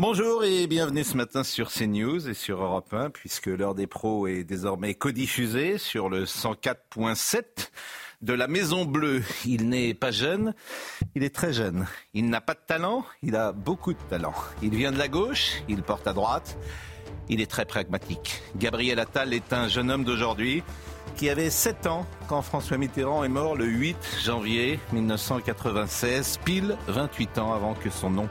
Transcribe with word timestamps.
Bonjour 0.00 0.42
et 0.42 0.66
bienvenue 0.66 1.04
ce 1.04 1.16
matin 1.16 1.44
sur 1.44 1.70
CNews 1.70 2.28
et 2.28 2.34
sur 2.34 2.60
Europe 2.60 2.92
1 2.92 3.10
puisque 3.10 3.46
l'heure 3.46 3.76
des 3.76 3.86
pros 3.86 4.26
est 4.26 4.42
désormais 4.42 4.94
codiffusée 4.94 5.78
sur 5.78 6.08
le 6.08 6.24
104.7 6.24 7.70
de 8.20 8.32
la 8.32 8.48
Maison 8.48 8.86
Bleue. 8.86 9.22
Il 9.46 9.68
n'est 9.68 9.94
pas 9.94 10.10
jeune, 10.10 10.52
il 11.14 11.22
est 11.22 11.32
très 11.32 11.52
jeune. 11.52 11.86
Il 12.12 12.28
n'a 12.28 12.40
pas 12.40 12.54
de 12.54 12.60
talent, 12.66 13.04
il 13.22 13.36
a 13.36 13.52
beaucoup 13.52 13.92
de 13.92 14.02
talent. 14.10 14.34
Il 14.62 14.74
vient 14.74 14.90
de 14.90 14.98
la 14.98 15.06
gauche, 15.06 15.62
il 15.68 15.84
porte 15.84 16.08
à 16.08 16.12
droite. 16.12 16.58
Il 17.28 17.40
est 17.40 17.50
très 17.50 17.64
pragmatique. 17.64 18.42
Gabriel 18.56 18.98
Attal 18.98 19.32
est 19.32 19.52
un 19.52 19.68
jeune 19.68 19.92
homme 19.92 20.04
d'aujourd'hui 20.04 20.64
qui 21.16 21.30
avait 21.30 21.50
7 21.50 21.86
ans 21.86 22.04
quand 22.26 22.42
François 22.42 22.78
Mitterrand 22.78 23.22
est 23.22 23.28
mort 23.28 23.54
le 23.54 23.66
8 23.66 23.96
janvier 24.24 24.80
1996, 24.92 26.40
pile 26.44 26.76
28 26.88 27.38
ans 27.38 27.52
avant 27.52 27.74
que 27.74 27.90
son 27.90 28.10
nom 28.10 28.28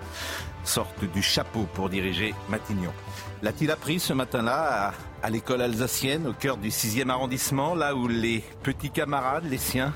sorte 0.64 1.04
du 1.06 1.22
chapeau 1.22 1.68
pour 1.74 1.90
diriger 1.90 2.34
Matignon. 2.50 2.94
L'a-t-il 3.42 3.72
appris 3.72 4.00
ce 4.00 4.14
matin-là 4.14 4.94
à, 5.22 5.30
l'école 5.30 5.62
alsacienne, 5.62 6.28
au 6.28 6.34
cœur 6.34 6.58
du 6.58 6.70
6e 6.70 7.10
arrondissement, 7.10 7.76
là 7.76 7.96
où 7.96 8.08
les 8.08 8.44
petits 8.64 8.90
camarades, 8.90 9.46
les 9.50 9.58
siens, 9.58 9.94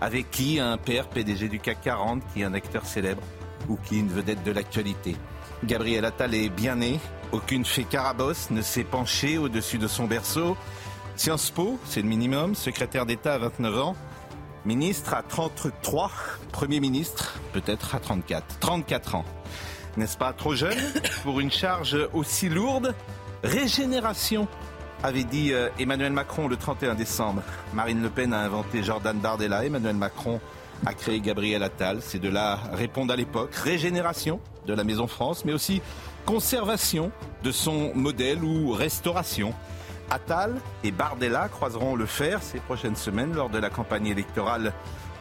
avec 0.00 0.30
qui 0.30 0.60
un 0.60 0.76
père 0.76 1.08
PDG 1.08 1.48
du 1.48 1.60
CAC 1.60 1.82
40, 1.82 2.22
qui 2.32 2.42
est 2.42 2.44
un 2.44 2.54
acteur 2.54 2.86
célèbre 2.86 3.22
ou 3.68 3.76
qui 3.76 3.98
une 3.98 4.08
vedette 4.08 4.42
de 4.44 4.52
l'actualité 4.52 5.16
Gabriel 5.64 6.04
Attal 6.04 6.34
est 6.34 6.50
bien 6.50 6.76
né, 6.76 7.00
aucune 7.32 7.64
fée 7.64 7.84
carabosse 7.84 8.50
ne 8.50 8.62
s'est 8.62 8.84
penchée 8.84 9.38
au-dessus 9.38 9.78
de 9.78 9.88
son 9.88 10.06
berceau. 10.06 10.56
Sciences 11.16 11.50
Po, 11.50 11.78
c'est 11.84 12.00
le 12.00 12.08
minimum, 12.08 12.54
secrétaire 12.54 13.06
d'État 13.06 13.34
à 13.34 13.38
29 13.38 13.78
ans, 13.78 13.96
ministre 14.64 15.14
à 15.14 15.22
33, 15.22 16.10
Premier 16.52 16.80
ministre 16.80 17.38
peut-être 17.52 17.94
à 17.94 18.00
34, 18.00 18.60
34 18.60 19.16
ans. 19.16 19.24
N'est-ce 19.98 20.16
pas 20.16 20.32
trop 20.32 20.54
jeune 20.54 20.78
pour 21.24 21.40
une 21.40 21.50
charge 21.50 21.98
aussi 22.12 22.48
lourde? 22.48 22.94
Régénération, 23.42 24.46
avait 25.02 25.24
dit 25.24 25.52
euh, 25.52 25.70
Emmanuel 25.80 26.12
Macron 26.12 26.46
le 26.46 26.56
31 26.56 26.94
décembre. 26.94 27.42
Marine 27.74 28.00
Le 28.00 28.08
Pen 28.08 28.32
a 28.32 28.38
inventé 28.38 28.84
Jordan 28.84 29.18
Bardella, 29.18 29.64
Emmanuel 29.64 29.96
Macron 29.96 30.40
a 30.86 30.94
créé 30.94 31.18
Gabriel 31.18 31.64
Attal. 31.64 32.00
Ces 32.00 32.20
deux-là 32.20 32.60
répondent 32.72 33.10
à 33.10 33.16
l'époque. 33.16 33.52
Régénération 33.56 34.38
de 34.66 34.72
la 34.72 34.84
Maison 34.84 35.08
France, 35.08 35.44
mais 35.44 35.52
aussi 35.52 35.82
conservation 36.24 37.10
de 37.42 37.50
son 37.50 37.92
modèle 37.96 38.44
ou 38.44 38.70
restauration. 38.70 39.52
Attal 40.10 40.54
et 40.84 40.92
Bardella 40.92 41.48
croiseront 41.48 41.96
le 41.96 42.06
fer 42.06 42.40
ces 42.40 42.60
prochaines 42.60 42.96
semaines 42.96 43.34
lors 43.34 43.50
de 43.50 43.58
la 43.58 43.68
campagne 43.68 44.06
électorale 44.06 44.72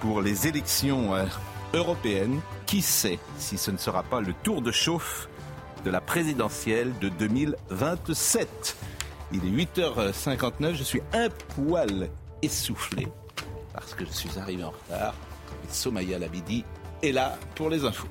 pour 0.01 0.21
les 0.21 0.47
élections 0.47 1.15
européennes. 1.73 2.39
Qui 2.65 2.81
sait 2.81 3.19
si 3.37 3.57
ce 3.57 3.71
ne 3.71 3.77
sera 3.77 4.03
pas 4.03 4.19
le 4.21 4.33
tour 4.43 4.61
de 4.61 4.71
chauffe 4.71 5.29
de 5.85 5.89
la 5.89 6.01
présidentielle 6.01 6.93
de 6.99 7.09
2027 7.09 8.77
Il 9.31 9.45
est 9.45 9.65
8h59, 9.65 10.75
je 10.75 10.83
suis 10.83 11.01
un 11.13 11.29
poil 11.55 12.09
essoufflé 12.41 13.07
parce 13.73 13.93
que 13.93 14.05
je 14.05 14.11
suis 14.11 14.39
arrivé 14.39 14.63
en 14.63 14.71
retard. 14.71 15.13
Et 15.63 15.71
Somaya 15.71 16.17
Labidi 16.17 16.65
est 17.03 17.11
là 17.11 17.37
pour 17.55 17.69
les 17.69 17.85
infos. 17.85 18.07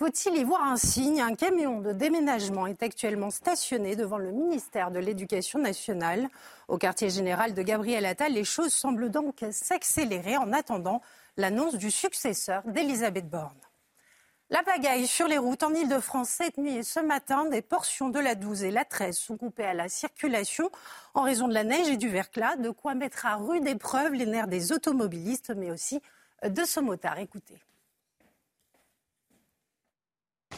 Faut-il 0.00 0.34
y 0.38 0.44
voir 0.44 0.64
un 0.64 0.78
signe? 0.78 1.20
Un 1.20 1.34
camion 1.34 1.82
de 1.82 1.92
déménagement 1.92 2.66
est 2.66 2.82
actuellement 2.82 3.28
stationné 3.28 3.96
devant 3.96 4.16
le 4.16 4.30
ministère 4.30 4.90
de 4.90 4.98
l'Éducation 4.98 5.58
nationale. 5.58 6.26
Au 6.68 6.78
quartier 6.78 7.10
général 7.10 7.52
de 7.52 7.60
Gabriel 7.60 8.06
Attal, 8.06 8.32
les 8.32 8.44
choses 8.44 8.72
semblent 8.72 9.10
donc 9.10 9.44
s'accélérer 9.50 10.38
en 10.38 10.54
attendant 10.54 11.02
l'annonce 11.36 11.74
du 11.74 11.90
successeur 11.90 12.62
d'Elisabeth 12.64 13.28
Borne. 13.28 13.60
La 14.48 14.62
pagaille 14.62 15.06
sur 15.06 15.28
les 15.28 15.36
routes 15.36 15.64
en 15.64 15.74
Ile-de-France 15.74 16.30
cette 16.30 16.56
nuit 16.56 16.78
et 16.78 16.82
ce 16.82 17.00
matin, 17.00 17.44
des 17.44 17.60
portions 17.60 18.08
de 18.08 18.20
la 18.20 18.34
12 18.34 18.64
et 18.64 18.70
la 18.70 18.86
13 18.86 19.18
sont 19.18 19.36
coupées 19.36 19.66
à 19.66 19.74
la 19.74 19.90
circulation 19.90 20.70
en 21.12 21.24
raison 21.24 21.46
de 21.46 21.52
la 21.52 21.64
neige 21.64 21.90
et 21.90 21.98
du 21.98 22.08
verglas, 22.08 22.56
de 22.56 22.70
quoi 22.70 22.94
mettre 22.94 23.26
à 23.26 23.36
rude 23.36 23.68
épreuve 23.68 24.14
les 24.14 24.24
nerfs 24.24 24.48
des 24.48 24.72
automobilistes, 24.72 25.52
mais 25.54 25.70
aussi 25.70 26.00
de 26.42 26.64
ce 26.64 26.80
motard. 26.80 27.18
Écoutez. 27.18 27.60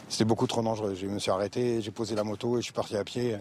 C'était 0.09 0.25
beaucoup 0.25 0.47
trop 0.47 0.61
dangereux. 0.61 0.93
Je 0.95 1.07
me 1.07 1.17
suis 1.17 1.31
arrêté, 1.31 1.81
j'ai 1.81 1.91
posé 1.91 2.15
la 2.15 2.23
moto 2.23 2.57
et 2.57 2.61
je 2.61 2.65
suis 2.65 2.73
parti 2.73 2.95
à 2.95 3.03
pied. 3.03 3.37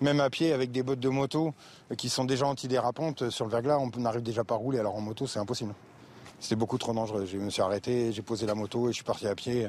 Même 0.00 0.20
à 0.20 0.30
pied, 0.30 0.52
avec 0.52 0.72
des 0.72 0.82
bottes 0.82 1.00
de 1.00 1.08
moto 1.08 1.52
qui 1.98 2.08
sont 2.08 2.24
déjà 2.24 2.46
antidérapantes 2.46 3.30
sur 3.30 3.44
le 3.44 3.50
verglas, 3.50 3.78
on 3.78 3.90
n'arrive 4.00 4.22
déjà 4.22 4.42
pas 4.42 4.54
à 4.54 4.58
rouler. 4.58 4.78
Alors 4.78 4.96
en 4.96 5.00
moto, 5.00 5.26
c'est 5.26 5.38
impossible. 5.38 5.74
C'était 6.40 6.56
beaucoup 6.56 6.78
trop 6.78 6.92
dangereux. 6.92 7.26
Je 7.26 7.38
me 7.38 7.50
suis 7.50 7.62
arrêté, 7.62 8.12
j'ai 8.12 8.22
posé 8.22 8.46
la 8.46 8.54
moto 8.54 8.88
et 8.88 8.92
je 8.92 8.96
suis 8.96 9.04
parti 9.04 9.26
à 9.26 9.34
pied. 9.34 9.68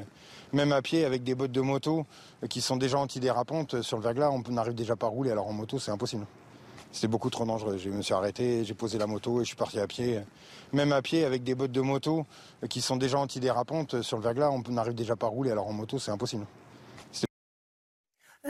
Même 0.52 0.72
à 0.72 0.82
pied, 0.82 1.04
avec 1.04 1.22
des 1.22 1.34
bottes 1.34 1.52
de 1.52 1.60
moto 1.60 2.06
qui 2.48 2.60
sont 2.60 2.76
déjà 2.76 2.98
antidérapantes 2.98 3.82
sur 3.82 3.96
le 3.96 4.02
verglas, 4.02 4.30
on 4.30 4.42
n'arrive 4.50 4.74
déjà 4.74 4.96
pas 4.96 5.06
à 5.06 5.10
rouler. 5.10 5.30
Alors 5.30 5.48
en 5.48 5.52
moto, 5.52 5.78
c'est 5.78 5.90
impossible. 5.90 6.26
C'était 6.96 7.08
beaucoup 7.08 7.28
trop 7.28 7.44
dangereux. 7.44 7.76
Je 7.76 7.90
me 7.90 8.00
suis 8.00 8.14
arrêté, 8.14 8.64
j'ai 8.64 8.72
posé 8.72 8.96
la 8.96 9.06
moto 9.06 9.42
et 9.42 9.44
je 9.44 9.48
suis 9.48 9.56
parti 9.56 9.78
à 9.78 9.86
pied. 9.86 10.18
Même 10.72 10.92
à 10.92 11.02
pied, 11.02 11.26
avec 11.26 11.44
des 11.44 11.54
bottes 11.54 11.70
de 11.70 11.82
moto 11.82 12.24
qui 12.70 12.80
sont 12.80 12.96
déjà 12.96 13.18
antidérapantes 13.18 14.00
sur 14.00 14.16
le 14.16 14.22
verglas, 14.22 14.50
on 14.50 14.62
n'arrive 14.72 14.94
déjà 14.94 15.14
pas 15.14 15.26
à 15.26 15.28
rouler. 15.28 15.50
Alors 15.50 15.68
en 15.68 15.74
moto, 15.74 15.98
c'est 15.98 16.10
impossible. 16.10 16.46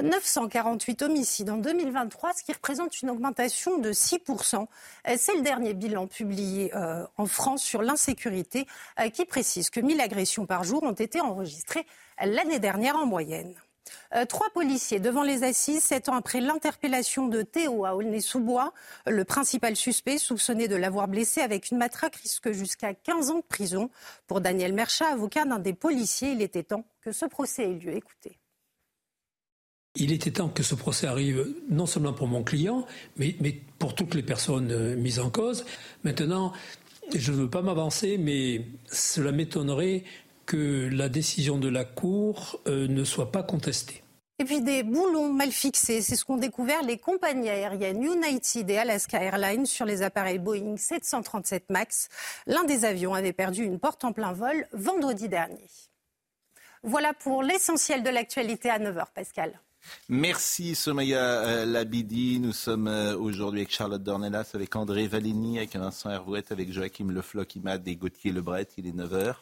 948 0.00 1.02
homicides 1.02 1.50
en 1.50 1.56
2023, 1.56 2.34
ce 2.34 2.44
qui 2.44 2.52
représente 2.52 3.02
une 3.02 3.10
augmentation 3.10 3.78
de 3.78 3.90
6%. 3.90 4.68
Euh, 5.08 5.14
C'est 5.18 5.34
le 5.34 5.42
dernier 5.42 5.74
bilan 5.74 6.06
publié 6.06 6.72
euh, 6.76 7.04
en 7.16 7.26
France 7.26 7.64
sur 7.64 7.82
l'insécurité 7.82 8.68
euh, 9.00 9.10
qui 9.10 9.24
précise 9.24 9.70
que 9.70 9.80
1000 9.80 10.00
agressions 10.00 10.46
par 10.46 10.62
jour 10.62 10.84
ont 10.84 10.92
été 10.92 11.20
enregistrées 11.20 11.84
l'année 12.22 12.60
dernière 12.60 12.94
en 12.94 13.06
moyenne. 13.06 13.56
Euh, 14.14 14.24
trois 14.24 14.50
policiers 14.50 15.00
devant 15.00 15.22
les 15.22 15.42
assises, 15.44 15.82
sept 15.82 16.08
ans 16.08 16.14
après 16.14 16.40
l'interpellation 16.40 17.28
de 17.28 17.42
Théo 17.42 17.84
à 17.84 17.94
Aulnay-sous-Bois. 17.96 18.72
Le 19.06 19.24
principal 19.24 19.76
suspect, 19.76 20.18
soupçonné 20.18 20.68
de 20.68 20.76
l'avoir 20.76 21.08
blessé 21.08 21.40
avec 21.40 21.70
une 21.70 21.78
matraque, 21.78 22.16
risque 22.16 22.52
jusqu'à 22.52 22.94
15 22.94 23.30
ans 23.30 23.38
de 23.38 23.44
prison. 23.48 23.90
Pour 24.26 24.40
Daniel 24.40 24.72
Merchat, 24.72 25.08
avocat 25.08 25.44
d'un 25.44 25.58
des 25.58 25.74
policiers, 25.74 26.32
il 26.32 26.42
était 26.42 26.62
temps 26.62 26.84
que 27.00 27.12
ce 27.12 27.26
procès 27.26 27.70
ait 27.70 27.74
lieu. 27.74 27.94
Écoutez. 27.94 28.38
Il 29.98 30.12
était 30.12 30.30
temps 30.30 30.48
que 30.48 30.62
ce 30.62 30.74
procès 30.74 31.06
arrive, 31.06 31.54
non 31.70 31.86
seulement 31.86 32.12
pour 32.12 32.28
mon 32.28 32.44
client, 32.44 32.86
mais, 33.16 33.34
pour 33.78 33.94
toutes 33.94 34.14
les 34.14 34.22
personnes 34.22 34.70
euh, 34.70 34.94
mises 34.94 35.18
en 35.18 35.30
cause. 35.30 35.64
Maintenant, 36.04 36.52
je 37.14 37.32
ne 37.32 37.36
veux 37.38 37.50
pas 37.50 37.62
m'avancer, 37.62 38.18
mais 38.18 38.66
cela 38.90 39.32
m'étonnerait 39.32 40.04
que 40.46 40.88
la 40.90 41.08
décision 41.08 41.58
de 41.58 41.68
la 41.68 41.84
Cour 41.84 42.60
euh, 42.66 42.86
ne 42.88 43.04
soit 43.04 43.32
pas 43.32 43.42
contestée. 43.42 44.02
Et 44.38 44.44
puis 44.44 44.60
des 44.60 44.82
boulons 44.82 45.32
mal 45.32 45.50
fixés, 45.50 46.02
c'est 46.02 46.14
ce 46.14 46.24
qu'ont 46.24 46.36
découvert 46.36 46.82
les 46.82 46.98
compagnies 46.98 47.48
aériennes 47.48 48.02
United 48.02 48.68
et 48.68 48.76
Alaska 48.76 49.22
Airlines 49.22 49.64
sur 49.64 49.86
les 49.86 50.02
appareils 50.02 50.38
Boeing 50.38 50.76
737 50.76 51.70
MAX. 51.70 52.08
L'un 52.46 52.64
des 52.64 52.84
avions 52.84 53.14
avait 53.14 53.32
perdu 53.32 53.64
une 53.64 53.78
porte 53.78 54.04
en 54.04 54.12
plein 54.12 54.32
vol 54.32 54.66
vendredi 54.72 55.28
dernier. 55.28 55.70
Voilà 56.82 57.14
pour 57.14 57.42
l'essentiel 57.42 58.02
de 58.02 58.10
l'actualité 58.10 58.68
à 58.68 58.78
9h, 58.78 59.06
Pascal. 59.14 59.58
Merci 60.10 60.74
Somaya 60.74 61.20
euh, 61.20 61.64
Labidi. 61.64 62.38
Nous 62.38 62.52
sommes 62.52 62.88
euh, 62.88 63.16
aujourd'hui 63.16 63.60
avec 63.60 63.72
Charlotte 63.72 64.02
Dornelas, 64.02 64.50
avec 64.52 64.76
André 64.76 65.06
Valigny, 65.06 65.58
avec 65.58 65.76
Vincent 65.76 66.10
Hervouette, 66.10 66.52
avec 66.52 66.72
Joachim 66.72 67.08
Le 67.10 67.22
Floch, 67.22 67.54
Imad 67.54 67.86
et 67.88 67.96
Gauthier 67.96 68.32
Lebret. 68.32 68.68
Il 68.76 68.86
est 68.86 68.92
9h. 68.92 69.34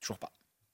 Toujours 0.00 0.18
pas. 0.18 0.30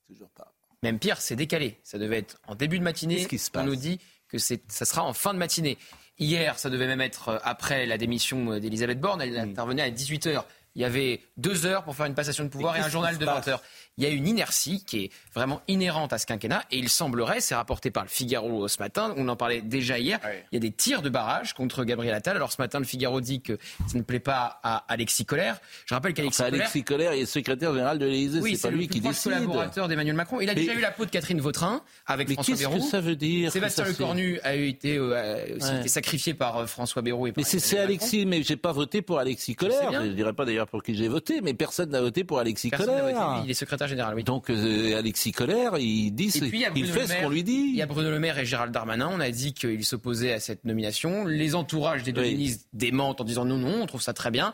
Toujours 0.09 0.29
pas. 0.31 0.51
Même 0.81 0.97
pire, 0.97 1.21
c'est 1.21 1.35
décalé. 1.35 1.79
Ça 1.83 1.99
devait 1.99 2.17
être 2.17 2.39
en 2.47 2.55
début 2.55 2.79
de 2.79 2.83
matinée. 2.83 3.17
Qu'est-ce 3.17 3.27
qui 3.27 3.37
se 3.37 3.51
On 3.53 3.63
nous 3.63 3.75
dit 3.75 3.99
que 4.27 4.39
ça 4.39 4.57
sera 4.67 5.03
en 5.03 5.13
fin 5.13 5.35
de 5.35 5.39
matinée. 5.39 5.77
Hier, 6.17 6.57
ça 6.57 6.71
devait 6.71 6.87
même 6.87 6.99
être 6.99 7.29
euh, 7.29 7.37
après 7.43 7.85
la 7.85 7.97
démission 7.97 8.53
euh, 8.53 8.59
d'Elisabeth 8.59 8.99
Borne. 8.99 9.21
Elle 9.21 9.37
intervenait 9.37 9.83
à 9.83 9.91
18h. 9.91 10.43
Il 10.79 10.83
y 10.83 10.85
avait 10.85 11.19
deux 11.35 11.65
heures 11.65 11.83
pour 11.83 11.93
faire 11.93 12.05
une 12.05 12.15
passation 12.15 12.45
de 12.45 12.49
pouvoir 12.49 12.77
et, 12.77 12.79
un 12.79 12.87
journal 12.87 13.17
de 13.17 13.25
20 13.25 13.49
heures. 13.49 13.61
Il 13.97 14.05
y 14.05 14.07
a 14.07 14.09
une 14.11 14.25
inertie 14.25 14.85
qui 14.85 15.03
est 15.03 15.11
vraiment 15.35 15.61
inhérente 15.67 16.13
à 16.13 16.17
ce 16.17 16.25
quinquennat 16.25 16.63
et 16.71 16.77
il 16.77 16.87
semblerait, 16.87 17.41
c'est 17.41 17.53
rapporté 17.53 17.91
par 17.91 18.03
le 18.03 18.09
Figaro 18.09 18.65
ce 18.69 18.79
matin, 18.79 19.13
on 19.17 19.27
en 19.27 19.35
parlait 19.35 19.59
déjà 19.61 19.99
hier, 19.99 20.19
il 20.23 20.55
y 20.55 20.57
a 20.57 20.59
des 20.61 20.71
tirs 20.71 21.01
de 21.01 21.09
barrage 21.09 21.53
contre 21.53 21.83
Gabriel 21.83 22.13
Attal. 22.15 22.37
Alors 22.37 22.53
ce 22.53 22.61
matin, 22.61 22.79
le 22.79 22.85
Figaro 22.85 23.19
dit 23.19 23.41
que 23.41 23.57
ça 23.87 23.97
ne 23.97 24.03
plaît 24.03 24.21
pas 24.21 24.61
à 24.63 24.85
Alexis 24.87 25.25
Collère. 25.25 25.59
Je 25.85 25.93
rappelle 25.93 26.13
qu'Alexis 26.13 26.43
Collère... 26.43 26.61
Alexis 26.61 26.83
Collère 26.85 27.11
est 27.11 27.25
secrétaire 27.25 27.73
général 27.73 27.99
de 27.99 28.05
l'Élysée, 28.05 28.39
oui, 28.39 28.55
c'est 28.55 28.69
pas 28.69 28.73
lui 28.73 28.87
qui 28.87 29.01
décide. 29.01 29.33
collaborateur 29.33 29.89
d'Emmanuel 29.89 30.15
Macron. 30.15 30.39
Il 30.39 30.49
a 30.49 30.53
déjà 30.53 30.73
eu 30.73 30.79
la 30.79 30.91
peau 30.91 31.03
de 31.03 31.11
Catherine 31.11 31.41
Vautrin 31.41 31.81
avec 32.07 32.31
François 32.31 32.55
Bayrou. 32.55 32.75
Qu'est-ce 32.75 32.85
que 32.85 32.91
ça 32.91 33.01
veut 33.01 33.17
dire 33.17 33.51
Sébastien 33.51 33.83
Lecornu 33.83 34.39
a 34.43 34.55
été, 34.55 34.97
euh, 34.97 35.57
été 35.79 35.89
sacrifié 35.89 36.33
par 36.33 36.55
euh, 36.55 36.65
François 36.67 37.01
Bayrou 37.01 37.27
et 37.27 37.33
par 37.33 37.43
Mais 37.43 37.59
c'est 37.59 37.79
Alexis, 37.79 38.25
mais 38.25 38.43
j'ai 38.43 38.55
pas 38.55 38.71
voté 38.71 39.01
pour 39.01 39.19
Alexis 39.19 39.55
Collère. 39.55 39.91
Je 39.91 40.07
ne 40.07 40.13
dirais 40.13 40.31
pas 40.31 40.45
d'ailleurs 40.45 40.68
pour 40.69 40.83
qui 40.83 40.95
j'ai 40.95 41.07
voté, 41.07 41.41
mais 41.41 41.53
personne 41.53 41.89
n'a 41.89 42.01
voté 42.01 42.23
pour 42.23 42.39
Alexis 42.39 42.69
Collère. 42.69 43.41
il 43.43 43.51
est 43.51 43.53
secrétaire 43.53 43.87
général, 43.87 44.15
oui. 44.15 44.23
Donc 44.23 44.49
euh, 44.49 44.97
Alexis 44.97 45.31
Collère, 45.31 45.77
il 45.77 46.11
dit, 46.11 46.31
il, 46.75 46.85
fait 46.87 47.07
ce 47.07 47.21
qu'on 47.21 47.29
lui 47.29 47.43
dit. 47.43 47.69
Il 47.71 47.75
y 47.75 47.81
a 47.81 47.85
Bruno 47.85 48.09
Le 48.09 48.19
Maire 48.19 48.37
et 48.39 48.45
Gérald 48.45 48.73
Darmanin. 48.73 49.09
On 49.11 49.19
a 49.19 49.31
dit 49.31 49.53
qu'ils 49.53 49.85
s'opposaient 49.85 50.33
à 50.33 50.39
cette 50.39 50.65
nomination. 50.65 51.25
Les 51.25 51.55
entourages 51.55 52.03
des 52.03 52.11
deux 52.11 52.23
ministres 52.23 52.65
démentent 52.73 53.21
en 53.21 53.23
disant 53.23 53.45
non, 53.45 53.57
non, 53.57 53.81
on 53.81 53.85
trouve 53.85 54.01
ça 54.01 54.13
très 54.13 54.31
bien. 54.31 54.53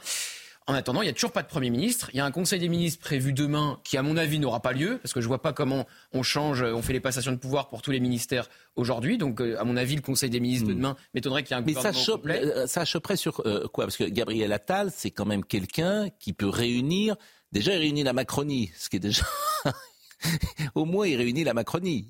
En 0.68 0.74
attendant, 0.74 1.02
il 1.02 1.06
n'y 1.06 1.12
a 1.12 1.14
toujours 1.14 1.32
pas 1.32 1.44
de 1.44 1.48
Premier 1.48 1.70
ministre. 1.70 2.10
Il 2.14 2.18
y 2.18 2.20
a 2.20 2.26
un 2.26 2.32
Conseil 2.32 2.60
des 2.60 2.70
ministres 2.70 3.00
prévu 3.00 3.34
demain 3.34 3.80
qui, 3.84 3.98
à 3.98 4.02
mon 4.02 4.18
avis, 4.18 4.40
n'aura 4.40 4.62
pas 4.62 4.72
lieu, 4.72 4.98
parce 5.02 5.14
que 5.14 5.22
je 5.22 5.26
ne 5.26 5.28
vois 5.28 5.42
pas 5.42 5.54
comment 5.54 5.86
on 6.12 6.24
change, 6.24 6.64
on 6.64 6.82
fait 6.82 6.94
les 6.94 7.00
passations 7.00 7.32
de 7.32 7.38
pouvoir 7.38 7.70
pour 7.70 7.84
tous 7.84 7.92
les 7.92 8.00
ministères 8.00 8.50
aujourd'hui. 8.76 9.20
Donc, 9.20 9.42
euh, 9.42 9.60
à 9.60 9.64
mon 9.64 9.78
avis, 9.78 9.96
le 9.96 10.02
Conseil 10.02 10.32
des 10.32 10.40
ministres 10.40 10.68
de 10.68 10.74
hmm. 10.74 10.78
demain 10.78 10.96
m'étonnerait 11.14 11.44
qu'il 11.44 11.56
y 11.56 11.60
ait 11.60 11.62
un 11.62 11.66
Mais 11.66 11.74
ça, 11.74 11.94
chope, 11.94 12.26
euh, 12.26 12.66
ça 12.66 12.84
choperait 12.84 13.18
sur 13.18 13.44
quoi? 13.72 13.86
Parce 13.86 13.98
que 13.98 14.06
Gabriel 14.06 14.52
Attal, 14.54 14.92
c'est 14.96 15.12
quand 15.12 15.26
même 15.26 15.46
quelqu'un 15.46 16.10
qui 16.20 16.34
peut 16.34 16.50
réunir 16.50 17.16
Déjà, 17.56 17.74
il 17.74 17.80
réunit 17.80 18.04
la 18.04 18.12
Macronie, 18.12 18.70
ce 18.78 18.90
qui 18.90 18.98
est 18.98 19.00
déjà. 19.00 19.26
Au 20.76 20.84
moins, 20.84 21.08
il 21.08 21.16
réunit 21.16 21.46
la 21.46 21.54
Macronie. 21.54 22.10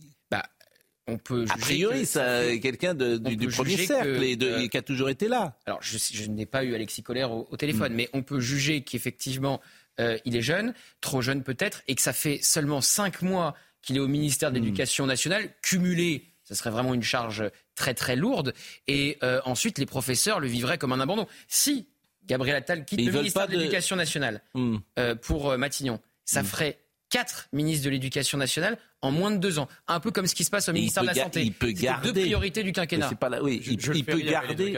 On 1.08 1.18
peut 1.18 1.46
a 1.50 1.58
priori, 1.58 2.06
c'est 2.06 2.60
quelqu'un 2.60 2.96
du, 2.96 3.48
premier 3.50 3.78
cercle 3.78 4.24
et, 4.24 4.38
euh, 4.42 4.68
qui 4.68 4.78
a 4.78 4.82
toujours 4.82 5.10
été 5.10 5.28
là. 5.28 5.56
Alors, 5.68 5.80
je, 5.82 6.28
n'ai 6.30 6.48
pas 6.48 6.64
eu 6.64 6.74
Alexis 6.74 7.04
Collère 7.04 7.32
au, 7.32 7.58
téléphone, 7.58 7.94
mm. 7.94 7.96
mais 7.96 8.10
on 8.14 8.24
peut 8.24 8.40
juger 8.40 8.82
qu'effectivement, 8.82 9.62
euh, 10.00 10.18
il 10.26 10.36
est 10.36 10.42
jeune, 10.42 10.74
trop 11.02 11.22
jeune 11.22 11.44
peut-être, 11.44 11.84
et 11.88 11.94
que 11.94 12.02
ça 12.02 12.12
fait 12.12 12.40
seulement 12.42 12.82
cinq 12.82 13.22
mois 13.22 13.54
qu'il 13.84 13.98
est 13.98 14.00
au 14.00 14.08
ministère 14.08 14.52
de 14.52 14.60
mm. 14.60 14.64
l'Éducation 14.64 15.06
nationale, 15.06 15.50
cumulé. 15.62 16.26
Ce 16.44 16.56
serait 16.56 16.72
vraiment 16.72 16.96
une 16.96 17.04
charge 17.04 17.44
très 17.76 17.94
très 17.94 18.16
lourde. 18.16 18.56
Et 18.88 19.20
euh, 19.22 19.42
ensuite, 19.46 19.78
les 19.78 19.86
professeurs 19.86 20.40
le 20.40 20.48
vivraient 20.48 20.80
comme 20.80 20.92
un 20.92 21.00
abandon. 21.00 21.28
Si 21.48 21.88
Gabriel 22.26 22.56
Attal 22.56 22.84
quitte 22.84 23.02
le 23.02 23.12
ministère 23.12 23.48
de 23.48 23.54
l'Éducation 23.54 23.96
nationale 23.96 24.42
hmm. 24.56 24.78
pour 25.22 25.56
Matignon. 25.56 26.00
Ça 26.24 26.42
hmm. 26.42 26.46
ferait 26.46 26.80
quatre 27.10 27.48
ministres 27.54 27.86
de 27.86 27.90
l'Éducation 27.90 28.38
nationale 28.38 28.78
en 29.02 29.12
moins 29.12 29.32
de 29.32 29.38
deux 29.38 29.60
ans. 29.60 29.68
Un 29.88 30.00
peu 30.00 30.12
comme 30.12 30.28
ce 30.28 30.36
qui 30.36 30.44
se 30.44 30.50
passe 30.50 30.70
au 30.70 30.74
ministère 30.74 31.04
de 31.04 31.08
la 31.08 31.14
Santé. 31.14 31.44
Il 31.44 31.54
peut 31.54 31.72
garder 31.72 32.12
deux 32.12 32.22
priorités 32.22 32.64
du 32.64 32.72
quinquennat. 32.72 33.12
Pas 33.16 33.42
oui, 33.42 33.62
il, 33.66 33.78
peut 34.04 34.20
garder. 34.20 34.78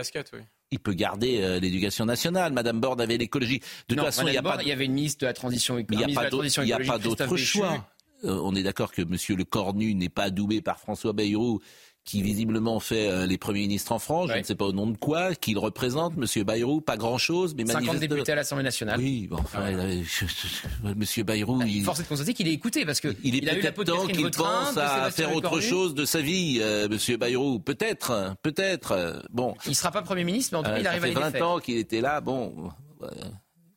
Il 0.71 0.79
peut 0.79 0.93
garder 0.93 1.59
l'éducation 1.59 2.05
nationale. 2.05 2.53
Madame 2.53 2.79
Borne 2.79 3.01
avait 3.01 3.17
l'écologie. 3.17 3.61
De 3.87 3.95
toute 3.95 4.03
façon, 4.03 4.27
il 4.27 4.33
y, 4.33 4.37
a 4.37 4.41
pas... 4.41 4.57
il 4.61 4.67
y 4.67 4.71
avait 4.71 4.85
une 4.85 4.93
ministre 4.93 5.21
de 5.21 5.25
la 5.27 5.33
transition 5.33 5.77
écologique. 5.77 6.09
Il 6.09 6.13
n'y 6.65 6.73
a 6.73 6.79
pas 6.83 6.99
d'autre 6.99 7.37
choix. 7.37 7.87
Euh, 8.23 8.39
on 8.43 8.55
est 8.55 8.63
d'accord 8.63 8.91
que 8.91 9.03
Monsieur 9.03 9.35
Le 9.35 9.43
Cornu 9.43 9.93
n'est 9.93 10.09
pas 10.09 10.23
adoubé 10.23 10.61
par 10.61 10.79
François 10.79 11.13
Bayrou 11.13 11.61
qui 12.07 12.21
visiblement 12.21 12.79
fait 12.79 13.09
euh, 13.09 13.25
les 13.25 13.37
premiers 13.37 13.59
ministres 13.59 13.91
en 13.91 13.99
France, 13.99 14.29
je 14.33 14.37
ne 14.37 14.43
sais 14.43 14.55
pas 14.55 14.63
au 14.63 14.71
nom 14.71 14.87
de 14.87 14.95
quoi, 14.95 15.35
qu'il 15.35 15.59
représente, 15.59 16.13
M. 16.17 16.43
Bayrou, 16.45 16.79
pas 16.79 16.95
grand-chose, 16.95 17.53
mais 17.53 17.65
50 17.65 17.99
députés 17.99 18.31
à 18.31 18.35
l'Assemblée 18.35 18.63
nationale. 18.63 18.97
Oui, 18.97 19.27
bon, 19.27 19.35
enfin, 19.37 19.67
M. 19.67 21.03
Bayrou... 21.25 21.61
Il... 21.63 21.83
Force 21.83 21.99
est 21.99 22.03
de 22.03 22.07
constater 22.07 22.33
qu'il 22.33 22.47
est 22.47 22.53
écouté, 22.53 22.85
parce 22.85 23.01
que 23.01 23.13
il 23.25 23.35
est 23.35 23.41
peut-être 23.41 23.83
temps 23.83 24.07
qu'il 24.07 24.31
pense 24.31 24.77
à 24.77 25.11
faire 25.11 25.35
autre 25.35 25.59
chose 25.59 25.93
de 25.95 26.05
sa 26.05 26.21
vie, 26.21 26.59
euh, 26.61 26.87
M. 26.87 27.17
Bayrou. 27.17 27.59
Peut-être, 27.59 28.35
peut-être. 28.41 29.21
Bon. 29.29 29.53
Il 29.65 29.71
ne 29.71 29.75
sera 29.75 29.91
pas 29.91 30.01
Premier 30.01 30.23
ministre, 30.23 30.53
mais 30.53 30.59
en 30.59 30.63
tout 30.63 30.69
cas, 30.69 30.77
euh, 30.77 30.79
il 30.79 30.87
arrive 30.87 31.03
à 31.03 31.07
les 31.07 31.13
défaire. 31.13 31.25
Ça 31.25 31.31
fait 31.31 31.39
20 31.39 31.45
ans 31.45 31.59
qu'il 31.59 31.77
était 31.77 32.01
là, 32.01 32.21
bon... 32.21 32.71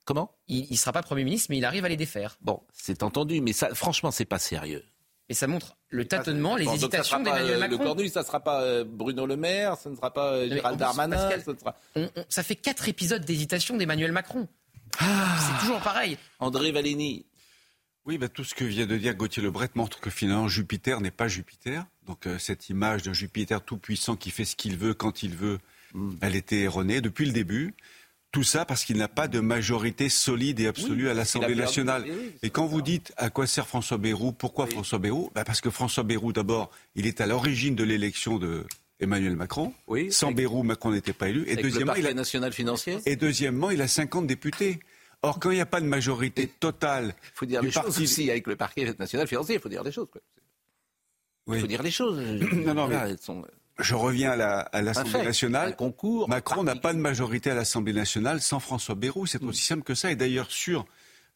Comment? 0.04 0.30
Il 0.46 0.68
ne 0.70 0.76
sera 0.76 0.92
pas 0.92 1.02
Premier 1.02 1.24
ministre, 1.24 1.48
mais 1.50 1.58
il 1.58 1.64
arrive 1.64 1.84
à 1.84 1.88
les 1.88 1.96
défaire. 1.96 2.36
Bon, 2.40 2.60
c'est 2.72 3.02
entendu, 3.02 3.40
mais 3.40 3.52
ça, 3.52 3.74
franchement, 3.74 4.12
c'est 4.12 4.24
pas 4.24 4.38
sérieux. 4.38 4.84
Et 5.30 5.34
ça 5.34 5.46
montre 5.46 5.76
le 5.90 6.04
tâtonnement, 6.04 6.56
les 6.56 6.66
hésitations 6.66 7.20
d'Emmanuel 7.20 7.54
euh, 7.54 7.58
Macron. 7.60 7.78
Le 7.78 7.84
Cornu, 7.84 8.08
ça 8.08 8.22
ne 8.22 8.26
sera 8.26 8.40
pas 8.40 8.62
euh, 8.62 8.84
Bruno 8.84 9.26
Le 9.26 9.36
Maire, 9.36 9.76
ça 9.76 9.88
ne 9.88 9.94
sera 9.94 10.12
pas 10.12 10.32
euh, 10.32 10.48
Gérald 10.48 10.76
Darmanin. 10.76 11.30
ça, 12.28 12.42
fait 12.42 12.56
quatre 12.56 12.88
épisodes 12.88 13.24
d'hésitation 13.24 13.76
d'Emmanuel 13.76 14.10
Macron. 14.10 14.48
Ah. 14.98 15.36
C'est 15.38 15.64
toujours 15.64 15.80
pareil. 15.82 16.18
André 16.40 16.72
Valény. 16.72 17.26
Oui, 18.06 18.18
bah, 18.18 18.28
tout 18.28 18.42
ce 18.42 18.56
que 18.56 18.64
vient 18.64 18.86
de 18.86 18.96
dire 18.96 19.14
Gauthier 19.14 19.40
Lebret 19.40 19.70
montre 19.76 20.00
que 20.00 20.10
finalement 20.10 20.48
Jupiter 20.48 21.00
n'est 21.00 21.12
pas 21.12 21.28
Jupiter. 21.28 21.86
Donc 22.06 22.26
cette 22.40 22.68
image 22.68 23.04
d'un 23.04 23.12
Jupiter 23.12 23.62
tout 23.62 23.78
puissant 23.78 24.16
qui 24.16 24.32
fait 24.32 24.44
ce 24.44 24.56
qu'il 24.56 24.76
veut 24.76 24.94
quand 24.94 25.22
il 25.22 25.36
veut, 25.36 25.60
hmm. 25.94 26.16
elle 26.22 26.34
était 26.34 26.62
erronée 26.62 27.00
depuis 27.00 27.26
le 27.26 27.32
début. 27.32 27.72
Tout 28.32 28.44
ça 28.44 28.64
parce 28.64 28.84
qu'il 28.84 28.96
n'a 28.96 29.08
pas 29.08 29.26
de 29.26 29.40
majorité 29.40 30.08
solide 30.08 30.60
et 30.60 30.68
absolue 30.68 31.08
à 31.08 31.14
l'Assemblée 31.14 31.56
nationale. 31.56 32.04
Et 32.42 32.50
quand 32.50 32.66
vous 32.66 32.80
dites 32.80 33.12
à 33.16 33.28
quoi 33.28 33.46
sert 33.46 33.66
François 33.66 33.98
Bayrou, 33.98 34.32
pourquoi 34.32 34.66
François 34.66 34.98
Bayrou? 34.98 35.30
Bah 35.34 35.44
Parce 35.44 35.60
que 35.60 35.70
François 35.70 36.04
Bayrou, 36.04 36.32
d'abord, 36.32 36.70
il 36.94 37.06
est 37.06 37.20
à 37.20 37.26
l'origine 37.26 37.74
de 37.74 37.82
l'élection 37.82 38.38
de 38.38 38.64
Emmanuel 39.00 39.34
Macron. 39.34 39.72
Oui, 39.88 40.12
Sans 40.12 40.30
Bayrou, 40.30 40.62
Macron 40.62 40.92
n'était 40.92 41.12
pas 41.12 41.28
élu. 41.28 41.44
Et 41.48 41.56
deuxièmement, 41.56 41.94
il 41.94 42.06
a... 42.06 42.14
national 42.14 42.52
financier. 42.52 42.98
Et 43.06 43.16
deuxièmement, 43.16 43.70
il 43.70 43.82
a 43.82 43.88
50 43.88 44.26
députés. 44.26 44.78
Or, 45.22 45.40
quand 45.40 45.50
il 45.50 45.56
n'y 45.56 45.60
a 45.60 45.66
pas 45.66 45.80
de 45.80 45.86
majorité 45.86 46.46
totale, 46.46 47.14
il 47.24 47.30
faut 47.34 47.46
dire 47.46 47.62
les 47.62 47.70
choses 47.70 48.00
aussi 48.00 48.30
avec 48.30 48.46
le 48.46 48.56
parquet 48.56 48.94
national 48.98 49.26
financier. 49.26 49.56
Il 49.56 49.60
faut 49.60 49.68
dire 49.68 49.82
les 49.82 49.92
choses. 49.92 50.08
Il 51.48 51.60
faut 51.60 51.66
dire 51.66 51.82
les 51.82 51.90
choses. 51.90 52.18
non, 52.52 52.74
non, 52.74 52.88
mais... 52.88 53.16
Je 53.80 53.94
reviens 53.94 54.32
à 54.32 54.82
l'Assemblée 54.82 55.22
nationale. 55.22 55.76
concours, 55.76 56.28
Macron 56.28 56.62
n'a 56.62 56.76
pas 56.76 56.92
de 56.92 56.98
majorité 56.98 57.50
à 57.50 57.54
l'Assemblée 57.54 57.92
nationale 57.92 58.40
sans 58.40 58.60
François 58.60 58.94
Bayrou. 58.94 59.26
C'est 59.26 59.42
aussi 59.42 59.64
simple 59.64 59.82
que 59.82 59.94
ça. 59.94 60.10
Et 60.10 60.16
d'ailleurs, 60.16 60.50
sur 60.50 60.86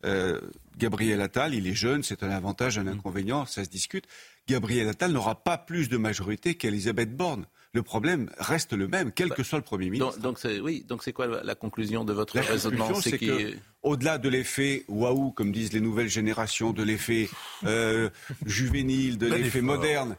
euh, 0.04 0.40
Gabriel 0.76 1.20
Attal, 1.20 1.54
il 1.54 1.66
est 1.66 1.74
jeune, 1.74 2.02
c'est 2.02 2.22
un 2.22 2.30
avantage, 2.30 2.78
un 2.78 2.86
inconvénient, 2.86 3.46
ça 3.46 3.64
se 3.64 3.70
discute. 3.70 4.04
Gabriel 4.48 4.88
Attal 4.88 5.12
n'aura 5.12 5.42
pas 5.42 5.56
plus 5.56 5.88
de 5.88 5.96
majorité 5.96 6.56
qu'Elisabeth 6.56 7.16
Borne. 7.16 7.46
Le 7.72 7.82
problème 7.82 8.30
reste 8.38 8.72
le 8.72 8.86
même, 8.86 9.10
quel 9.10 9.30
que 9.30 9.42
soit 9.42 9.58
le 9.58 9.64
Premier 9.64 9.90
ministre. 9.90 10.20
Donc, 10.20 10.40
donc 10.44 10.62
oui, 10.62 10.84
donc 10.86 11.02
c'est 11.02 11.12
quoi 11.12 11.26
la 11.26 11.54
conclusion 11.56 12.04
de 12.04 12.12
votre 12.12 12.38
raisonnement? 12.38 12.94
C'est 13.00 13.18
que, 13.18 13.54
au-delà 13.82 14.18
de 14.18 14.28
l'effet 14.28 14.84
waouh, 14.86 15.32
comme 15.32 15.50
disent 15.50 15.72
les 15.72 15.80
nouvelles 15.80 16.08
générations, 16.08 16.72
de 16.72 16.84
l'effet 16.84 17.28
euh, 17.64 18.10
juvénile, 18.46 19.18
de 19.18 19.26
l'effet 19.26 19.60
moderne, 19.60 20.16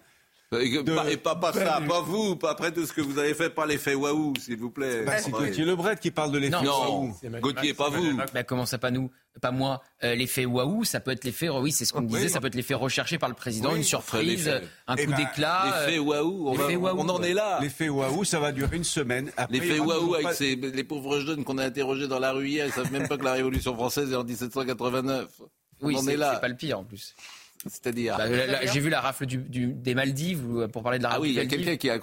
et 0.62 1.18
pas, 1.18 1.36
pas, 1.36 1.54
ça, 1.54 1.82
pas 1.88 2.02
vous, 2.02 2.36
pas 2.36 2.52
après 2.52 2.72
tout 2.72 2.86
ce 2.86 2.94
que 2.94 3.02
vous 3.02 3.18
avez 3.20 3.34
fait, 3.34 3.50
pas 3.50 3.66
l'effet 3.66 3.96
waouh, 3.96 4.34
s'il 4.40 4.58
vous 4.58 4.72
plaît. 4.72 5.04
Bah, 5.04 5.18
c'est 5.18 5.32
Gauthier 5.32 5.66
Lebret 5.66 5.98
qui 5.98 6.12
parle 6.12 6.32
de 6.32 6.38
l'effet 6.38 6.68
waouh. 6.68 7.14
Gauthier, 7.42 7.74
pas 7.74 7.90
vous. 7.90 8.20
Mais 8.34 8.44
comment 8.44 8.66
ça, 8.66 8.78
pas 8.78 8.92
nous? 8.92 9.12
Pas 9.42 9.52
moi. 9.52 9.82
Euh, 10.04 10.16
l'effet 10.16 10.46
waouh, 10.46 10.84
ça 10.84 11.00
peut 11.00 11.12
être 11.12 11.24
l'effet, 11.24 11.50
oui, 11.50 11.72
c'est 11.72 11.86
ce 11.86 11.94
qu'on 11.94 12.02
disait, 12.02 12.30
ça 12.30 12.40
peut 12.40 12.48
être 12.48 12.56
l'effet 12.56 12.74
recherché 12.74 13.18
par 13.18 13.30
le 13.30 13.36
président, 13.36 13.76
une 13.76 13.84
surprise, 13.84 14.50
un 14.88 14.96
coup 14.96 15.02
eh 15.04 15.08
ben, 15.08 15.16
d'éclat. 15.18 15.86
L'effet 15.88 16.00
waouh, 16.00 16.50
on, 16.50 17.10
en 17.10 17.24
est 17.24 17.34
là. 17.34 17.60
L'effet 17.62 17.90
waouh, 17.90 18.24
ça 18.24 18.40
va 18.40 18.52
durer 18.52 18.78
une 18.78 18.84
semaine. 18.84 19.32
L'effet 19.50 19.80
waouh 19.80 20.16
avec 20.16 20.40
les 20.40 20.84
pauvres 20.84 21.20
jeunes 21.20 21.44
qu'on 21.44 21.58
a 21.58 21.66
interrogés 21.66 22.08
dans 22.08 22.20
la 22.20 22.32
rue 22.32 22.48
hier, 22.50 22.66
ils 22.66 22.72
savent 22.72 22.92
même 22.92 23.08
pas 23.08 23.18
que 23.18 23.24
la 23.24 23.34
Révolution 23.34 23.76
française 23.76 24.12
est 24.12 24.16
en 24.16 24.24
1789. 24.24 25.28
Oui, 25.82 25.98
c'est 26.04 26.18
pas 26.18 26.48
le 26.48 26.56
pire 26.56 26.80
en 26.80 26.84
plus. 26.84 27.16
C'est-à-dire 27.66 28.18
bah, 28.18 28.66
J'ai 28.66 28.80
vu 28.80 28.90
la 28.90 29.02
rafle 29.02 29.26
du, 29.26 29.74
des 29.74 29.96
Maldives 29.96 30.68
pour 30.72 30.84
parler 30.84 31.00
de 31.00 31.04
la 31.04 31.10
rafle. 31.10 31.22
Ah 31.22 31.24
oui, 31.24 31.30
il 31.30 31.36
y 31.36 31.40
a 31.40 31.46
quelqu'un 31.46 31.78
qui 31.78 31.90
a, 31.90 32.00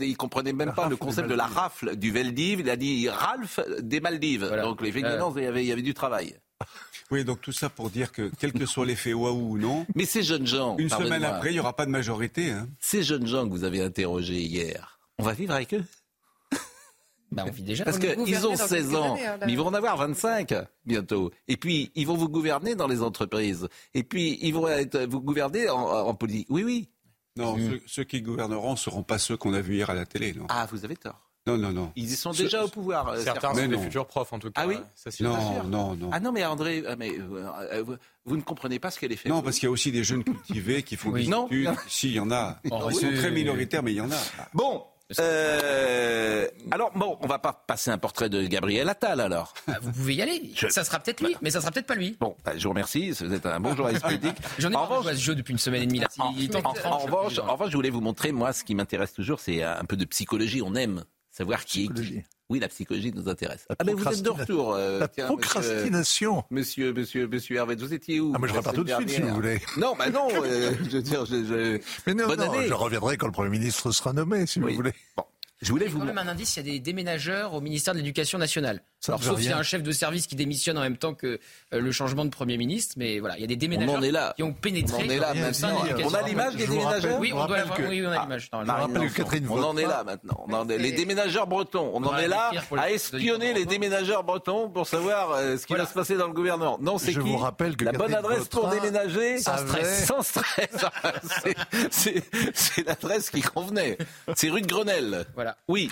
il 0.00 0.16
comprenait 0.16 0.52
même 0.52 0.74
pas 0.74 0.88
le 0.88 0.96
concept 0.96 1.28
de 1.28 1.34
la 1.34 1.46
rafle 1.46 1.96
du 1.96 2.10
Veldiv. 2.10 2.60
Il 2.60 2.70
a 2.70 2.76
dit 2.76 3.08
Ralph 3.08 3.60
des 3.80 4.00
Maldives. 4.00 4.50
Donc 4.62 4.82
effectivement, 4.82 5.32
il, 5.36 5.42
y 5.42 5.46
avait, 5.46 5.64
il 5.64 5.68
y 5.68 5.72
avait 5.72 5.82
du 5.82 5.94
travail. 5.94 6.34
Oui, 7.10 7.24
donc 7.24 7.40
tout 7.40 7.52
ça 7.52 7.70
pour 7.70 7.88
dire 7.88 8.12
que 8.12 8.30
quel 8.38 8.52
que 8.52 8.66
soit 8.66 8.84
l'effet 8.84 9.14
waouh 9.14 9.52
ou 9.52 9.58
non. 9.58 9.86
Mais 9.94 10.04
ces 10.04 10.22
jeunes 10.22 10.46
gens. 10.46 10.76
Une 10.76 10.90
semaine 10.90 11.24
après, 11.24 11.50
il 11.50 11.54
n'y 11.54 11.60
aura 11.60 11.74
pas 11.74 11.86
de 11.86 11.90
majorité. 11.90 12.50
Hein. 12.50 12.68
Ces 12.80 13.02
jeunes 13.02 13.26
gens 13.26 13.46
que 13.46 13.50
vous 13.50 13.64
avez 13.64 13.82
interrogés 13.82 14.42
hier, 14.42 15.00
on 15.18 15.22
va 15.22 15.32
vivre 15.32 15.54
avec 15.54 15.72
eux? 15.74 15.84
Bah, 17.30 17.44
on 17.46 17.50
vit 17.50 17.62
déjà. 17.62 17.84
Parce 17.84 17.98
qu'ils 17.98 18.46
ont 18.46 18.56
16 18.56 18.94
ans, 18.94 19.16
hein, 19.16 19.38
mais 19.44 19.52
ils 19.52 19.58
vont 19.58 19.66
en 19.66 19.74
avoir 19.74 19.96
25 19.96 20.54
bientôt. 20.86 21.30
Et 21.46 21.56
puis, 21.56 21.92
ils 21.94 22.06
vont 22.06 22.16
vous 22.16 22.28
gouverner 22.28 22.74
dans 22.74 22.88
les 22.88 23.02
entreprises. 23.02 23.68
Et 23.94 24.02
puis, 24.02 24.38
ils 24.42 24.54
vont 24.54 24.68
être, 24.68 24.98
vous 25.04 25.20
gouverner 25.20 25.68
en, 25.68 26.14
politique. 26.14 26.46
Oui, 26.50 26.64
oui. 26.64 26.88
Non, 27.36 27.56
mm. 27.56 27.80
ceux, 27.86 28.04
qui 28.04 28.22
gouverneront 28.22 28.72
ne 28.72 28.76
seront 28.76 29.02
pas 29.02 29.18
ceux 29.18 29.36
qu'on 29.36 29.54
a 29.54 29.60
vus 29.60 29.76
hier 29.76 29.90
à 29.90 29.94
la 29.94 30.06
télé. 30.06 30.32
Non. 30.32 30.46
Ah, 30.48 30.66
vous 30.70 30.84
avez 30.84 30.96
tort. 30.96 31.28
Non, 31.48 31.56
non, 31.56 31.72
non. 31.72 31.92
Ils 31.96 32.12
y 32.12 32.16
sont 32.16 32.32
déjà 32.32 32.64
au 32.64 32.68
pouvoir. 32.68 33.08
Euh, 33.08 33.22
certains, 33.22 33.54
sont 33.54 33.66
des 33.66 33.78
futurs 33.78 34.06
profs, 34.06 34.32
en 34.34 34.38
tout 34.38 34.50
cas. 34.50 34.60
Ah 34.62 34.66
oui 34.66 34.76
ça, 34.94 35.10
Non, 35.20 35.62
non, 35.64 35.96
non. 35.96 36.10
Ah 36.12 36.20
non, 36.20 36.30
mais 36.30 36.44
André, 36.44 36.82
euh, 36.84 36.94
mais, 36.98 37.12
euh, 37.18 37.84
vous, 38.26 38.36
ne 38.36 38.42
comprenez 38.42 38.78
pas 38.78 38.90
ce 38.90 38.98
qu'elle 38.98 39.12
est 39.12 39.16
fait. 39.16 39.30
Non, 39.30 39.40
parce 39.40 39.56
qu'il 39.58 39.66
y 39.66 39.68
a 39.68 39.70
aussi 39.70 39.90
des 39.90 40.04
jeunes 40.04 40.24
cultivés 40.24 40.82
qui 40.82 40.96
font 40.96 41.10
des 41.10 41.26
études. 41.26 41.70
Si, 41.88 42.08
il 42.08 42.14
y 42.14 42.20
en 42.20 42.30
a. 42.30 42.60
Ils 42.64 42.94
sont 42.94 43.12
très 43.16 43.30
minoritaires, 43.30 43.82
mais 43.82 43.92
il 43.92 43.96
y 43.96 44.00
en 44.00 44.10
a. 44.10 44.20
Bon, 44.52 44.84
euh, 45.18 46.46
Alors 46.70 46.90
bon, 46.94 47.16
on 47.20 47.26
va 47.26 47.38
pas 47.38 47.52
passer 47.52 47.90
un 47.90 47.98
portrait 47.98 48.28
de 48.28 48.42
Gabriel 48.46 48.88
Attal 48.88 49.20
alors. 49.20 49.54
Ah, 49.66 49.78
vous 49.80 49.92
pouvez 49.92 50.14
y 50.16 50.22
aller. 50.22 50.52
Ça 50.70 50.84
sera 50.84 50.98
peut-être 50.98 51.20
lui, 51.22 51.36
mais 51.42 51.50
ça 51.50 51.60
sera 51.60 51.70
peut-être 51.70 51.86
pas 51.86 51.94
lui. 51.94 52.16
Bon, 52.20 52.36
bah, 52.44 52.52
je 52.56 52.62
vous 52.64 52.70
remercie. 52.70 53.10
Vous 53.12 53.32
êtes 53.32 53.46
un 53.46 53.60
bon 53.60 53.74
journaliste 53.74 54.02
politique. 54.06 54.36
J'en 54.58 54.70
ai 54.70 54.76
En 54.76 54.82
de 54.84 54.86
revanche- 54.86 55.02
jouer 55.04 55.12
à 55.12 55.16
ce 55.16 55.20
jeu 55.20 55.34
depuis 55.34 55.52
une 55.52 55.58
semaine 55.58 55.82
et 55.82 55.86
demie. 55.86 56.00
Là. 56.00 56.08
En, 56.18 56.34
Il 56.36 56.54
en 56.56 56.60
revanche, 56.60 57.70
je 57.70 57.76
voulais 57.76 57.90
vous 57.90 58.00
montrer, 58.00 58.32
moi, 58.32 58.52
ce 58.52 58.64
qui 58.64 58.74
m'intéresse 58.74 59.12
toujours, 59.12 59.40
c'est 59.40 59.62
un 59.62 59.84
peu 59.84 59.96
de 59.96 60.04
psychologie. 60.04 60.62
On 60.62 60.74
aime 60.74 61.04
savoir 61.30 61.64
qui 61.64 61.84
est 61.84 61.94
qui. 61.94 62.22
Oui, 62.50 62.60
la 62.60 62.68
psychologie 62.68 63.12
nous 63.14 63.28
intéresse. 63.28 63.66
La 63.68 63.76
ah, 63.78 63.84
mais 63.84 63.92
vous 63.92 64.08
êtes 64.08 64.22
de 64.22 64.30
retour. 64.30 64.72
euh, 64.74 65.00
La 65.00 65.08
tiens, 65.08 65.26
procrastination. 65.26 66.44
Monsieur, 66.50 66.92
monsieur, 66.94 67.26
monsieur, 67.26 67.28
monsieur 67.28 67.56
Hervé, 67.56 67.76
vous 67.76 67.92
étiez 67.92 68.20
où 68.20 68.32
Ah, 68.34 68.38
mais 68.40 68.48
je 68.48 68.54
repars 68.54 68.72
tout 68.72 68.84
de 68.84 68.92
suite, 68.94 69.10
si 69.10 69.20
vous 69.20 69.34
voulez. 69.34 69.60
Non, 69.76 69.94
bah 69.98 70.08
non, 70.08 70.28
euh, 70.32 70.72
je 70.84 70.96
veux 70.96 71.02
dire, 71.02 71.26
je, 71.26 71.44
je- 71.44 71.80
Mais 72.06 72.14
non, 72.14 72.26
Bonne 72.26 72.38
non, 72.40 72.50
année. 72.52 72.66
je 72.66 72.72
reviendrai 72.72 73.18
quand 73.18 73.26
le 73.26 73.32
Premier 73.32 73.50
ministre 73.50 73.90
sera 73.92 74.14
nommé, 74.14 74.46
si 74.46 74.60
Oui. 74.60 74.70
vous 74.70 74.76
voulez. 74.76 74.94
Bon, 75.18 75.24
je 75.60 75.70
voulais 75.72 75.84
Il 75.84 75.88
y 75.88 75.90
a 75.90 75.92
vous 75.92 75.98
quand 76.00 76.06
même 76.06 76.16
un 76.18 76.28
indice, 76.28 76.56
il 76.56 76.66
y 76.66 76.70
a 76.70 76.72
des 76.72 76.80
déménageurs 76.80 77.52
au 77.52 77.60
ministère 77.60 77.92
de 77.92 77.98
l'Éducation 77.98 78.38
nationale. 78.38 78.82
Ça 79.00 79.12
Alors, 79.12 79.22
sauf 79.22 79.38
s'il 79.40 79.50
y 79.50 79.52
a 79.52 79.56
un 79.58 79.62
chef 79.62 79.84
de 79.84 79.92
service 79.92 80.26
qui 80.26 80.34
démissionne 80.34 80.76
en 80.76 80.80
même 80.80 80.96
temps 80.96 81.14
que 81.14 81.38
euh, 81.72 81.80
le 81.80 81.92
changement 81.92 82.24
de 82.24 82.30
Premier 82.30 82.56
ministre, 82.56 82.94
mais 82.98 83.20
voilà, 83.20 83.36
il 83.36 83.42
y 83.42 83.44
a 83.44 83.46
des 83.46 83.54
On 83.54 83.58
déménageurs 83.58 83.94
en 83.96 84.02
est 84.02 84.10
là. 84.10 84.32
qui 84.36 84.42
ont 84.42 84.52
pénétré 84.52 84.96
On 84.98 85.06
en 85.06 85.08
est 85.08 85.18
là 85.18 85.34
maintenant. 85.34 85.82
On 86.04 86.14
a 86.14 86.22
l'image 86.22 86.56
des 86.56 86.66
déménageurs? 86.66 87.20
Oui, 87.20 87.30
on 87.32 87.36
doit 87.36 87.42
rappelle 87.46 87.60
avoir, 87.60 87.76
que- 87.78 87.82
oui, 87.84 88.04
on 88.04 88.10
a 88.10 88.16
Ah, 88.18 88.22
l'image. 88.24 88.50
on 88.52 88.56
en 88.58 89.76
est 89.76 89.86
là 89.86 90.02
maintenant. 90.04 90.44
On 90.48 90.52
en 90.52 90.68
est- 90.68 90.78
les 90.78 90.90
déménageurs 90.92 91.46
bretons, 91.46 91.92
on 91.94 92.02
On 92.02 92.06
en 92.08 92.16
est 92.18 92.26
là 92.26 92.50
à 92.76 92.90
espionner 92.90 93.54
les 93.54 93.66
déménageurs 93.66 94.24
bretons 94.24 94.68
pour 94.68 94.88
savoir 94.88 95.30
euh, 95.32 95.56
ce 95.56 95.62
qui 95.62 95.68
Voilà. 95.74 95.84
va 95.84 95.90
se 95.90 95.94
passer 95.94 96.16
dans 96.16 96.26
le 96.26 96.32
gouvernement. 96.34 96.76
Non, 96.80 96.98
c'est 96.98 97.12
Je 97.12 97.20
qui 97.20 97.28
vous 97.28 97.36
rappelle 97.36 97.76
que 97.76 97.84
La 97.84 97.92
bonne 97.92 98.14
adresse 98.14 98.48
pour 98.48 98.68
déménager 98.68 99.38
Sans 99.38 99.58
stress. 99.58 100.06
Sans 100.08 100.22
stress. 100.22 100.84
C'est 101.90 102.86
l'adresse 102.86 103.30
qui 103.30 103.42
convenait. 103.42 103.96
C'est 104.34 104.50
rue 104.50 104.62
de 104.62 104.66
Grenelle. 104.66 105.24
Voilà. 105.34 105.56
Oui. 105.68 105.90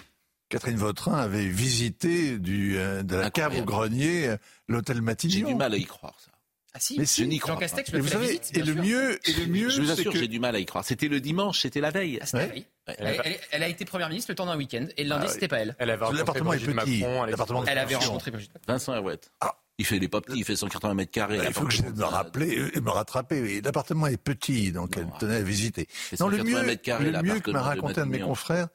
Catherine 0.48 0.76
Vautrin 0.76 1.14
avait 1.18 1.48
visité 1.48 2.38
du, 2.38 2.78
euh, 2.78 3.02
de 3.02 3.16
la 3.16 3.30
cave 3.30 3.56
au 3.58 3.64
grenier 3.64 4.28
euh, 4.28 4.36
l'hôtel 4.68 4.96
J'ai 4.96 5.02
Matignon. 5.02 5.48
du 5.48 5.54
mal 5.56 5.74
à 5.74 5.76
y 5.76 5.84
croire, 5.84 6.14
ça. 6.24 6.30
Ah 6.74 6.78
si, 6.78 6.98
Mais 6.98 7.06
si. 7.06 7.22
Je 7.22 7.26
n'y 7.26 7.38
crois 7.38 7.54
Jean 7.54 7.60
pas. 7.60 7.60
Castex 7.66 7.88
Et 7.88 7.92
le 7.92 8.02
vous 8.02 8.08
savez, 8.08 8.26
visite, 8.26 8.50
et 8.56 8.60
le 8.62 8.72
sûr. 8.74 8.82
mieux, 8.84 9.28
et 9.28 9.32
le 9.32 9.46
mieux, 9.46 9.68
Je 9.70 9.80
vous 9.80 9.86
c'est 9.86 9.92
assure, 9.92 10.12
que 10.12 10.18
j'ai 10.18 10.28
du 10.28 10.38
mal 10.38 10.54
à 10.54 10.58
y 10.58 10.66
croire. 10.66 10.84
C'était 10.84 11.08
le 11.08 11.20
dimanche, 11.20 11.60
c'était 11.60 11.80
la 11.80 11.90
veille. 11.90 12.18
Ah, 12.20 12.26
Ouais. 12.36 12.40
la 12.42 12.46
veille. 12.48 12.66
Ouais. 12.86 12.94
Elle, 12.98 13.20
elle- 13.24 13.40
elle 13.50 13.62
a 13.62 13.68
été 13.68 13.84
première 13.86 14.08
ministre 14.10 14.30
le 14.30 14.34
temps 14.36 14.44
d'un 14.46 14.56
week-end 14.58 14.86
et 14.96 15.02
le 15.04 15.08
lundi, 15.08 15.24
Ah 15.26 15.32
c'était 15.32 15.48
pas 15.48 15.58
elle. 15.60 15.74
Elle 15.78 15.88
avait 15.90 16.04
rencontré 16.04 16.18
L'appartement 16.18 16.52
est 16.52 16.58
petit. 16.58 17.00
L'appartement. 17.30 17.64
Elle 17.66 17.78
avait 17.78 17.94
rencontré 17.96 18.30
Brigitte. 18.30 18.52
Vincent 18.68 18.94
Herouette. 18.94 19.32
Ah. 19.40 19.56
Il 19.78 19.84
fait, 19.84 19.96
il 19.98 20.04
est 20.04 20.08
pas 20.08 20.22
petit, 20.22 20.38
il 20.38 20.44
fait 20.44 20.56
180 20.56 20.94
mètres 20.94 21.10
carrés. 21.12 21.38
il 21.46 21.52
faut 21.52 21.66
que 21.66 21.82
de 21.82 21.98
me 21.98 22.04
rappeler 22.04 22.58
euh, 22.58 22.76
et 22.76 22.80
me 22.80 22.88
rattraper. 22.90 23.60
L'appartement 23.60 24.06
est 24.06 24.16
petit, 24.16 24.72
donc 24.72 24.96
elle 24.96 25.08
tenait 25.18 25.36
à 25.36 25.42
visiter. 25.42 25.86
Non, 26.18 26.28
le 26.28 26.38
180 26.38 26.44
mieux, 26.60 26.66
mètres 26.66 26.82
carrés, 26.82 27.10
le 27.10 27.22
mieux 27.22 27.40
que 27.40 27.50
m'a 27.50 27.60
raconté 27.62 28.00
un 28.00 28.06
de 28.06 28.10
mes 28.12 28.20
confrères 28.20 28.68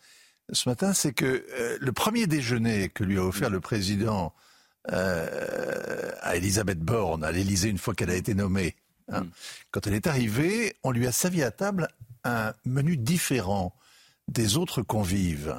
ce 0.52 0.68
matin, 0.70 0.94
c'est 0.94 1.14
que 1.14 1.46
euh, 1.52 1.78
le 1.80 1.92
premier 1.92 2.28
déjeuner 2.28 2.90
que 2.90 3.04
lui 3.04 3.18
a 3.18 3.24
offert 3.24 3.50
le 3.50 3.60
président 3.60 4.34
euh, 4.92 6.12
à 6.22 6.36
Elisabeth 6.36 6.80
Borne 6.80 7.24
à 7.24 7.32
l'Élysée 7.32 7.70
une 7.70 7.78
fois 7.78 7.94
qu'elle 7.94 8.10
a 8.10 8.16
été 8.16 8.34
nommée, 8.34 8.76
hein, 9.12 9.26
quand 9.72 9.88
elle 9.88 9.94
est 9.94 10.08
arrivée, 10.08 10.76
on 10.84 10.92
lui 10.92 11.08
a 11.08 11.12
servi 11.12 11.44
à 11.44 11.52
table 11.52 11.88
un 12.24 12.54
menu 12.66 12.98
différent 12.98 13.76
des 14.28 14.58
autres 14.58 14.82
convives. 14.82 15.56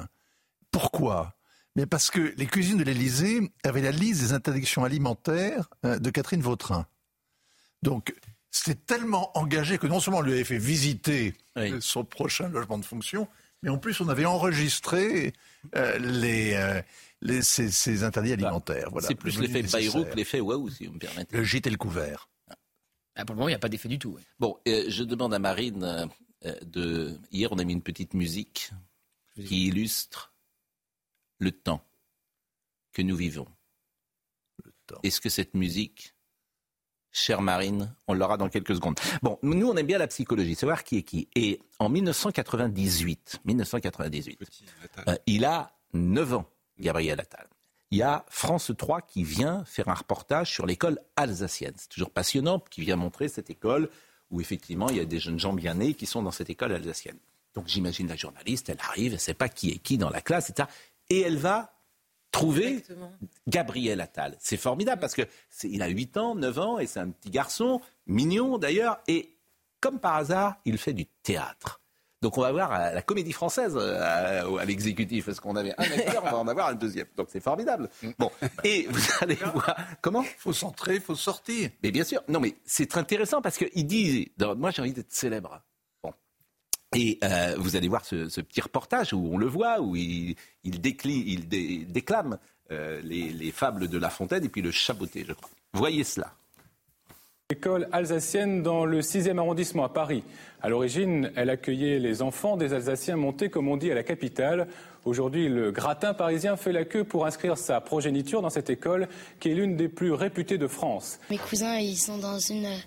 Pourquoi? 0.71 1.35
Mais 1.75 1.85
parce 1.85 2.11
que 2.11 2.33
les 2.37 2.45
cuisines 2.45 2.77
de 2.77 2.83
l'Élysée 2.83 3.51
avaient 3.63 3.81
la 3.81 3.91
liste 3.91 4.21
des 4.21 4.33
interdictions 4.33 4.83
alimentaires 4.83 5.69
euh, 5.85 5.99
de 5.99 6.09
Catherine 6.09 6.41
Vautrin. 6.41 6.85
Donc, 7.81 8.13
c'était 8.51 8.79
tellement 8.79 9.35
engagé 9.37 9.77
que 9.77 9.87
non 9.87 9.99
seulement 9.99 10.19
on 10.19 10.21
lui 10.21 10.33
avait 10.33 10.43
fait 10.43 10.57
visiter 10.59 11.33
Oui. 11.55 11.73
son 11.79 12.05
prochain 12.05 12.49
logement 12.49 12.77
de 12.77 12.85
fonction, 12.85 13.27
mais 13.63 13.69
en 13.69 13.79
plus 13.79 13.99
on 14.01 14.07
avait 14.09 14.25
enregistré 14.25 15.33
euh, 15.75 15.97
les, 15.97 16.53
euh, 16.53 16.79
les- 17.21 17.41
ces, 17.41 17.71
ces 17.71 18.03
interdits 18.03 18.33
alimentaires. 18.33 18.89
Voilà. 18.91 19.07
C'est 19.07 19.15
plus 19.15 19.39
l'effet. 19.39 19.63
Bayrou 19.63 20.05
que 20.05 20.15
l'effet 20.15 20.39
Waouh, 20.39 20.69
si 20.69 20.85
vous 20.85 20.93
me 20.93 20.99
permettez. 20.99 21.35
Le 21.35 21.43
gîte 21.43 21.65
et 21.65 21.71
le 21.71 21.77
couvert. 21.77 22.29
Ah, 23.15 23.25
pour 23.25 23.33
le 23.33 23.39
moment, 23.39 23.47
il 23.49 23.51
n'y 23.51 23.55
a 23.55 23.59
pas 23.59 23.69
d'effet 23.69 23.87
du 23.89 23.97
tout. 23.97 24.11
ouais. 24.11 24.21
Bon, 24.39 24.57
euh, 24.67 24.85
je 24.89 25.03
demande 25.03 25.33
à 25.33 25.39
Marine 25.39 26.07
de. 26.61 27.17
Hier, 27.31 27.51
on 27.51 27.57
a 27.57 27.63
mis 27.63 27.73
une 27.73 27.81
petite 27.81 28.13
musique 28.13 28.71
qui 29.35 29.67
illustre 29.67 30.33
le 31.39 31.51
temps 31.51 31.83
que 32.91 33.01
nous 33.01 33.15
vivons. 33.15 33.47
temps. 34.87 34.99
Est-ce 35.03 35.21
que 35.21 35.29
cette 35.29 35.53
musique, 35.53 36.13
chère 37.13 37.41
Marine, 37.41 37.95
on 38.07 38.13
l'aura 38.13 38.35
dans 38.35 38.49
quelques 38.49 38.75
secondes. 38.75 38.99
Bon, 39.21 39.39
nous, 39.43 39.69
on 39.69 39.77
aime 39.77 39.85
bien 39.85 39.99
la 39.99 40.07
psychologie, 40.07 40.55
savoir 40.55 40.83
qui 40.83 40.97
est 40.97 41.03
qui. 41.03 41.29
Et 41.35 41.61
en 41.79 41.87
1998, 41.87 43.39
1998, 43.45 44.37
Petit, 44.37 44.65
Attal. 44.83 45.05
euh, 45.07 45.17
il 45.27 45.45
a 45.45 45.73
9 45.93 46.33
ans, 46.33 46.45
Gabriel 46.79 47.21
Attal. 47.21 47.47
Il 47.91 47.97
y 47.99 48.01
a 48.01 48.25
France 48.27 48.71
3 48.75 49.01
qui 49.01 49.23
vient 49.23 49.63
faire 49.65 49.87
un 49.87 49.93
reportage 49.93 50.51
sur 50.51 50.65
l'école 50.65 50.99
alsacienne. 51.15 51.73
C'est 51.77 51.89
toujours 51.89 52.09
passionnant, 52.09 52.59
qui 52.59 52.81
vient 52.81 52.95
montrer 52.95 53.29
cette 53.29 53.51
école 53.51 53.89
où 54.31 54.41
effectivement 54.41 54.89
il 54.89 54.97
y 54.97 54.99
a 54.99 55.05
des 55.05 55.19
jeunes 55.19 55.39
gens 55.39 55.53
bien 55.53 55.75
nés 55.75 55.93
qui 55.93 56.07
sont 56.07 56.23
dans 56.23 56.31
cette 56.31 56.49
école 56.49 56.73
alsacienne. 56.73 57.19
Donc 57.53 57.67
j'imagine 57.67 58.07
la 58.07 58.15
journaliste, 58.15 58.69
elle 58.69 58.79
arrive, 58.79 59.11
elle 59.11 59.13
ne 59.13 59.17
sait 59.19 59.35
pas 59.35 59.47
qui 59.47 59.69
est 59.69 59.77
qui 59.77 59.99
dans 59.99 60.09
la 60.09 60.21
classe, 60.21 60.49
etc. 60.49 60.67
Et 61.11 61.21
elle 61.21 61.37
va 61.37 61.73
trouver 62.33 62.83
Gabriel 63.47 64.01
Attal. 64.01 64.35
C'est 64.39 64.57
formidable 64.57 64.99
parce 64.99 65.13
que 65.15 65.21
c'est- 65.49 65.69
il 65.69 65.81
a 65.81 65.87
8 65.87 66.17
ans, 66.17 66.35
9 66.35 66.59
ans 66.59 66.79
et 66.79 66.87
c'est 66.87 66.99
un 66.99 67.09
petit 67.09 67.29
garçon, 67.29 67.79
mignon 68.07 68.57
d'ailleurs, 68.57 68.99
et 69.07 69.37
comme 69.79 69.99
par 69.99 70.15
hasard, 70.15 70.55
il 70.65 70.77
fait 70.77 70.93
du 70.93 71.05
théâtre. 71.05 71.79
Donc 72.21 72.37
on 72.37 72.41
va 72.41 72.53
voir 72.53 72.71
à 72.71 72.93
la 72.93 73.01
comédie 73.01 73.33
française 73.33 73.73
euh, 73.75 73.99
à, 74.01 74.61
à 74.61 74.65
l'exécutif, 74.65 75.25
parce 75.25 75.41
qu'on 75.41 75.57
avait 75.57 75.73
un 75.77 75.83
acteur, 75.83 76.23
on 76.23 76.31
va 76.31 76.37
en 76.37 76.47
avoir 76.47 76.67
un 76.69 76.73
deuxième. 76.75 77.07
Donc 77.17 77.27
c'est 77.29 77.41
formidable. 77.41 77.89
Bon, 78.17 78.31
et 78.63 78.87
vous 78.89 79.01
allez 79.19 79.35
voir 79.35 79.75
comment? 80.01 80.21
Il 80.23 80.29
faut 80.37 80.53
s'entrer, 80.53 80.95
il 80.95 81.01
faut 81.01 81.15
sortir. 81.15 81.69
mais 81.83 81.91
bien 81.91 82.05
sûr, 82.05 82.21
non, 82.29 82.39
mais 82.39 82.55
c'est 82.65 82.85
très 82.89 83.01
intéressant 83.01 83.41
parce 83.41 83.57
qu'il 83.57 83.85
dit, 83.85 84.31
moi 84.57 84.71
j'ai 84.71 84.81
envie 84.81 84.93
d'être 84.93 85.11
célèbre. 85.11 85.61
Et 86.95 87.17
euh, 87.23 87.55
vous 87.57 87.75
allez 87.75 87.87
voir 87.87 88.05
ce, 88.05 88.29
ce 88.29 88.41
petit 88.41 88.61
reportage 88.61 89.13
où 89.13 89.29
on 89.31 89.37
le 89.37 89.47
voit, 89.47 89.81
où 89.81 89.95
il, 89.95 90.35
il, 90.63 90.79
décline, 90.81 91.23
il 91.25 91.47
dé- 91.47 91.85
déclame 91.89 92.37
euh, 92.71 93.01
les, 93.03 93.29
les 93.31 93.51
fables 93.51 93.87
de 93.87 93.97
La 93.97 94.09
Fontaine 94.09 94.43
et 94.45 94.49
puis 94.49 94.61
le 94.61 94.71
chaboté, 94.71 95.25
je 95.27 95.33
crois. 95.33 95.49
Voyez 95.73 96.03
cela. 96.03 96.33
École 97.49 97.87
alsacienne 97.91 98.63
dans 98.63 98.85
le 98.85 99.01
6e 99.01 99.37
arrondissement 99.37 99.83
à 99.83 99.89
Paris. 99.89 100.23
À 100.61 100.69
l'origine, 100.69 101.31
elle 101.35 101.49
accueillait 101.49 101.99
les 101.99 102.21
enfants 102.21 102.57
des 102.57 102.73
Alsaciens 102.73 103.17
montés, 103.17 103.49
comme 103.49 103.67
on 103.67 103.77
dit, 103.77 103.91
à 103.91 103.95
la 103.95 104.03
capitale. 104.03 104.67
Aujourd'hui, 105.05 105.49
le 105.49 105.71
gratin 105.71 106.13
parisien 106.13 106.55
fait 106.55 106.71
la 106.71 106.85
queue 106.85 107.03
pour 107.03 107.25
inscrire 107.25 107.57
sa 107.57 107.81
progéniture 107.81 108.41
dans 108.41 108.49
cette 108.49 108.69
école, 108.69 109.07
qui 109.39 109.49
est 109.51 109.53
l'une 109.55 109.75
des 109.75 109.89
plus 109.89 110.13
réputées 110.13 110.57
de 110.57 110.67
France. 110.67 111.19
Mes 111.29 111.37
cousins, 111.37 111.75
ils 111.77 111.97
sont 111.97 112.17
dans 112.17 112.39
une 112.39 112.65
euh, 112.65 112.77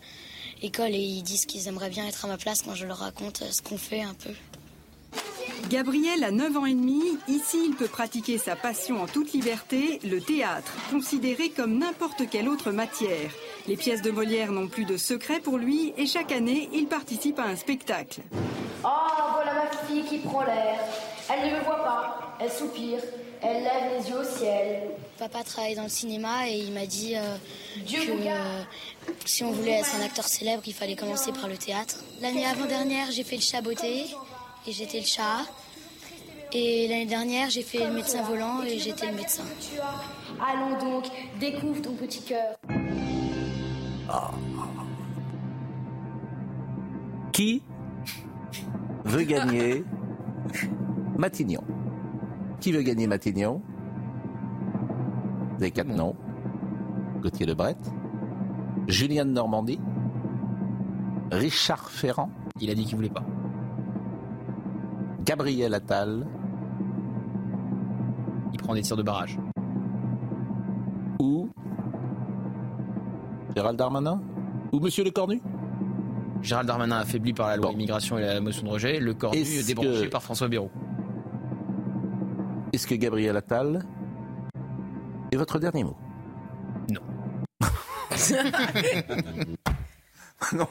école 0.63 0.95
et 0.95 0.99
ils 0.99 1.23
disent 1.23 1.47
qu'ils 1.47 1.69
aimeraient 1.69 1.91
bien 1.91 2.07
être 2.07 2.25
à 2.25 2.29
ma 2.29 2.37
place 2.37 2.63
quand 2.63 2.75
je 2.75 2.87
leur 2.87 2.99
raconte 2.99 3.43
euh, 3.43 3.51
ce 3.51 3.63
qu'on 3.63 3.79
fait 3.79 4.03
un 4.03 4.15
peu. 4.15 4.31
Gabriel 5.69 6.23
a 6.23 6.31
9 6.31 6.57
ans 6.59 6.67
et 6.67 6.75
demi. 6.75 7.03
Ici, 7.27 7.59
il 7.69 7.75
peut 7.75 7.89
pratiquer 7.89 8.39
sa 8.39 8.55
passion 8.55 9.03
en 9.03 9.07
toute 9.07 9.33
liberté, 9.33 9.99
le 10.05 10.21
théâtre, 10.21 10.73
considéré 10.91 11.51
comme 11.51 11.79
n'importe 11.79 12.29
quelle 12.31 12.49
autre 12.49 12.71
matière. 12.71 13.31
Les 13.67 13.77
pièces 13.77 14.03
de 14.03 14.13
Molière 14.13 14.53
n'ont 14.53 14.69
plus 14.69 14.85
de 14.85 14.97
secret 14.97 15.41
pour 15.41 15.59
lui 15.59 15.93
et 15.97 16.07
chaque 16.07 16.31
année, 16.31 16.69
il 16.73 16.87
participe 16.87 17.41
à 17.41 17.45
un 17.45 17.57
spectacle. 17.57 18.21
Oh, 18.85 18.89
voilà 19.35 19.55
ma 19.55 19.87
fille 19.89 20.05
qui 20.05 20.19
prend 20.19 20.43
l'air. 20.43 20.79
Elle 21.29 21.51
ne 21.51 21.59
me 21.59 21.65
voit 21.65 21.83
pas. 21.83 22.37
Elle 22.41 22.53
soupire. 22.53 23.01
Elle 23.49 23.63
lève 23.63 23.97
les 23.97 24.09
yeux 24.09 24.19
au 24.19 24.25
ciel. 24.25 24.83
Papa 25.19 25.45
travaille 25.45 25.77
dans 25.77 25.85
le 25.85 25.89
cinéma 25.89 26.49
et 26.49 26.59
il 26.59 26.73
m'a 26.73 26.87
dit 26.87 27.15
euh, 27.15 27.37
Dieu 27.85 28.01
que 28.01 28.11
euh, 28.11 28.63
si 29.25 29.45
on 29.45 29.53
voulait 29.53 29.79
être 29.79 29.95
un 30.01 30.05
acteur 30.05 30.27
célèbre, 30.27 30.63
il 30.67 30.75
fallait 30.75 30.97
commencer 30.97 31.31
par 31.33 31.47
le 31.47 31.57
théâtre. 31.57 31.97
L'année 32.21 32.45
avant-dernière, 32.45 33.11
j'ai 33.13 33.23
fait 33.23 33.37
le 33.37 33.43
chaboté 33.43 34.07
et 34.67 34.73
j'étais 34.73 34.99
le 34.99 35.07
chat. 35.07 35.45
Et 36.53 36.89
l'année 36.89 37.07
dernière, 37.07 37.51
j'ai 37.51 37.63
fait 37.63 37.87
le 37.87 37.93
médecin 37.93 38.23
volant 38.23 38.63
et 38.63 38.79
j'étais 38.79 39.07
le 39.07 39.15
médecin. 39.15 39.45
Allons 40.41 40.79
donc, 40.79 41.05
découvre 41.39 41.81
ton 41.83 41.93
petit 41.93 42.23
cœur. 42.23 42.57
Qui 47.33 47.63
veut 49.05 49.25
gagner 49.25 49.85
Matignon 51.17 51.63
Qui 52.61 52.73
veut 52.73 52.83
gagner 52.83 53.07
Matignon? 53.07 53.63
Vous 55.57 55.63
avez 55.63 55.71
quatre 55.71 55.89
noms. 55.95 56.17
Gauthier 57.23 57.47
Lebret, 57.47 57.77
Julien 58.89 59.25
de 59.25 59.31
Normandie, 59.31 59.81
Richard 61.33 61.89
Ferrand, 61.91 62.31
Il 62.61 62.71
a 62.71 62.75
dit 62.75 62.85
qu'il 62.85 62.95
voulait 62.97 63.09
pas. 63.09 63.25
Gabriel 65.25 65.75
Attal 65.75 66.27
Il 68.53 68.59
prend 68.59 68.75
des 68.75 68.83
tirs 68.83 68.97
de 68.97 69.03
barrage. 69.03 69.39
ou 71.21 71.49
Gérald 73.57 73.79
Darmanin 73.79 74.21
ou 74.73 74.79
Monsieur 74.81 75.03
Le 75.03 75.11
Cornu 75.11 75.41
Gérald 76.43 76.69
Darmanin 76.69 76.99
affaibli 76.99 77.33
par 77.33 77.49
la 77.49 77.57
loi 77.57 77.67
Bon. 77.71 77.73
immigration 77.73 78.19
et 78.19 78.23
la 78.23 78.41
motion 78.41 78.67
de 78.67 78.71
rejet. 78.73 79.01
Le 79.01 79.15
corps 79.15 79.33
nu 79.33 79.39
Est-ce 79.39 79.67
débranché 79.67 80.07
que- 80.07 80.11
par 80.13 80.23
François 80.23 80.47
Bayrou. 80.49 80.71
Est-ce 82.73 82.87
que 82.87 82.95
Gabriel 82.95 83.37
Attal 83.37 83.85
est 85.33 85.37
votre 85.37 85.59
dernier 85.59 85.85
mot? 85.85 85.97
Non. 86.91 87.01
non, 90.53 90.69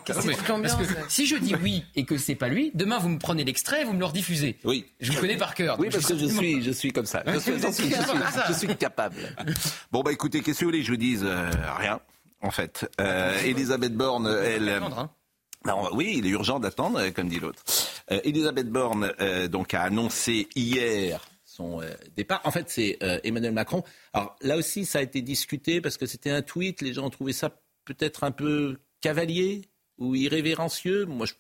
si 1.07 1.25
je 1.25 1.35
dis 1.37 1.55
oui 1.55 1.83
et 1.95 2.05
que 2.05 2.17
c'est 2.17 2.35
pas 2.35 2.47
lui, 2.47 2.71
demain 2.73 2.99
vous 2.99 3.09
me 3.09 3.19
prenez 3.19 3.43
l'extrait 3.43 3.81
et 3.81 3.83
vous 3.85 3.93
me 3.93 3.99
le 3.99 4.05
rediffusez. 4.05 4.57
Oui. 4.63 4.85
Je 4.99 5.11
vous 5.11 5.19
connais 5.19 5.37
par 5.37 5.55
cœur. 5.55 5.79
Oui, 5.79 5.89
parce 5.91 6.05
que 6.05 6.17
je 6.17 6.25
suis, 6.25 6.61
je 6.61 6.71
suis 6.71 6.91
comme 6.91 7.05
ça. 7.05 7.23
Je 7.25 7.39
suis, 7.39 7.59
je 7.59 7.71
suis, 7.71 7.93
je 8.47 8.53
suis 8.53 8.75
capable. 8.75 9.35
Bon, 9.91 10.01
bah 10.01 10.11
écoutez, 10.11 10.41
qu'est-ce 10.41 10.59
que 10.59 10.65
vous 10.65 10.71
voulez 10.71 10.81
que 10.81 10.85
je 10.85 10.91
vous 10.91 10.97
dise 10.97 11.23
euh, 11.23 11.49
Rien, 11.77 11.99
en 12.41 12.51
fait? 12.51 12.89
Euh, 13.01 13.37
Elisabeth 13.43 13.95
Borne, 13.95 14.27
elle. 14.27 14.69
Hein. 14.69 15.09
Non, 15.65 15.89
oui, 15.93 16.15
il 16.17 16.27
est 16.27 16.31
urgent 16.31 16.59
d'attendre, 16.59 17.09
comme 17.09 17.27
dit 17.27 17.39
l'autre. 17.39 17.63
Euh, 18.11 18.19
Elisabeth 18.23 18.69
Borne 18.69 19.11
euh, 19.19 19.47
donc 19.47 19.73
a 19.73 19.81
annoncé 19.81 20.47
hier 20.55 21.21
son 21.55 21.81
euh, 21.81 21.85
départ. 22.17 22.41
En 22.43 22.51
fait, 22.51 22.69
c'est 22.69 22.97
euh, 23.01 23.19
Emmanuel 23.23 23.53
Macron. 23.53 23.83
Alors 24.13 24.35
là 24.41 24.57
aussi, 24.57 24.85
ça 24.85 24.99
a 24.99 25.01
été 25.01 25.21
discuté 25.21 25.79
parce 25.81 25.95
que 25.97 26.05
c'était 26.05 26.29
un 26.31 26.41
tweet. 26.41 26.81
Les 26.81 26.93
gens 26.93 27.05
ont 27.05 27.09
trouvé 27.09 27.31
ça 27.33 27.49
peut-être 27.85 28.23
un 28.23 28.31
peu 28.31 28.77
cavalier 29.01 29.61
ou 29.97 30.15
irrévérencieux. 30.15 31.05
Moi, 31.05 31.25
je 31.25 31.33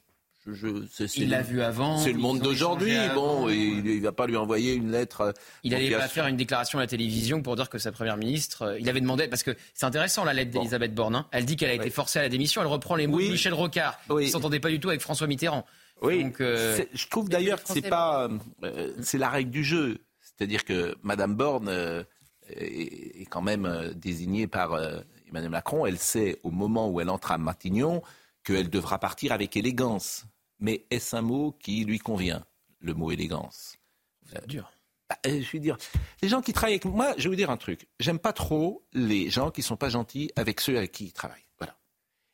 je, 0.47 0.53
je, 0.53 0.67
c'est, 0.91 1.17
il 1.17 1.29
l'a 1.31 1.41
vu 1.41 1.63
avant. 1.63 1.97
C'est 1.97 2.11
le 2.13 2.19
monde 2.19 2.39
d'aujourd'hui. 2.39 2.95
Bon, 3.15 3.49
il 3.49 3.83
ne 3.83 3.99
va 3.99 4.11
pas 4.11 4.27
lui 4.27 4.37
envoyer 4.37 4.75
une 4.75 4.91
lettre. 4.91 5.21
euh, 5.21 5.31
Il 5.63 5.71
n'allait 5.71 5.89
pas 5.89 6.07
faire 6.07 6.27
une 6.27 6.37
déclaration 6.37 6.77
à 6.77 6.83
la 6.83 6.87
télévision 6.87 7.41
pour 7.41 7.55
dire 7.55 7.67
que 7.67 7.79
sa 7.79 7.91
première 7.91 8.15
ministre. 8.15 8.61
euh, 8.61 8.79
il 8.79 8.87
avait 8.87 9.01
demandé 9.01 9.27
parce 9.27 9.41
que 9.41 9.55
c'est 9.73 9.87
intéressant 9.87 10.23
la 10.23 10.33
lettre 10.33 10.51
d'Elisabeth 10.51 10.93
Borne. 10.93 11.15
hein. 11.15 11.25
Elle 11.31 11.45
dit 11.45 11.55
qu'elle 11.55 11.71
a 11.71 11.73
été 11.73 11.89
forcée 11.89 12.19
à 12.19 12.21
la 12.21 12.29
démission. 12.29 12.61
Elle 12.61 12.67
reprend 12.67 12.95
les 12.95 13.07
mots 13.07 13.17
Oui. 13.17 13.25
de 13.25 13.31
Michel 13.31 13.55
Rocard. 13.55 13.99
Oui. 14.09 14.25
qui 14.25 14.29
s'entendait 14.29 14.59
pas 14.59 14.69
du 14.69 14.79
tout 14.79 14.89
avec 14.89 15.01
François 15.01 15.25
Mitterrand. 15.25 15.65
Oui, 16.03 16.23
Donc, 16.23 16.39
euh, 16.41 16.77
je 16.93 17.07
trouve 17.07 17.27
d'ailleurs 17.27 17.63
que 17.63 17.69
c'est 17.73 17.81
pas, 17.81 18.29
euh, 18.63 18.91
c'est 19.01 19.17
la 19.17 19.29
règle 19.29 19.49
du 19.49 19.63
jeu. 19.63 19.97
C'est-à-dire 20.37 20.65
que 20.65 20.95
Madame 21.03 21.35
Borne 21.35 21.69
euh, 21.69 22.03
est, 22.49 23.25
quand 23.29 23.41
même 23.41 23.65
euh, 23.65 23.93
désignée 23.93 24.47
par 24.47 24.73
euh, 24.73 24.99
Emmanuel 25.27 25.51
Macron. 25.51 25.85
Elle 25.85 25.97
sait 25.97 26.39
au 26.43 26.51
moment 26.51 26.89
où 26.89 26.99
elle 26.99 27.09
entre 27.09 27.31
à 27.31 27.37
Matignon 27.37 28.01
qu'elle 28.43 28.69
devra 28.69 28.99
partir 28.99 29.31
avec 29.31 29.57
élégance. 29.57 30.25
Mais 30.59 30.85
est-ce 30.89 31.15
un 31.15 31.21
mot 31.21 31.51
qui 31.51 31.83
lui 31.85 31.99
convient, 31.99 32.45
le 32.79 32.93
mot 32.93 33.11
élégance? 33.11 33.77
C'est 34.25 34.47
dur. 34.47 34.71
Bah, 35.09 35.17
je 35.25 35.51
vais 35.51 35.59
dire, 35.59 35.77
les 36.21 36.29
gens 36.29 36.41
qui 36.41 36.53
travaillent 36.53 36.75
avec 36.75 36.85
moi, 36.85 37.13
je 37.17 37.23
vais 37.23 37.29
vous 37.29 37.35
dire 37.35 37.49
un 37.49 37.57
truc. 37.57 37.87
J'aime 37.99 38.19
pas 38.19 38.33
trop 38.33 38.85
les 38.93 39.29
gens 39.29 39.51
qui 39.51 39.61
sont 39.61 39.77
pas 39.77 39.89
gentils 39.89 40.31
avec 40.35 40.61
ceux 40.61 40.77
avec 40.77 40.91
qui 40.91 41.05
ils 41.05 41.13
travaillent. 41.13 41.45
Voilà. 41.59 41.75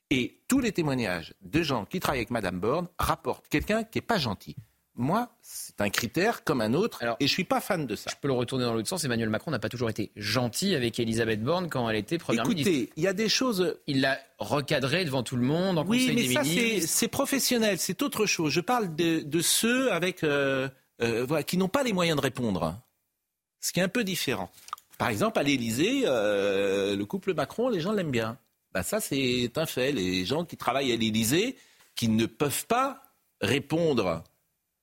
Et 0.09 0.41
tous 0.47 0.59
les 0.59 0.71
témoignages 0.71 1.33
de 1.41 1.63
gens 1.63 1.85
qui 1.85 1.99
travaillent 1.99 2.19
avec 2.19 2.31
Madame 2.31 2.59
Borne 2.59 2.87
rapportent 2.97 3.47
quelqu'un 3.47 3.83
qui 3.83 3.99
est 3.99 4.03
pas 4.03 4.17
gentil. 4.17 4.55
Moi, 4.95 5.29
c'est 5.41 5.79
un 5.79 5.89
critère 5.89 6.43
comme 6.43 6.59
un 6.59 6.73
autre, 6.73 7.01
et 7.21 7.25
je 7.27 7.31
suis 7.31 7.45
pas 7.45 7.61
fan 7.61 7.87
de 7.87 7.95
ça. 7.95 8.11
Je 8.11 8.17
peux 8.21 8.27
le 8.27 8.33
retourner 8.33 8.65
dans 8.65 8.73
l'autre 8.73 8.89
sens. 8.89 9.03
Emmanuel 9.05 9.29
Macron 9.29 9.49
n'a 9.49 9.57
pas 9.59 9.69
toujours 9.69 9.89
été 9.89 10.11
gentil 10.17 10.75
avec 10.75 10.99
Elisabeth 10.99 11.41
Borne 11.41 11.69
quand 11.69 11.89
elle 11.89 11.95
était 11.95 12.17
première 12.17 12.45
ministre. 12.45 12.69
Écoutez, 12.69 12.91
il 12.97 13.03
y 13.03 13.07
a 13.07 13.13
des 13.13 13.29
choses. 13.29 13.77
Il 13.87 14.01
l'a 14.01 14.19
recadrée 14.37 15.05
devant 15.05 15.23
tout 15.23 15.37
le 15.37 15.43
monde 15.43 15.77
en 15.79 15.85
Oui, 15.85 15.99
conseil 16.07 16.15
mais 16.15 16.27
des 16.27 16.33
ça, 16.33 16.43
c'est 16.43 16.49
ministres. 16.49 16.89
c'est 16.93 17.07
professionnel, 17.07 17.77
c'est 17.79 18.01
autre 18.01 18.25
chose. 18.25 18.51
Je 18.51 18.59
parle 18.59 18.93
de, 18.93 19.21
de 19.21 19.41
ceux 19.41 19.91
avec, 19.93 20.23
euh, 20.25 20.67
euh, 21.01 21.25
voilà, 21.25 21.43
qui 21.43 21.55
n'ont 21.57 21.69
pas 21.69 21.83
les 21.83 21.93
moyens 21.93 22.17
de 22.17 22.21
répondre. 22.21 22.77
Ce 23.61 23.71
qui 23.71 23.79
est 23.79 23.83
un 23.83 23.87
peu 23.89 24.03
différent. 24.03 24.51
Par 24.97 25.07
exemple, 25.07 25.39
à 25.39 25.43
l'Élysée, 25.43 26.03
euh, 26.05 26.95
le 26.97 27.05
couple 27.05 27.33
Macron, 27.33 27.69
les 27.69 27.79
gens 27.79 27.93
l'aiment 27.93 28.11
bien. 28.11 28.37
Bah, 28.73 28.83
ça, 28.83 28.99
c'est 28.99 29.51
un 29.55 29.65
fait. 29.65 29.93
Les 29.93 30.25
gens 30.25 30.43
qui 30.43 30.57
travaillent 30.57 30.91
à 30.91 30.97
l'Élysée, 30.97 31.55
qui 31.95 32.07
ne 32.09 32.25
peuvent 32.25 32.65
pas 32.67 33.01
répondre 33.39 34.23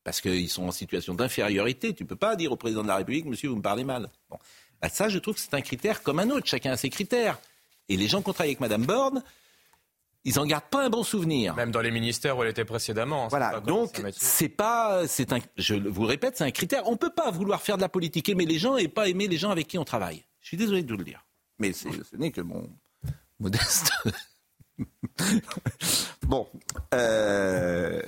parce 0.08 0.22
qu'ils 0.22 0.48
sont 0.48 0.64
en 0.64 0.70
situation 0.72 1.12
d'infériorité. 1.12 1.92
Tu 1.92 2.04
ne 2.04 2.08
peux 2.08 2.16
pas 2.16 2.34
dire 2.34 2.50
au 2.50 2.56
président 2.56 2.82
de 2.82 2.88
la 2.88 2.96
République, 2.96 3.26
monsieur, 3.26 3.50
vous 3.50 3.56
me 3.56 3.62
parlez 3.62 3.84
mal. 3.84 4.08
Bon. 4.30 4.38
Bah, 4.80 4.88
ça, 4.88 5.10
je 5.10 5.18
trouve 5.18 5.34
que 5.34 5.40
c'est 5.40 5.52
un 5.52 5.60
critère 5.60 6.02
comme 6.02 6.18
un 6.18 6.30
autre. 6.30 6.46
Chacun 6.46 6.72
a 6.72 6.76
ses 6.78 6.88
critères. 6.88 7.38
Et 7.90 7.96
les 7.98 8.08
gens 8.08 8.22
qui 8.22 8.30
ont 8.30 8.32
travaillé 8.32 8.52
avec 8.52 8.60
Madame 8.60 8.86
Borne, 8.86 9.22
ils 10.24 10.36
n'en 10.36 10.46
gardent 10.46 10.64
pas 10.70 10.82
un 10.86 10.88
bon 10.88 11.02
souvenir. 11.02 11.54
Même 11.56 11.70
dans 11.72 11.82
les 11.82 11.90
ministères 11.90 12.38
où 12.38 12.42
elle 12.42 12.48
était 12.48 12.64
précédemment. 12.64 13.24
hein, 13.26 13.28
Voilà, 13.28 13.60
donc 13.60 14.00
c'est 14.16 14.48
pas, 14.48 15.06
c'est 15.06 15.30
un, 15.34 15.40
je 15.58 15.74
vous 15.74 16.02
le 16.02 16.08
répète, 16.08 16.38
c'est 16.38 16.44
un 16.44 16.50
critère. 16.50 16.88
On 16.88 16.96
peut 16.96 17.12
pas 17.12 17.30
vouloir 17.30 17.60
faire 17.60 17.76
de 17.76 17.82
la 17.82 17.90
politique, 17.90 18.30
aimer 18.30 18.46
les 18.46 18.58
gens 18.58 18.78
et 18.78 18.88
pas 18.88 19.08
aimer 19.08 19.28
les 19.28 19.36
gens 19.36 19.50
avec 19.50 19.66
qui 19.68 19.76
on 19.78 19.84
travaille. 19.84 20.24
Je 20.40 20.48
suis 20.48 20.56
désolé 20.56 20.82
de 20.82 20.90
vous 20.90 20.98
le 20.98 21.04
dire, 21.04 21.22
mais 21.58 21.74
c'est- 21.74 21.90
ce 22.10 22.16
n'est 22.16 22.30
que 22.30 22.40
mon 22.40 22.66
modeste. 23.40 23.90
bon, 26.22 26.46
euh, 26.94 28.00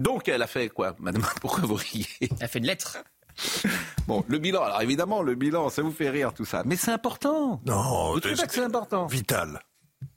donc 0.00 0.28
elle 0.28 0.42
a 0.42 0.46
fait 0.48 0.68
quoi, 0.68 0.96
Madame 0.98 1.22
Pourquoi 1.40 1.64
vous 1.64 1.74
riez 1.76 2.06
Elle 2.20 2.28
a 2.42 2.48
fait 2.48 2.58
une 2.58 2.66
lettre. 2.66 2.98
Bon, 4.06 4.24
le 4.26 4.38
bilan. 4.38 4.62
Alors 4.64 4.82
évidemment, 4.82 5.22
le 5.22 5.34
bilan, 5.36 5.70
ça 5.70 5.82
vous 5.82 5.92
fait 5.92 6.10
rire 6.10 6.34
tout 6.34 6.44
ça, 6.44 6.62
mais 6.66 6.74
c'est 6.76 6.90
important. 6.90 7.60
Non, 7.64 8.12
Vous 8.12 8.20
trouvez 8.20 8.34
pas 8.34 8.46
que 8.46 8.52
c'est 8.54 8.64
important 8.64 9.06
Vital. 9.06 9.60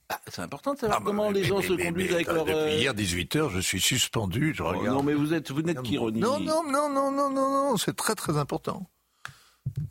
Ah, 0.10 0.19
C'est 0.30 0.41
important 0.41 0.74
de 0.74 0.80
savoir 0.80 1.02
comment 1.04 1.30
les 1.30 1.43
gens 1.43 1.60
Mais- 1.60 1.67
se 1.67 1.74
mais- 1.74 1.86
conduisent 1.86 2.08
mais, 2.10 2.13
avec 2.15 2.28
leur. 2.28 2.43
Depuis 2.46 2.58
euh, 2.58 2.69
hier 2.78 2.93
18h, 2.93 3.50
je 3.50 3.60
suis 3.60 3.80
suspendu, 3.80 4.54
je 4.56 4.63
oh, 4.63 4.67
regarde. 4.69 4.88
non, 4.98 5.04
mais 5.04 5.13
vous 5.13 5.34
êtes, 5.34 5.52
vous 5.52 5.62
n'êtes 5.62 5.82
qu'ironie. 5.82 6.19
Non, 6.19 6.39
non, 6.39 6.63
non, 6.63 6.89
non, 6.89 7.12
non, 7.12 7.30
non, 7.30 7.50
non, 7.69 7.78
c'est 7.78 7.96
très 7.96 8.15
très 8.15 8.36
important. 8.38 8.89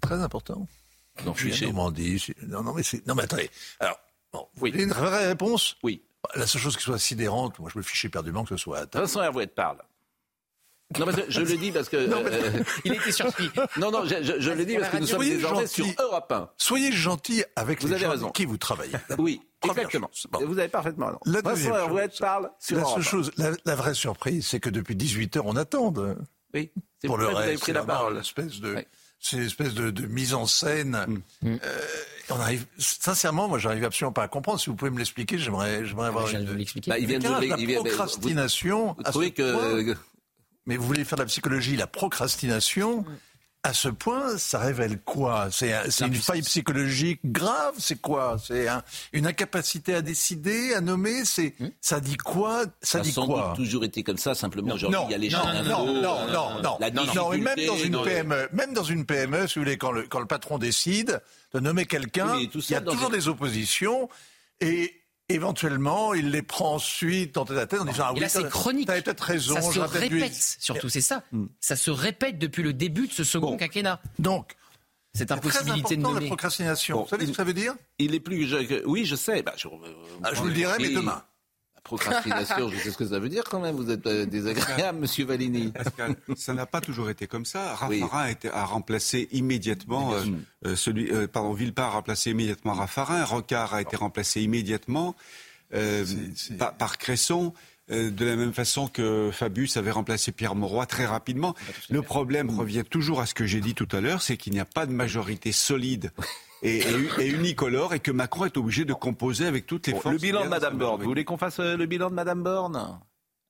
Très 0.03 0.21
important. 0.21 0.67
Non, 1.25 1.35
je 1.35 1.49
suis 1.49 1.65
Normandie. 1.67 2.35
Non, 2.47 2.63
non, 2.63 2.75
mais 2.75 2.83
c'est. 2.83 3.07
Non, 3.07 3.15
mais 3.15 3.23
attendez. 3.23 3.51
Alors, 3.81 3.99
bon, 4.33 4.47
vous 4.55 4.61
voulez 4.61 4.83
une 4.83 4.91
vraie 4.93 5.29
réponse? 5.29 5.77
Oui. 5.83 6.03
La 6.37 6.47
seule 6.47 6.61
chose 6.63 6.77
qui 6.77 6.83
soit 6.85 6.99
sidérante, 6.99 7.59
moi 7.59 7.69
je 7.73 7.79
me 7.79 7.83
fichais 7.83 8.09
perdument 8.09 8.45
que 8.45 8.51
ce 8.51 8.57
soit. 8.57 8.83
Toute 8.87 9.01
façon, 9.01 9.23
Hervouette 9.23 9.55
parle. 9.55 9.79
Non, 10.99 11.07
parce 11.07 11.17
que 11.23 11.31
je 11.31 11.41
le 11.41 11.57
dis 11.57 11.73
parce 11.73 11.89
que. 11.89 11.97
euh, 11.97 12.63
Il 12.85 12.93
était 12.93 13.13
surpris. 13.13 13.51
non, 13.79 13.91
non, 13.91 14.05
je, 14.05 14.23
je- 14.23 14.41
je 14.41 14.51
le 14.51 14.65
dis 14.67 14.77
parce 14.77 14.91
que 14.91 14.99
nous 14.99 15.07
sommes 15.07 15.17
Soyez 15.17 15.37
désormais 15.37 15.67
sur. 15.67 15.87
Europe 15.99 16.31
1. 16.31 16.51
Soyez 16.59 16.93
gentil 16.93 17.43
avec 17.57 17.81
Vous 17.81 17.89
les 17.89 17.95
avez 17.95 18.03
gens 18.05 18.11
raison. 18.11 18.25
avec 18.27 18.35
qui 18.37 18.45
vous 18.45 18.59
travaillez. 18.59 18.93
Oui, 19.19 19.41
Première 19.61 19.79
exactement. 19.79 20.11
Bon. 20.31 20.45
Vous 20.47 20.59
avez 20.59 20.69
parfaitement 20.69 21.07
raison. 21.07 21.19
La 21.25 21.41
Vincent 21.41 21.51
deuxième 21.51 21.75
chose, 22.11 22.19
parle 22.19 22.51
sur 22.61 22.77
la 22.77 22.83
Europe 22.83 22.95
seule 22.97 23.03
1. 23.03 23.07
chose, 23.11 23.31
la, 23.39 23.51
la 23.65 23.75
vraie 23.75 23.95
surprise, 23.95 24.47
c'est 24.47 24.61
que 24.61 24.69
depuis 24.71 24.95
18 24.95 25.39
heures, 25.39 25.47
on 25.47 25.57
attend. 25.57 25.95
Oui, 26.53 26.71
c'est 27.01 27.07
Pour 27.09 27.17
le 27.17 27.25
pourquoi 27.25 27.31
vous 27.31 27.37
avez 27.39 27.51
reste, 27.53 27.63
pris 27.63 27.73
la 27.73 27.81
c'est 27.81 27.87
parole. 27.87 28.15
l'espèce 28.17 28.61
de, 28.61 28.85
c'est 29.19 29.37
une 29.39 29.45
espèce 29.45 29.73
de, 29.73 29.91
de 29.91 30.07
mise 30.07 30.35
en 30.35 30.45
scène. 30.47 31.23
Euh, 31.45 31.57
on 32.37 32.41
arrive, 32.41 32.67
sincèrement, 32.79 33.49
moi, 33.49 33.59
j'arrive 33.59 33.85
absolument 33.85 34.13
pas 34.13 34.23
à 34.25 34.29
comprendre. 34.29 34.59
Si 34.61 34.71
vous 34.71 34.77
pouvez 34.77 34.91
me 34.91 34.99
l'expliquer, 34.99 35.39
j'aimerais, 35.39 35.85
j'aimerais 35.85 36.09
avoir 36.09 36.27
Je 36.27 36.33
viens 36.33 36.41
de 36.41 36.45
une. 36.45 36.51
vous 36.53 36.57
l'expliquer. 36.59 36.91
Bah, 36.91 36.99
il 36.99 37.07
vient 37.07 37.19
de 37.19 37.29
la 37.29 37.57
il 37.57 37.67
vient- 37.67 37.81
procrastination. 37.83 38.95
Vous 38.95 39.03
à 39.03 39.07
ce 39.07 39.11
trouvez 39.11 39.31
que. 39.33 39.85
point- 39.85 39.95
mais 40.67 40.77
vous 40.77 40.87
voulez 40.87 41.05
faire 41.05 41.17
de 41.19 41.23
la 41.23 41.27
psychologie, 41.27 41.77
la 41.77 41.87
procrastination. 41.87 43.05
À 43.65 43.73
ce 43.73 43.89
point, 43.89 44.39
ça 44.39 44.59
révèle 44.59 44.99
quoi? 45.03 45.49
C'est 45.53 45.73
un- 45.73 45.89
c'est 45.89 46.07
une 46.07 46.17
faille 46.17 46.43
psychologique 46.43 47.21
grave 47.25 47.75
C'est 47.79 48.01
quoi? 48.01 48.37
C'est 48.45 48.67
un- 48.67 48.83
une 49.13 49.25
incapacité 49.25 49.95
à 49.95 50.03
décider, 50.03 50.75
à 50.75 50.81
nommer 50.81 51.25
C'est 51.25 51.55
ça 51.81 52.01
dit 52.01 52.17
quoi? 52.17 52.65
Ça 52.83 52.99
dit 52.99 53.13
sans 53.13 53.25
quoi? 53.27 53.49
doute 53.55 53.65
toujours 53.65 53.85
été 53.85 54.03
comme 54.03 54.17
ça, 54.17 54.35
simplement 54.35 54.75
aujourd'hui, 54.75 54.99
non, 54.99 55.07
il 55.09 55.13
y 55.13 55.15
a 55.15 55.19
les 55.19 55.29
non, 55.31 55.39
gens 55.39 55.53
non, 55.55 55.63
non, 55.63 55.87
non, 56.03 56.27
non, 56.33 56.63
non, 56.63 56.77
la 56.81 56.91
non, 56.91 57.05
non, 57.15 57.33
et 57.33 57.39
même 57.39 57.65
dans 57.65 57.77
une 57.77 58.03
PME, 58.03 58.49
même 58.53 58.75
dans 58.75 58.83
une 58.83 59.07
PME, 59.07 59.47
si 59.47 59.61
vous 59.61 59.65
voulez, 59.65 59.77
quand 59.79 59.93
le, 59.93 60.03
quand 60.09 60.19
le 60.21 60.27
patron 60.27 60.59
décide 60.59 61.21
de 61.55 61.61
nommer 61.61 61.87
quelqu'un, 61.87 62.35
Oui, 62.35 62.51
il 62.53 62.71
y 62.73 62.75
a 62.75 62.81
toujours 62.81 63.11
des 63.11 63.29
oppositions 63.29 64.09
et 64.61 64.93
éventuellement 65.35 66.15
il 66.15 66.31
les 66.31 66.43
prend 66.43 66.75
ensuite 66.75 67.37
en 67.37 67.45
tête 67.45 67.59
à 67.59 67.67
tête 67.67 67.81
en 67.81 67.85
disant 67.85 68.05
ah 68.07 68.11
Et 68.11 68.15
oui, 68.15 68.21
là, 68.21 68.29
c'est 68.29 68.49
chronique. 68.49 68.87
t'avais 68.87 69.03
peut-être 69.03 69.21
raison, 69.21 69.55
Ça 69.55 69.63
se 69.63 69.81
répète, 69.81 70.33
surtout, 70.61 70.89
c'est 70.89 71.01
ça. 71.01 71.23
Hmm. 71.33 71.47
Ça 71.61 71.77
se 71.77 71.91
répète 71.91 72.39
depuis 72.39 72.63
le 72.63 72.73
début 72.73 73.07
de 73.09 73.13
ce 73.13 73.25
second 73.25 73.57
quinquennat. 73.57 74.01
Donc, 74.19 74.57
Cette 75.15 75.31
impossibilité 75.33 75.97
de 75.97 76.01
important 76.01 76.09
la 76.09 76.15
nommer. 76.15 76.27
procrastination. 76.29 76.97
Bon, 76.97 77.03
vous 77.05 77.09
savez 77.09 77.27
ce 77.27 77.31
que 77.33 77.37
ça 77.37 77.45
veut 77.45 77.53
dire 77.55 77.75
Il 77.99 78.15
est 78.15 78.21
plus. 78.21 78.47
je- 78.47 78.85
oui, 78.87 79.05
je 79.05 79.15
sais. 79.17 79.43
Bah, 79.43 79.53
je, 79.57 79.69
Ah, 80.23 80.31
Je 80.33 80.41
vous 80.41 80.47
le 80.49 80.55
dirai, 80.55 80.77
mais 80.79 80.89
demain. 80.91 81.23
Procrastination, 81.97 82.69
je 82.71 82.79
sais 82.79 82.91
ce 82.91 82.97
que 82.97 83.07
ça 83.07 83.19
veut 83.19 83.29
dire 83.29 83.45
quand 83.45 83.61
même. 83.61 83.77
Vous 83.77 83.91
êtes 83.91 84.07
euh, 84.07 84.25
désagréable, 84.25 85.01
monsieur 85.01 85.27
Valini. 85.27 85.73
Pascal, 85.73 86.17
ça 86.37 86.55
n'a 86.55 86.65
pas 86.65 86.81
toujours 86.81 87.11
été 87.11 87.27
comme 87.27 87.45
ça. 87.45 87.77
Oui. 87.89 88.01
Raffarin 88.01 88.33
a, 88.53 88.65
remplacé 88.65 89.29
immédiatement 89.33 90.15
euh, 90.15 90.25
euh, 90.65 90.77
celui, 90.77 91.13
euh, 91.13 91.27
pardon, 91.27 91.53
Villepin 91.53 91.83
a 91.85 91.91
remplacé 91.91 92.31
immédiatement 92.31 92.73
Raffarin, 92.73 93.25
Rocard 93.25 93.75
a 93.75 93.83
été 93.83 93.97
remplacé 93.97 94.41
immédiatement 94.41 95.15
euh, 95.75 96.05
Par, 96.59 96.75
par 96.75 96.99
Cresson. 96.99 97.53
Euh, 97.93 98.11
de 98.11 98.25
la 98.25 98.37
même 98.37 98.53
façon 98.53 98.89
que 98.89 99.31
Fabius 99.33 99.77
avait 99.77 99.91
remplacé 99.91 100.33
Pierre 100.33 100.55
Mauroy 100.55 100.87
très 100.87 101.07
rapidement. 101.07 101.55
Le 101.91 102.03
problème 102.03 102.51
revient 102.51 102.85
toujours 102.89 103.21
à 103.21 103.27
ce 103.27 103.35
que 103.35 103.47
j'ai 103.47 103.61
dit 103.61 103.75
tout 103.75 103.89
à 103.93 104.01
l'heure, 104.01 104.23
c'est 104.23 104.37
qu'il 104.37 104.53
n'y 104.53 104.61
a 104.61 104.65
pas 104.65 104.87
de 104.87 104.93
majorité 104.93 105.53
solide 105.53 106.11
et, 106.63 106.79
et- 106.79 106.85
et 107.21 107.29
unicolore 107.29 107.95
et 107.95 108.01
que 108.01 108.11
Macron 108.11 108.45
est 108.47 108.57
obligé 108.57 108.85
de 108.85 108.93
composer 108.95 109.47
avec 109.47 109.67
toutes 109.67 109.87
les 109.87 109.93
Bon, 109.93 110.01
forces. 110.01 110.15
le 110.15 110.21
bilan 110.21 110.45
de 110.45 110.49
Madame 110.49 110.79
Borne. 110.79 111.01
Vous 111.03 111.09
voulez 111.09 111.25
qu'on 111.25 111.39
fasse 111.39 111.61
euh, 111.61 111.77
le 111.77 111.87
bilan 111.87 112.11
de 112.11 112.15
Madame 112.15 112.43
Borne? 112.43 112.99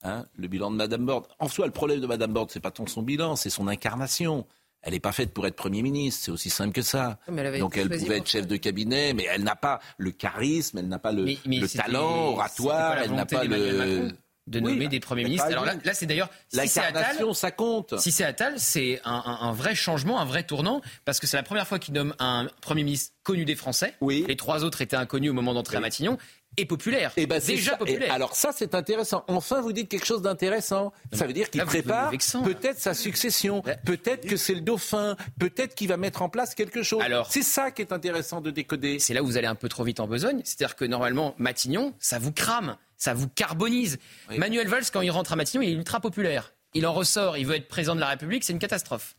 Hein 0.04 0.26
Le 0.36 0.48
bilan 0.48 0.70
de 0.70 0.76
Madame 0.76 1.06
Borne. 1.06 1.24
En 1.38 1.48
soi, 1.48 1.66
le 1.66 1.72
problème 1.72 2.00
de 2.00 2.06
Madame 2.06 2.32
Borne, 2.32 2.48
c'est 2.50 2.58
pas 2.60 2.72
tant 2.72 2.86
son 2.86 3.02
bilan, 3.02 3.36
c'est 3.36 3.50
son 3.50 3.68
incarnation. 3.68 4.46
Elle 4.84 4.94
n'est 4.94 4.98
pas 5.00 5.12
faite 5.12 5.32
pour 5.32 5.46
être 5.46 5.54
Premier 5.54 5.80
ministre, 5.80 6.22
c'est 6.24 6.32
aussi 6.32 6.50
simple 6.50 6.72
que 6.72 6.82
ça. 6.82 7.20
Elle 7.28 7.60
Donc 7.60 7.76
elle 7.76 7.88
pouvait 7.88 8.16
être 8.16 8.26
chef 8.26 8.48
de 8.48 8.56
cabinet, 8.56 9.14
mais 9.14 9.26
elle 9.30 9.44
n'a 9.44 9.54
pas 9.54 9.78
le 9.96 10.10
charisme, 10.10 10.78
elle 10.78 10.88
n'a 10.88 10.98
pas 10.98 11.12
le, 11.12 11.22
Mais- 11.24 11.38
mais 11.46 11.60
le 11.60 11.68
c'était- 11.68 11.84
talent 11.84 12.32
oratoire, 12.32 12.98
elle 12.98 13.12
n'a 13.12 13.24
pas 13.24 13.44
le... 13.44 14.08
De 14.48 14.58
nommer 14.58 14.88
des 14.88 14.98
premiers 14.98 15.22
ministres. 15.22 15.46
Alors 15.46 15.64
là, 15.64 15.74
là 15.84 15.94
c'est 15.94 16.06
d'ailleurs 16.06 16.28
si 16.48 16.66
c'est 16.66 16.80
Attal, 16.80 17.16
ça 17.34 17.52
compte. 17.52 17.98
Si 18.00 18.10
c'est 18.10 18.24
Attal, 18.24 18.54
c'est 18.56 19.00
un, 19.04 19.52
vrai 19.52 19.74
changement, 19.76 20.20
un 20.20 20.24
vrai 20.24 20.42
tournant, 20.42 20.80
parce 21.04 21.20
que 21.20 21.28
c'est 21.28 21.36
la 21.36 21.44
première 21.44 21.66
fois 21.66 21.78
qu'il 21.78 21.94
nomme 21.94 22.14
un 22.18 22.48
premier 22.60 22.82
ministre 22.82 23.14
connu 23.22 23.44
des 23.44 23.54
Français. 23.54 23.94
Oui. 24.00 24.24
Les 24.26 24.36
trois 24.36 24.64
autres 24.64 24.80
étaient 24.80 24.96
inconnus 24.96 25.30
au 25.30 25.34
moment 25.34 25.54
d'entrer 25.54 25.76
à 25.76 25.80
Matignon 25.80 26.18
et 26.56 26.66
populaire. 26.66 27.12
Et 27.16 27.22
eh 27.22 27.26
ben, 27.26 27.40
déjà 27.40 27.76
populaire. 27.76 28.12
alors 28.12 28.34
ça, 28.34 28.50
c'est 28.54 28.74
intéressant. 28.74 29.24
Enfin, 29.28 29.60
vous 29.60 29.72
dites 29.72 29.88
quelque 29.88 30.06
chose 30.06 30.22
d'intéressant. 30.22 30.92
Ça 31.12 31.26
veut 31.26 31.32
dire 31.32 31.50
qu'il 31.50 31.62
prépare 31.64 32.10
peut-être 32.10 32.78
sa 32.78 32.94
succession. 32.94 33.62
Peut-être 33.84 34.26
que 34.26 34.36
c'est 34.36 34.54
le 34.54 34.60
dauphin. 34.60 35.16
Peut-être 35.38 35.74
qu'il 35.74 35.88
va 35.88 35.96
mettre 35.96 36.22
en 36.22 36.28
place 36.28 36.54
quelque 36.54 36.82
chose. 36.82 37.02
Alors, 37.02 37.30
c'est 37.30 37.42
ça 37.42 37.70
qui 37.70 37.82
est 37.82 37.92
intéressant 37.92 38.40
de 38.40 38.50
décoder. 38.50 38.98
C'est 38.98 39.14
là 39.14 39.22
où 39.22 39.26
vous 39.26 39.36
allez 39.36 39.46
un 39.46 39.54
peu 39.54 39.68
trop 39.68 39.84
vite 39.84 40.00
en 40.00 40.06
besogne. 40.06 40.42
C'est-à-dire 40.44 40.76
que 40.76 40.84
normalement, 40.84 41.34
Matignon, 41.38 41.94
ça 41.98 42.18
vous 42.18 42.32
crame, 42.32 42.76
ça 42.96 43.14
vous 43.14 43.28
carbonise. 43.28 43.98
Manuel 44.36 44.68
Valls, 44.68 44.84
quand 44.92 45.00
il 45.00 45.10
rentre 45.10 45.32
à 45.32 45.36
Matignon, 45.36 45.62
il 45.62 45.70
est 45.70 45.74
ultra 45.74 46.00
populaire. 46.00 46.54
Il 46.74 46.86
en 46.86 46.92
ressort, 46.92 47.36
il 47.36 47.46
veut 47.46 47.56
être 47.56 47.68
président 47.68 47.94
de 47.94 48.00
la 48.00 48.08
République, 48.08 48.44
c'est 48.44 48.52
une 48.52 48.58
catastrophe. 48.58 49.14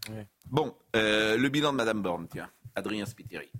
Bon, 0.49 0.73
euh, 0.95 1.37
le 1.37 1.49
bilan 1.49 1.71
de 1.71 1.77
Madame 1.77 2.01
Borne, 2.01 2.27
tiens. 2.31 2.49
Adrien 2.75 3.05
Spiteri. 3.05 3.51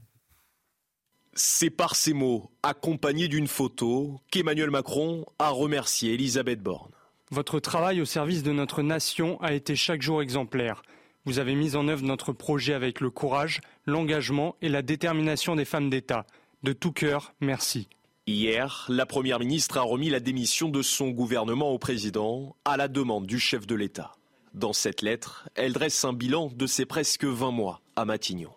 C'est 1.36 1.72
par 1.72 1.96
ces 1.96 2.13
mots, 2.13 2.52
accompagnés 2.62 3.28
d'une 3.28 3.48
photo, 3.48 4.19
qu'Emmanuel 4.30 4.69
Macron 4.69 5.26
a 5.39 5.50
remercié 5.50 6.13
Elisabeth 6.13 6.62
Borne. 6.62 6.91
Votre 7.32 7.60
travail 7.60 8.02
au 8.02 8.06
service 8.06 8.43
de 8.43 8.52
notre 8.52 8.84
nation 8.84 9.41
a 9.41 9.54
été 9.54 9.76
chaque 9.76 10.04
jour 10.04 10.22
exemplaire. 10.22 10.84
Vous 11.26 11.39
avez 11.39 11.56
mis 11.56 11.76
en 11.76 11.88
œuvre 11.88 12.04
notre 12.04 12.34
projet 12.34 12.76
avec 12.76 13.00
le 13.00 13.10
courage, 13.10 13.62
l'engagement 13.88 14.56
et 14.62 14.69
la 14.69 14.84
détermination 14.84 15.56
des 15.56 15.65
femmes 15.65 15.89
d'État. 15.89 16.28
De 16.62 16.72
tout 16.72 16.91
cœur, 16.91 17.34
merci. 17.41 17.88
Hier, 18.28 18.86
la 18.88 19.08
Première 19.08 19.39
ministre 19.39 19.80
a 19.80 19.82
remis 19.82 20.12
la 20.12 20.19
démission 20.19 20.69
de 20.69 20.84
son 20.84 21.10
gouvernement 21.10 21.72
au 21.72 21.80
président 21.80 22.56
à 22.63 22.78
la 22.78 22.88
demande 22.88 23.26
du 23.26 23.39
chef 23.39 23.65
de 23.65 23.74
l'État. 23.74 24.12
Dans 24.54 24.74
cette 24.74 25.02
lettre, 25.02 25.50
elle 25.56 25.74
dresse 25.74 26.06
un 26.06 26.13
bilan 26.13 26.52
de 26.56 26.67
ses 26.67 26.86
presque 26.86 27.26
20 27.26 27.50
mois 27.50 27.82
à 27.96 28.06
Matignon. 28.06 28.52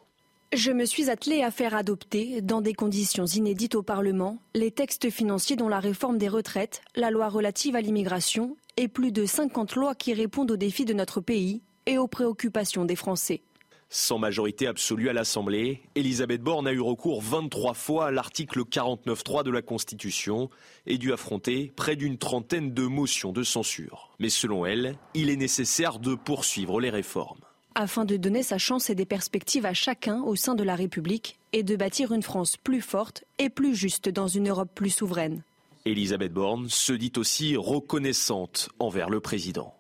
Je 0.53 0.71
me 0.71 0.85
suis 0.85 1.11
attelée 1.11 1.43
à 1.43 1.51
faire 1.51 1.75
adopter, 1.75 2.41
dans 2.41 2.61
des 2.61 2.73
conditions 2.73 3.27
inédites 3.27 3.75
au 3.75 3.83
Parlement, 3.83 4.39
les 4.55 4.71
textes 4.71 5.11
financiers 5.11 5.57
dont 5.57 5.69
la 5.69 5.81
réforme 5.81 6.19
des 6.19 6.29
retraites, 6.29 6.83
la 6.95 7.11
loi 7.11 7.29
relative 7.29 7.75
à 7.75 7.81
l'immigration 7.81 8.57
et 8.77 8.87
plus 8.87 9.11
de 9.11 9.27
50 9.27 9.75
lois 9.75 9.97
qui 9.97 10.15
répondent 10.15 10.53
aux 10.53 10.57
défis 10.57 10.85
de 10.85 10.95
notre 10.95 11.21
pays 11.21 11.63
et 11.87 11.99
aux 11.99 12.07
préoccupations 12.07 12.85
des 12.85 12.95
Français. 12.95 13.43
Sans 13.89 14.19
majorité 14.19 14.69
absolue 14.69 15.09
à 15.09 15.13
l'Assemblée, 15.13 15.83
Elisabeth 15.97 16.43
Borne 16.43 16.69
a 16.69 16.73
eu 16.73 16.81
recours 16.81 17.23
23 17.23 17.75
fois 17.75 18.07
à 18.07 18.11
l'article 18.13 18.63
49.3 18.63 19.43
de 19.43 19.51
la 19.51 19.63
Constitution 19.63 20.49
et 20.87 20.97
dû 20.99 21.13
affronter 21.13 21.73
près 21.75 21.97
d'une 21.97 22.19
trentaine 22.19 22.73
de 22.73 22.83
motions 22.83 23.33
de 23.33 23.43
censure. 23.43 24.11
Mais 24.21 24.29
selon 24.29 24.65
elle, 24.65 24.97
il 25.15 25.29
est 25.29 25.37
nécessaire 25.37 25.99
de 25.99 26.15
poursuivre 26.15 26.81
les 26.81 26.91
réformes 26.91 27.46
afin 27.77 28.07
de 28.07 28.17
donner 28.17 28.43
sa 28.43 28.59
chance 28.59 28.91
et 28.91 28.95
des 28.95 29.05
perspectives 29.05 29.67
à 29.67 29.75
chacun 29.75 30.23
au 30.23 30.35
sein 30.35 30.55
de 30.55 30.65
la 30.65 30.75
République 30.75 31.39
et 31.53 31.63
de 31.63 31.77
bâtir 31.77 32.13
une 32.13 32.23
France 32.23 32.57
plus 32.57 32.81
forte 32.81 33.25
et 33.39 33.51
plus 33.51 33.77
juste 33.77 34.09
dans 34.09 34.27
une 34.27 34.49
Europe 34.49 34.71
plus 34.75 34.91
souveraine. 34.91 35.43
Elisabeth 35.85 36.33
Borne 36.33 36.69
se 36.69 36.95
dit 36.95 37.13
aussi 37.17 37.55
reconnaissante 37.57 38.71
envers 38.79 39.11
le 39.11 39.21
président. 39.21 39.75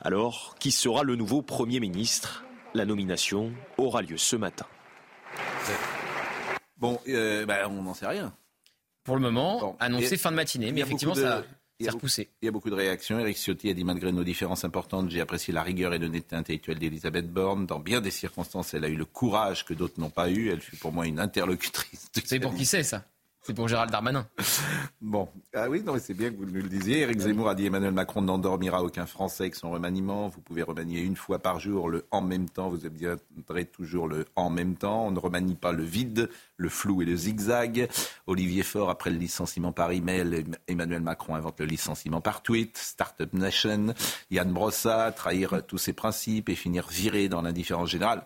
Alors, 0.00 0.54
qui 0.58 0.70
sera 0.70 1.02
le 1.02 1.16
nouveau 1.16 1.42
Premier 1.42 1.80
ministre? 1.80 2.44
La 2.74 2.86
nomination 2.86 3.52
aura 3.76 4.00
lieu 4.00 4.16
ce 4.16 4.36
matin. 4.36 4.66
Bon, 6.78 6.98
euh, 7.08 7.44
bah, 7.44 7.68
on 7.68 7.82
n'en 7.82 7.92
sait 7.92 8.06
rien. 8.06 8.32
Pour 9.04 9.16
le 9.16 9.20
moment, 9.20 9.76
annoncé 9.78 10.16
fin 10.16 10.30
de 10.30 10.36
matinée, 10.36 10.72
mais 10.72 10.80
effectivement, 10.80 11.14
ça, 11.14 11.44
il 11.80 11.86
y, 12.42 12.48
a 12.48 12.50
beaucoup 12.52 12.70
de 12.70 12.74
réactions. 12.74 13.18
Eric 13.18 13.36
Ciotti 13.36 13.68
a 13.68 13.74
dit 13.74 13.82
malgré 13.82 14.12
nos 14.12 14.22
différences 14.22 14.64
importantes, 14.64 15.10
j'ai 15.10 15.20
apprécié 15.20 15.52
la 15.52 15.62
rigueur 15.62 15.92
et 15.92 15.98
l'honnêteté 15.98 16.36
intellectuelle 16.36 16.78
d'Elisabeth 16.78 17.32
Borne. 17.32 17.66
Dans 17.66 17.80
bien 17.80 18.00
des 18.00 18.12
circonstances, 18.12 18.72
elle 18.74 18.84
a 18.84 18.88
eu 18.88 18.94
le 18.94 19.04
courage 19.04 19.64
que 19.64 19.74
d'autres 19.74 19.98
n'ont 19.98 20.10
pas 20.10 20.30
eu. 20.30 20.50
Elle 20.50 20.60
fut 20.60 20.76
pour 20.76 20.92
moi 20.92 21.06
une 21.06 21.18
interlocutrice. 21.18 22.08
C'est 22.24 22.38
pour 22.38 22.54
qui 22.54 22.66
c'est 22.66 22.84
ça? 22.84 23.04
C'est 23.42 23.54
pour 23.54 23.68
Gérald 23.68 23.90
Darmanin. 23.90 24.26
Bon, 25.00 25.28
ah 25.52 25.68
oui, 25.68 25.82
non, 25.82 25.96
c'est 26.00 26.14
bien 26.14 26.30
que 26.30 26.36
vous 26.36 26.46
nous 26.46 26.54
le 26.54 26.68
disiez. 26.68 27.00
Éric 27.00 27.18
Zemmour 27.18 27.48
a 27.48 27.54
dit 27.56 27.66
Emmanuel 27.66 27.92
Macron 27.92 28.22
n'endormira 28.22 28.82
aucun 28.84 29.04
Français 29.04 29.44
avec 29.44 29.56
son 29.56 29.70
remaniement. 29.72 30.28
Vous 30.28 30.40
pouvez 30.40 30.62
remanier 30.62 31.00
une 31.00 31.16
fois 31.16 31.40
par 31.40 31.58
jour 31.58 31.90
le 31.90 32.06
en 32.12 32.22
même 32.22 32.48
temps. 32.48 32.70
Vous 32.70 32.86
obtiendrez 32.86 33.64
toujours 33.64 34.06
le 34.06 34.26
en 34.36 34.48
même 34.48 34.76
temps. 34.76 35.06
On 35.06 35.10
ne 35.10 35.18
remanie 35.18 35.56
pas 35.56 35.72
le 35.72 35.82
vide, 35.82 36.30
le 36.56 36.68
flou 36.68 37.02
et 37.02 37.04
le 37.04 37.16
zigzag. 37.16 37.88
Olivier 38.28 38.62
Faure, 38.62 38.90
après 38.90 39.10
le 39.10 39.18
licenciement 39.18 39.72
par 39.72 39.90
email, 39.90 40.44
Emmanuel 40.68 41.02
Macron 41.02 41.34
invente 41.34 41.58
le 41.58 41.66
licenciement 41.66 42.20
par 42.20 42.42
tweet. 42.42 42.78
Startup 42.78 43.32
Nation. 43.32 43.94
Yann 44.30 44.52
Brossa, 44.52 45.10
trahir 45.10 45.66
tous 45.66 45.78
ses 45.78 45.92
principes 45.92 46.48
et 46.48 46.54
finir 46.54 46.86
viré 46.88 47.28
dans 47.28 47.42
l'indifférence 47.42 47.90
générale 47.90 48.22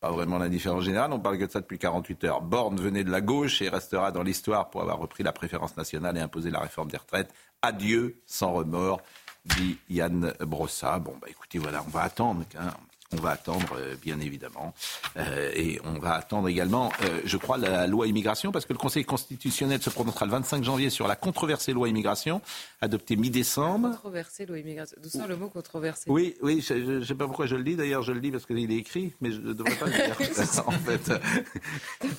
pas 0.00 0.10
vraiment 0.10 0.38
l'indifférence 0.38 0.84
générale, 0.84 1.12
on 1.12 1.20
parle 1.20 1.38
que 1.38 1.44
de 1.44 1.50
ça 1.50 1.60
depuis 1.60 1.78
48 1.78 2.24
heures. 2.24 2.40
Borne 2.40 2.80
venait 2.80 3.04
de 3.04 3.10
la 3.10 3.20
gauche 3.20 3.60
et 3.60 3.68
restera 3.68 4.12
dans 4.12 4.22
l'histoire 4.22 4.70
pour 4.70 4.80
avoir 4.80 4.98
repris 4.98 5.22
la 5.22 5.32
préférence 5.32 5.76
nationale 5.76 6.16
et 6.16 6.20
imposé 6.20 6.50
la 6.50 6.60
réforme 6.60 6.90
des 6.90 6.96
retraites. 6.96 7.32
Adieu 7.60 8.16
sans 8.26 8.52
remords, 8.52 9.02
dit 9.44 9.78
Yann 9.90 10.32
Brossa. 10.40 10.98
Bon, 10.98 11.14
bah 11.20 11.28
écoutez, 11.28 11.58
voilà, 11.58 11.84
on 11.86 11.90
va 11.90 12.02
attendre. 12.02 12.42
Hein. 12.58 12.70
On 13.12 13.16
va 13.16 13.30
attendre, 13.30 13.76
euh, 13.76 13.96
bien 14.00 14.20
évidemment. 14.20 14.72
Euh, 15.16 15.50
et 15.54 15.80
on 15.84 15.98
va 15.98 16.14
attendre 16.14 16.48
également, 16.48 16.92
euh, 17.02 17.20
je 17.24 17.36
crois, 17.36 17.58
la 17.58 17.88
loi 17.88 18.06
immigration, 18.06 18.52
parce 18.52 18.66
que 18.66 18.72
le 18.72 18.78
Conseil 18.78 19.04
constitutionnel 19.04 19.82
se 19.82 19.90
prononcera 19.90 20.26
le 20.26 20.30
25 20.32 20.62
janvier 20.62 20.90
sur 20.90 21.08
la 21.08 21.16
controversée 21.16 21.72
loi 21.72 21.88
immigration, 21.88 22.40
adoptée 22.80 23.16
mi-décembre. 23.16 23.90
Controversée 23.90 24.46
loi 24.46 24.60
immigration. 24.60 24.96
D'où 25.02 25.08
sort 25.08 25.26
le 25.26 25.36
mot 25.36 25.48
controversée? 25.48 26.08
Oui, 26.08 26.36
oui, 26.40 26.64
je 26.66 26.74
ne 26.74 27.04
sais 27.04 27.16
pas 27.16 27.26
pourquoi 27.26 27.46
je 27.46 27.56
le 27.56 27.64
dis. 27.64 27.74
D'ailleurs, 27.74 28.04
je 28.04 28.12
le 28.12 28.20
dis 28.20 28.30
parce 28.30 28.46
qu'il 28.46 28.58
est 28.58 28.76
écrit, 28.76 29.12
mais 29.20 29.32
je 29.32 29.40
ne 29.40 29.54
devrais 29.54 29.74
pas 29.74 29.86
le 29.86 29.92
dire. 29.92 30.16
en 30.66 30.70
fait. 30.70 31.12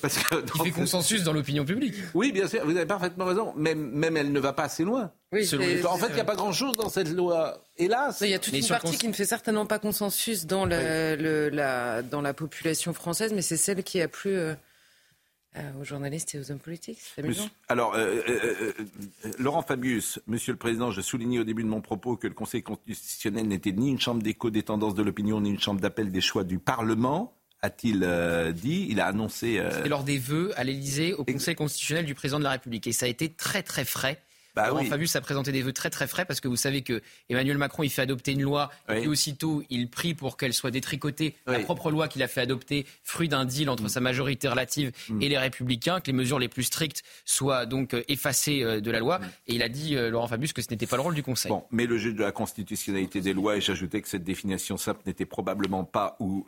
parce 0.02 0.18
que, 0.18 0.44
Il 0.56 0.62
fait 0.62 0.70
consensus 0.72 1.22
dans 1.24 1.32
l'opinion 1.32 1.64
publique. 1.64 1.94
Oui, 2.12 2.32
bien 2.32 2.46
sûr, 2.46 2.66
vous 2.66 2.76
avez 2.76 2.84
parfaitement 2.84 3.24
raison. 3.24 3.54
Même, 3.56 3.90
même 3.92 4.18
elle 4.18 4.30
ne 4.30 4.40
va 4.40 4.52
pas 4.52 4.64
assez 4.64 4.84
loin. 4.84 5.10
Oui, 5.32 5.48
en 5.86 5.96
fait, 5.96 6.08
il 6.10 6.14
n'y 6.14 6.20
a 6.20 6.24
pas 6.24 6.36
grand-chose 6.36 6.76
dans 6.76 6.90
cette 6.90 7.08
loi. 7.08 7.64
Hélas. 7.78 8.18
Il 8.20 8.28
y 8.28 8.34
a 8.34 8.38
toute 8.38 8.52
une 8.52 8.66
partie 8.66 8.98
qui 8.98 9.08
ne 9.08 9.14
fait 9.14 9.24
certainement 9.24 9.64
pas 9.64 9.78
consensus 9.78 10.44
dans, 10.44 10.66
le, 10.66 11.48
la, 11.50 12.02
dans 12.02 12.20
la 12.20 12.34
population 12.34 12.92
française, 12.92 13.32
mais 13.34 13.40
c'est 13.40 13.56
celle 13.56 13.82
qui 13.82 14.02
a 14.02 14.08
plu 14.08 14.32
euh, 14.32 14.54
euh, 15.56 15.60
aux 15.80 15.84
journalistes 15.84 16.34
et 16.34 16.38
aux 16.38 16.50
hommes 16.50 16.58
politiques. 16.58 16.98
C'est 17.00 17.24
amusant. 17.24 17.48
Alors, 17.68 17.94
euh, 17.96 18.20
Laurent 19.38 19.62
Fabius, 19.62 20.20
Monsieur 20.26 20.52
le 20.52 20.58
Président, 20.58 20.90
je 20.90 21.00
soulignais 21.00 21.38
au 21.38 21.44
début 21.44 21.62
de 21.62 21.68
mon 21.68 21.80
propos 21.80 22.16
que 22.16 22.26
le 22.26 22.34
Conseil 22.34 22.62
constitutionnel 22.62 23.48
n'était 23.48 23.72
ni 23.72 23.88
une 23.88 24.00
chambre 24.00 24.22
d'écho 24.22 24.50
des 24.50 24.62
tendances 24.62 24.94
de 24.94 25.02
l'opinion, 25.02 25.40
ni 25.40 25.48
une 25.48 25.60
chambre 25.60 25.80
d'appel 25.80 26.12
des 26.12 26.20
choix 26.20 26.44
du 26.44 26.58
Parlement 26.58 27.34
a-t-il 27.64 28.00
dit. 28.56 28.88
Il 28.90 29.00
a 29.00 29.06
annoncé. 29.06 29.64
C'était 29.70 29.88
lors 29.88 30.02
des 30.02 30.18
vœux 30.18 30.50
à 30.56 30.64
l'Élysée 30.64 31.14
au 31.14 31.24
Conseil 31.24 31.54
constitutionnel 31.54 32.04
du 32.04 32.16
président 32.16 32.40
de 32.40 32.44
la 32.44 32.50
République. 32.50 32.88
Et 32.88 32.92
ça 32.92 33.06
a 33.06 33.08
été 33.08 33.28
très 33.28 33.62
très 33.62 33.84
frais. 33.84 34.20
Bah 34.54 34.68
Laurent 34.68 34.84
Fabius 34.84 35.16
a 35.16 35.20
présenté 35.20 35.52
des 35.52 35.62
vœux 35.62 35.72
très 35.72 35.90
très 35.90 36.06
frais 36.06 36.24
parce 36.24 36.40
que 36.40 36.48
vous 36.48 36.56
savez 36.56 36.82
que 36.82 37.00
Emmanuel 37.28 37.58
Macron 37.58 37.82
il 37.82 37.90
fait 37.90 38.02
adopter 38.02 38.32
une 38.32 38.42
loi 38.42 38.70
et 38.88 39.06
aussitôt 39.06 39.62
il 39.70 39.88
prie 39.88 40.14
pour 40.14 40.36
qu'elle 40.36 40.52
soit 40.52 40.70
détricotée. 40.70 41.34
La 41.46 41.60
propre 41.60 41.90
loi 41.90 42.08
qu'il 42.08 42.22
a 42.22 42.28
fait 42.28 42.40
adopter, 42.40 42.86
fruit 43.02 43.28
d'un 43.28 43.44
deal 43.44 43.70
entre 43.70 43.84
mm. 43.84 43.88
sa 43.88 44.00
majorité 44.00 44.48
relative 44.48 44.92
mm. 45.08 45.22
et 45.22 45.28
les 45.28 45.38
Républicains, 45.38 46.00
que 46.00 46.06
les 46.08 46.12
mesures 46.12 46.38
les 46.38 46.48
plus 46.48 46.64
strictes 46.64 47.02
soient 47.24 47.66
donc 47.66 47.94
euh, 47.94 48.02
effacées 48.08 48.62
euh, 48.62 48.80
de 48.80 48.90
la 48.90 48.98
loi. 48.98 49.18
Mm. 49.18 49.24
Et 49.48 49.54
il 49.54 49.62
a 49.62 49.68
dit 49.68 49.96
euh, 49.96 50.10
Laurent 50.10 50.28
Fabius 50.28 50.52
que 50.52 50.62
ce 50.62 50.70
n'était 50.70 50.86
pas 50.86 50.96
le 50.96 51.02
rôle 51.02 51.14
du 51.14 51.22
Conseil. 51.22 51.50
Bon, 51.50 51.64
mais 51.70 51.86
le 51.86 51.98
jeu 51.98 52.12
de 52.12 52.22
la 52.22 52.32
constitutionnalité 52.32 53.20
des 53.20 53.32
lois 53.32 53.56
et 53.56 53.60
j'ajoutais 53.60 54.00
que 54.00 54.08
cette 54.08 54.24
définition 54.24 54.76
simple 54.76 55.00
n'était 55.06 55.26
probablement 55.26 55.84
pas 55.84 56.16
ou, 56.20 56.46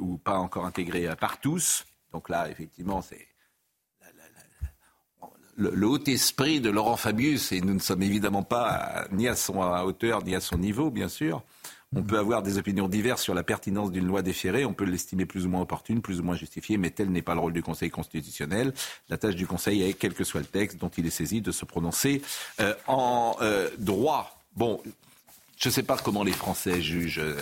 ou 0.00 0.18
pas 0.18 0.38
encore 0.38 0.66
intégrée 0.66 1.08
par 1.18 1.40
tous. 1.40 1.84
Donc 2.12 2.28
là, 2.28 2.48
effectivement, 2.50 3.02
c'est 3.02 3.26
le, 5.58 5.86
haut 5.86 6.02
esprit 6.04 6.60
de 6.60 6.70
Laurent 6.70 6.96
Fabius, 6.96 7.52
et 7.52 7.60
nous 7.60 7.74
ne 7.74 7.80
sommes 7.80 8.02
évidemment 8.02 8.42
pas 8.42 9.06
ni 9.12 9.28
à 9.28 9.34
son 9.34 9.60
hauteur 9.60 10.24
ni 10.24 10.34
à 10.34 10.40
son 10.40 10.56
niveau, 10.56 10.90
bien 10.90 11.08
sûr. 11.08 11.42
On 11.96 12.02
peut 12.02 12.18
avoir 12.18 12.42
des 12.42 12.58
opinions 12.58 12.86
diverses 12.86 13.22
sur 13.22 13.34
la 13.34 13.42
pertinence 13.42 13.90
d'une 13.90 14.06
loi 14.06 14.20
déférée, 14.20 14.66
on 14.66 14.74
peut 14.74 14.84
l'estimer 14.84 15.24
plus 15.24 15.46
ou 15.46 15.48
moins 15.48 15.62
opportune, 15.62 16.02
plus 16.02 16.20
ou 16.20 16.22
moins 16.22 16.36
justifiée, 16.36 16.76
mais 16.76 16.90
tel 16.90 17.10
n'est 17.10 17.22
pas 17.22 17.34
le 17.34 17.40
rôle 17.40 17.54
du 17.54 17.62
Conseil 17.62 17.90
constitutionnel. 17.90 18.74
La 19.08 19.16
tâche 19.16 19.36
du 19.36 19.46
Conseil 19.46 19.82
est, 19.82 19.94
quel 19.94 20.12
que 20.12 20.22
soit 20.22 20.40
le 20.40 20.46
texte 20.46 20.78
dont 20.78 20.90
il 20.90 21.06
est 21.06 21.10
saisi, 21.10 21.40
de 21.40 21.50
se 21.50 21.64
prononcer 21.64 22.20
euh, 22.60 22.74
en 22.86 23.36
euh, 23.40 23.70
droit. 23.78 24.38
Bon, 24.54 24.82
je 25.56 25.70
ne 25.70 25.72
sais 25.72 25.82
pas 25.82 25.96
comment 25.96 26.22
les 26.22 26.32
Français 26.32 26.82
jugent 26.82 27.20
euh, 27.20 27.36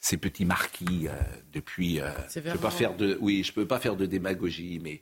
ces 0.00 0.16
petits 0.16 0.44
marquis 0.44 1.06
depuis. 1.52 2.00
je 2.28 2.40
peux 2.40 2.58
pas 2.58 2.70
faire 2.70 2.94
de, 2.94 3.16
oui, 3.20 3.44
je 3.44 3.52
peux 3.52 3.66
pas 3.66 3.80
faire 3.80 3.96
de 3.96 4.06
démagogie, 4.06 4.80
mais 4.82 5.00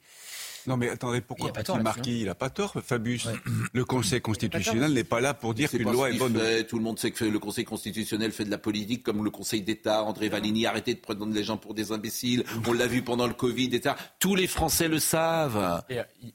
Non 0.67 0.77
mais 0.77 0.89
attendez, 0.89 1.21
pourquoi 1.21 1.53
Petit 1.53 1.73
Marquis 1.83 2.21
Il 2.21 2.27
n'a 2.27 2.35
pas 2.35 2.51
tort, 2.51 2.75
Fabius. 2.83 3.29
Le 3.73 3.85
Conseil 3.85 4.21
constitutionnel 4.21 4.93
n'est 4.93 5.05
pas 5.05 5.21
là 5.21 5.35
pour 5.35 5.55
dire 5.55 5.71
qu'une 5.71 5.91
loi 5.91 6.11
est 6.11 6.19
bonne. 6.19 6.39
Tout 6.69 6.79
le 6.79 6.85
monde 6.85 6.99
sait 6.99 7.11
que 7.11 7.25
le 7.25 7.39
Conseil 7.39 7.65
constitutionnel 7.65 8.33
fait 8.33 8.45
de 8.45 8.51
la 8.51 8.59
politique 8.59 9.03
comme 9.03 9.25
le 9.25 9.31
Conseil 9.31 9.63
d'État. 9.63 10.03
André 10.03 10.29
Valigny, 10.29 10.67
arrêtez 10.67 10.95
de 10.95 11.01
prendre 11.01 11.27
les 11.27 11.45
gens 11.45 11.57
pour 11.57 11.75
des 11.75 11.93
imbéciles. 11.93 12.45
On 12.67 12.73
l'a 12.73 12.87
vu 12.87 13.03
pendant 13.03 13.27
le 13.27 13.35
Covid, 13.35 13.67
etc. 13.67 13.95
Tous 14.19 14.35
les 14.35 14.47
Français 14.47 14.89
le 14.89 14.99
savent. 14.99 15.83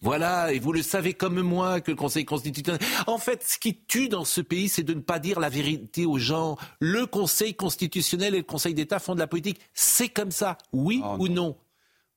Voilà, 0.02 0.54
et 0.54 0.60
vous 0.60 0.74
le 0.74 0.84
savez 0.84 1.14
comme 1.14 1.42
moi 1.42 1.82
que 1.82 1.92
le 1.92 1.98
Conseil 1.98 2.26
constitutionnel. 2.26 2.82
En 3.08 3.18
fait, 3.18 3.44
ce 3.44 3.58
qui 3.58 3.80
tue 3.88 4.10
dans 4.10 4.26
ce 4.26 4.42
pays, 4.42 4.70
c'est 4.70 4.84
de 4.84 4.94
ne 4.94 5.02
pas 5.02 5.20
dire 5.20 5.40
la 5.40 5.50
vérité 5.50 6.06
aux 6.06 6.20
gens. 6.20 6.58
Le 6.80 7.06
Conseil 7.06 7.56
constitutionnel 7.56 8.36
et 8.36 8.40
le 8.40 8.44
Conseil 8.44 8.74
d'État 8.74 9.00
font 9.00 9.16
de 9.16 9.20
la 9.20 9.28
politique. 9.28 9.60
C'est 9.74 10.10
comme 10.10 10.32
ça, 10.32 10.58
oui 10.72 11.02
ah, 11.04 11.16
ou 11.18 11.28
non 11.28 11.40
non, 11.40 11.56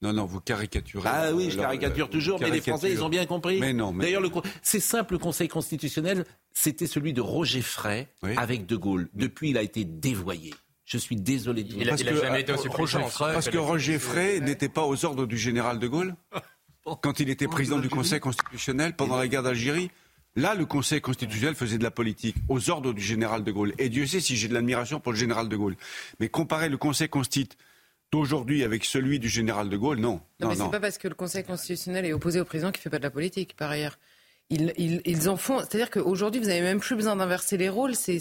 non, 0.03 0.25
vous 0.25 0.41
caricaturez. 0.41 1.09
Ah 1.11 1.33
oui, 1.33 1.51
je 1.51 1.59
caricature 1.59 2.11
toujours, 2.11 2.41
mais 2.41 2.51
les 2.51 2.61
Français, 2.61 2.91
ils 2.91 3.05
ont 3.05 3.09
bien 3.09 3.25
compris. 3.27 3.61
Mais 3.61 3.73
non, 3.73 3.93
mais... 3.93 4.05
D'ailleurs, 4.05 4.23
c'est 4.63 4.81
simple, 4.81 5.15
le 5.15 5.19
Conseil 5.19 5.49
constitutionnel, 5.49 6.25
c'était 6.53 6.89
celui 6.89 7.13
de 7.13 7.21
Roger 7.21 7.63
Frey 7.63 8.09
avec 8.37 8.67
De 8.67 8.77
Gaulle. 8.77 9.09
Depuis, 9.15 9.51
il 9.51 9.59
a 9.59 9.63
été 9.63 9.85
dévoyé. 9.85 10.53
Je 10.85 10.99
suis 10.99 11.17
désolé 11.17 11.63
de 11.63 11.69
dire. 11.69 11.79
Il 11.81 11.87
n'a 11.87 11.97
jamais 11.97 12.41
été 12.41 12.53
aussi 12.53 12.69
proche. 12.69 12.97
Parce 13.19 13.49
que 13.49 13.59
Roger 13.59 13.99
Frey 13.99 14.41
n'était 14.41 14.69
pas 14.69 14.85
aux 14.85 15.05
ordres 15.05 15.27
du 15.27 15.39
général 15.39 15.79
De 15.79 15.87
Gaulle 15.87 16.17
quand 17.01 17.21
il 17.21 17.31
était 17.31 17.47
président 17.47 17.79
du 17.79 17.89
Conseil 17.89 18.21
constitutionnel 18.21 18.97
pendant 18.97 19.17
la 19.17 19.29
guerre 19.29 19.43
d'Algérie. 19.43 19.91
Là, 20.35 20.55
le 20.55 20.65
Conseil 20.65 21.03
constitutionnel 21.03 21.55
faisait 21.55 21.77
de 21.77 21.83
la 21.83 21.91
politique 21.91 22.37
aux 22.49 22.71
ordres 22.71 22.95
du 22.95 23.03
général 23.03 23.45
de 23.45 23.53
Gaulle. 23.53 23.75
Et 23.79 23.91
Dieu 23.91 24.07
sait 24.07 24.21
si 24.21 24.35
j'ai 24.35 24.49
de 24.49 24.55
l'admiration 24.55 24.99
pour 24.99 25.13
le 25.13 25.19
général 25.19 25.49
de 25.49 25.57
Gaulle. 25.57 25.77
Mais 26.21 26.31
comparer 26.31 26.71
le 26.71 26.79
Conseil 26.79 27.09
constitutionnel 27.09 27.59
d'aujourd'hui 28.13 28.63
avec 28.63 28.85
celui 28.85 29.19
du 29.19 29.29
général 29.29 29.69
de 29.69 29.77
Gaulle, 29.77 29.99
non. 29.99 30.21
Non, 30.39 30.49
mais 30.49 30.55
c'est 30.55 30.71
pas 30.71 30.81
parce 30.81 30.99
que 30.99 31.09
le 31.09 31.15
Conseil 31.15 31.43
constitutionnel 31.43 32.05
est 32.05 32.13
opposé 32.13 32.41
au 32.41 32.45
président 32.45 32.71
qu'il 32.71 32.83
fait 32.83 32.91
pas 32.91 32.99
de 32.99 33.03
la 33.03 33.11
politique, 33.11 33.57
par 33.57 33.71
ailleurs. 33.71 33.99
Ils, 34.51 35.01
ils, 35.07 35.31
en 35.31 35.39
font. 35.39 35.61
C'est-à-dire 35.61 35.91
qu'aujourd'hui, 35.91 36.39
vous 36.39 36.49
n'avez 36.49 36.61
même 36.61 36.81
plus 36.81 36.95
besoin 36.95 37.17
d'inverser 37.17 37.57
les 37.57 37.71
rôles. 37.71 37.95
C'est 37.95 38.19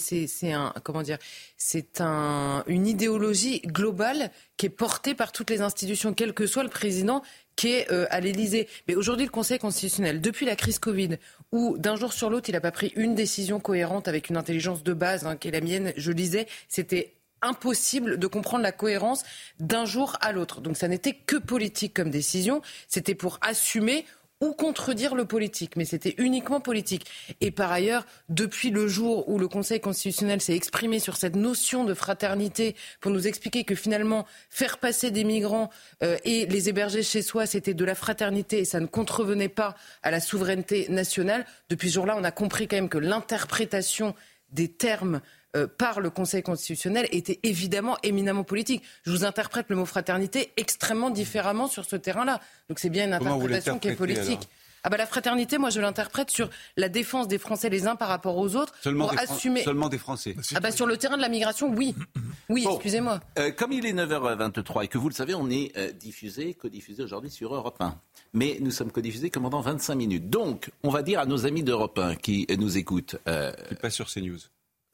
un 0.53 0.73
comment 0.81 1.01
dire 1.01 1.17
C'est 1.57 1.99
un, 1.99 2.63
une 2.67 2.87
idéologie 2.87 3.59
globale 3.65 4.31
qui 4.55 4.67
est 4.67 4.69
portée 4.69 5.13
par 5.13 5.33
toutes 5.33 5.49
les 5.49 5.59
institutions, 5.59 6.13
quel 6.13 6.33
que 6.33 6.47
soit 6.47 6.63
le 6.63 6.69
président 6.69 7.21
qui 7.57 7.73
est 7.73 7.91
euh, 7.91 8.05
à 8.11 8.21
l'Élysée. 8.21 8.69
Mais 8.87 8.95
aujourd'hui, 8.95 9.25
le 9.25 9.31
Conseil 9.31 9.59
constitutionnel, 9.59 10.21
depuis 10.21 10.45
la 10.45 10.55
crise 10.55 10.79
Covid, 10.79 11.17
où 11.51 11.77
d'un 11.77 11.97
jour 11.97 12.13
sur 12.13 12.29
l'autre, 12.29 12.47
il 12.47 12.53
n'a 12.53 12.61
pas 12.61 12.71
pris 12.71 12.93
une 12.95 13.13
décision 13.13 13.59
cohérente 13.59 14.07
avec 14.07 14.29
une 14.29 14.37
intelligence 14.37 14.83
de 14.83 14.93
base, 14.93 15.25
hein, 15.25 15.35
qui 15.35 15.49
est 15.49 15.51
la 15.51 15.59
mienne, 15.59 15.91
je 15.97 16.13
lisais, 16.13 16.47
c'était 16.69 17.13
impossible 17.41 18.17
de 18.17 18.27
comprendre 18.27 18.63
la 18.63 18.71
cohérence 18.71 19.23
d'un 19.59 19.85
jour 19.85 20.17
à 20.21 20.31
l'autre. 20.31 20.61
Donc 20.61 20.77
ça 20.77 20.87
n'était 20.87 21.13
que 21.13 21.37
politique 21.37 21.93
comme 21.93 22.09
décision, 22.09 22.61
c'était 22.87 23.15
pour 23.15 23.39
assumer 23.41 24.05
ou 24.41 24.53
contredire 24.53 25.13
le 25.13 25.25
politique, 25.25 25.75
mais 25.75 25.85
c'était 25.85 26.15
uniquement 26.17 26.59
politique. 26.59 27.05
Et 27.39 27.51
par 27.51 27.71
ailleurs, 27.71 28.05
depuis 28.27 28.71
le 28.71 28.87
jour 28.87 29.29
où 29.29 29.37
le 29.37 29.47
Conseil 29.47 29.79
constitutionnel 29.79 30.41
s'est 30.41 30.55
exprimé 30.55 30.99
sur 30.99 31.15
cette 31.15 31.35
notion 31.35 31.83
de 31.83 31.93
fraternité 31.93 32.75
pour 32.99 33.11
nous 33.11 33.27
expliquer 33.27 33.63
que 33.63 33.75
finalement 33.75 34.25
faire 34.49 34.79
passer 34.79 35.11
des 35.11 35.23
migrants 35.23 35.69
euh, 36.01 36.17
et 36.25 36.47
les 36.47 36.69
héberger 36.69 37.03
chez 37.03 37.21
soi, 37.21 37.45
c'était 37.45 37.75
de 37.75 37.85
la 37.85 37.93
fraternité 37.95 38.59
et 38.59 38.65
ça 38.65 38.79
ne 38.79 38.87
contrevenait 38.87 39.47
pas 39.47 39.75
à 40.01 40.09
la 40.09 40.19
souveraineté 40.19 40.87
nationale, 40.89 41.45
depuis 41.69 41.89
ce 41.89 41.95
jour-là, 41.95 42.15
on 42.17 42.23
a 42.23 42.31
compris 42.31 42.67
quand 42.67 42.77
même 42.77 42.89
que 42.89 42.97
l'interprétation 42.97 44.15
des 44.51 44.67
termes 44.67 45.21
euh, 45.55 45.67
par 45.67 45.99
le 45.99 46.09
Conseil 46.09 46.43
constitutionnel 46.43 47.07
était 47.11 47.39
évidemment 47.43 47.97
éminemment 48.03 48.43
politique. 48.43 48.83
Je 49.03 49.11
vous 49.11 49.25
interprète 49.25 49.67
le 49.69 49.75
mot 49.75 49.85
fraternité 49.85 50.51
extrêmement 50.57 51.09
différemment 51.09 51.67
sur 51.67 51.85
ce 51.85 51.95
terrain-là. 51.95 52.39
Donc 52.69 52.79
c'est 52.79 52.89
bien 52.89 53.05
une 53.05 53.13
interprétation 53.13 53.79
qui 53.79 53.89
est 53.89 53.95
politique. 53.95 54.47
Ah 54.83 54.89
bah 54.89 54.97
la 54.97 55.05
fraternité, 55.05 55.59
moi 55.59 55.69
je 55.69 55.79
l'interprète 55.79 56.31
sur 56.31 56.49
la 56.75 56.89
défense 56.89 57.27
des 57.27 57.37
Français 57.37 57.69
les 57.69 57.85
uns 57.85 57.95
par 57.95 58.07
rapport 58.07 58.37
aux 58.37 58.55
autres 58.55 58.73
seulement 58.81 59.07
pour 59.07 59.15
des 59.15 59.23
assumer. 59.23 59.61
Seulement 59.63 59.89
des 59.89 59.99
Français. 59.99 60.35
Ah 60.55 60.59
bah 60.59 60.71
sur 60.71 60.87
le 60.87 60.97
terrain 60.97 61.17
de 61.17 61.21
la 61.21 61.29
migration, 61.29 61.71
oui. 61.71 61.95
Oui, 62.49 62.65
excusez-moi. 62.69 63.21
Euh, 63.39 63.51
comme 63.51 63.71
il 63.71 63.85
est 63.85 63.93
9h23 63.93 64.83
et 64.83 64.87
que 64.89 64.97
vous 64.97 65.07
le 65.07 65.13
savez, 65.13 65.33
on 65.33 65.49
est 65.49 65.71
euh, 65.77 65.93
diffusé, 65.93 66.53
codiffusé 66.53 67.01
aujourd'hui 67.01 67.29
sur 67.29 67.55
Europe 67.55 67.77
1. 67.79 67.95
Mais 68.33 68.57
nous 68.59 68.71
sommes 68.71 68.91
codiffusés 68.91 69.29
comme 69.29 69.43
pendant 69.43 69.61
25 69.61 69.95
minutes. 69.95 70.29
Donc, 70.29 70.69
on 70.83 70.89
va 70.89 71.01
dire 71.01 71.21
à 71.21 71.25
nos 71.25 71.45
amis 71.45 71.63
d'Europe 71.63 71.97
1 71.97 72.15
qui 72.15 72.45
nous 72.59 72.77
écoutent. 72.77 73.15
Euh, 73.29 73.53
pas 73.81 73.89
sur 73.89 74.09
CNews 74.09 74.39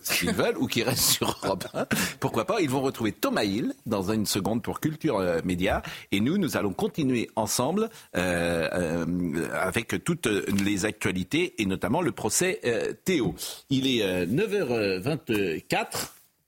s'ils 0.02 0.32
veulent, 0.32 0.58
ou 0.58 0.68
qui 0.68 0.84
restent 0.84 1.12
sur 1.14 1.40
Europe 1.44 1.66
1. 1.74 1.88
Pourquoi 2.20 2.46
pas 2.46 2.62
Ils 2.62 2.70
vont 2.70 2.82
retrouver 2.82 3.12
Thomas 3.12 3.44
Hill 3.44 3.74
dans 3.86 4.12
une 4.12 4.26
seconde 4.26 4.62
pour 4.62 4.80
Culture 4.80 5.18
euh, 5.18 5.42
Média. 5.44 5.82
Et 6.12 6.20
nous, 6.20 6.38
nous 6.38 6.58
allons 6.58 6.74
continuer 6.74 7.30
ensemble 7.36 7.90
euh, 8.16 8.70
euh, 8.74 9.50
avec 9.54 10.04
toutes 10.04 10.28
les 10.28 10.86
actualités 10.86 11.62
et 11.62 11.66
notamment 11.66 12.02
le 12.02 12.12
procès 12.12 12.62
Théo. 13.06 13.36
Il 13.70 13.88
est 13.88 14.26
9h24. 14.26 15.86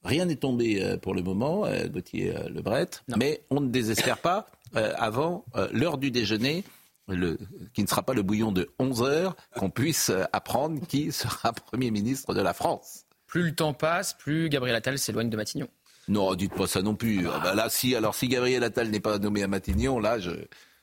Rien 0.03 0.25
n'est 0.25 0.35
tombé 0.35 0.97
pour 1.01 1.13
le 1.13 1.21
moment, 1.21 1.65
Gauthier 1.91 2.33
Lebret, 2.49 2.89
mais 3.17 3.41
on 3.49 3.59
ne 3.61 3.67
désespère 3.67 4.17
pas 4.17 4.49
avant 4.73 5.45
l'heure 5.71 5.97
du 5.97 6.11
déjeuner. 6.11 6.63
Le, 7.07 7.39
qui 7.73 7.81
ne 7.81 7.87
sera 7.87 8.03
pas 8.03 8.13
le 8.13 8.21
bouillon 8.21 8.51
de 8.51 8.69
11 8.77 9.01
heures, 9.01 9.35
qu'on 9.55 9.71
puisse 9.71 10.11
apprendre 10.31 10.85
qui 10.85 11.11
sera 11.11 11.53
Premier 11.71 11.89
ministre 11.89 12.35
de 12.35 12.41
la 12.41 12.53
France 12.53 13.05
plus 13.29 13.43
le 13.43 13.55
temps 13.55 13.73
passe, 13.73 14.13
plus 14.13 14.49
Gabriel 14.49 14.75
Attal 14.75 14.97
s'éloigne 14.97 15.29
de 15.29 15.37
Matignon. 15.37 15.69
Non, 16.07 16.33
dites 16.33 16.53
pas 16.53 16.65
ça 16.65 16.81
non 16.81 16.95
plus. 16.95 17.27
Ah 17.29 17.39
bah 17.39 17.53
là, 17.53 17.69
si, 17.69 17.95
alors 17.95 18.15
si 18.15 18.27
Gabriel 18.27 18.63
Attal 18.63 18.89
n'est 18.89 18.99
pas 18.99 19.19
nommé 19.19 19.43
à 19.43 19.47
Matignon, 19.47 19.99
là, 19.99 20.19
je. 20.19 20.31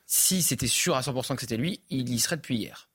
Si 0.06 0.42
c'était 0.42 0.68
sûr 0.68 0.94
à 0.94 1.00
100% 1.00 1.34
que 1.34 1.40
c'était 1.40 1.56
lui, 1.56 1.80
il 1.90 2.08
y 2.08 2.20
serait 2.20 2.36
depuis 2.36 2.56
hier. 2.56 2.88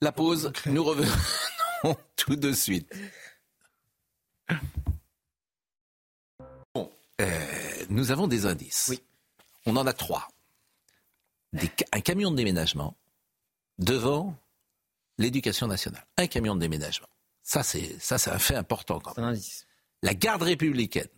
La 0.00 0.10
pause, 0.10 0.52
nous 0.66 0.82
revenons 0.82 1.12
tout 2.16 2.34
de 2.34 2.52
suite. 2.52 2.92
Bon, 6.74 6.90
euh, 7.20 7.84
nous 7.88 8.10
avons 8.10 8.26
des 8.26 8.46
indices. 8.46 8.88
Oui. 8.90 9.00
On 9.66 9.76
en 9.76 9.86
a 9.86 9.92
trois. 9.92 10.26
un 11.92 12.00
camion 12.00 12.32
de 12.32 12.36
déménagement 12.36 12.96
devant 13.78 14.34
l'éducation 15.18 15.68
nationale. 15.68 16.04
Un 16.16 16.26
camion 16.26 16.56
de 16.56 16.60
déménagement. 16.60 17.06
Ça, 17.42 17.62
c'est 17.62 17.96
ça, 18.00 18.18
c'est 18.18 18.30
un 18.30 18.38
fait 18.38 18.54
important 18.54 19.00
quand 19.00 19.16
même. 19.16 19.36
La 20.02 20.14
garde 20.14 20.42
républicaine. 20.42 21.08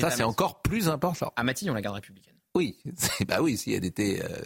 Ça, 0.00 0.10
c'est 0.10 0.22
encore 0.22 0.62
plus 0.62 0.88
important. 0.88 1.32
À 1.36 1.44
Matignon, 1.44 1.74
la 1.74 1.80
garde 1.80 1.96
républicaine. 1.96 2.34
Oui, 2.54 2.78
bah 3.26 3.40
oui, 3.40 3.56
si 3.56 3.72
elle 3.72 3.84
était. 3.84 4.22
Euh, 4.22 4.42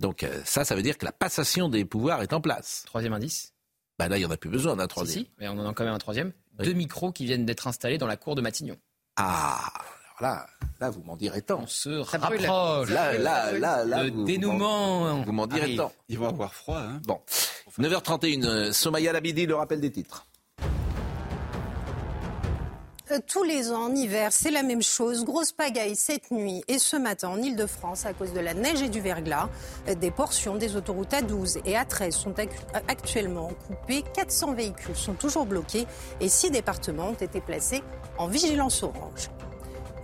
donc 0.00 0.22
euh, 0.22 0.42
ça, 0.44 0.64
ça 0.64 0.74
veut 0.74 0.82
dire 0.82 0.98
que 0.98 1.04
la 1.04 1.12
passation 1.12 1.68
des 1.68 1.84
pouvoirs 1.84 2.22
est 2.22 2.32
en 2.32 2.40
place. 2.40 2.82
Troisième 2.86 3.14
indice. 3.14 3.54
Bah 3.98 4.08
là, 4.08 4.18
il 4.18 4.20
n'y 4.20 4.26
en 4.26 4.30
a 4.30 4.36
plus 4.36 4.50
besoin 4.50 4.76
d'un 4.76 4.86
troisième. 4.86 5.24
Si, 5.24 5.30
mais 5.38 5.48
on 5.48 5.58
en 5.58 5.66
a 5.66 5.72
quand 5.72 5.84
même 5.84 5.94
un 5.94 5.98
troisième. 5.98 6.32
Deux 6.58 6.74
micros 6.74 7.12
qui 7.12 7.24
viennent 7.24 7.46
d'être 7.46 7.66
installés 7.66 7.98
dans 7.98 8.06
la 8.06 8.16
cour 8.16 8.34
de 8.34 8.42
Matignon. 8.42 8.76
Ah, 9.16 9.58
alors 10.18 10.32
là, 10.32 10.46
là, 10.80 10.90
vous 10.90 11.02
m'en 11.02 11.16
direz 11.16 11.42
tant. 11.42 11.60
On 11.60 11.66
se 11.66 11.90
rapproche. 11.90 12.90
Là, 12.90 13.16
là, 13.16 13.52
là, 13.52 13.84
là, 13.84 14.04
le 14.04 14.24
dénouement. 14.24 15.22
Vous 15.22 15.32
m'en 15.32 15.46
direz 15.46 15.76
tant. 15.76 15.92
Ils 16.08 16.18
vont 16.18 16.28
avoir 16.28 16.52
froid. 16.52 16.78
Hein. 16.78 17.00
Bon, 17.06 17.20
9h31, 17.78 18.44
euh, 18.44 18.72
Somaya 18.72 19.12
Labidi, 19.12 19.46
le 19.46 19.54
rappel 19.54 19.80
des 19.80 19.90
titres. 19.90 20.26
Euh, 23.12 23.20
tous 23.24 23.44
les 23.44 23.70
ans, 23.70 23.84
en 23.84 23.94
hiver, 23.94 24.32
c'est 24.32 24.50
la 24.50 24.64
même 24.64 24.82
chose. 24.82 25.24
Grosse 25.24 25.52
pagaille 25.52 25.94
cette 25.94 26.32
nuit 26.32 26.64
et 26.66 26.78
ce 26.78 26.96
matin 26.96 27.28
en 27.28 27.40
Ile-de-France 27.40 28.04
à 28.04 28.12
cause 28.12 28.32
de 28.32 28.40
la 28.40 28.52
neige 28.52 28.82
et 28.82 28.88
du 28.88 29.00
verglas. 29.00 29.48
Euh, 29.88 29.94
des 29.94 30.10
portions 30.10 30.56
des 30.56 30.74
autoroutes 30.74 31.12
A12 31.12 31.60
et 31.64 31.74
A13 31.74 32.10
sont 32.10 32.34
actuellement 32.88 33.50
coupées. 33.66 34.02
400 34.12 34.54
véhicules 34.54 34.96
sont 34.96 35.14
toujours 35.14 35.46
bloqués 35.46 35.86
et 36.20 36.28
6 36.28 36.50
départements 36.50 37.10
ont 37.10 37.12
été 37.12 37.40
placés 37.40 37.84
en 38.18 38.26
vigilance 38.26 38.82
orange. 38.82 39.30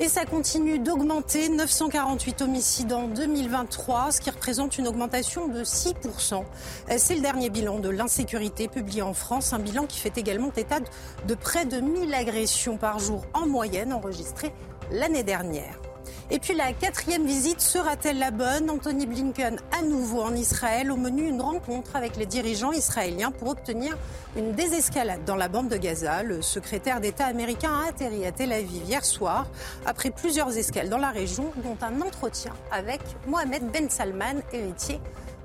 Et 0.03 0.09
ça 0.09 0.25
continue 0.25 0.81
d'augmenter, 0.81 1.49
948 1.49 2.43
homicides 2.43 2.93
en 2.93 3.07
2023, 3.07 4.11
ce 4.11 4.21
qui 4.21 4.31
représente 4.31 4.77
une 4.77 4.89
augmentation 4.89 5.47
de 5.47 5.63
6%. 5.63 6.43
C'est 6.97 7.15
le 7.15 7.21
dernier 7.21 7.51
bilan 7.51 7.79
de 7.79 7.89
l'insécurité 7.89 8.67
publié 8.67 9.03
en 9.03 9.15
France, 9.15 9.53
un 9.53 9.61
bilan 9.61 9.87
qui 9.87 10.01
fait 10.01 10.19
également 10.19 10.51
état 10.57 10.81
de 10.81 11.35
près 11.37 11.67
de 11.67 11.79
1000 11.79 12.13
agressions 12.15 12.79
par 12.79 12.99
jour 12.99 13.25
en 13.33 13.47
moyenne 13.47 13.93
enregistrées 13.93 14.53
l'année 14.91 15.23
dernière. 15.23 15.82
Et 16.35 16.39
puis 16.39 16.55
la 16.55 16.73
quatrième 16.73 17.27
visite 17.27 17.61
sera-t-elle 17.61 18.19
la 18.19 18.31
bonne? 18.31 18.71
Anthony 18.71 19.05
Blinken 19.05 19.59
à 19.79 19.83
nouveau 19.83 20.23
en 20.23 20.35
Israël 20.35 20.91
au 20.91 20.97
menu 20.97 21.29
une 21.29 21.43
rencontre 21.43 21.95
avec 21.95 22.17
les 22.17 22.25
dirigeants 22.25 22.73
israéliens 22.73 23.31
pour 23.31 23.49
obtenir 23.49 23.99
une 24.35 24.53
désescalade 24.53 25.27
dans 25.27 25.37
la 25.37 25.49
bande 25.49 25.69
de 25.69 25.77
Gaza. 25.77 26.23
Le 26.23 26.41
secrétaire 26.41 27.03
d'État 27.03 27.27
américain 27.27 27.73
a 27.85 27.91
atterri 27.91 28.25
à 28.25 28.33
Tel 28.33 28.51
Aviv 28.55 28.83
hier 28.83 29.05
soir 29.05 29.47
après 29.85 30.11
plusieurs 30.11 30.57
escales 30.57 30.89
dans 30.89 30.97
la 30.97 31.11
région 31.11 31.53
dont 31.57 31.77
un 31.83 32.01
entretien 32.01 32.55
avec 32.71 33.03
Mohamed 33.27 33.71
Ben 33.71 33.91
Salman, 33.91 34.41
héritier 34.55 35.01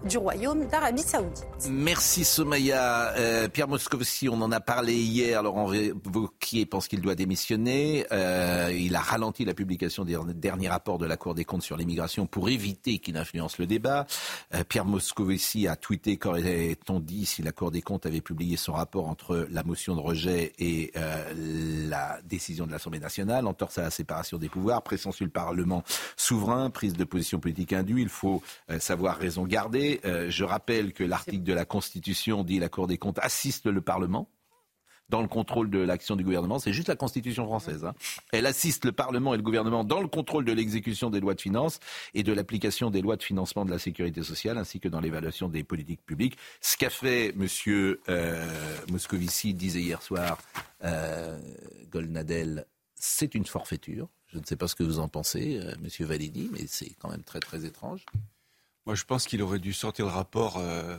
du 0.05 0.17
Royaume 0.17 0.67
d'Arabie 0.67 1.01
Saoudite. 1.01 1.47
Merci 1.69 2.23
Somaya. 2.23 3.13
Euh, 3.17 3.47
Pierre 3.47 3.67
Moscovici, 3.67 4.29
on 4.29 4.41
en 4.41 4.51
a 4.51 4.59
parlé 4.59 4.93
hier. 4.93 5.41
Laurent 5.43 5.71
Wauquiez 6.13 6.65
pense 6.65 6.87
qu'il 6.87 7.01
doit 7.01 7.15
démissionner. 7.15 8.05
Euh, 8.11 8.71
il 8.73 8.95
a 8.95 8.99
ralenti 8.99 9.43
la 9.45 9.53
publication 9.53 10.05
des 10.05 10.17
derniers 10.35 10.69
rapports 10.69 10.97
de 10.97 11.05
la 11.05 11.17
Cour 11.17 11.35
des 11.35 11.45
comptes 11.45 11.63
sur 11.63 11.77
l'immigration 11.77 12.27
pour 12.27 12.49
éviter 12.49 12.99
qu'il 12.99 13.17
influence 13.17 13.57
le 13.57 13.65
débat. 13.65 14.05
Euh, 14.53 14.63
Pierre 14.63 14.85
Moscovici 14.85 15.67
a 15.67 15.75
tweeté 15.75 16.17
qu'aurait-on 16.17 16.99
dit 16.99 17.25
si 17.25 17.41
la 17.41 17.51
Cour 17.51 17.71
des 17.71 17.81
comptes 17.81 18.05
avait 18.05 18.21
publié 18.21 18.55
son 18.55 18.73
rapport 18.73 19.07
entre 19.07 19.47
la 19.49 19.63
motion 19.63 19.95
de 19.95 20.01
rejet 20.01 20.53
et 20.59 20.91
la 21.89 22.19
décision 22.23 22.65
de 22.65 22.71
l'Assemblée 22.71 22.99
nationale, 22.99 23.47
entorse 23.47 23.77
à 23.77 23.83
la 23.83 23.89
séparation 23.89 24.37
des 24.37 24.49
pouvoirs, 24.49 24.81
pression 24.81 25.11
sur 25.11 25.25
le 25.25 25.31
Parlement 25.31 25.83
souverain, 26.15 26.69
prise 26.69 26.93
de 26.93 27.03
position 27.03 27.39
politique 27.39 27.73
indue. 27.73 28.01
Il 28.01 28.09
faut 28.09 28.41
savoir 28.79 29.17
raison 29.17 29.45
garder. 29.45 29.86
Euh, 30.05 30.29
je 30.29 30.43
rappelle 30.43 30.93
que 30.93 31.03
l'article 31.03 31.43
de 31.43 31.53
la 31.53 31.65
Constitution 31.65 32.43
dit 32.43 32.59
la 32.59 32.69
Cour 32.69 32.87
des 32.87 32.97
comptes 32.97 33.19
assiste 33.19 33.65
le 33.67 33.81
Parlement 33.81 34.29
dans 35.09 35.21
le 35.21 35.27
contrôle 35.27 35.69
de 35.69 35.79
l'action 35.79 36.15
du 36.15 36.23
gouvernement. 36.23 36.59
C'est 36.59 36.73
juste 36.73 36.89
la 36.89 36.95
Constitution 36.95 37.45
française. 37.45 37.85
Hein. 37.85 37.93
Elle 38.31 38.45
assiste 38.45 38.85
le 38.85 38.91
Parlement 38.91 39.33
et 39.33 39.37
le 39.37 39.43
gouvernement 39.43 39.83
dans 39.83 40.01
le 40.01 40.07
contrôle 40.07 40.45
de 40.45 40.51
l'exécution 40.51 41.09
des 41.09 41.19
lois 41.19 41.33
de 41.33 41.41
finances 41.41 41.79
et 42.13 42.23
de 42.23 42.33
l'application 42.33 42.89
des 42.89 43.01
lois 43.01 43.15
de 43.15 43.23
financement 43.23 43.63
de 43.63 43.71
la 43.71 43.79
sécurité 43.79 44.23
sociale, 44.23 44.57
ainsi 44.57 44.79
que 44.79 44.89
dans 44.89 44.99
l'évaluation 44.99 45.47
des 45.47 45.63
politiques 45.63 46.05
publiques. 46.05 46.37
Ce 46.61 46.75
qu'a 46.77 46.89
fait 46.89 47.29
M. 47.29 47.47
Euh, 48.09 48.45
Moscovici, 48.91 49.53
disait 49.53 49.81
hier 49.81 50.01
soir 50.01 50.39
euh, 50.83 51.39
Goldnadel, 51.89 52.65
c'est 52.95 53.33
une 53.35 53.45
forfaiture. 53.45 54.09
Je 54.27 54.39
ne 54.39 54.43
sais 54.43 54.57
pas 54.57 54.67
ce 54.67 54.75
que 54.75 54.83
vous 54.83 54.99
en 54.99 55.07
pensez, 55.07 55.57
euh, 55.57 55.73
M. 55.75 56.05
Validi, 56.05 56.49
mais 56.51 56.65
c'est 56.67 56.91
quand 56.99 57.09
même 57.09 57.23
très 57.23 57.39
très 57.39 57.65
étrange. 57.65 58.05
Moi, 58.87 58.95
je 58.95 59.03
pense 59.03 59.27
qu'il 59.27 59.41
aurait 59.41 59.59
dû 59.59 59.73
sortir 59.73 60.05
le 60.05 60.11
rapport 60.11 60.59
euh, 60.59 60.97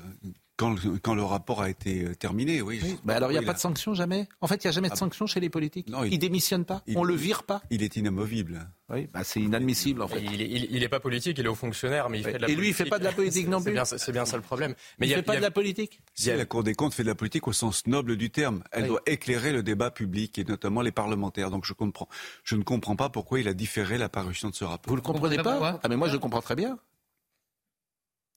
quand, 0.58 0.74
le, 0.74 0.98
quand, 0.98 1.14
le 1.14 1.22
rapport 1.22 1.62
a 1.62 1.70
été 1.70 2.04
euh, 2.04 2.14
terminé. 2.14 2.60
Oui. 2.60 2.82
Mais 3.06 3.14
alors, 3.14 3.30
il 3.30 3.38
n'y 3.38 3.42
a 3.42 3.46
pas 3.46 3.54
de 3.54 3.58
sanction 3.58 3.94
jamais? 3.94 4.28
En 4.42 4.46
fait, 4.46 4.62
il 4.62 4.66
n'y 4.66 4.68
a 4.68 4.72
jamais 4.72 4.88
de 4.88 4.92
ah 4.92 4.96
sanction 4.96 5.26
chez 5.26 5.40
les 5.40 5.48
politiques? 5.48 5.88
Non, 5.88 6.04
il, 6.04 6.10
ne 6.10 6.16
démissionne 6.18 6.66
pas? 6.66 6.82
On 6.94 7.02
le 7.02 7.14
vire 7.14 7.44
pas? 7.44 7.62
Il 7.70 7.82
est 7.82 7.96
inamovible. 7.96 8.68
Oui, 8.90 9.08
bah, 9.10 9.24
c'est 9.24 9.40
inadmissible 9.40 10.02
en 10.02 10.08
fait. 10.08 10.20
Il 10.20 10.80
n'est 10.80 10.88
pas 10.88 11.00
politique, 11.00 11.38
il 11.38 11.46
est 11.46 11.48
haut 11.48 11.54
fonctionnaire, 11.54 12.10
mais 12.10 12.18
il 12.18 12.24
fait 12.24 12.34
de 12.34 12.38
la 12.38 12.50
Et 12.50 12.56
lui, 12.56 12.68
il 12.68 12.74
fait 12.74 12.84
pas 12.84 12.98
de 12.98 13.04
la 13.04 13.12
politique 13.12 13.48
non 13.48 13.62
plus. 13.62 13.74
C'est 13.84 14.12
bien, 14.12 14.26
ça 14.26 14.36
le 14.36 14.42
problème. 14.42 14.74
Mais 14.98 15.06
il 15.06 15.10
ne 15.10 15.16
fait 15.16 15.22
pas 15.22 15.36
de 15.36 15.40
la 15.40 15.50
politique? 15.50 16.02
Si 16.12 16.28
la 16.28 16.44
Cour 16.44 16.64
des 16.64 16.74
comptes 16.74 16.92
fait 16.92 17.04
de 17.04 17.08
la 17.08 17.14
politique 17.14 17.48
au 17.48 17.54
sens 17.54 17.86
noble 17.86 18.16
du 18.16 18.28
terme, 18.28 18.62
elle 18.70 18.88
doit 18.88 19.00
éclairer 19.06 19.52
le 19.52 19.62
débat 19.62 19.90
public 19.90 20.38
et 20.38 20.44
notamment 20.44 20.82
les 20.82 20.92
parlementaires. 20.92 21.50
Donc 21.50 21.64
je 21.64 21.72
comprends, 21.72 22.08
je 22.44 22.54
ne 22.56 22.62
comprends 22.62 22.96
pas 22.96 23.08
pourquoi 23.08 23.40
il 23.40 23.48
a 23.48 23.54
différé 23.54 23.96
la 23.96 24.10
parution 24.10 24.50
de 24.50 24.54
ce 24.54 24.64
rapport. 24.64 24.90
Vous 24.90 24.96
le 24.96 25.00
comprenez 25.00 25.38
pas? 25.38 25.80
Ah 25.82 25.88
mais 25.88 25.96
moi 25.96 26.08
je 26.08 26.18
comprends 26.18 26.42
très 26.42 26.54
bien. 26.54 26.78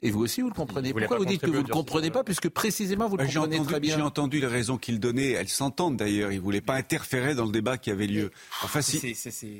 Et 0.03 0.09
vous 0.09 0.23
aussi, 0.23 0.41
vous 0.41 0.49
le 0.49 0.55
comprenez. 0.55 0.93
Pourquoi 0.93 1.17
vous 1.17 1.25
dites 1.25 1.41
que 1.41 1.47
vous 1.47 1.61
ne 1.61 1.67
le 1.67 1.73
comprenez 1.73 2.09
pas, 2.09 2.23
puisque 2.23 2.49
précisément 2.49 3.07
vous 3.07 3.17
le 3.17 3.25
comprenez 3.25 3.61
très 3.63 3.79
bien 3.79 3.97
J'ai 3.97 4.01
entendu 4.01 4.39
les 4.39 4.47
raisons 4.47 4.77
qu'il 4.77 4.99
donnait. 4.99 5.31
Elles 5.31 5.47
s'entendent 5.47 5.97
d'ailleurs. 5.97 6.31
Il 6.31 6.37
ne 6.37 6.41
voulait 6.41 6.61
pas 6.61 6.73
interférer 6.73 7.35
dans 7.35 7.45
le 7.45 7.51
débat 7.51 7.77
qui 7.77 7.91
avait 7.91 8.07
lieu. 8.07 8.31
Enfin, 8.63 8.81
si, 8.81 9.15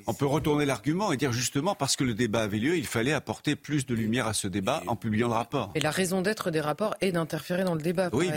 on 0.07 0.13
peut 0.15 0.25
retourner 0.25 0.65
l'argument 0.65 1.11
et 1.11 1.17
dire 1.17 1.31
justement 1.31 1.75
parce 1.75 1.95
que 1.95 2.03
le 2.03 2.15
débat 2.15 2.41
avait 2.41 2.57
lieu, 2.57 2.75
il 2.75 2.87
fallait 2.87 3.13
apporter 3.13 3.55
plus 3.55 3.85
de 3.85 3.93
lumière 3.93 4.25
à 4.25 4.33
ce 4.33 4.47
débat 4.47 4.81
en 4.87 4.95
publiant 4.95 5.27
le 5.27 5.35
rapport. 5.35 5.71
Et 5.75 5.79
la 5.79 5.91
raison 5.91 6.21
d'être 6.21 6.49
des 6.49 6.61
rapports 6.61 6.95
est 7.01 7.11
d'interférer 7.11 7.63
dans 7.63 7.75
le 7.75 7.81
débat. 7.81 8.09
Oui, 8.11 8.29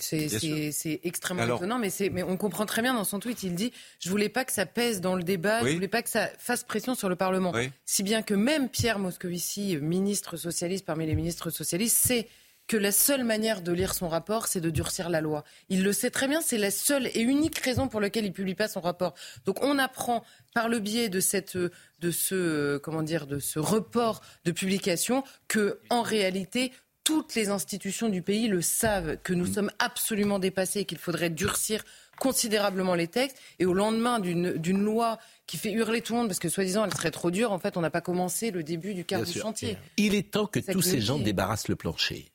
c'est 0.00 1.00
extrêmement 1.04 1.56
étonnant, 1.56 1.78
mais, 1.78 1.90
mais 2.10 2.24
on 2.24 2.36
comprend 2.36 2.66
très 2.66 2.82
bien 2.82 2.94
dans 2.94 3.04
son 3.04 3.20
tweet. 3.20 3.44
Il 3.44 3.54
dit 3.54 3.72
je 4.00 4.10
voulais 4.10 4.28
pas 4.28 4.44
que 4.44 4.52
ça 4.52 4.66
pèse 4.66 5.00
dans 5.00 5.14
le 5.14 5.22
débat, 5.22 5.64
je 5.64 5.74
voulais 5.74 5.86
pas 5.88 6.02
que 6.02 6.10
ça 6.10 6.28
fasse 6.38 6.64
pression 6.64 6.96
sur 6.96 7.08
le 7.08 7.14
Parlement. 7.14 7.52
Si 7.84 8.02
bien 8.02 8.22
que 8.22 8.34
même 8.34 8.68
Pierre 8.68 8.98
Moscovici, 8.98 9.76
ministre 9.80 10.36
socialiste 10.36 10.84
parmi 10.84 11.06
les 11.06 11.14
ministres 11.14 11.51
socialiste 11.52 11.96
sait 11.96 12.28
que 12.68 12.76
la 12.76 12.92
seule 12.92 13.24
manière 13.24 13.60
de 13.60 13.72
lire 13.72 13.94
son 13.94 14.08
rapport, 14.08 14.46
c'est 14.46 14.60
de 14.60 14.70
durcir 14.70 15.10
la 15.10 15.20
loi. 15.20 15.44
Il 15.68 15.82
le 15.82 15.92
sait 15.92 16.10
très 16.10 16.28
bien, 16.28 16.40
c'est 16.40 16.58
la 16.58 16.70
seule 16.70 17.08
et 17.08 17.20
unique 17.20 17.58
raison 17.58 17.88
pour 17.88 18.00
laquelle 18.00 18.24
il 18.24 18.28
ne 18.28 18.34
publie 18.34 18.54
pas 18.54 18.68
son 18.68 18.80
rapport. 18.80 19.14
Donc 19.44 19.62
on 19.62 19.78
apprend 19.78 20.24
par 20.54 20.68
le 20.68 20.78
biais 20.78 21.08
de, 21.08 21.20
cette, 21.20 21.56
de, 21.56 22.10
ce, 22.10 22.78
comment 22.78 23.02
dire, 23.02 23.26
de 23.26 23.38
ce 23.38 23.58
report 23.58 24.22
de 24.44 24.52
publication 24.52 25.24
que, 25.48 25.80
en 25.90 26.02
réalité, 26.02 26.72
toutes 27.04 27.34
les 27.34 27.48
institutions 27.48 28.08
du 28.08 28.22
pays 28.22 28.48
le 28.48 28.62
savent, 28.62 29.16
que 29.22 29.32
nous 29.32 29.46
sommes 29.46 29.70
absolument 29.78 30.38
dépassés 30.38 30.80
et 30.80 30.84
qu'il 30.84 30.98
faudrait 30.98 31.30
durcir 31.30 31.84
considérablement 32.18 32.94
les 32.94 33.08
textes. 33.08 33.38
Et 33.58 33.66
au 33.66 33.74
lendemain 33.74 34.20
d'une 34.20 34.82
loi 34.82 35.18
qui 35.46 35.56
fait 35.56 35.72
hurler 35.72 36.02
tout 36.02 36.12
le 36.12 36.20
monde 36.20 36.28
parce 36.28 36.38
que 36.38 36.48
soi-disant 36.48 36.84
elle 36.84 36.94
serait 36.94 37.10
trop 37.10 37.30
dure. 37.30 37.52
En 37.52 37.58
fait, 37.58 37.76
on 37.76 37.80
n'a 37.80 37.90
pas 37.90 38.00
commencé 38.00 38.50
le 38.50 38.62
début 38.62 38.94
du 38.94 39.04
quart 39.04 39.22
du 39.22 39.32
chantier. 39.32 39.76
Il 39.96 40.14
est 40.14 40.30
temps 40.30 40.46
que 40.46 40.60
tous 40.60 40.82
ces 40.82 41.00
gens 41.00 41.18
débarrassent 41.18 41.68
le 41.68 41.76
plancher. 41.76 42.32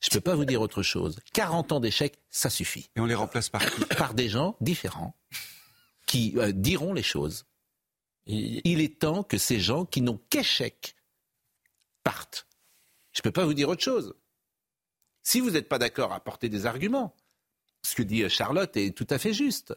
Je 0.00 0.08
ne 0.10 0.14
peux 0.14 0.20
pas 0.20 0.34
vous 0.34 0.44
dire 0.44 0.60
autre 0.60 0.82
chose. 0.82 1.18
40 1.32 1.72
ans 1.72 1.80
d'échecs, 1.80 2.18
ça 2.30 2.50
suffit. 2.50 2.90
Et 2.96 3.00
on 3.00 3.06
les 3.06 3.14
remplace 3.14 3.48
par 3.48 3.62
Par 3.96 4.14
des 4.14 4.28
gens 4.28 4.56
différents 4.60 5.16
qui 6.06 6.34
euh, 6.36 6.52
diront 6.52 6.92
les 6.92 7.02
choses. 7.02 7.46
Il 8.26 8.80
est 8.80 8.98
temps 8.98 9.22
que 9.22 9.38
ces 9.38 9.60
gens 9.60 9.84
qui 9.84 10.00
n'ont 10.00 10.20
qu'échec 10.30 10.96
partent. 12.02 12.46
Je 13.12 13.20
ne 13.20 13.22
peux 13.22 13.30
pas 13.30 13.44
vous 13.44 13.54
dire 13.54 13.68
autre 13.68 13.82
chose. 13.82 14.14
Si 15.22 15.40
vous 15.40 15.50
n'êtes 15.50 15.68
pas 15.68 15.78
d'accord, 15.78 16.12
à 16.12 16.16
apporter 16.16 16.48
des 16.48 16.66
arguments. 16.66 17.14
Ce 17.86 17.94
que 17.94 18.02
dit 18.02 18.28
Charlotte 18.28 18.76
est 18.76 18.90
tout 18.90 19.06
à 19.10 19.18
fait 19.18 19.32
juste. 19.32 19.72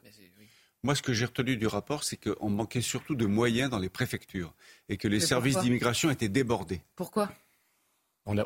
Moi, 0.82 0.96
ce 0.96 1.04
que 1.04 1.14
j'ai 1.14 1.26
retenu 1.26 1.58
du 1.58 1.68
rapport, 1.68 2.04
c'est 2.04 2.18
qu'on 2.18 2.50
manquait 2.50 2.82
surtout 2.82 3.14
de 3.14 3.28
moyens 3.28 3.70
dans 3.70 3.78
les 3.78 3.90
préfectures 3.90 4.56
et 4.88 4.98
que 4.98 5.08
les 5.08 5.20
services 5.20 5.60
d'immigration 5.60 6.10
étaient 6.10 6.28
débordés. 6.30 6.82
Pourquoi? 6.96 7.32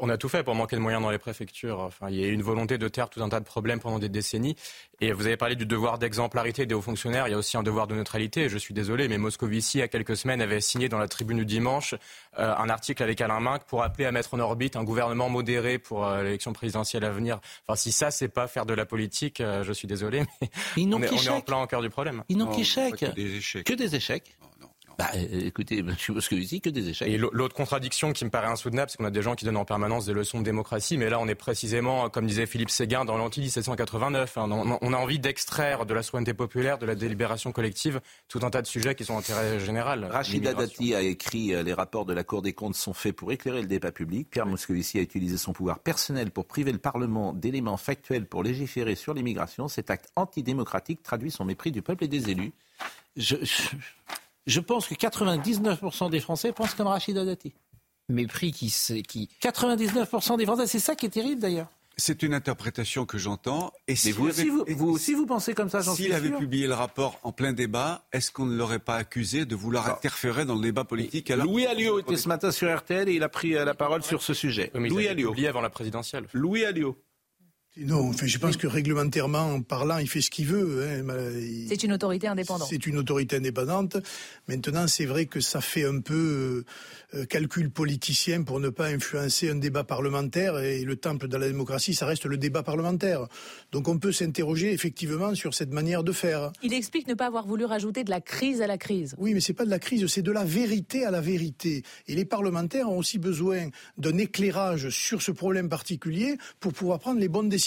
On 0.02 0.10
a, 0.10 0.17
tout 0.17 0.30
fait 0.30 0.43
pour 0.43 0.56
manquer 0.56 0.76
de 0.76 0.82
moyens 0.82 1.04
dans 1.04 1.10
les 1.10 1.17
préfectures. 1.17 1.80
Enfin, 1.80 2.10
il 2.10 2.15
y 2.19 2.24
a 2.24 2.28
eu 2.28 2.32
une 2.32 2.41
volonté 2.41 2.78
de 2.78 2.88
taire 2.88 3.10
tout 3.10 3.22
un 3.22 3.30
tas 3.30 3.39
de 3.39 3.46
problèmes 3.46 3.80
pendant 3.80 4.00
des 4.00 4.10
décennies. 4.10 4.56
Et 5.02 5.12
vous 5.12 5.26
avez 5.26 5.36
parlé 5.36 5.56
du 5.56 5.65
devoir 5.65 6.00
d'exemplarité 6.00 6.65
des 6.65 6.74
hauts 6.74 6.82
fonctionnaires. 6.82 7.28
Il 7.28 7.32
y 7.32 7.34
a 7.34 7.38
aussi 7.38 7.58
un 7.58 7.63
devoir 7.63 7.88
de 7.88 7.96
neutralité. 7.96 8.48
Je 8.48 8.58
suis 8.58 8.74
désolé, 8.74 9.08
mais 9.08 9.17
Moscovici, 9.17 9.80
il 9.80 9.82
y 9.82 9.84
a 9.84 9.88
quelques 9.88 10.15
semaines, 10.15 10.41
avait 10.41 10.62
signé 10.62 10.88
dans 10.88 11.00
la 11.00 11.08
tribune 11.08 11.39
du 11.39 11.46
dimanche 11.46 11.96
euh, 12.39 12.56
un 12.56 12.69
article 12.69 13.04
avec 13.04 13.19
Alain 13.22 13.39
Minck 13.39 13.63
pour 13.65 13.84
appeler 13.84 14.06
à 14.06 14.12
mettre 14.12 14.34
en 14.34 14.39
orbite 14.39 14.76
un 14.76 14.84
gouvernement 14.84 15.30
modéré 15.30 15.80
pour 15.80 16.06
euh, 16.06 16.24
l'élection 16.24 16.54
présidentielle 16.54 17.04
à 17.04 17.12
venir. 17.12 17.39
Enfin, 17.67 17.76
si 17.76 17.91
ça, 17.91 18.12
c'est 18.12 18.30
pas 18.30 18.48
faire 18.48 18.65
de 18.65 18.74
la 18.74 18.86
politique, 18.86 19.41
euh, 19.41 19.63
je 19.63 19.74
suis 19.74 19.88
désolé, 19.88 20.24
mais 20.41 20.50
on 20.78 21.02
est, 21.02 21.12
on, 21.12 21.17
est, 21.17 21.30
en 21.30 21.41
plein 21.41 21.62
au 21.62 21.67
cœur 21.67 21.82
du 21.82 21.89
problème. 21.89 22.24
Ils 22.30 22.38
n'ont 22.38 22.48
qu'échec. 22.48 22.96
Que 22.96 23.74
des 23.74 23.96
échecs. 23.96 24.38
Bah, 24.97 25.10
euh, 25.15 25.45
écoutez, 25.45 25.84
je 25.97 26.12
pense 26.12 26.27
que 26.27 26.36
ici, 26.36 26.62
que 26.62 26.69
des 26.69 26.89
échecs. 26.89 27.08
Et 27.08 27.17
l'autre 27.17 27.56
contradiction 27.56 28.13
qui 28.13 28.25
me 28.25 28.29
paraît 28.29 28.47
insoutenable, 28.47 28.89
c'est 28.89 28.97
qu'on 28.97 29.06
a 29.06 29.12
des 29.12 29.21
gens 29.21 29.36
qui 29.36 29.45
donnent 29.45 29.58
en 29.58 29.65
permanence 29.65 30.06
des 30.06 30.13
leçons 30.13 30.39
de 30.39 30.43
démocratie, 30.43 30.97
mais 30.97 31.10
là, 31.10 31.19
on 31.19 31.27
est 31.27 31.36
précisément, 31.36 32.10
comme 32.10 32.27
disait 32.27 32.45
Philippe 32.45 32.69
Séguin, 32.69 33.06
dans 33.06 33.17
l'anti-1789. 33.17 34.27
Hein. 34.38 34.77
On 34.82 34.93
a 34.93 34.97
envie 34.97 35.19
d'extraire 35.19 35.86
de 35.86 35.93
la 35.93 36.03
souveraineté 36.03 36.34
populaire, 36.34 36.77
de 36.77 36.86
la 36.86 36.95
délibération 36.95 37.51
collective, 37.51 38.01
tout 38.27 38.39
un 38.43 38.49
tas 38.49 38.62
de 38.62 38.67
sujets 38.67 38.95
qui 38.95 39.06
sont 39.06 39.15
d'intérêt 39.15 39.60
général. 39.60 40.06
Rachida 40.06 40.53
Dati 40.53 40.95
a 40.95 41.01
écrit 41.01 41.53
euh, 41.53 41.63
Les 41.63 41.73
rapports 41.73 42.06
de 42.06 42.13
la 42.13 42.23
Cour 42.23 42.41
des 42.41 42.53
comptes 42.53 42.75
sont 42.75 42.93
faits 42.93 43.15
pour 43.15 43.32
éclairer 43.32 43.62
le 43.62 43.67
débat 43.67 43.91
public. 43.91 44.29
Pierre 44.29 44.45
Moscovici 44.45 44.99
a 44.99 45.01
utilisé 45.01 45.38
son 45.38 45.53
pouvoir 45.53 45.79
personnel 45.79 46.32
pour 46.32 46.45
priver 46.45 46.71
le 46.71 46.77
Parlement 46.77 47.34
d'éléments 47.34 47.77
factuels 47.77 48.25
pour 48.25 48.43
légiférer 48.43 48.95
sur 48.95 49.13
l'immigration. 49.13 49.67
Cet 49.67 49.89
acte 49.89 50.12
antidémocratique 50.15 51.03
traduit 51.03 51.32
son 51.32 51.45
mépris 51.45 51.71
du 51.71 51.82
peuple 51.82 52.03
et 52.03 52.08
des 52.08 52.29
élus. 52.29 52.53
je... 53.17 53.38
Je 53.43 53.69
pense 54.60 54.88
que 54.88 54.95
99% 54.95 56.10
des 56.10 56.19
Français 56.19 56.51
pensent 56.51 56.73
comme 56.73 56.88
Rachida 56.88 57.25
Dati. 57.25 57.53
Mépris 58.10 58.51
qui, 58.51 58.73
qui... 59.08 59.29
99% 59.41 60.38
des 60.38 60.45
Français, 60.45 60.67
c'est 60.67 60.79
ça 60.79 60.95
qui 60.95 61.06
est 61.06 61.10
terrible 61.10 61.41
d'ailleurs. 61.41 61.67
C'est 61.95 62.23
une 62.23 62.34
interprétation 62.34 63.06
que 63.06 63.19
j'entends. 63.19 63.71
Et 63.88 63.95
si 63.95 64.12
vous, 64.12 64.29
vous, 64.67 64.89
aussi, 64.89 65.13
vous 65.13 65.27
pensez 65.27 65.53
comme 65.53 65.69
ça, 65.69 65.82
j'en 65.82 65.93
S'il 65.93 66.12
avait 66.13 66.32
publié 66.32 66.65
le 66.65 66.73
rapport 66.73 67.19
en 67.21 67.32
plein 67.32 67.53
débat, 67.53 68.03
est-ce 68.12 68.32
qu'on 68.32 68.45
ne 68.45 68.56
l'aurait 68.56 68.79
pas 68.79 68.95
accusé 68.95 69.45
de 69.45 69.56
vouloir 69.56 69.88
interférer 69.88 70.45
dans 70.45 70.56
le 70.56 70.62
débat 70.62 70.86
politique 70.86 71.29
Louis 71.29 71.67
Alliot 71.67 71.99
était 71.99 72.17
ce 72.17 72.27
matin 72.27 72.51
sur 72.51 72.75
RTL 72.75 73.08
et 73.10 73.13
il 73.13 73.23
a 73.23 73.29
pris 73.29 73.56
euh, 73.56 73.63
la 73.63 73.75
parole 73.75 74.01
sur 74.03 74.23
ce 74.23 74.34
sujet. 74.34 74.71
Louis 74.73 75.08
Alliot. 75.08 75.36
avant 75.47 75.62
la 75.62 75.69
présidentielle. 75.69 76.25
Louis 76.34 76.65
Alliot. 76.65 76.97
Non, 77.75 78.09
enfin, 78.09 78.27
je 78.27 78.38
pense 78.38 78.55
que 78.55 78.67
réglementairement 78.67 79.59
parlant, 79.63 79.97
il 79.97 80.07
fait 80.07 80.21
ce 80.21 80.29
qu'il 80.29 80.45
veut. 80.45 80.86
Hein. 80.86 81.03
C'est 81.67 81.81
une 81.81 81.93
autorité 81.93 82.27
indépendante. 82.27 82.67
C'est 82.69 82.86
une 82.86 82.97
autorité 82.97 83.38
indépendante. 83.38 83.97
Maintenant, 84.47 84.88
c'est 84.88 85.05
vrai 85.05 85.25
que 85.25 85.39
ça 85.39 85.59
fait 85.59 85.83
un 85.83 85.99
peu 85.99 86.65
euh, 87.15 87.25
calcul 87.25 87.71
politicien 87.71 88.43
pour 88.43 88.59
ne 88.59 88.69
pas 88.69 88.89
influencer 88.89 89.49
un 89.49 89.55
débat 89.55 89.83
parlementaire. 89.83 90.59
Et 90.59 90.83
le 90.83 90.97
temple 90.97 91.27
de 91.27 91.36
la 91.36 91.47
démocratie, 91.47 91.95
ça 91.95 92.05
reste 92.05 92.25
le 92.25 92.38
débat 92.38 92.62
parlementaire. 92.62 93.25
Donc 93.71 93.88
on 93.88 93.97
peut 93.97 94.12
s'interroger 94.12 94.71
effectivement 94.71 95.33
sur 95.33 95.55
cette 95.55 95.71
manière 95.71 96.03
de 96.03 96.12
faire. 96.12 96.51
Il 96.62 96.75
explique 96.75 97.07
ne 97.07 97.15
pas 97.15 97.25
avoir 97.25 97.47
voulu 97.47 97.65
rajouter 97.65 98.03
de 98.03 98.12
la 98.12 98.21
crise 98.21 98.62
à 98.62 98.67
la 98.67 98.77
crise. 98.77 99.15
Oui, 99.17 99.33
mais 99.33 99.39
c'est 99.39 99.53
pas 99.53 99.65
de 99.65 99.71
la 99.71 99.79
crise, 99.79 100.05
c'est 100.05 100.21
de 100.21 100.31
la 100.31 100.43
vérité 100.43 101.05
à 101.05 101.12
la 101.12 101.21
vérité. 101.21 101.81
Et 102.07 102.13
les 102.13 102.25
parlementaires 102.25 102.91
ont 102.91 102.99
aussi 102.99 103.17
besoin 103.17 103.69
d'un 103.97 104.19
éclairage 104.19 104.89
sur 104.89 105.23
ce 105.23 105.31
problème 105.31 105.69
particulier 105.69 106.38
pour 106.59 106.73
pouvoir 106.73 106.99
prendre 106.99 107.19
les 107.19 107.29
bonnes 107.29 107.49
décisions 107.49 107.62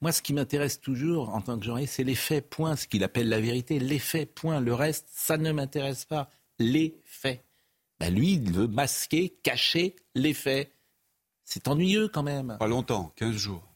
moi, 0.00 0.12
ce 0.12 0.22
qui 0.22 0.32
m'intéresse 0.32 0.80
toujours 0.80 1.30
en 1.30 1.40
tant 1.40 1.58
que 1.58 1.64
journaliste, 1.64 1.94
c'est 1.94 2.04
les 2.04 2.14
faits, 2.14 2.48
point. 2.48 2.76
Ce 2.76 2.86
qu'il 2.86 3.04
appelle 3.04 3.28
la 3.28 3.40
vérité, 3.40 3.78
les 3.78 3.98
faits, 3.98 4.34
point. 4.34 4.60
Le 4.60 4.74
reste, 4.74 5.06
ça 5.10 5.36
ne 5.36 5.52
m'intéresse 5.52 6.04
pas. 6.04 6.28
Les 6.58 7.00
faits. 7.04 7.44
Ben, 8.00 8.14
lui, 8.14 8.32
il 8.34 8.52
veut 8.52 8.66
masquer, 8.66 9.30
cacher 9.42 9.96
les 10.14 10.34
faits. 10.34 10.72
C'est 11.44 11.68
ennuyeux 11.68 12.08
quand 12.08 12.22
même. 12.22 12.56
Pas 12.58 12.66
longtemps, 12.66 13.12
15 13.16 13.36
jours. 13.36 13.71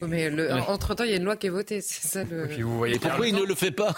Mais 0.00 0.30
entre-temps, 0.68 1.04
il 1.04 1.10
y 1.10 1.14
a 1.14 1.16
une 1.16 1.24
loi 1.24 1.36
qui 1.36 1.46
est 1.46 1.50
votée, 1.50 1.80
c'est 1.80 2.06
ça 2.06 2.24
le... 2.24 2.46
vous 2.62 2.78
voyez 2.78 2.98
pourquoi 2.98 3.28
il 3.28 3.34
ne 3.34 3.44
le 3.44 3.54
fait 3.54 3.70
pas? 3.70 3.94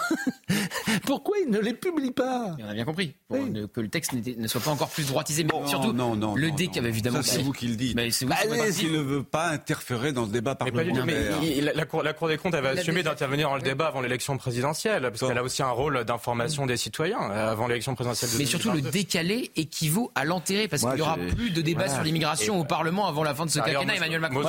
Pourquoi 1.05 1.37
il 1.39 1.51
ne 1.51 1.59
les 1.59 1.75
publie 1.75 2.11
pas? 2.11 2.57
On 2.59 2.69
a 2.69 2.75
bien 2.75 2.85
compris. 2.85 3.15
Pour 3.29 3.39
que 3.73 3.81
le 3.81 3.89
texte 3.89 4.13
ne 4.13 4.49
soit 4.49 4.61
pas 4.61 4.71
encore 4.71 4.91
plus 4.91 5.07
droitisé. 5.07 5.45
Mais 5.45 5.69
surtout, 5.69 5.93
non, 5.93 6.17
non, 6.17 6.35
le 6.35 6.51
déc 6.51 6.77
évidemment... 6.77 7.23
Ça, 7.23 7.35
c'est 7.35 7.43
vous 7.43 7.53
qui 7.53 7.69
le 7.69 7.77
dites. 7.77 7.97
Mais 7.97 8.11
bah, 8.27 8.37
il 8.81 8.93
ne 8.93 9.01
veut 9.01 9.23
pas 9.23 9.49
interférer 9.49 10.13
dans 10.13 10.23
le 10.23 10.31
débat 10.31 10.55
parlementaire. 10.55 11.05
Mais 11.07 11.61
la, 11.61 11.85
cour, 11.85 12.03
la, 12.03 12.13
Cour, 12.13 12.29
des 12.29 12.37
comptes 12.37 12.55
avait 12.55 12.69
assumé 12.69 13.03
d'intervenir 13.03 13.49
dans 13.49 13.57
le 13.57 13.63
débat 13.63 13.87
avant 13.87 14.01
l'élection 14.01 14.37
présidentielle, 14.37 15.03
parce 15.03 15.21
qu'elle 15.21 15.39
a 15.39 15.43
aussi 15.43 15.63
un 15.63 15.71
rôle 15.71 16.05
d'information 16.05 16.67
des 16.67 16.77
citoyens 16.77 17.31
euh, 17.31 17.53
avant 17.53 17.67
l'élection 17.67 17.95
présidentielle 17.95 18.31
de 18.33 18.39
Mais 18.39 18.47
surtout, 18.47 18.73
le 18.73 18.81
décaler 18.81 19.51
équivaut 19.57 20.11
à 20.15 20.25
l'enterrer, 20.25 20.69
parce 20.69 20.83
qu'il 20.83 20.95
n'y 20.95 21.01
aura 21.01 21.17
plus 21.17 21.51
de 21.51 21.63
débat 21.63 21.89
sur 21.89 22.03
l'immigration 22.03 22.61
au 22.61 22.65
Parlement 22.65 23.07
avant 23.07 23.23
la 23.23 23.35
fin 23.35 23.47
de 23.47 23.51
ce 23.51 23.59
quinquennat. 23.59 23.97
Emmanuel 23.97 24.21
Macron. 24.21 24.43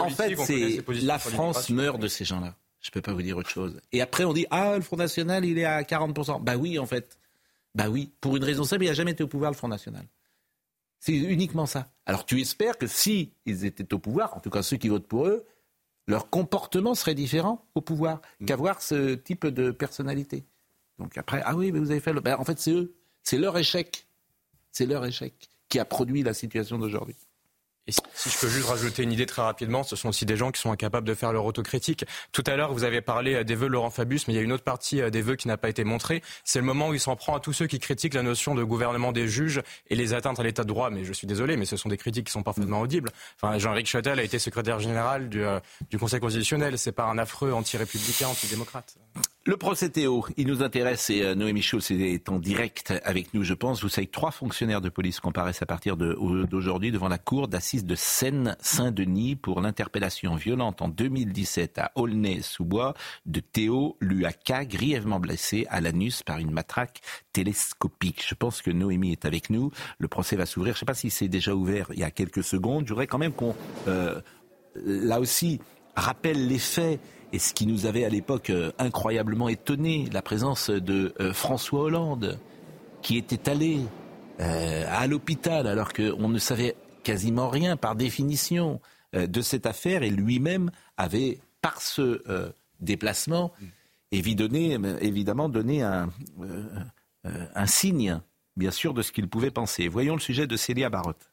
En 0.00 0.10
fait, 0.10 0.36
c'est 0.44 0.73
la 1.02 1.18
France 1.18 1.70
meurt 1.70 2.00
de 2.00 2.08
ces 2.08 2.24
gens-là. 2.24 2.54
Je 2.80 2.90
ne 2.90 2.92
peux 2.92 3.00
pas 3.00 3.12
vous 3.12 3.22
dire 3.22 3.36
autre 3.36 3.48
chose. 3.48 3.80
Et 3.92 4.02
après, 4.02 4.24
on 4.24 4.32
dit 4.32 4.46
Ah, 4.50 4.76
le 4.76 4.82
Front 4.82 4.96
National, 4.96 5.44
il 5.44 5.58
est 5.58 5.64
à 5.64 5.82
40%. 5.82 6.42
Bah 6.42 6.56
oui, 6.56 6.78
en 6.78 6.86
fait. 6.86 7.18
Bah 7.74 7.88
oui, 7.88 8.12
pour 8.20 8.36
une 8.36 8.44
raison 8.44 8.64
simple, 8.64 8.84
il 8.84 8.88
n'a 8.88 8.94
jamais 8.94 9.12
été 9.12 9.24
au 9.24 9.28
pouvoir, 9.28 9.50
le 9.50 9.56
Front 9.56 9.68
National. 9.68 10.06
C'est 11.00 11.12
uniquement 11.12 11.66
ça. 11.66 11.88
Alors 12.06 12.24
tu 12.24 12.40
espères 12.40 12.78
que 12.78 12.86
si 12.86 13.32
ils 13.44 13.64
étaient 13.66 13.92
au 13.92 13.98
pouvoir, 13.98 14.36
en 14.36 14.40
tout 14.40 14.48
cas 14.48 14.62
ceux 14.62 14.78
qui 14.78 14.88
votent 14.88 15.06
pour 15.06 15.26
eux, 15.26 15.44
leur 16.06 16.30
comportement 16.30 16.94
serait 16.94 17.14
différent 17.14 17.66
au 17.74 17.80
pouvoir 17.80 18.20
mm. 18.40 18.46
qu'avoir 18.46 18.80
ce 18.80 19.14
type 19.14 19.46
de 19.46 19.70
personnalité. 19.70 20.44
Donc 20.98 21.18
après, 21.18 21.42
ah 21.44 21.56
oui, 21.56 21.72
mais 21.72 21.78
vous 21.78 21.90
avez 21.90 22.00
fait 22.00 22.12
le. 22.12 22.20
Ben, 22.20 22.36
en 22.38 22.44
fait, 22.44 22.58
c'est 22.58 22.72
eux. 22.72 22.94
C'est 23.22 23.38
leur 23.38 23.58
échec. 23.58 24.06
C'est 24.70 24.86
leur 24.86 25.04
échec 25.04 25.34
qui 25.68 25.78
a 25.78 25.84
produit 25.84 26.22
la 26.22 26.34
situation 26.34 26.78
d'aujourd'hui. 26.78 27.16
Si 28.24 28.30
je 28.30 28.38
peux 28.38 28.48
juste 28.48 28.68
rajouter 28.68 29.02
une 29.02 29.12
idée 29.12 29.26
très 29.26 29.42
rapidement, 29.42 29.82
ce 29.82 29.96
sont 29.96 30.08
aussi 30.08 30.24
des 30.24 30.34
gens 30.34 30.50
qui 30.50 30.58
sont 30.58 30.72
incapables 30.72 31.06
de 31.06 31.12
faire 31.12 31.30
leur 31.30 31.44
autocritique. 31.44 32.06
Tout 32.32 32.42
à 32.46 32.56
l'heure, 32.56 32.72
vous 32.72 32.84
avez 32.84 33.02
parlé 33.02 33.34
euh, 33.34 33.44
des 33.44 33.54
vœux 33.54 33.68
Laurent 33.68 33.90
Fabius, 33.90 34.26
mais 34.26 34.32
il 34.32 34.36
y 34.38 34.40
a 34.40 34.42
une 34.42 34.52
autre 34.52 34.64
partie 34.64 35.02
euh, 35.02 35.10
des 35.10 35.20
vœux 35.20 35.36
qui 35.36 35.46
n'a 35.46 35.58
pas 35.58 35.68
été 35.68 35.84
montrée. 35.84 36.22
C'est 36.42 36.58
le 36.58 36.64
moment 36.64 36.88
où 36.88 36.94
il 36.94 37.00
s'en 37.00 37.16
prend 37.16 37.36
à 37.36 37.40
tous 37.40 37.52
ceux 37.52 37.66
qui 37.66 37.78
critiquent 37.78 38.14
la 38.14 38.22
notion 38.22 38.54
de 38.54 38.64
gouvernement 38.64 39.12
des 39.12 39.28
juges 39.28 39.60
et 39.90 39.94
les 39.94 40.14
atteintes 40.14 40.40
à 40.40 40.42
l'état 40.42 40.62
de 40.62 40.68
droit. 40.68 40.88
Mais 40.88 41.04
je 41.04 41.12
suis 41.12 41.26
désolé, 41.26 41.58
mais 41.58 41.66
ce 41.66 41.76
sont 41.76 41.90
des 41.90 41.98
critiques 41.98 42.28
qui 42.28 42.32
sont 42.32 42.42
parfaitement 42.42 42.80
audibles. 42.80 43.10
Enfin, 43.42 43.58
Jean-Eric 43.58 43.86
Châtel 43.86 44.18
a 44.18 44.22
été 44.22 44.38
secrétaire 44.38 44.80
général 44.80 45.28
du, 45.28 45.44
euh, 45.44 45.60
du 45.90 45.98
Conseil 45.98 46.20
constitutionnel. 46.20 46.78
C'est 46.78 46.92
pas 46.92 47.04
un 47.04 47.18
affreux 47.18 47.52
anti-républicain, 47.52 48.28
anti-démocrate. 48.28 48.96
Le 49.46 49.58
procès 49.58 49.90
Théo, 49.90 50.24
il 50.38 50.46
nous 50.46 50.62
intéresse 50.62 51.10
et 51.10 51.20
euh, 51.20 51.34
Noémie 51.34 51.60
Schulz 51.60 51.90
est 51.90 52.30
en 52.30 52.38
direct 52.38 52.94
avec 53.04 53.34
nous, 53.34 53.44
je 53.44 53.52
pense. 53.52 53.82
Vous 53.82 53.90
savez 53.90 54.06
trois 54.06 54.30
fonctionnaires 54.30 54.80
de 54.80 54.88
police 54.88 55.20
comparaissent 55.20 55.60
à 55.60 55.66
partir 55.66 55.98
d'aujourd'hui 55.98 56.90
devant 56.90 57.08
la 57.08 57.18
cour 57.18 57.46
d'assises 57.46 57.84
de 57.84 57.94
Seine-Saint-Denis 57.94 59.36
pour 59.36 59.60
l'interpellation 59.60 60.34
violente 60.34 60.80
en 60.80 60.88
2017 60.88 61.78
à 61.78 61.92
Aulnay-sous-Bois 61.94 62.94
de 63.26 63.40
Théo 63.40 63.98
Luaka, 64.00 64.64
grièvement 64.64 65.20
blessé 65.20 65.66
à 65.68 65.82
l'anus 65.82 66.22
par 66.22 66.38
une 66.38 66.50
matraque 66.50 67.02
télescopique. 67.34 68.24
Je 68.26 68.34
pense 68.34 68.62
que 68.62 68.70
Noémie 68.70 69.12
est 69.12 69.26
avec 69.26 69.50
nous. 69.50 69.70
Le 69.98 70.08
procès 70.08 70.36
va 70.36 70.46
s'ouvrir. 70.46 70.72
Je 70.72 70.78
ne 70.78 70.80
sais 70.80 70.86
pas 70.86 70.94
si 70.94 71.10
c'est 71.10 71.28
déjà 71.28 71.54
ouvert 71.54 71.88
il 71.92 71.98
y 71.98 72.04
a 72.04 72.10
quelques 72.10 72.44
secondes. 72.44 72.86
Je 72.86 72.94
voudrais 72.94 73.08
quand 73.08 73.18
même 73.18 73.34
qu'on, 73.34 73.54
euh, 73.88 74.22
là 74.74 75.20
aussi, 75.20 75.60
rappelle 75.96 76.46
les 76.46 76.58
faits 76.58 77.00
et 77.34 77.40
ce 77.40 77.52
qui 77.52 77.66
nous 77.66 77.86
avait 77.86 78.04
à 78.04 78.08
l'époque 78.08 78.50
euh, 78.50 78.70
incroyablement 78.78 79.48
étonné, 79.48 80.08
la 80.12 80.22
présence 80.22 80.70
de 80.70 81.12
euh, 81.18 81.32
François 81.32 81.80
Hollande, 81.80 82.38
qui 83.02 83.16
était 83.18 83.50
allé 83.50 83.80
euh, 84.38 84.84
à 84.88 85.08
l'hôpital 85.08 85.66
alors 85.66 85.92
qu'on 85.92 86.28
ne 86.28 86.38
savait 86.38 86.76
quasiment 87.02 87.48
rien 87.48 87.76
par 87.76 87.96
définition 87.96 88.80
de 89.12 89.42
cette 89.42 89.66
affaire 89.66 90.02
et 90.02 90.10
lui-même 90.10 90.70
avait, 90.96 91.38
par 91.60 91.80
ce 91.80 92.22
déplacement, 92.80 93.52
évidemment 94.10 95.48
donné 95.48 95.82
un, 95.82 96.08
un 97.24 97.66
signe, 97.66 98.20
bien 98.56 98.72
sûr, 98.72 98.92
de 98.92 99.02
ce 99.02 99.12
qu'il 99.12 99.28
pouvait 99.28 99.52
penser. 99.52 99.86
Voyons 99.86 100.14
le 100.14 100.20
sujet 100.20 100.48
de 100.48 100.56
Célia 100.56 100.88
Barotte. 100.88 101.30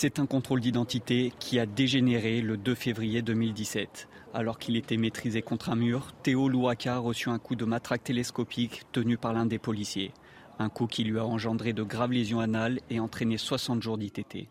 C'est 0.00 0.20
un 0.20 0.26
contrôle 0.26 0.60
d'identité 0.60 1.32
qui 1.40 1.58
a 1.58 1.66
dégénéré 1.66 2.40
le 2.40 2.56
2 2.56 2.76
février 2.76 3.20
2017. 3.20 4.08
Alors 4.32 4.60
qu'il 4.60 4.76
était 4.76 4.96
maîtrisé 4.96 5.42
contre 5.42 5.70
un 5.70 5.74
mur, 5.74 6.12
Théo 6.22 6.48
Louaka 6.48 6.94
a 6.94 6.98
reçu 6.98 7.30
un 7.30 7.40
coup 7.40 7.56
de 7.56 7.64
matraque 7.64 8.04
télescopique 8.04 8.84
tenu 8.92 9.16
par 9.16 9.32
l'un 9.32 9.44
des 9.44 9.58
policiers. 9.58 10.12
Un 10.60 10.68
coup 10.68 10.86
qui 10.86 11.02
lui 11.02 11.18
a 11.18 11.26
engendré 11.26 11.72
de 11.72 11.82
graves 11.82 12.12
lésions 12.12 12.38
anales 12.38 12.78
et 12.90 13.00
entraîné 13.00 13.38
60 13.38 13.82
jours 13.82 13.98
d'ITT. 13.98 14.46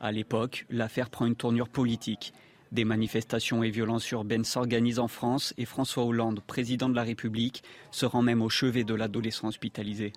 À 0.00 0.10
l'époque, 0.10 0.66
l'affaire 0.68 1.10
prend 1.10 1.26
une 1.26 1.36
tournure 1.36 1.68
politique. 1.68 2.32
Des 2.72 2.84
manifestations 2.84 3.62
et 3.62 3.70
violences 3.70 4.10
urbaines 4.10 4.42
s'organisent 4.42 4.98
en 4.98 5.06
France 5.06 5.54
et 5.58 5.64
François 5.64 6.06
Hollande, 6.06 6.40
président 6.44 6.88
de 6.88 6.96
la 6.96 7.04
République, 7.04 7.62
se 7.92 8.04
rend 8.04 8.22
même 8.22 8.42
au 8.42 8.48
chevet 8.48 8.82
de 8.82 8.94
l'adolescent 8.94 9.46
hospitalisé. 9.46 10.12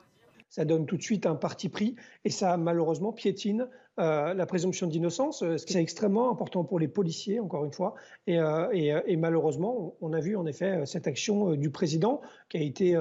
Ça 0.50 0.66
donne 0.66 0.88
tout 0.88 0.98
de 0.98 1.04
suite 1.04 1.28
un 1.28 1.36
parti 1.36 1.70
pris 1.70 1.96
et 2.26 2.32
ça 2.32 2.58
malheureusement 2.58 3.14
piétine 3.14 3.70
euh, 4.00 4.34
la 4.34 4.46
présomption 4.46 4.88
d'innocence, 4.88 5.44
euh, 5.44 5.58
ce 5.58 5.66
qui 5.66 5.78
est 5.78 5.82
extrêmement 5.82 6.32
important 6.32 6.64
pour 6.64 6.80
les 6.80 6.88
policiers, 6.88 7.42
encore 7.42 7.66
une 7.66 7.74
fois. 7.74 7.96
Et, 8.26 8.40
euh, 8.40 9.02
malheureusement, 9.18 9.96
on 10.00 10.14
a 10.14 10.22
vu 10.22 10.38
en 10.38 10.46
effet 10.46 10.86
cette 10.86 11.08
action 11.08 11.56
du 11.56 11.70
président 11.72 12.22
qui 12.52 12.58
a, 12.58 12.62
été, 12.62 13.00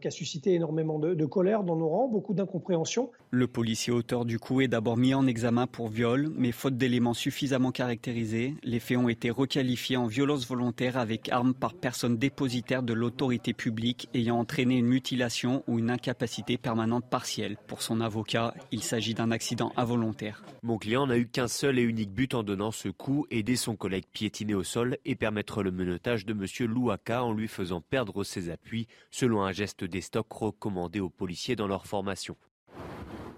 qui 0.00 0.08
a 0.08 0.10
suscité 0.10 0.54
énormément 0.54 0.98
de, 0.98 1.12
de, 1.12 1.26
colère 1.26 1.64
dans 1.64 1.76
nos 1.76 1.88
rangs, 1.88 2.08
beaucoup 2.08 2.32
d'incompréhension. 2.32 3.10
Le 3.30 3.46
policier 3.46 3.92
auteur 3.92 4.24
du 4.24 4.38
coup 4.38 4.62
est 4.62 4.68
d'abord 4.68 4.96
mis 4.96 5.12
en 5.12 5.26
examen 5.26 5.66
pour 5.66 5.88
viol, 5.88 6.30
mais 6.34 6.50
faute 6.50 6.78
d'éléments 6.78 7.12
suffisamment 7.12 7.72
caractérisés, 7.72 8.54
les 8.62 8.80
faits 8.80 8.96
ont 8.96 9.10
été 9.10 9.28
requalifiés 9.28 9.98
en 9.98 10.06
violence 10.06 10.48
volontaire 10.48 10.96
avec 10.96 11.28
arme 11.28 11.52
par 11.52 11.74
personne 11.74 12.16
dépositaire 12.16 12.82
de 12.82 12.94
l'autorité 12.94 13.52
publique 13.52 14.08
ayant 14.14 14.38
entraîné 14.38 14.78
une 14.78 14.86
mutilation 14.86 15.62
ou 15.66 15.78
une 15.78 15.90
incapacité 15.90 16.56
permanente 16.56 17.04
partielle. 17.10 17.58
Pour 17.66 17.82
son 17.82 18.00
avocat, 18.00 18.54
il 18.72 18.82
s'agit 18.82 19.12
d'un 19.12 19.30
accident 19.30 19.72
involontaire. 19.76 20.42
Mon 20.62 20.78
client 20.78 21.06
n'a 21.06 21.18
eu 21.18 21.26
qu'un 21.26 21.48
seul 21.48 21.78
et 21.78 21.82
unique 21.82 22.12
but 22.12 22.34
en 22.34 22.42
donnant 22.42 22.70
ce 22.70 22.88
coup, 22.88 23.26
aider 23.30 23.56
son 23.56 23.76
collègue 23.76 24.06
piétiné 24.10 24.54
au 24.54 24.64
sol 24.64 24.96
et 25.04 25.16
permettre 25.16 25.62
le 25.62 25.70
menottage 25.70 26.24
de 26.24 26.32
M. 26.32 26.70
Louaka 26.72 27.22
en 27.22 27.34
lui 27.34 27.48
faisant 27.48 27.82
perdre 27.82 28.24
ses 28.24 28.48
appuis, 28.48 28.85
selon 29.10 29.42
un 29.42 29.52
geste 29.52 29.84
des 29.84 30.00
stocks 30.00 30.32
recommandé 30.32 31.00
aux 31.00 31.10
policiers 31.10 31.56
dans 31.56 31.66
leur 31.66 31.86
formation. 31.86 32.36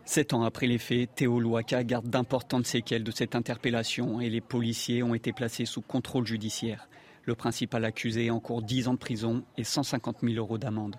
Sept 0.04 0.32
ans 0.32 0.42
après 0.42 0.66
les 0.66 0.78
faits, 0.78 1.14
Théo 1.16 1.38
Louaka 1.38 1.84
garde 1.84 2.08
d'importantes 2.08 2.66
séquelles 2.66 3.04
de 3.04 3.10
cette 3.10 3.34
interpellation 3.34 4.22
et 4.22 4.30
les 4.30 4.40
policiers 4.40 5.02
ont 5.02 5.14
été 5.14 5.34
placés 5.34 5.66
sous 5.66 5.82
contrôle 5.82 6.26
judiciaire. 6.26 6.88
Le 7.24 7.34
principal 7.34 7.84
accusé 7.84 8.30
encourt 8.30 8.62
10 8.62 8.88
ans 8.88 8.94
de 8.94 8.98
prison 8.98 9.44
et 9.58 9.64
150 9.64 10.20
000 10.22 10.34
euros 10.36 10.56
d'amende. 10.56 10.96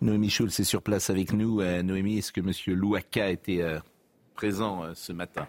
Noémie 0.00 0.30
Schulz 0.30 0.60
est 0.60 0.64
sur 0.64 0.80
place 0.80 1.10
avec 1.10 1.32
nous. 1.32 1.60
Euh, 1.60 1.82
Noémie, 1.82 2.18
est-ce 2.18 2.30
que 2.30 2.40
M. 2.40 2.52
Louaka 2.76 3.30
était 3.30 3.62
euh, 3.62 3.80
présent 4.36 4.84
euh, 4.84 4.92
ce 4.94 5.12
matin? 5.12 5.48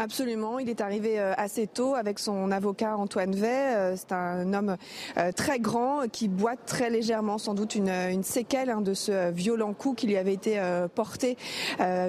Absolument, 0.00 0.60
il 0.60 0.68
est 0.68 0.80
arrivé 0.80 1.18
euh, 1.18 1.32
assez 1.36 1.66
tôt 1.66 1.96
avec 1.96 2.20
son 2.20 2.52
avocat 2.52 2.96
Antoine 2.96 3.34
Vey. 3.34 3.48
Euh, 3.48 3.96
c'est 3.96 4.12
un 4.12 4.54
homme 4.54 4.76
euh, 5.16 5.32
très 5.32 5.58
grand 5.58 6.02
qui 6.08 6.28
boite 6.28 6.60
très 6.66 6.88
légèrement, 6.88 7.36
sans 7.36 7.52
doute 7.52 7.74
une, 7.74 8.22
séquelle 8.22 8.70
hein, 8.70 8.80
de 8.80 8.94
ce 8.94 9.32
violent 9.32 9.74
coup 9.74 9.94
qui 9.94 10.06
lui 10.06 10.16
avait 10.16 10.34
été 10.34 10.60
porté 10.94 11.36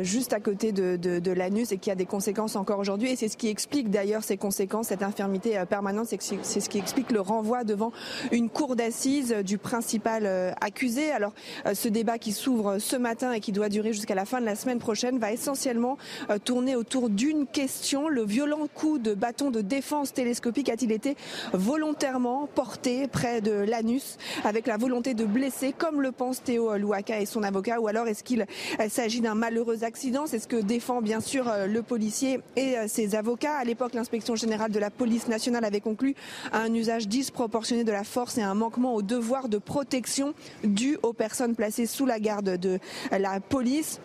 juste 0.01 0.33
à 0.33 0.39
côté 0.39 0.71
de, 0.71 1.31
l'anus 1.31 1.71
et 1.71 1.77
qui 1.77 1.89
a 1.89 1.95
des 1.95 2.05
conséquences 2.05 2.55
encore 2.55 2.77
aujourd'hui. 2.77 3.11
Et 3.11 3.15
c'est 3.15 3.27
ce 3.27 3.37
qui 3.37 3.47
explique 3.47 3.89
d'ailleurs 3.89 4.23
ces 4.23 4.37
conséquences, 4.37 4.87
cette 4.87 5.01
infirmité 5.01 5.61
permanente, 5.67 6.07
c'est 6.07 6.59
ce 6.59 6.69
qui 6.69 6.77
explique 6.77 7.11
le 7.11 7.21
renvoi 7.21 7.63
devant 7.63 7.91
une 8.31 8.49
cour 8.49 8.75
d'assises 8.75 9.33
du 9.43 9.57
principal 9.57 10.53
accusé. 10.61 11.11
Alors 11.11 11.33
ce 11.73 11.87
débat 11.87 12.17
qui 12.17 12.33
s'ouvre 12.33 12.77
ce 12.77 12.95
matin 12.95 13.31
et 13.31 13.39
qui 13.39 13.51
doit 13.51 13.69
durer 13.69 13.93
jusqu'à 13.93 14.15
la 14.15 14.25
fin 14.25 14.41
de 14.41 14.45
la 14.45 14.55
semaine 14.55 14.79
prochaine 14.79 15.17
va 15.17 15.31
essentiellement 15.31 15.97
tourner 16.43 16.75
autour 16.75 17.09
d'une 17.09 17.47
question 17.47 17.78
le 18.09 18.23
violent 18.23 18.67
coup 18.73 18.97
de 18.97 19.13
bâton 19.13 19.51
de 19.51 19.61
défense 19.61 20.13
télescopique 20.13 20.69
a-t-il 20.69 20.91
été 20.91 21.15
volontairement 21.53 22.47
porté 22.53 23.07
près 23.07 23.41
de 23.41 23.51
l'anus 23.51 24.17
avec 24.43 24.67
la 24.67 24.77
volonté 24.77 25.13
de 25.13 25.25
blesser, 25.25 25.73
comme 25.77 26.01
le 26.01 26.11
pense 26.11 26.43
Théo 26.43 26.75
Louaka 26.77 27.19
et 27.19 27.25
son 27.25 27.43
avocat, 27.43 27.79
ou 27.79 27.87
alors 27.87 28.07
est-ce 28.07 28.23
qu'il 28.23 28.45
s'agit 28.89 29.21
d'un 29.21 29.35
malheureux 29.35 29.83
accident? 29.83 30.25
C'est 30.27 30.39
ce 30.39 30.47
que 30.47 30.57
défend 30.57 31.01
bien 31.01 31.21
sûr 31.21 31.51
le 31.67 31.81
policier 31.81 32.41
et 32.55 32.75
ses 32.87 33.15
avocats. 33.15 33.57
À 33.57 33.63
l'époque, 33.63 33.93
l'inspection 33.93 34.35
générale 34.35 34.71
de 34.71 34.79
la 34.79 34.89
police 34.89 35.27
nationale 35.27 35.63
avait 35.63 35.81
conclu 35.81 36.15
à 36.51 36.59
un 36.59 36.73
usage 36.73 37.07
disproportionné 37.07 37.83
de 37.83 37.91
la 37.91 38.03
force 38.03 38.37
et 38.37 38.41
un 38.41 38.55
manquement 38.55 38.93
au 38.93 39.01
devoir 39.01 39.49
de 39.49 39.57
protection 39.57 40.33
dû 40.63 40.97
aux 41.03 41.13
personnes 41.13 41.55
placées 41.55 41.85
sous 41.85 42.05
la 42.05 42.19
garde 42.19 42.57
de 42.57 42.79
la 43.11 43.39
police. 43.39 43.99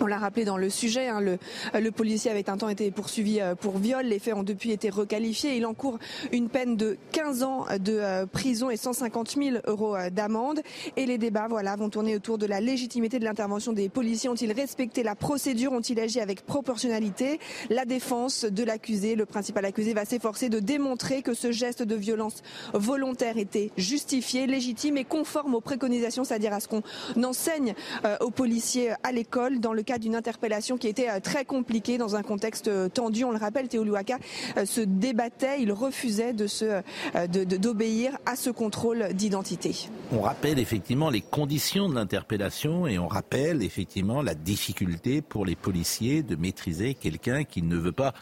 On 0.00 0.06
l'a 0.06 0.18
rappelé 0.18 0.44
dans 0.44 0.56
le 0.56 0.70
sujet, 0.70 1.08
hein, 1.08 1.20
le, 1.20 1.38
le, 1.74 1.90
policier 1.90 2.30
avait 2.30 2.48
un 2.48 2.56
temps 2.56 2.68
été 2.68 2.90
poursuivi 2.92 3.40
euh, 3.40 3.56
pour 3.56 3.78
viol. 3.78 4.06
Les 4.06 4.20
faits 4.20 4.34
ont 4.34 4.44
depuis 4.44 4.70
été 4.70 4.90
requalifiés. 4.90 5.56
Il 5.56 5.66
encourt 5.66 5.98
une 6.30 6.48
peine 6.48 6.76
de 6.76 6.96
15 7.10 7.42
ans 7.42 7.66
de 7.80 7.94
euh, 7.94 8.24
prison 8.26 8.70
et 8.70 8.76
150 8.76 9.30
000 9.30 9.56
euros 9.66 9.96
euh, 9.96 10.08
d'amende. 10.10 10.60
Et 10.96 11.04
les 11.04 11.18
débats 11.18 11.48
voilà, 11.48 11.74
vont 11.74 11.90
tourner 11.90 12.14
autour 12.14 12.38
de 12.38 12.46
la 12.46 12.60
légitimité 12.60 13.18
de 13.18 13.24
l'intervention 13.24 13.72
des 13.72 13.88
policiers. 13.88 14.28
Ont-ils 14.28 14.52
respecté 14.52 15.02
la 15.02 15.16
procédure? 15.16 15.72
Ont-ils 15.72 15.98
agi 15.98 16.20
avec 16.20 16.46
proportionnalité? 16.46 17.40
La 17.68 17.84
défense 17.84 18.44
de 18.44 18.62
l'accusé, 18.62 19.16
le 19.16 19.26
principal 19.26 19.64
accusé, 19.64 19.94
va 19.94 20.04
s'efforcer 20.04 20.48
de 20.48 20.60
démontrer 20.60 21.22
que 21.22 21.34
ce 21.34 21.50
geste 21.50 21.82
de 21.82 21.96
violence 21.96 22.42
volontaire 22.72 23.36
était 23.36 23.72
justifié, 23.76 24.46
légitime 24.46 24.96
et 24.96 25.04
conforme 25.04 25.56
aux 25.56 25.60
préconisations, 25.60 26.22
c'est-à-dire 26.22 26.52
à 26.52 26.60
ce 26.60 26.68
qu'on 26.68 26.82
enseigne 27.24 27.74
aux 28.20 28.30
policiers 28.30 28.92
à 29.02 29.10
l'école 29.10 29.58
dans 29.58 29.72
le 29.72 29.82
cas 29.88 29.98
d'une 29.98 30.14
interpellation 30.14 30.76
qui 30.76 30.86
était 30.86 31.08
euh, 31.08 31.18
très 31.20 31.46
compliquée 31.46 31.96
dans 31.96 32.14
un 32.14 32.22
contexte 32.22 32.68
euh, 32.68 32.90
tendu. 32.90 33.24
On 33.24 33.30
le 33.30 33.38
rappelle, 33.38 33.68
Théo 33.68 33.86
euh, 33.86 34.66
se 34.66 34.82
débattait, 34.82 35.62
il 35.62 35.72
refusait 35.72 36.34
d'obéir 36.34 38.18
à 38.26 38.36
ce 38.36 38.50
contrôle 38.50 39.14
d'identité. 39.14 39.88
On 40.12 40.20
rappelle 40.20 40.58
effectivement 40.58 41.08
les 41.08 41.22
conditions 41.22 41.88
de 41.88 41.94
l'interpellation 41.94 42.86
et 42.86 42.98
on 42.98 43.08
rappelle 43.08 43.62
effectivement 43.62 44.20
la 44.20 44.34
difficulté 44.34 45.22
pour 45.22 45.46
les 45.46 45.56
policiers 45.56 46.22
de 46.22 46.36
maîtriser 46.36 46.92
quelqu'un 46.94 47.44
qui 47.44 47.62
ne 47.62 47.76
veut 47.76 47.92
pas 47.92 48.12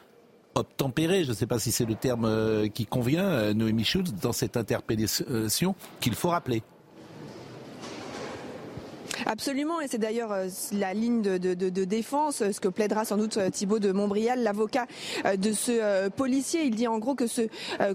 obtempérer, 0.55 1.25
je 1.25 1.31
ne 1.31 1.35
sais 1.35 1.47
pas 1.47 1.59
si 1.59 1.73
c'est 1.73 1.85
le 1.85 1.97
terme 1.97 2.71
qui 2.71 2.87
convient, 2.87 3.53
Noémie 3.53 3.85
Schultz, 3.85 4.15
dans 4.15 4.33
cette 4.33 4.57
interpellation 4.57 5.75
qu'il 6.01 6.15
faut 6.15 6.31
rappeler. 6.31 6.63
Absolument, 9.29 9.81
et 9.81 9.89
c'est 9.89 9.99
d'ailleurs 9.99 10.31
euh, 10.31 10.47
la 10.71 10.95
ligne 10.95 11.21
de, 11.21 11.37
de, 11.37 11.55
de, 11.55 11.85
défense, 11.85 12.45
ce 12.49 12.61
que 12.61 12.69
plaidera 12.69 13.05
sans 13.05 13.17
doute 13.17 13.39
euh, 13.39 13.51
Thibault 13.51 13.81
de 13.81 13.91
Montbrial, 13.91 14.45
l'avocat 14.45 14.87
euh, 15.25 15.37
de 15.37 15.51
ce 15.53 16.09
policier. 16.11 16.63
Il 16.63 16.77
dit 16.77 16.87
en 16.87 16.99
gros 16.99 17.17
que, 17.17 17.27
ce, 17.27 17.43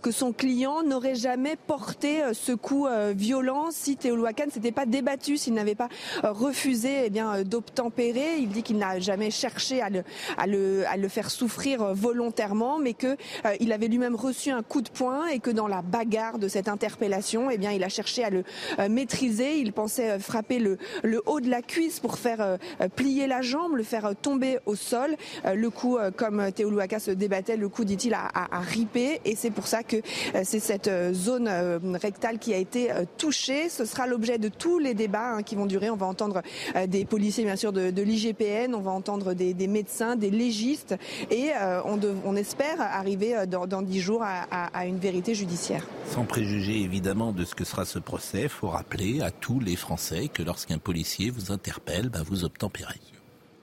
que 0.02 0.12
son 0.12 0.34
client 0.34 0.84
n'aurait 0.84 1.16
jamais 1.16 1.56
porté 1.56 2.22
ce 2.34 2.52
coup 2.52 2.88
violent 3.16 3.70
si 3.72 3.96
Théo 3.96 4.16
Louakan 4.16 4.48
ne 4.48 4.52
s'était 4.52 4.72
pas 4.72 4.86
débattu, 4.86 5.38
s'il 5.38 5.54
n'avait 5.54 5.76
pas 5.76 5.88
refusé 6.24 7.04
eh 7.06 7.10
bien 7.10 7.44
d'obtempérer. 7.44 8.38
Il 8.40 8.50
dit 8.50 8.64
qu'il 8.64 8.78
n'a 8.78 9.00
jamais 9.00 9.32
cherché 9.32 9.82
à 9.82 9.90
le, 9.90 10.04
à, 10.38 10.48
le, 10.48 10.86
à 10.88 10.98
le 10.98 11.08
faire 11.08 11.32
souffrir 11.32 11.94
volontairement, 11.94 12.78
mais 12.78 12.94
que 12.94 13.16
il 13.60 13.72
avait 13.72 13.88
lui-même 13.88 14.16
reçu 14.16 14.52
un 14.52 14.64
coup 14.64 14.82
de 14.82 14.90
poing 14.90 15.28
et 15.28 15.40
que 15.40 15.50
dans 15.52 15.68
la 15.68 15.82
bagarre 15.82 16.40
de 16.40 16.48
cette 16.48 16.68
interpellation, 16.68 17.50
eh 17.50 17.58
bien, 17.58 17.72
il 17.72 17.84
a 17.84 17.90
cherché 17.90 18.24
à 18.24 18.30
le 18.30 18.44
maîtriser. 18.90 19.58
Il 19.58 19.74
pensait 19.74 20.20
frapper 20.20 20.60
le, 20.60 20.78
le 21.04 21.21
haut 21.26 21.40
de 21.40 21.50
la 21.50 21.62
cuisse 21.62 22.00
pour 22.00 22.18
faire 22.18 22.42
euh, 22.42 22.58
plier 22.96 23.28
la 23.28 23.42
jambe, 23.42 23.76
le 23.76 23.84
faire 23.84 24.14
tomber 24.22 24.60
au 24.66 24.76
sol. 24.76 25.16
Euh, 25.46 25.56
le 25.56 25.70
coup, 25.70 25.98
euh, 25.98 26.12
comme 26.12 26.52
Théo 26.52 26.70
Louaka 26.70 27.00
se 27.00 27.12
débattait, 27.12 27.58
le 27.58 27.70
coup, 27.70 27.84
dit-il, 27.84 28.14
a, 28.14 28.30
a, 28.34 28.60
ripé. 28.60 29.22
Et 29.26 29.36
c'est 29.36 29.52
pour 29.52 29.68
ça 29.68 29.84
que 29.84 29.98
c'est 30.44 30.60
cette 30.60 30.90
zone 31.14 31.50
rectale 31.96 32.40
qui 32.40 32.54
a 32.54 32.58
été 32.58 32.90
touchée. 33.18 33.70
Ce 33.70 33.86
sera 33.86 34.08
l'objet 34.08 34.38
de 34.38 34.48
tous 34.48 34.80
les 34.80 34.94
débats 34.94 35.36
hein, 35.36 35.44
qui 35.44 35.56
vont 35.56 35.66
durer. 35.66 35.90
On 35.90 35.96
va 35.96 36.06
entendre 36.06 36.42
des 36.88 37.06
policiers, 37.06 37.44
bien 37.44 37.56
sûr, 37.56 37.72
de, 37.74 38.02
l'IGPN. 38.02 38.74
On 38.76 38.82
va 38.82 38.92
entendre 38.92 39.34
des, 39.34 39.68
médecins, 39.68 40.16
des 40.16 40.30
légistes. 40.30 40.96
Et 41.30 41.52
on, 41.86 42.36
espère 42.36 42.80
arriver 42.80 43.46
dans 43.48 43.82
dix 43.82 44.00
jours 44.00 44.24
à, 44.24 44.46
à, 44.66 44.86
une 44.86 45.00
vérité 45.00 45.36
judiciaire. 45.36 45.86
Sans 46.06 46.26
préjuger 46.26 46.82
évidemment 46.82 47.32
de 47.32 47.46
ce 47.46 47.56
que 47.56 47.64
sera 47.64 47.86
ce 47.86 48.00
procès, 48.00 48.44
il 48.44 48.50
faut 48.50 48.70
rappeler 48.70 49.22
à 49.22 49.32
tous 49.32 49.60
les 49.60 49.76
Français 49.76 50.30
que 50.32 50.44
lorsqu'un 50.44 50.78
policier 50.78 51.11
vous 51.30 51.52
interpelle, 51.52 52.10
ben 52.10 52.24
vous 52.24 52.44
obtempérez. 52.44 53.00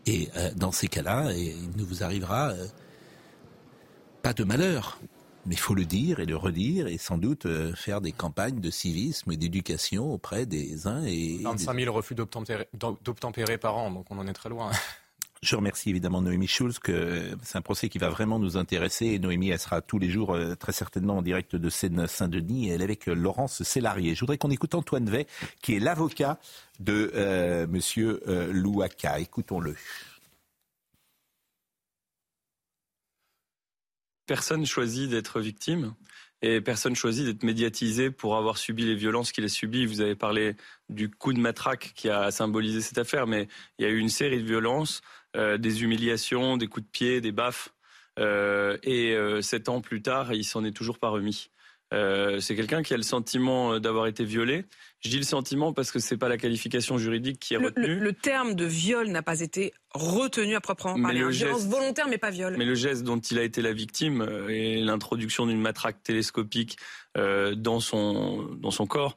Et 0.06 0.28
euh, 0.36 0.50
dans 0.54 0.72
ces 0.72 0.88
cas-là, 0.88 1.32
il 1.32 1.76
ne 1.76 1.82
vous 1.82 2.02
arrivera 2.02 2.50
euh, 2.50 2.66
pas 4.22 4.32
de 4.32 4.44
malheur. 4.44 4.98
Mais 5.46 5.54
il 5.54 5.58
faut 5.58 5.74
le 5.74 5.84
dire 5.84 6.20
et 6.20 6.26
le 6.26 6.36
redire 6.36 6.88
et 6.88 6.98
sans 6.98 7.16
doute 7.16 7.46
euh, 7.46 7.74
faire 7.74 8.00
des 8.00 8.12
campagnes 8.12 8.60
de 8.60 8.70
civisme 8.70 9.32
et 9.32 9.36
d'éducation 9.36 10.12
auprès 10.12 10.46
des 10.46 10.86
uns 10.86 11.04
et 11.04 11.38
25 11.42 11.78
000 11.80 11.94
refus 11.94 12.14
d'obtempérer 12.14 13.58
par 13.58 13.76
an, 13.76 13.90
donc 13.90 14.06
on 14.10 14.18
en 14.18 14.26
est 14.26 14.32
très 14.32 14.50
loin. 14.50 14.70
Je 15.42 15.54
remercie 15.54 15.90
évidemment 15.90 16.20
Noémie 16.20 16.48
Schulz, 16.48 16.80
que 16.80 17.36
c'est 17.42 17.56
un 17.56 17.62
procès 17.62 17.88
qui 17.88 17.98
va 17.98 18.08
vraiment 18.08 18.40
nous 18.40 18.56
intéresser. 18.56 19.06
Et 19.06 19.18
Noémie, 19.20 19.50
elle 19.50 19.58
sera 19.58 19.80
tous 19.80 19.98
les 19.98 20.10
jours 20.10 20.34
euh, 20.34 20.56
très 20.56 20.72
certainement 20.72 21.18
en 21.18 21.22
direct 21.22 21.54
de 21.54 21.70
Seine-Saint-Denis. 21.70 22.70
Elle 22.70 22.80
est 22.80 22.84
avec 22.84 23.08
euh, 23.08 23.14
Laurence 23.14 23.62
Sélarié. 23.62 24.14
Je 24.14 24.20
voudrais 24.20 24.38
qu'on 24.38 24.50
écoute 24.50 24.74
Antoine 24.74 25.08
Vey, 25.08 25.26
qui 25.62 25.76
est 25.76 25.80
l'avocat 25.80 26.40
de 26.80 27.12
euh, 27.14 27.66
Monsieur 27.68 28.20
euh, 28.26 28.52
Louaka. 28.52 29.20
Écoutons-le. 29.20 29.76
Personne 34.26 34.66
choisit 34.66 35.08
d'être 35.08 35.40
victime 35.40 35.94
et 36.42 36.60
personne 36.60 36.94
choisit 36.94 37.24
d'être 37.24 37.42
médiatisé 37.42 38.10
pour 38.10 38.36
avoir 38.36 38.58
subi 38.58 38.84
les 38.84 38.94
violences 38.94 39.32
qu'il 39.32 39.44
a 39.44 39.48
subies. 39.48 39.86
Vous 39.86 40.00
avez 40.00 40.14
parlé 40.14 40.54
du 40.88 41.10
coup 41.10 41.32
de 41.32 41.40
matraque 41.40 41.92
qui 41.96 42.08
a 42.08 42.30
symbolisé 42.30 42.80
cette 42.80 42.98
affaire, 42.98 43.26
mais 43.26 43.48
il 43.78 43.84
y 43.84 43.88
a 43.88 43.90
eu 43.90 43.98
une 43.98 44.08
série 44.08 44.38
de 44.38 44.46
violences 44.46 45.00
euh, 45.00 45.04
des 45.34 45.82
humiliations, 45.82 46.56
des 46.56 46.66
coups 46.66 46.86
de 46.86 46.90
pied, 46.90 47.20
des 47.20 47.32
baffes. 47.32 47.74
Euh, 48.18 48.76
et 48.82 49.14
euh, 49.14 49.42
sept 49.42 49.68
ans 49.68 49.80
plus 49.80 50.02
tard, 50.02 50.32
il 50.32 50.44
s'en 50.44 50.64
est 50.64 50.76
toujours 50.76 50.98
pas 50.98 51.08
remis. 51.08 51.50
c'est 51.92 52.56
quelqu'un 52.56 52.82
qui 52.82 52.94
a 52.94 52.96
le 52.96 53.02
sentiment 53.02 53.78
d'avoir 53.80 54.06
été 54.06 54.24
violé. 54.24 54.64
Je 55.00 55.10
dis 55.10 55.18
le 55.18 55.22
sentiment 55.22 55.72
parce 55.72 55.90
que 55.92 55.98
c'est 55.98 56.16
pas 56.16 56.28
la 56.28 56.36
qualification 56.36 56.98
juridique 56.98 57.38
qui 57.38 57.54
est 57.54 57.56
retenue. 57.56 57.98
Le, 58.00 58.12
terme 58.12 58.54
de 58.54 58.64
viol 58.64 59.08
n'a 59.08 59.22
pas 59.22 59.40
été 59.40 59.72
retenu 59.94 60.56
à 60.56 60.60
proprement 60.60 61.00
parler. 61.00 61.20
Hein. 61.20 61.30
Violence 61.30 61.66
volontaire, 61.66 62.08
mais 62.08 62.18
pas 62.18 62.30
viol. 62.30 62.56
Mais 62.58 62.64
le 62.64 62.74
geste 62.74 63.04
dont 63.04 63.18
il 63.18 63.38
a 63.38 63.42
été 63.42 63.62
la 63.62 63.72
victime 63.72 64.26
et 64.48 64.80
l'introduction 64.80 65.46
d'une 65.46 65.60
matraque 65.60 66.02
télescopique 66.02 66.78
dans 67.14 67.80
son 67.80 68.48
dans 68.60 68.70
son 68.70 68.86
corps 68.86 69.16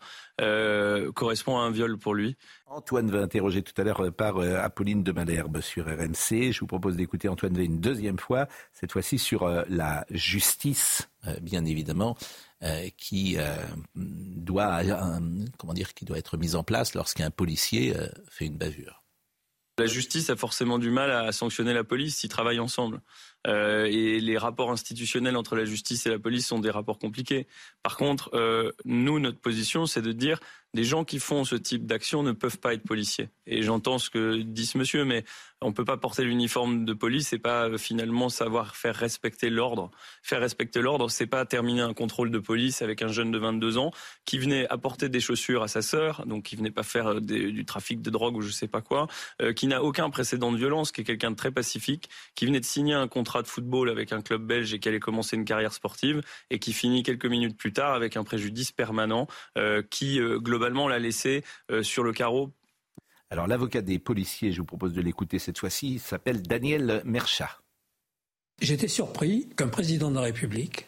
correspond 1.14 1.58
à 1.58 1.62
un 1.62 1.72
viol 1.72 1.98
pour 1.98 2.14
lui. 2.14 2.38
Antoine 2.72 3.12
va 3.12 3.20
interroger 3.20 3.64
tout 3.64 3.74
à 3.82 3.84
l'heure 3.84 4.14
par 4.14 4.38
euh, 4.38 4.56
Apolline 4.58 5.04
de 5.04 5.12
Malherbe 5.12 5.60
sur 5.60 5.88
RMC. 5.88 6.54
Je 6.54 6.60
vous 6.62 6.68
propose 6.68 6.96
d'écouter 6.96 7.28
Antoine 7.28 7.54
V 7.54 7.66
une 7.66 7.82
deuxième 7.82 8.18
fois, 8.18 8.48
cette 8.72 8.94
fois-ci 8.94 9.18
sur 9.18 9.44
euh, 9.44 9.64
la 9.68 10.06
justice, 10.10 11.10
euh, 11.28 11.36
bien 11.42 11.66
évidemment, 11.66 12.16
qui 12.98 13.38
doit, 13.96 14.82
comment 15.58 15.74
dire, 15.74 15.94
qui 15.94 16.06
doit 16.06 16.18
être 16.18 16.38
mise 16.38 16.56
en 16.56 16.64
place 16.64 16.94
lorsqu'un 16.94 17.32
policier 17.32 17.94
fait 18.30 18.46
une 18.46 18.58
bavure. 18.58 19.04
La 19.78 19.88
justice 19.88 20.30
a 20.30 20.36
forcément 20.36 20.78
du 20.78 20.92
mal 20.92 21.10
à 21.10 21.32
sanctionner 21.32 21.74
la 21.74 21.84
police, 21.84 22.24
ils 22.24 22.30
travaillent 22.30 22.60
ensemble. 22.60 23.02
et 23.48 24.20
les 24.20 24.38
rapports 24.38 24.72
institutionnels 24.72 25.36
entre 25.38 25.56
la 25.56 25.66
justice 25.66 26.06
et 26.06 26.10
la 26.10 26.20
police 26.20 26.48
sont 26.48 26.60
des 26.60 26.70
rapports 26.70 27.00
compliqués. 27.00 27.48
Par 27.82 27.98
contre, 27.98 28.30
nous, 28.86 29.20
notre 29.20 29.40
position, 29.40 29.88
c'est 29.88 30.04
de 30.04 30.12
dire 30.12 30.40
des 30.74 30.84
gens 30.84 31.04
qui 31.04 31.20
font 31.20 31.44
ce 31.44 31.56
type 31.56 31.86
d'action 31.86 32.24
ne 32.24 32.32
peuvent 32.32 32.60
pas 32.60 32.74
être 32.74 32.84
policiers. 32.84 33.30
Et 33.46 33.62
j'entends 33.62 33.98
ce 33.98 34.10
que 34.10 34.38
dit 34.42 34.66
ce 34.66 34.78
monsieur, 34.78 35.04
mais 35.04 35.26
on 35.60 35.68
ne 35.68 35.74
peut 35.74 35.86
pas 35.86 35.98
porter 35.98 36.24
l'uniforme 36.24 36.86
de 36.86 36.94
police 36.94 37.34
et 37.34 37.38
pas 37.38 37.68
euh, 37.68 37.78
finalement 37.78 38.30
savoir 38.30 38.76
faire 38.76 38.96
respecter 38.96 39.50
l'ordre. 39.50 39.92
Faire 40.24 40.40
respecter 40.40 40.82
l'ordre, 40.82 41.10
c'est 41.10 41.28
pas 41.28 41.46
terminer 41.46 41.82
un 41.82 41.94
contrôle 41.94 42.32
de 42.32 42.40
police 42.40 42.82
avec 42.82 43.02
un 43.02 43.10
jeune 43.10 43.32
de 43.32 43.38
22 43.38 43.78
ans 43.78 43.92
qui 44.26 44.40
venait 44.40 44.68
apporter 44.70 45.10
des 45.10 45.20
chaussures 45.20 45.62
à 45.62 45.68
sa 45.68 45.82
sœur, 45.82 46.26
donc 46.26 46.44
qui 46.44 46.56
venait 46.56 46.72
pas 46.72 46.84
faire 46.84 47.08
euh, 47.08 47.20
du 47.20 47.66
trafic 47.66 48.02
de 48.02 48.10
drogue 48.10 48.38
ou 48.38 48.42
je 48.42 48.52
sais 48.52 48.68
pas 48.68 48.82
quoi, 48.82 49.08
euh, 49.42 49.52
qui 49.52 49.68
n'a 49.68 49.84
aucun 49.84 50.10
précédent 50.10 50.54
de 50.54 50.58
violence, 50.58 50.94
qui 50.94 51.02
est 51.02 51.04
quelqu'un 51.04 51.32
de 51.32 51.36
très 51.36 51.52
pacifique, 51.52 52.10
qui 52.36 52.46
venait 52.46 52.62
de 52.62 52.66
signer 52.66 52.94
un 52.94 53.10
contrat 53.10 53.42
de 53.42 53.48
football 53.48 53.90
avec 53.90 54.14
un 54.14 54.22
club 54.22 54.46
belge 54.46 54.74
et 54.74 54.80
qui 54.80 54.88
allait 54.88 55.02
commencer 55.02 55.36
une 55.36 55.46
carrière 55.46 55.74
sportive 55.74 56.22
et 56.50 56.60
qui 56.60 56.72
finit 56.72 57.04
quelques 57.04 57.26
minutes 57.26 57.58
plus 57.58 57.74
tard 57.74 57.94
avec 57.94 58.16
un 58.16 58.24
préjudice 58.24 58.72
permanent 58.72 59.28
qui 59.90 60.20
globalement 60.20 60.61
globalement 60.62 60.88
l'a 60.88 61.00
laissé 61.00 61.44
euh, 61.72 61.82
sur 61.82 62.04
le 62.04 62.14
carreau. 62.14 62.52
Alors 63.32 63.48
l'avocat 63.48 63.82
des 63.82 63.98
policiers, 63.98 64.52
je 64.52 64.60
vous 64.60 64.68
propose 64.68 64.94
de 64.94 65.02
l'écouter 65.02 65.40
cette 65.40 65.58
fois-ci, 65.58 65.98
s'appelle 65.98 66.44
Daniel 66.44 67.02
Merchat. 67.04 67.62
J'étais 68.62 68.88
surpris 68.88 69.50
qu'un 69.58 69.70
président 69.70 70.12
de 70.12 70.16
la 70.18 70.22
République 70.22 70.86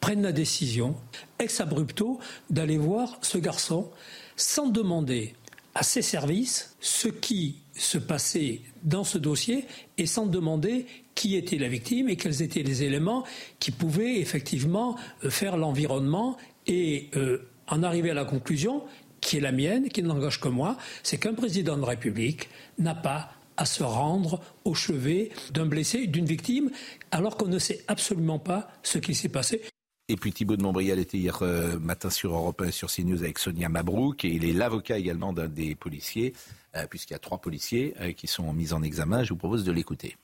prenne 0.00 0.20
la 0.20 0.32
décision, 0.32 0.96
ex 1.38 1.60
abrupto, 1.62 2.20
d'aller 2.50 2.76
voir 2.76 3.16
ce 3.22 3.38
garçon 3.38 3.90
sans 4.36 4.66
demander 4.66 5.34
à 5.74 5.82
ses 5.82 6.02
services 6.02 6.76
ce 6.80 7.08
qui 7.08 7.62
se 7.72 7.96
passait 7.96 8.60
dans 8.82 9.04
ce 9.04 9.16
dossier 9.16 9.64
et 9.96 10.04
sans 10.04 10.26
demander 10.26 10.84
qui 11.14 11.36
était 11.36 11.56
la 11.56 11.68
victime 11.68 12.10
et 12.10 12.16
quels 12.16 12.42
étaient 12.42 12.62
les 12.62 12.82
éléments 12.82 13.24
qui 13.60 13.70
pouvaient 13.70 14.18
effectivement 14.18 14.98
faire 15.30 15.56
l'environnement 15.56 16.36
et 16.66 17.08
euh, 17.16 17.48
en 17.68 17.82
arriver 17.82 18.10
à 18.10 18.14
la 18.14 18.24
conclusion 18.24 18.82
qui 19.26 19.38
est 19.38 19.40
la 19.40 19.50
mienne, 19.50 19.88
qui 19.88 20.04
n'engage 20.04 20.40
que 20.40 20.48
moi, 20.48 20.76
c'est 21.02 21.18
qu'un 21.18 21.34
président 21.34 21.76
de 21.76 21.84
République 21.84 22.48
n'a 22.78 22.94
pas 22.94 23.32
à 23.56 23.66
se 23.66 23.82
rendre 23.82 24.40
au 24.64 24.74
chevet 24.74 25.30
d'un 25.52 25.66
blessé, 25.66 26.06
d'une 26.06 26.26
victime, 26.26 26.70
alors 27.10 27.36
qu'on 27.36 27.48
ne 27.48 27.58
sait 27.58 27.84
absolument 27.88 28.38
pas 28.38 28.68
ce 28.84 28.98
qui 28.98 29.14
s'est 29.16 29.28
passé. 29.28 29.62
Et 30.08 30.14
puis 30.14 30.32
Thibault 30.32 30.56
de 30.56 30.62
Montbrial 30.62 31.00
était 31.00 31.18
hier 31.18 31.42
euh, 31.42 31.80
matin 31.80 32.10
sur 32.10 32.32
Europe 32.32 32.62
1 32.62 32.66
et 32.66 32.70
sur 32.70 32.88
CNews 32.88 33.24
avec 33.24 33.40
Sonia 33.40 33.68
Mabrouk 33.68 34.24
et 34.24 34.28
il 34.28 34.44
est 34.44 34.52
l'avocat 34.52 34.96
également 34.96 35.32
d'un 35.32 35.48
des 35.48 35.74
policiers, 35.74 36.32
euh, 36.76 36.86
puisqu'il 36.86 37.14
y 37.14 37.16
a 37.16 37.18
trois 37.18 37.38
policiers 37.38 37.94
euh, 38.00 38.12
qui 38.12 38.28
sont 38.28 38.52
mis 38.52 38.72
en 38.72 38.84
examen. 38.84 39.24
Je 39.24 39.30
vous 39.30 39.38
propose 39.38 39.64
de 39.64 39.72
l'écouter. 39.72 40.16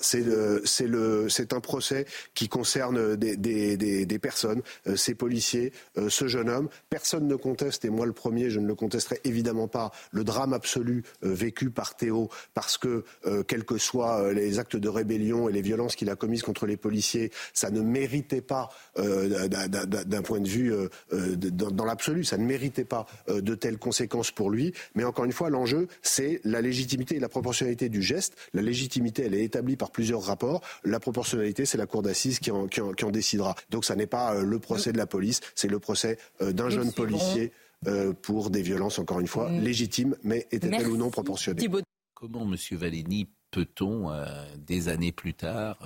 C'est 0.00 1.52
un 1.52 1.60
procès 1.60 2.06
qui 2.34 2.48
concerne 2.48 3.16
des 3.16 4.18
personnes, 4.20 4.62
euh, 4.86 4.96
ces 4.96 5.14
policiers, 5.14 5.72
euh, 5.98 6.08
ce 6.08 6.28
jeune 6.28 6.48
homme. 6.48 6.68
Personne 6.88 7.26
ne 7.26 7.36
conteste, 7.36 7.84
et 7.84 7.90
moi 7.90 8.06
le 8.06 8.12
premier, 8.12 8.50
je 8.50 8.60
ne 8.60 8.66
le 8.66 8.74
contesterai 8.74 9.20
évidemment 9.24 9.68
pas, 9.68 9.92
le 10.10 10.24
drame 10.24 10.52
absolu 10.52 11.04
euh, 11.24 11.32
vécu 11.32 11.70
par 11.70 11.96
Théo, 11.96 12.28
parce 12.54 12.78
que 12.78 13.04
quels 13.46 13.64
que 13.64 13.78
soient 13.78 14.32
les 14.32 14.58
actes 14.58 14.76
de 14.76 14.88
rébellion 14.88 15.48
et 15.48 15.52
les 15.52 15.62
violences 15.62 15.96
qu'il 15.96 16.10
a 16.10 16.16
commises 16.16 16.42
contre 16.42 16.66
les 16.66 16.76
policiers, 16.76 17.30
ça 17.52 17.70
ne 17.70 17.80
méritait 17.80 18.40
pas, 18.40 18.70
d'un 18.96 20.22
point 20.22 20.40
de 20.40 20.48
vue 20.48 20.72
dans, 21.10 21.70
dans 21.70 21.84
l'absolu, 21.84 22.24
ça 22.24 22.36
ne 22.38 22.44
méritait 22.44 22.84
pas 22.84 23.06
de 23.28 23.54
telles 23.54 23.78
conséquences 23.78 24.30
pour 24.30 24.50
lui. 24.50 24.72
Mais 24.94 25.04
encore 25.04 25.24
une 25.24 25.32
fois, 25.32 25.50
l'enjeu, 25.50 25.88
c'est 26.02 26.40
la 26.44 26.60
légitimité 26.60 27.16
et 27.16 27.20
la 27.20 27.28
proportionnalité 27.28 27.88
du 27.88 28.02
geste. 28.02 28.36
La 28.54 28.62
légitimité, 28.62 29.24
elle 29.26 29.34
est 29.34 29.44
établie 29.44 29.76
par 29.76 29.89
plusieurs 29.92 30.22
rapports. 30.22 30.62
La 30.84 31.00
proportionnalité, 31.00 31.66
c'est 31.66 31.78
la 31.78 31.86
cour 31.86 32.02
d'assises 32.02 32.38
qui 32.38 32.50
en, 32.50 32.66
qui, 32.66 32.80
qui 32.96 33.04
en, 33.04 33.10
décidera. 33.10 33.54
Donc 33.70 33.84
ça 33.84 33.96
n'est 33.96 34.06
pas 34.06 34.34
euh, 34.34 34.44
le 34.44 34.58
procès 34.58 34.92
de 34.92 34.98
la 34.98 35.06
police, 35.06 35.40
c'est 35.54 35.68
le 35.68 35.78
procès 35.78 36.18
euh, 36.40 36.52
d'un 36.52 36.70
jeune 36.70 36.92
policier 36.92 37.52
euh, 37.86 38.12
pour 38.12 38.50
des 38.50 38.62
violences, 38.62 38.98
encore 38.98 39.20
une 39.20 39.26
fois, 39.26 39.50
mmh. 39.50 39.60
légitimes, 39.60 40.16
mais 40.22 40.46
étaient-elles 40.50 40.88
ou 40.88 40.96
non 40.96 41.10
proportionnées. 41.10 41.68
Comment, 42.14 42.44
Monsieur 42.44 42.76
Valény, 42.76 43.28
peut-on, 43.50 44.12
des 44.58 44.88
années 44.88 45.10
plus 45.10 45.32
tard, 45.32 45.78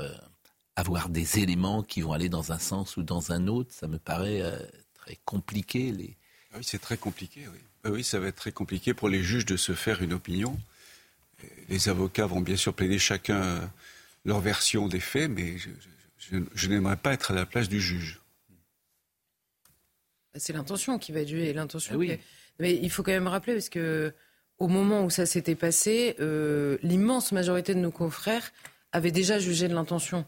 avoir 0.74 1.08
des 1.08 1.38
éléments 1.38 1.84
qui 1.84 2.00
vont 2.00 2.12
aller 2.12 2.28
dans 2.28 2.50
un 2.50 2.58
sens 2.58 2.96
ou 2.96 3.04
dans 3.04 3.30
un 3.30 3.46
autre? 3.46 3.72
Ça 3.72 3.86
me 3.86 3.98
paraît 3.98 4.42
très 4.94 5.16
compliqué. 5.24 5.92
Les... 5.92 6.16
Ah 6.52 6.56
oui, 6.58 6.64
c'est 6.64 6.80
très 6.80 6.96
compliqué, 6.96 7.42
oui. 7.52 7.60
Ah 7.84 7.90
oui, 7.90 8.02
ça 8.02 8.18
va 8.18 8.28
être 8.28 8.36
très 8.36 8.50
compliqué 8.50 8.94
pour 8.94 9.08
les 9.08 9.22
juges 9.22 9.46
de 9.46 9.56
se 9.56 9.74
faire 9.74 10.02
une 10.02 10.14
opinion. 10.14 10.58
Les 11.68 11.88
avocats 11.88 12.26
vont 12.26 12.40
bien 12.40 12.56
sûr 12.56 12.72
plaider 12.74 12.98
chacun 12.98 13.70
leur 14.24 14.40
version 14.40 14.88
des 14.88 15.00
faits, 15.00 15.30
mais 15.30 15.56
je, 16.18 16.68
n'aimerais 16.68 16.96
pas 16.96 17.12
être 17.12 17.30
à 17.32 17.34
la 17.34 17.46
place 17.46 17.68
du 17.68 17.80
juge. 17.80 18.20
C'est 20.34 20.52
l'intention 20.52 20.98
qui 20.98 21.12
va 21.12 21.24
durer, 21.24 21.52
l'intention. 21.52 21.94
Ah 21.94 21.98
oui. 21.98 22.18
Mais 22.58 22.74
il 22.74 22.90
faut 22.90 23.02
quand 23.02 23.12
même 23.12 23.28
rappeler 23.28 23.54
parce 23.54 23.68
que 23.68 24.12
au 24.58 24.68
moment 24.68 25.04
où 25.04 25.10
ça 25.10 25.26
s'était 25.26 25.54
passé, 25.54 26.16
euh, 26.20 26.78
l'immense 26.82 27.32
majorité 27.32 27.74
de 27.74 27.80
nos 27.80 27.90
confrères 27.90 28.52
avaient 28.92 29.10
déjà 29.10 29.38
jugé 29.38 29.68
de 29.68 29.74
l'intention 29.74 30.24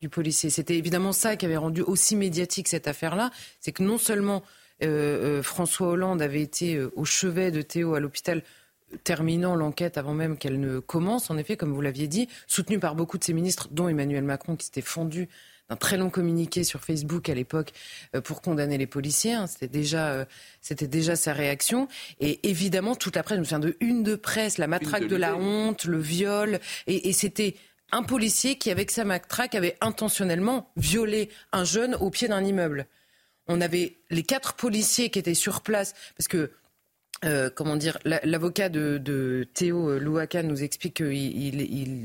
du 0.00 0.08
policier. 0.08 0.50
C'était 0.50 0.76
évidemment 0.76 1.12
ça 1.12 1.36
qui 1.36 1.46
avait 1.46 1.56
rendu 1.56 1.82
aussi 1.82 2.16
médiatique 2.16 2.68
cette 2.68 2.88
affaire-là, 2.88 3.30
c'est 3.60 3.72
que 3.72 3.82
non 3.82 3.98
seulement 3.98 4.42
euh, 4.82 5.38
euh, 5.38 5.42
François 5.42 5.88
Hollande 5.88 6.22
avait 6.22 6.42
été 6.42 6.80
au 6.80 7.04
chevet 7.04 7.50
de 7.50 7.62
Théo 7.62 7.94
à 7.94 8.00
l'hôpital 8.00 8.42
terminant 9.04 9.54
l'enquête 9.54 9.98
avant 9.98 10.14
même 10.14 10.36
qu'elle 10.36 10.60
ne 10.60 10.78
commence, 10.78 11.30
en 11.30 11.38
effet, 11.38 11.56
comme 11.56 11.72
vous 11.72 11.80
l'aviez 11.80 12.08
dit, 12.08 12.28
soutenu 12.46 12.78
par 12.78 12.94
beaucoup 12.94 13.18
de 13.18 13.24
ses 13.24 13.32
ministres, 13.32 13.68
dont 13.70 13.88
Emmanuel 13.88 14.24
Macron, 14.24 14.56
qui 14.56 14.66
s'était 14.66 14.80
fondu 14.80 15.28
d'un 15.68 15.76
très 15.76 15.96
long 15.96 16.10
communiqué 16.10 16.64
sur 16.64 16.80
Facebook 16.80 17.28
à 17.28 17.34
l'époque 17.34 17.72
euh, 18.14 18.20
pour 18.20 18.42
condamner 18.42 18.76
les 18.76 18.86
policiers. 18.86 19.34
Hein. 19.34 19.46
C'était 19.46 19.68
déjà, 19.68 20.08
euh, 20.08 20.24
c'était 20.60 20.88
déjà 20.88 21.16
sa 21.16 21.32
réaction. 21.32 21.88
Et 22.18 22.48
évidemment, 22.48 22.96
toute 22.96 23.16
la 23.16 23.22
presse, 23.22 23.36
je 23.36 23.40
me 23.40 23.44
souviens 23.44 23.60
de 23.60 23.76
une 23.80 24.02
de 24.02 24.16
presse, 24.16 24.58
la 24.58 24.66
matraque 24.66 25.06
de, 25.06 25.16
la 25.16 25.36
honte, 25.36 25.84
le 25.84 25.98
viol. 25.98 26.58
Et, 26.86 27.08
et 27.08 27.12
c'était 27.12 27.54
un 27.92 28.02
policier 28.02 28.56
qui, 28.56 28.70
avec 28.70 28.90
sa 28.90 29.04
matraque, 29.04 29.54
avait 29.54 29.76
intentionnellement 29.80 30.70
violé 30.76 31.30
un 31.52 31.64
jeune 31.64 31.94
au 31.94 32.10
pied 32.10 32.28
d'un 32.28 32.44
immeuble. 32.44 32.86
On 33.46 33.60
avait 33.60 33.96
les 34.10 34.22
quatre 34.22 34.54
policiers 34.54 35.10
qui 35.10 35.18
étaient 35.18 35.34
sur 35.34 35.62
place, 35.62 35.94
parce 36.16 36.28
que 36.28 36.52
euh, 37.24 37.50
comment 37.54 37.76
dire, 37.76 37.98
l'avocat 38.04 38.68
de, 38.70 39.46
Théo 39.52 39.98
Louaka 39.98 40.42
nous 40.42 40.62
explique 40.62 40.96
qu'il 40.96 41.12
il, 41.14 41.60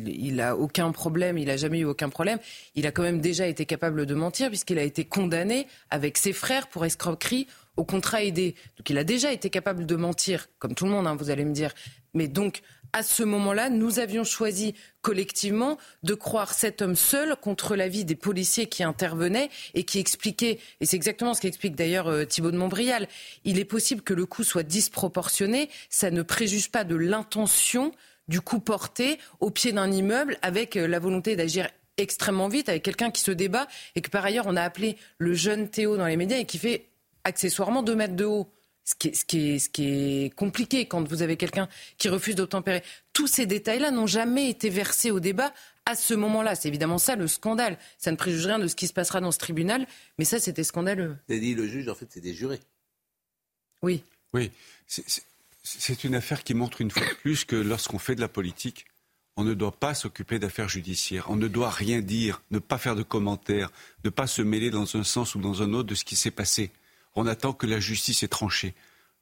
il, 0.08 0.42
aucun 0.58 0.92
problème, 0.92 1.38
il 1.38 1.50
a 1.50 1.58
jamais 1.58 1.80
eu 1.80 1.86
aucun 1.86 2.10
problème. 2.10 2.40
Il 2.76 2.86
a 2.86 2.92
quand 2.92 3.04
même 3.04 3.22
déjà 3.22 3.48
été 3.48 3.66
capable 3.66 4.06
de 4.06 4.14
mentir 4.14 4.50
puisqu'il 4.50 4.78
a 4.78 4.84
été 4.84 5.06
condamné 5.06 5.68
avec 5.90 6.18
ses 6.18 6.34
frères 6.34 6.68
pour 6.68 6.86
escroquerie 6.86 7.48
au 7.78 7.86
contrat 7.86 8.24
aidé. 8.24 8.56
Donc 8.78 8.90
il 8.90 8.98
a 8.98 9.04
déjà 9.04 9.32
été 9.32 9.50
capable 9.50 9.86
de 9.86 9.96
mentir, 9.96 10.48
comme 10.60 10.76
tout 10.76 10.86
le 10.86 10.92
monde, 10.92 11.08
hein, 11.08 11.16
vous 11.16 11.30
allez 11.30 11.46
me 11.46 11.54
dire. 11.54 11.74
Mais 12.14 12.28
donc 12.28 12.62
à 12.96 13.04
ce 13.04 13.24
moment-là, 13.24 13.70
nous 13.70 14.00
avions 14.00 14.24
choisi 14.24 14.74
collectivement 15.02 15.78
de 16.04 16.14
croire 16.14 16.54
cet 16.54 16.82
homme 16.82 16.96
seul 16.96 17.36
contre 17.36 17.76
la 17.76 17.90
vie 17.90 18.06
des 18.06 18.16
policiers 18.16 18.68
qui 18.68 18.84
intervenaient 18.84 19.50
et 19.74 19.84
qui 19.84 20.00
expliquaient, 20.00 20.60
et 20.80 20.86
c'est 20.86 20.96
exactement 20.96 21.34
ce 21.34 21.42
qu'explique 21.42 21.76
d'ailleurs 21.76 22.08
euh, 22.08 22.24
Thibault 22.24 22.52
de 22.52 22.58
Montbrial, 22.58 23.10
il 23.44 23.60
est 23.60 23.66
possible 23.66 24.02
que 24.02 24.14
le 24.14 24.26
coup 24.26 24.46
soit 24.46 24.64
disproportionné, 24.64 25.70
ça 25.90 26.10
ne 26.10 26.22
préjuge 26.22 26.72
pas 26.72 26.86
de 26.86 26.96
l'intention 26.96 27.92
du 28.30 28.40
coup 28.40 28.62
porté 28.62 29.20
au 29.42 29.52
pied 29.52 29.74
d'un 29.74 29.92
immeuble 29.92 30.38
avec 30.42 30.78
euh, 30.78 30.88
la 30.88 31.00
volonté 31.00 31.36
d'agir 31.36 31.68
extrêmement 31.98 32.48
vite 32.48 32.70
avec 32.70 32.84
quelqu'un 32.84 33.12
qui 33.12 33.22
se 33.22 33.32
débat 33.32 33.68
et 33.96 34.02
que 34.02 34.10
par 34.10 34.24
ailleurs 34.24 34.46
on 34.48 34.56
a 34.56 34.62
appelé 34.62 34.96
le 35.18 35.34
jeune 35.34 35.68
Théo 35.68 35.98
dans 35.98 36.08
les 36.08 36.16
médias 36.16 36.38
et 36.38 36.46
qui 36.46 36.60
fait 36.60 36.88
accessoirement 37.26 37.84
deux 37.84 37.96
mètres 37.96 38.16
de 38.16 38.24
haut 38.24 38.48
ce 38.86 38.94
qui, 39.26 39.56
est, 39.84 40.36
compliqué 40.36 40.86
quand 40.86 41.08
vous 41.08 41.24
avez 41.24 41.38
quelqu'un 41.38 41.68
qui 41.98 42.08
refuse 42.08 42.36
d'obtempérer. 42.36 42.84
Tous 43.14 43.28
ces 43.28 43.48
détails-là 43.48 43.90
n'ont 43.92 44.08
jamais 44.08 44.50
été 44.50 44.70
versés 44.70 45.10
au 45.10 45.20
débat 45.20 45.54
à 45.88 45.96
ce 45.96 46.14
moment-là. 46.14 46.56
C'est 46.56 46.68
évidemment 46.68 47.00
ça 47.00 47.16
le 47.16 47.28
scandale. 47.28 47.78
Ça 47.98 48.12
ne 48.12 48.16
préjuge 48.16 48.46
rien 48.46 48.60
de 48.60 48.68
ce 48.68 48.76
qui 48.76 48.88
se 48.88 48.94
passera 48.94 49.22
dans 49.22 49.32
ce 49.32 49.40
tribunal, 49.40 49.88
mais 50.20 50.26
ça, 50.26 50.40
c'était 50.40 50.64
scandaleux. 50.64 51.18
Vous 51.28 51.40
dit 51.40 51.56
le 51.56 51.68
juge, 51.68 51.90
en 51.90 51.96
fait, 51.96 52.08
c'est 52.10 52.22
des 52.22 52.36
jurés. 52.36 52.62
Oui. 53.82 54.04
Oui. 54.34 54.52
C'est 55.64 56.04
une 56.04 56.14
affaire 56.14 56.44
qui 56.44 56.54
montre 56.54 56.82
une 56.82 56.92
fois 56.92 57.08
de 57.08 57.16
plus 57.16 57.44
que 57.44 57.56
lorsqu'on 57.56 57.98
fait 57.98 58.16
de 58.16 58.22
la 58.22 58.28
politique, 58.28 58.86
on 59.36 59.44
ne 59.44 59.56
doit 59.56 59.72
pas 59.72 59.96
s'occuper 59.96 60.38
d'affaires 60.38 60.70
judiciaires. 60.70 61.30
On 61.30 61.36
ne 61.36 61.48
doit 61.48 61.72
rien 61.72 62.02
dire, 62.02 62.42
ne 62.52 62.60
pas 62.60 62.78
faire 62.78 62.96
de 62.96 63.04
commentaires, 63.04 63.72
ne 64.04 64.10
pas 64.12 64.28
se 64.28 64.44
mêler 64.44 64.70
dans 64.70 64.96
un 64.96 65.04
sens 65.04 65.34
ou 65.34 65.40
dans 65.40 65.64
un 65.64 65.74
autre 65.74 65.90
de 65.90 65.96
ce 65.96 66.06
qui 66.06 66.16
s'est 66.16 66.32
passé 66.32 66.72
on 67.16 67.28
attend 67.28 67.54
que 67.54 67.66
la 67.66 67.80
justice 67.80 68.24
ait 68.24 68.28
tranché. 68.28 68.76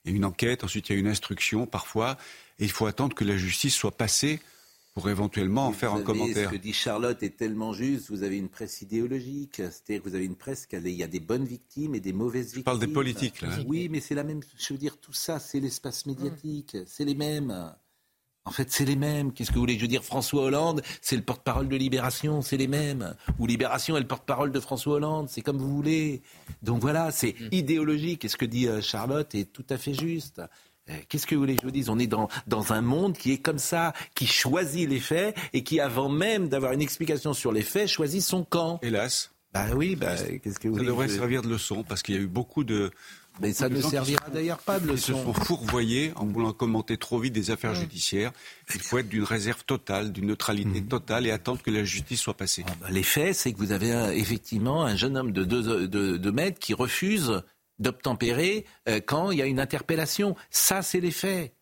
Il 0.06 0.12
y 0.12 0.14
a 0.14 0.18
une 0.18 0.26
enquête, 0.26 0.64
ensuite 0.64 0.90
il 0.90 0.94
y 0.94 0.96
a 0.96 1.00
une 1.00 1.08
instruction 1.08 1.66
parfois, 1.66 2.18
et 2.60 2.66
il 2.66 2.72
faut 2.72 2.86
attendre 2.86 3.16
que 3.16 3.24
la 3.24 3.38
justice 3.38 3.76
soit 3.76 3.96
passée 3.96 4.42
pour 4.94 5.10
éventuellement 5.10 5.68
en 5.68 5.72
faire 5.72 5.94
un 5.94 6.04
commentaire. 6.04 6.50
Ce 6.50 6.56
que 6.56 6.62
dit 6.62 6.74
Charlotte 6.74 7.22
est 7.24 7.36
tellement 7.36 7.74
juste. 7.74 8.10
Vous 8.10 8.22
avez 8.22 8.38
une 8.38 8.50
presse 8.50 8.82
idéologique, 8.82 9.56
c'est-à-dire 9.56 10.04
que 10.04 10.10
vous 10.10 10.16
avez 10.16 10.26
une 10.26 10.36
presse 10.36 10.68
qui 10.68 10.76
il 10.76 10.90
y 10.90 11.04
a 11.04 11.08
des 11.08 11.20
bonnes 11.20 11.46
victimes 11.46 11.96
et 11.96 12.00
des 12.00 12.14
mauvaises 12.14 12.54
victimes. 12.54 12.62
Je 12.62 12.66
parle 12.66 12.80
des 12.80 12.88
politiques 12.88 13.42
là. 13.42 13.50
Oui, 13.66 13.90
mais 13.90 14.00
c'est 14.00 14.14
la 14.14 14.24
même. 14.24 14.42
Je 14.58 14.74
veux 14.74 14.80
dire, 14.80 14.98
tout 14.98 15.14
ça, 15.14 15.40
c'est 15.40 15.60
l'espace 15.60 16.06
médiatique, 16.06 16.78
c'est 16.86 17.06
les 17.06 17.16
mêmes. 17.16 17.74
En 18.46 18.52
fait, 18.52 18.72
c'est 18.72 18.86
les 18.86 18.96
mêmes. 18.96 19.32
Qu'est-ce 19.32 19.50
que 19.50 19.56
vous 19.56 19.62
voulez 19.62 19.76
que 19.76 19.82
je 19.82 19.88
dire 19.88 20.04
François 20.04 20.44
Hollande, 20.44 20.82
c'est 21.02 21.16
le 21.16 21.22
porte-parole 21.22 21.70
de 21.70 21.76
Libération, 21.78 22.42
c'est 22.42 22.58
les 22.58 22.68
mêmes. 22.68 23.16
Ou 23.40 23.48
Libération 23.48 23.96
est 23.96 24.02
le 24.02 24.08
porte-parole 24.08 24.52
de 24.52 24.60
François 24.60 24.96
Hollande, 24.96 25.30
c'est 25.30 25.42
comme 25.42 25.58
vous 25.58 25.74
voulez. 25.74 26.22
Donc 26.62 26.82
voilà, 26.82 27.12
c'est 27.12 27.36
mm. 27.40 27.48
idéologique. 27.52 28.26
Et 28.26 28.28
ce 28.28 28.36
que 28.36 28.46
dit 28.46 28.68
euh, 28.68 28.82
Charlotte 28.82 29.34
est 29.34 29.52
tout 29.52 29.66
à 29.70 29.78
fait 29.78 29.94
juste. 29.94 30.42
Euh, 30.90 30.94
qu'est-ce 31.08 31.26
que 31.26 31.36
vous 31.36 31.42
voulez 31.42 31.56
que 31.56 31.62
je 31.62 31.68
vous 31.68 31.72
dise? 31.72 31.90
On 31.90 32.00
est 32.00 32.08
dans, 32.08 32.28
dans 32.48 32.74
un 32.74 32.82
monde 32.82 33.18
qui 33.18 33.32
est 33.32 33.38
comme 33.38 33.60
ça, 33.60 33.94
qui 34.14 34.28
choisit 34.28 34.90
les 34.90 35.00
faits 35.00 35.38
et 35.54 35.64
qui, 35.64 35.80
avant 35.80 36.10
même 36.10 36.50
d'avoir 36.50 36.74
une 36.74 36.82
explication 36.82 37.34
sur 37.34 37.54
les 37.54 37.62
faits, 37.62 37.88
choisit 37.88 38.22
son 38.22 38.44
camp. 38.44 38.80
Hélas. 38.82 39.32
Bah 39.54 39.68
oui, 39.76 39.96
bah, 39.96 40.16
qu'est-ce 40.16 40.60
que 40.60 40.68
vous 40.68 40.80
Ça 40.80 40.84
devrait 40.84 41.08
servir 41.08 41.44
de 41.44 41.48
leçon 41.48 41.84
parce 41.84 42.02
qu'il 42.02 42.16
y 42.16 42.18
a 42.18 42.22
eu 42.22 42.28
beaucoup 42.28 42.64
de, 42.64 42.92
mais 43.42 43.54
ça 43.54 43.70
ne 43.70 43.82
servira 43.82 44.30
d'ailleurs 44.30 44.60
pas 44.60 44.80
de 44.80 44.88
leçon. 44.88 45.14
Ils 45.14 45.18
se 45.18 45.24
sont 45.24 45.34
fourvoyés 45.34 46.14
en 46.16 46.26
voulant 46.26 46.54
commenter 46.54 46.98
trop 46.98 47.20
vite 47.20 47.34
des 47.34 47.52
affaires 47.52 47.74
judiciaires. 47.74 48.32
Il 48.74 48.82
faut 48.82 49.00
être 49.00 49.10
d'une 49.10 49.24
réserve 49.24 49.64
totale, 49.66 50.12
d'une 50.12 50.28
neutralité 50.28 50.82
mhm. 50.82 50.88
totale 50.88 51.26
et 51.26 51.32
attendre 51.32 51.62
que 51.62 51.72
la 51.72 51.84
justice 51.84 52.20
soit 52.20 52.36
passée. 52.36 52.64
Ah 52.68 52.74
bah, 52.80 52.88
les 52.90 53.04
faits, 53.04 53.36
c'est 53.36 53.52
que 53.52 53.58
vous 53.58 53.72
avez 53.72 53.92
effectivement 54.18 54.86
un 54.86 54.96
jeune 54.96 55.18
homme 55.18 55.32
de 55.32 55.44
2 55.44 55.88
de, 55.88 56.32
mètres 56.32 56.60
qui 56.60 56.74
refuse 56.74 57.42
d'obtempérer 57.80 58.66
euh, 58.88 59.00
quand 59.06 59.32
il 59.32 59.40
y 59.40 59.42
a 59.42 59.46
une 59.46 59.60
interpellation. 59.60 60.36
Ça, 60.52 60.82
c'est 60.82 61.00
les 61.00 61.12
faits. 61.12 61.54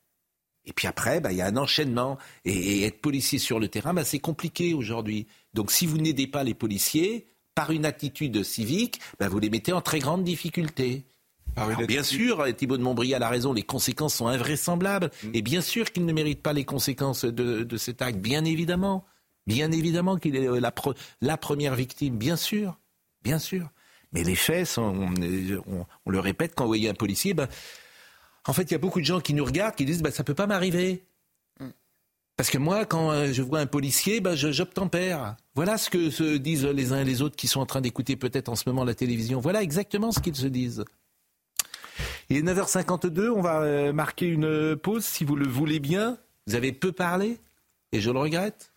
Et 0.65 0.73
puis 0.73 0.87
après, 0.87 1.21
bah, 1.21 1.31
il 1.31 1.37
y 1.37 1.41
a 1.41 1.47
un 1.47 1.57
enchaînement. 1.57 2.17
Et, 2.45 2.83
être 2.83 2.99
policier 3.01 3.39
sur 3.39 3.59
le 3.59 3.69
terrain, 3.69 3.93
bah, 3.93 4.03
c'est 4.03 4.19
compliqué 4.19 4.73
aujourd'hui. 4.73 5.27
Donc 5.53 5.71
si 5.71 5.85
vous 5.85 5.97
n'aidez 5.97 6.27
pas 6.27 6.43
les 6.43 6.53
policiers, 6.53 7.27
par 7.55 7.71
une 7.71 7.85
attitude 7.85 8.43
civique, 8.43 9.01
vous 9.19 9.39
les 9.39 9.49
mettez 9.49 9.73
en 9.73 9.81
très 9.81 9.99
grande 9.99 10.23
difficulté 10.23 11.05
bien 11.87 12.03
sûr, 12.03 12.45
Thibault 12.55 12.77
de 12.77 12.83
Montbrial 12.83 13.21
a 13.23 13.29
raison, 13.29 13.53
les 13.53 13.63
conséquences 13.63 14.15
sont 14.15 14.27
invraisemblables. 14.27 15.11
Mm. 15.23 15.29
Et 15.33 15.41
bien 15.41 15.61
sûr 15.61 15.91
qu'il 15.91 16.05
ne 16.05 16.13
mérite 16.13 16.41
pas 16.41 16.53
les 16.53 16.65
conséquences 16.65 17.25
de, 17.25 17.77
cet 17.77 18.01
acte, 18.01 18.19
bien 18.19 18.45
évidemment. 18.45 19.05
Bien 19.47 19.71
évidemment 19.71 20.17
qu'il 20.17 20.35
est 20.35 20.47
la, 20.59 20.73
la, 21.21 21.37
première 21.37 21.75
victime, 21.75 22.17
bien 22.17 22.35
sûr. 22.35 22.77
Bien 23.23 23.39
sûr. 23.39 23.69
Mais 24.11 24.23
les 24.23 24.35
faits 24.35 24.67
sont, 24.67 25.13
on, 25.67 26.09
le 26.09 26.19
répète, 26.19 26.53
quand 26.55 26.63
vous 26.65 26.69
voyez 26.69 26.89
un 26.89 26.93
policier, 26.93 27.33
ben, 27.33 27.47
en 28.45 28.53
fait, 28.53 28.63
il 28.63 28.71
y 28.71 28.75
a 28.75 28.79
beaucoup 28.79 28.99
de 28.99 29.05
gens 29.05 29.19
qui 29.19 29.33
nous 29.33 29.45
regardent, 29.45 29.75
qui 29.75 29.85
disent, 29.85 30.03
ben, 30.03 30.11
ça 30.11 30.23
peut 30.23 30.33
pas 30.33 30.47
m'arriver. 30.47 31.05
Parce 32.37 32.49
que 32.49 32.57
moi, 32.57 32.85
quand 32.85 33.11
euh, 33.11 33.31
je 33.31 33.43
vois 33.43 33.59
un 33.59 33.67
policier, 33.67 34.19
ben, 34.19 34.35
j'obtempère. 34.35 35.35
Voilà 35.53 35.77
ce 35.77 35.89
que 35.89 36.09
se 36.09 36.37
disent 36.37 36.65
les 36.65 36.91
uns 36.91 37.01
et 37.01 37.05
les 37.05 37.21
autres 37.21 37.35
qui 37.35 37.47
sont 37.47 37.59
en 37.59 37.65
train 37.65 37.81
d'écouter 37.81 38.15
peut-être 38.15 38.49
en 38.49 38.55
ce 38.55 38.63
moment 38.67 38.83
la 38.83 38.95
télévision. 38.95 39.39
Voilà 39.39 39.61
exactement 39.61 40.11
ce 40.11 40.19
qu'ils 40.19 40.35
se 40.35 40.47
disent. 40.47 40.83
Il 42.31 42.37
est 42.37 42.53
9h52, 42.53 43.27
on 43.27 43.41
va 43.41 43.59
euh, 43.59 43.91
marquer 43.91 44.25
une 44.25 44.77
pause 44.77 45.03
si 45.03 45.25
vous 45.25 45.35
le 45.35 45.45
voulez 45.45 45.81
bien. 45.81 46.17
Vous 46.47 46.55
avez 46.55 46.71
peu 46.71 46.93
parlé 46.93 47.37
et 47.91 47.99
je 47.99 48.09
le 48.09 48.19
regrette. 48.19 48.71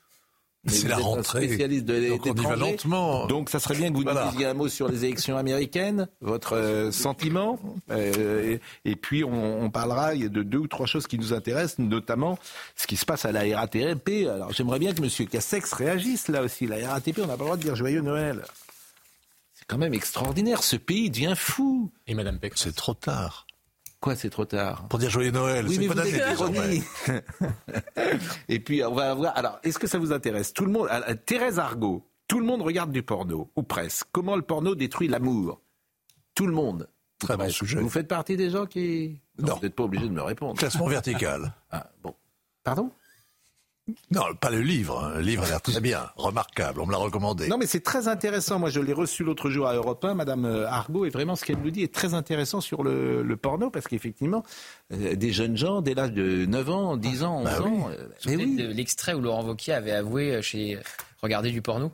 C'est 0.67 0.89
la 0.89 0.97
rentrée. 0.97 1.47
Spécialiste 1.47 1.85
de 1.85 2.09
Donc 2.09 2.27
on 2.27 2.35
y 2.35 2.43
va 2.43 2.57
lentement. 2.57 3.27
Donc 3.29 3.51
ça 3.51 3.61
serait 3.61 3.77
bien 3.77 3.93
que 3.93 3.97
vous 3.97 4.03
nous 4.03 4.31
disiez 4.33 4.47
un 4.47 4.55
mot 4.55 4.67
sur 4.67 4.89
les 4.89 5.05
élections 5.05 5.37
américaines, 5.37 6.09
votre 6.21 6.57
euh, 6.57 6.91
sentiment. 6.91 7.61
Euh, 7.93 8.59
et, 8.85 8.97
puis 8.97 9.23
on, 9.23 9.63
on, 9.63 9.71
parlera 9.71 10.17
de 10.17 10.43
deux 10.43 10.59
ou 10.59 10.67
trois 10.67 10.87
choses 10.87 11.07
qui 11.07 11.17
nous 11.17 11.33
intéressent, 11.33 11.79
notamment 11.79 12.41
ce 12.75 12.89
qui 12.89 12.97
se 12.97 13.05
passe 13.05 13.25
à 13.25 13.31
la 13.31 13.43
RATP. 13.57 14.27
Alors 14.29 14.53
j'aimerais 14.53 14.81
bien 14.81 14.93
que 14.95 15.01
M. 15.01 15.29
Cassex 15.29 15.73
réagisse 15.75 16.27
là 16.27 16.43
aussi. 16.43 16.67
La 16.67 16.89
RATP, 16.89 17.21
on 17.23 17.29
n'a 17.29 17.37
pas 17.37 17.45
le 17.45 17.45
droit 17.45 17.57
de 17.57 17.63
dire 17.63 17.77
joyeux 17.77 18.01
Noël. 18.01 18.43
C'est 19.65 19.69
quand 19.71 19.79
même 19.79 19.95
extraordinaire. 19.95 20.63
Ce 20.63 20.77
pays 20.77 21.09
devient 21.09 21.33
fou. 21.35 21.91
Et 22.07 22.13
Madame 22.13 22.39
Peck, 22.39 22.53
c'est 22.57 22.77
trop 22.77 22.93
tard. 22.93 23.47
Quoi, 23.99 24.15
c'est 24.15 24.29
trop 24.29 24.45
tard? 24.45 24.87
Pour 24.89 24.99
dire 24.99 25.09
joyeux 25.09 25.31
Noël. 25.31 25.67
Oui, 25.67 25.79
mais 25.79 25.89
pas 25.89 26.05
vous 26.35 26.53
Et 28.51 28.61
puis, 28.61 28.85
on 28.85 28.93
va 28.93 29.13
avoir. 29.13 29.35
Alors, 29.39 29.59
est-ce 29.63 29.79
que 29.79 29.87
ça 29.87 29.97
vous 29.97 30.13
intéresse? 30.13 30.53
Tout 30.53 30.67
le 30.67 30.71
monde. 30.71 30.91
Thérèse 31.25 31.59
Argot, 31.59 32.07
tout 32.29 32.39
le 32.41 32.45
monde 32.45 32.61
regarde 32.61 32.93
du 32.93 33.03
porno, 33.03 33.51
ou 33.57 33.63
presque. 33.63 34.07
Comment 34.13 34.37
le 34.37 34.43
porno 34.43 34.75
détruit 34.75 35.09
l'amour? 35.09 35.63
Tout 36.35 36.47
le 36.47 36.53
monde. 36.53 36.91
Très 37.19 37.39
bon 37.39 37.49
sujet. 37.49 37.81
Vous 37.81 37.89
faites 37.89 38.09
partie 38.09 38.37
des 38.37 38.51
gens 38.51 38.67
qui. 38.67 39.19
Non. 39.39 39.55
Vous 39.55 39.63
n'êtes 39.63 39.75
pas 39.75 39.85
obligé 39.85 40.07
de 40.07 40.13
me 40.13 40.21
répondre. 40.21 40.59
Classement 40.59 40.89
vertical. 40.89 41.55
Ah, 41.71 41.91
bon. 42.03 42.15
Pardon? 42.65 42.91
Non, 44.11 44.23
pas 44.41 44.51
le 44.51 44.63
livre. 44.63 45.13
Le 45.17 45.21
livre 45.21 45.45
a 45.45 45.49
l'air 45.49 45.61
très 45.61 45.81
bien, 45.81 46.09
remarquable. 46.17 46.81
On 46.81 46.87
me 46.87 46.93
l'a 46.93 46.99
recommandé. 46.99 47.49
Non, 47.49 47.59
mais 47.59 47.67
c'est 47.67 47.83
très 47.83 48.09
intéressant. 48.09 48.59
Moi, 48.59 48.71
je 48.71 48.81
l'ai 48.81 48.95
reçu 48.95 49.25
l'autre 49.25 49.51
jour 49.51 49.67
à 49.67 49.75
Europe 49.75 50.03
1. 50.03 50.15
Madame 50.15 50.47
euh, 50.47 50.67
Argot, 50.69 51.05
et 51.05 51.11
vraiment, 51.11 51.37
ce 51.37 51.45
qu'elle 51.45 51.59
nous 51.59 51.71
dit 51.71 51.83
est 51.83 51.93
très 51.93 52.15
intéressant 52.15 52.63
sur 52.63 52.83
le, 52.83 53.37
porno, 53.37 53.69
parce 53.69 53.87
qu'effectivement, 53.87 54.43
euh, 54.93 55.17
des 55.17 55.33
jeunes 55.33 55.57
gens, 55.57 55.83
dès 55.83 55.93
l'âge 55.93 56.13
de 56.13 56.47
9 56.47 56.71
ans, 56.71 56.97
10 56.97 57.25
ans, 57.25 57.41
11 57.41 57.45
bah 57.45 57.63
ans. 57.63 57.91
Euh, 57.91 58.09
mais 58.27 58.37
oui. 58.37 58.57
L'extrait 58.73 59.13
où 59.13 59.21
Laurent 59.21 59.45
Wauquiez 59.45 59.75
avait 59.75 59.93
avoué 59.93 60.41
chez 60.41 60.79
Regarder 61.21 61.51
du 61.51 61.61
porno 61.61 61.93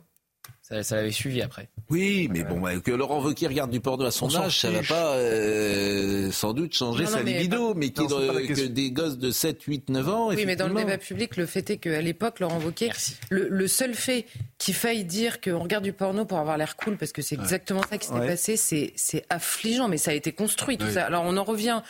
ça, 0.83 0.95
l'avait 0.95 1.11
suivi 1.11 1.41
après. 1.41 1.69
Oui, 1.89 2.29
mais 2.31 2.43
bon, 2.43 2.59
bah, 2.59 2.79
que 2.79 2.91
Laurent 2.91 3.21
Wauquiez 3.21 3.47
regarde 3.47 3.71
du 3.71 3.81
porno 3.81 4.05
à 4.05 4.11
son 4.11 4.33
âge, 4.35 4.59
ça 4.59 4.71
va 4.71 4.81
pas 4.81 5.15
euh, 5.15 6.31
sans 6.31 6.53
doute 6.53 6.73
changer 6.73 7.05
sa 7.05 7.21
libido, 7.21 7.73
mais, 7.73 7.89
que 7.89 8.67
des 8.67 8.91
gosses 8.91 9.17
de 9.17 9.31
7, 9.31 9.61
8, 9.61 9.89
9 9.89 10.09
ans. 10.09 10.27
Oui, 10.29 10.45
mais 10.45 10.55
dans 10.55 10.67
le 10.67 10.75
débat 10.75 10.97
public, 10.97 11.37
le 11.37 11.45
fait 11.45 11.69
est 11.69 11.77
qu'à 11.77 12.01
l'époque, 12.01 12.39
Laurent 12.39 12.59
Wauquiez, 12.59 12.91
le, 13.29 13.67
seul 13.67 13.93
fait 13.93 14.25
qu'il 14.57 14.73
faille 14.73 15.03
dire 15.03 15.41
qu'on 15.41 15.59
regarde 15.59 15.83
du 15.83 15.93
porno 15.93 16.25
pour 16.25 16.37
avoir 16.37 16.57
l'air 16.57 16.75
cool, 16.77 16.97
parce 16.97 17.11
que 17.11 17.21
c'est 17.21 17.35
exactement 17.35 17.81
ça 17.89 17.97
qui 17.97 18.07
s'est 18.07 18.13
passé, 18.13 18.57
c'est 18.57 19.25
affligeant, 19.29 19.87
mais 19.87 19.97
ça 19.97 20.11
a 20.11 20.13
été 20.13 20.31
construit, 20.31 20.77
tout 20.77 20.89
ça. 20.89 21.05
Alors 21.05 21.23
on 21.25 21.37
en 21.37 21.43
revient 21.43 21.81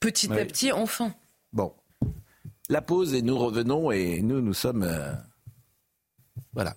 petit 0.00 0.32
à 0.32 0.44
petit, 0.44 0.72
enfin. 0.72 1.14
Bon. 1.52 1.72
La 2.68 2.80
pause 2.80 3.14
et 3.14 3.22
nous 3.22 3.36
revenons 3.36 3.90
et 3.90 4.22
nous, 4.22 4.40
nous 4.40 4.54
sommes. 4.54 4.84
Euh, 4.84 5.12
voilà. 6.52 6.76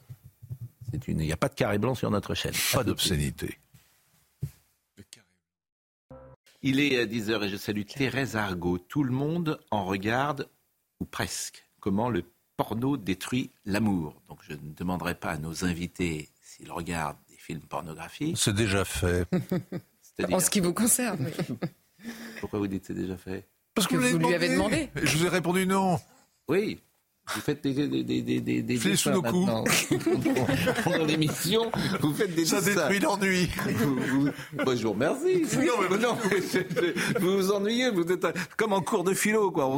Il 1.07 1.17
n'y 1.17 1.31
a 1.31 1.37
pas 1.37 1.49
de 1.49 1.55
carré 1.55 1.77
blanc 1.77 1.95
sur 1.95 2.11
notre 2.11 2.33
chaîne. 2.35 2.53
Pas 2.73 2.83
d'obscénité. 2.83 3.57
Il 6.65 6.79
est 6.79 6.97
à 6.97 7.05
10h 7.05 7.43
et 7.43 7.49
je 7.49 7.57
salue 7.57 7.83
Thérèse 7.83 8.37
Argot. 8.37 8.77
Tout 8.77 9.03
le 9.03 9.11
monde 9.11 9.59
en 9.69 9.83
regarde, 9.83 10.47
ou 11.01 11.05
presque, 11.05 11.65
comment 11.81 12.09
le 12.09 12.23
porno 12.55 12.95
détruit 12.95 13.51
l'amour. 13.65 14.15
Donc 14.29 14.39
je 14.47 14.53
ne 14.53 14.73
demanderai 14.73 15.15
pas 15.15 15.31
à 15.31 15.37
nos 15.37 15.65
invités 15.65 16.29
s'ils 16.41 16.71
regardent 16.71 17.17
des 17.27 17.35
films 17.35 17.61
pornographiques. 17.61 18.37
C'est 18.37 18.55
déjà 18.55 18.85
fait. 18.85 19.27
En 20.31 20.39
ce 20.39 20.51
qui 20.51 20.59
vous 20.59 20.73
concerne. 20.73 21.27
Pourquoi 22.39 22.59
vous 22.59 22.67
dites 22.67 22.85
c'est 22.85 22.93
déjà 22.93 23.17
fait? 23.17 23.47
Parce 23.73 23.87
que, 23.87 23.95
vous, 23.95 24.19
lui 24.19 24.35
avez 24.35 24.49
demandé. 24.49 24.89
Je 24.95 25.17
vous 25.17 25.25
ai 25.25 25.29
répondu 25.29 25.65
non. 25.65 25.99
Oui, 26.47 26.79
vous 27.27 27.41
faites 27.41 27.63
des, 27.63 27.73
des, 27.73 28.03
des, 28.21 28.41
des, 28.41 28.61
des 28.61 28.95
sous 28.95 29.09
nos 29.09 29.21
coups. 29.21 29.49
Pendant 30.83 31.05
l'émission, 31.05 31.71
vous 32.01 32.13
faites 32.13 32.35
des 32.35 32.45
Ça 32.45 32.61
détruit 32.61 32.99
l'ennui. 32.99 33.49
Bonjour, 34.65 34.95
merci. 34.95 35.43
Non, 35.93 35.97
non, 35.99 36.17
vous 37.19 37.37
vous 37.37 37.51
ennuyez, 37.51 37.89
vous 37.91 38.11
êtes 38.11 38.25
comme 38.57 38.73
en 38.73 38.81
cours 38.81 39.03
de 39.03 39.13
philo, 39.13 39.51
quoi. 39.51 39.67
On, 39.67 39.77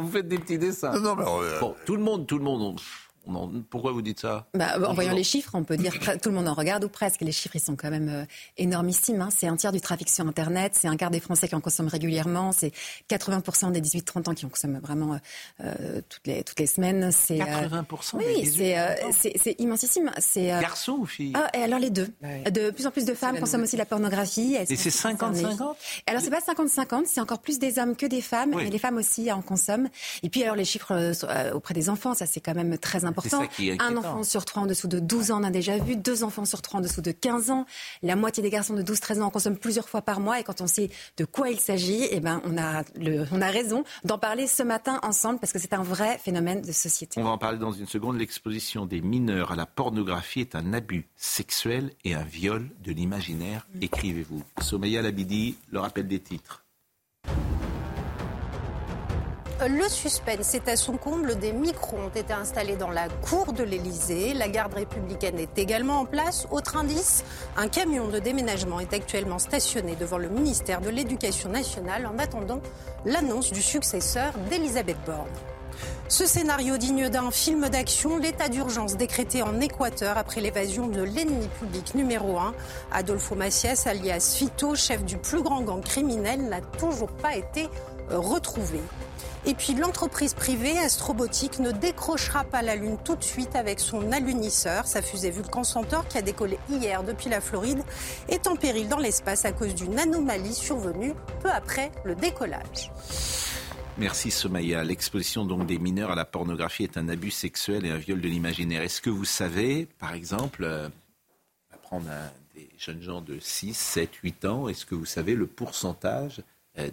vous 0.00 0.10
faites 0.10 0.28
des 0.28 0.38
petits 0.38 0.58
dessins. 0.58 0.92
Non, 0.92 1.00
non, 1.00 1.16
mais 1.16 1.24
euh, 1.26 1.60
Bon, 1.60 1.74
tout 1.86 1.96
le 1.96 2.02
monde, 2.02 2.26
tout 2.26 2.38
le 2.38 2.44
monde, 2.44 2.78
pourquoi 3.70 3.92
vous 3.92 4.02
dites 4.02 4.20
ça 4.20 4.46
bah, 4.54 4.76
En 4.86 4.92
voyant 4.92 5.12
les 5.12 5.24
chiffres, 5.24 5.52
on 5.54 5.64
peut 5.64 5.76
dire 5.76 5.98
que 5.98 6.18
tout 6.18 6.28
le 6.28 6.34
monde 6.34 6.48
en 6.48 6.54
regarde 6.54 6.84
ou 6.84 6.88
presque. 6.88 7.22
Les 7.22 7.32
chiffres, 7.32 7.56
ils 7.56 7.60
sont 7.60 7.76
quand 7.76 7.90
même 7.90 8.08
euh, 8.08 8.24
énormissimes. 8.58 9.22
Hein. 9.22 9.28
C'est 9.34 9.46
un 9.46 9.56
tiers 9.56 9.72
du 9.72 9.80
trafic 9.80 10.10
sur 10.10 10.26
Internet, 10.26 10.72
c'est 10.74 10.88
un 10.88 10.96
quart 10.96 11.10
des 11.10 11.20
Français 11.20 11.48
qui 11.48 11.54
en 11.54 11.60
consomment 11.60 11.88
régulièrement, 11.88 12.52
c'est 12.52 12.72
80% 13.08 13.72
des 13.72 13.80
18-30 13.80 14.30
ans 14.30 14.34
qui 14.34 14.44
en 14.44 14.48
consomment 14.48 14.78
vraiment 14.78 15.14
euh, 15.14 15.18
euh, 15.64 16.00
toutes, 16.08 16.26
les, 16.26 16.42
toutes 16.44 16.60
les 16.60 16.66
semaines. 16.66 17.08
80% 17.08 18.16
Oui, 18.16 18.46
c'est 18.46 19.56
immensissime. 19.58 20.10
Garçons 20.60 20.98
ou 21.00 21.06
filles? 21.06 21.32
Ah, 21.34 21.48
et 21.54 21.62
Alors 21.62 21.78
les 21.78 21.90
deux. 21.90 22.08
De 22.50 22.70
plus 22.70 22.86
en 22.86 22.90
plus 22.90 23.04
de 23.04 23.14
femmes 23.14 23.38
consomment 23.38 23.62
aussi 23.62 23.76
la 23.76 23.86
pornographie. 23.86 24.54
et 24.54 24.66
c'est 24.66 24.90
50-50 24.90 25.76
Alors 26.06 26.20
c'est 26.22 26.30
pas 26.30 26.40
50-50, 26.40 27.04
c'est 27.06 27.20
encore 27.20 27.40
plus 27.40 27.58
des 27.58 27.78
hommes 27.78 27.96
que 27.96 28.06
des 28.06 28.20
femmes, 28.20 28.52
mais 28.54 28.68
les 28.68 28.78
femmes 28.78 28.98
aussi 28.98 29.32
en 29.32 29.42
consomment. 29.42 29.88
Et 30.22 30.28
puis 30.28 30.42
alors 30.42 30.56
les 30.56 30.64
chiffres 30.64 31.12
auprès 31.54 31.74
des 31.74 31.88
enfants, 31.88 32.14
ça 32.14 32.26
c'est 32.26 32.40
quand 32.40 32.54
même 32.54 32.76
très 32.78 33.04
important 33.04 33.13
un 33.78 33.96
enfant 33.96 34.22
sur 34.22 34.44
trois 34.44 34.62
en 34.62 34.66
dessous 34.66 34.88
de 34.88 34.98
12 34.98 35.30
ans, 35.30 35.40
on 35.40 35.44
a 35.44 35.50
déjà 35.50 35.78
vu. 35.78 35.96
Deux 35.96 36.24
enfants 36.24 36.44
sur 36.44 36.62
trois 36.62 36.80
en 36.80 36.82
dessous 36.82 37.02
de 37.02 37.12
15 37.12 37.50
ans. 37.50 37.66
La 38.02 38.16
moitié 38.16 38.42
des 38.42 38.50
garçons 38.50 38.74
de 38.74 38.82
12-13 38.82 39.20
ans 39.20 39.26
en 39.26 39.30
consomment 39.30 39.56
plusieurs 39.56 39.88
fois 39.88 40.02
par 40.02 40.20
mois. 40.20 40.40
Et 40.40 40.44
quand 40.44 40.60
on 40.60 40.66
sait 40.66 40.90
de 41.16 41.24
quoi 41.24 41.50
il 41.50 41.60
s'agit, 41.60 42.06
eh 42.10 42.20
ben, 42.20 42.40
on, 42.44 42.58
a 42.58 42.82
le, 42.96 43.24
on 43.32 43.40
a 43.40 43.48
raison 43.48 43.84
d'en 44.04 44.18
parler 44.18 44.46
ce 44.46 44.62
matin 44.62 44.98
ensemble 45.02 45.38
parce 45.38 45.52
que 45.52 45.58
c'est 45.58 45.74
un 45.74 45.82
vrai 45.82 46.18
phénomène 46.18 46.62
de 46.62 46.72
société. 46.72 47.20
On 47.20 47.24
va 47.24 47.30
en 47.30 47.38
parler 47.38 47.58
dans 47.58 47.72
une 47.72 47.86
seconde. 47.86 48.18
L'exposition 48.18 48.86
des 48.86 49.00
mineurs 49.00 49.52
à 49.52 49.56
la 49.56 49.66
pornographie 49.66 50.40
est 50.40 50.54
un 50.54 50.72
abus 50.72 51.06
sexuel 51.16 51.90
et 52.04 52.14
un 52.14 52.24
viol 52.24 52.68
de 52.82 52.92
l'imaginaire. 52.92 53.66
Écrivez-vous. 53.80 54.42
Sommeya 54.60 55.02
Labidi, 55.02 55.56
le 55.70 55.80
rappel 55.80 56.06
des 56.06 56.20
titres. 56.20 56.63
Le 59.68 59.88
suspense 59.88 60.54
est 60.54 60.68
à 60.68 60.76
son 60.76 60.98
comble. 60.98 61.36
Des 61.36 61.52
micros 61.52 61.96
ont 61.96 62.10
été 62.10 62.34
installés 62.34 62.76
dans 62.76 62.90
la 62.90 63.08
cour 63.08 63.54
de 63.54 63.62
l'Elysée. 63.62 64.34
La 64.34 64.48
garde 64.48 64.74
républicaine 64.74 65.38
est 65.38 65.58
également 65.58 66.00
en 66.00 66.04
place. 66.04 66.46
Autre 66.50 66.76
indice, 66.76 67.24
un 67.56 67.68
camion 67.68 68.08
de 68.08 68.18
déménagement 68.18 68.80
est 68.80 68.92
actuellement 68.92 69.38
stationné 69.38 69.96
devant 69.96 70.18
le 70.18 70.28
ministère 70.28 70.82
de 70.82 70.90
l'Éducation 70.90 71.48
nationale 71.48 72.06
en 72.06 72.18
attendant 72.18 72.60
l'annonce 73.06 73.52
du 73.52 73.62
successeur 73.62 74.34
d'Elisabeth 74.50 74.98
Borne. 75.06 75.30
Ce 76.08 76.26
scénario 76.26 76.76
digne 76.76 77.08
d'un 77.08 77.30
film 77.30 77.68
d'action, 77.68 78.18
l'état 78.18 78.48
d'urgence 78.48 78.96
décrété 78.96 79.42
en 79.42 79.60
Équateur 79.60 80.18
après 80.18 80.40
l'évasion 80.40 80.86
de 80.88 81.02
l'ennemi 81.02 81.48
public 81.58 81.94
numéro 81.94 82.38
1, 82.38 82.54
Adolfo 82.92 83.34
Macias, 83.34 83.84
alias 83.86 84.36
Fito, 84.36 84.74
chef 84.74 85.04
du 85.04 85.16
plus 85.16 85.42
grand 85.42 85.62
gang 85.62 85.82
criminel, 85.82 86.42
n'a 86.48 86.60
toujours 86.60 87.10
pas 87.10 87.34
été 87.36 87.68
retrouvé. 88.10 88.80
Et 89.46 89.54
puis 89.54 89.74
l'entreprise 89.74 90.32
privée 90.32 90.78
Astrobotique 90.78 91.58
ne 91.58 91.70
décrochera 91.70 92.44
pas 92.44 92.62
la 92.62 92.76
Lune 92.76 92.96
tout 93.04 93.14
de 93.14 93.22
suite 93.22 93.54
avec 93.56 93.78
son 93.78 94.10
alunisseur. 94.10 94.86
Sa 94.86 95.02
fusée 95.02 95.30
Vulcan 95.30 95.64
Centaur, 95.64 96.08
qui 96.08 96.16
a 96.16 96.22
décollé 96.22 96.58
hier 96.70 97.02
depuis 97.02 97.28
la 97.28 97.42
Floride, 97.42 97.82
est 98.28 98.46
en 98.46 98.56
péril 98.56 98.88
dans 98.88 98.98
l'espace 98.98 99.44
à 99.44 99.52
cause 99.52 99.74
d'une 99.74 99.98
anomalie 99.98 100.54
survenue 100.54 101.12
peu 101.40 101.50
après 101.50 101.92
le 102.04 102.14
décollage. 102.14 102.90
Merci 103.98 104.30
Somaya. 104.30 104.82
L'exposition 104.82 105.44
donc 105.44 105.66
des 105.66 105.78
mineurs 105.78 106.10
à 106.10 106.14
la 106.14 106.24
pornographie 106.24 106.84
est 106.84 106.96
un 106.96 107.08
abus 107.08 107.30
sexuel 107.30 107.84
et 107.84 107.90
un 107.90 107.98
viol 107.98 108.20
de 108.20 108.28
l'imaginaire. 108.28 108.82
Est-ce 108.82 109.02
que 109.02 109.10
vous 109.10 109.26
savez, 109.26 109.86
par 109.98 110.14
exemple, 110.14 110.64
euh, 110.64 110.88
prendre 111.82 112.06
des 112.54 112.68
jeunes 112.78 113.02
gens 113.02 113.20
de 113.20 113.38
6, 113.38 113.74
7, 113.74 114.14
8 114.14 114.44
ans, 114.46 114.68
est-ce 114.68 114.86
que 114.86 114.94
vous 114.94 115.04
savez 115.04 115.34
le 115.34 115.46
pourcentage 115.46 116.42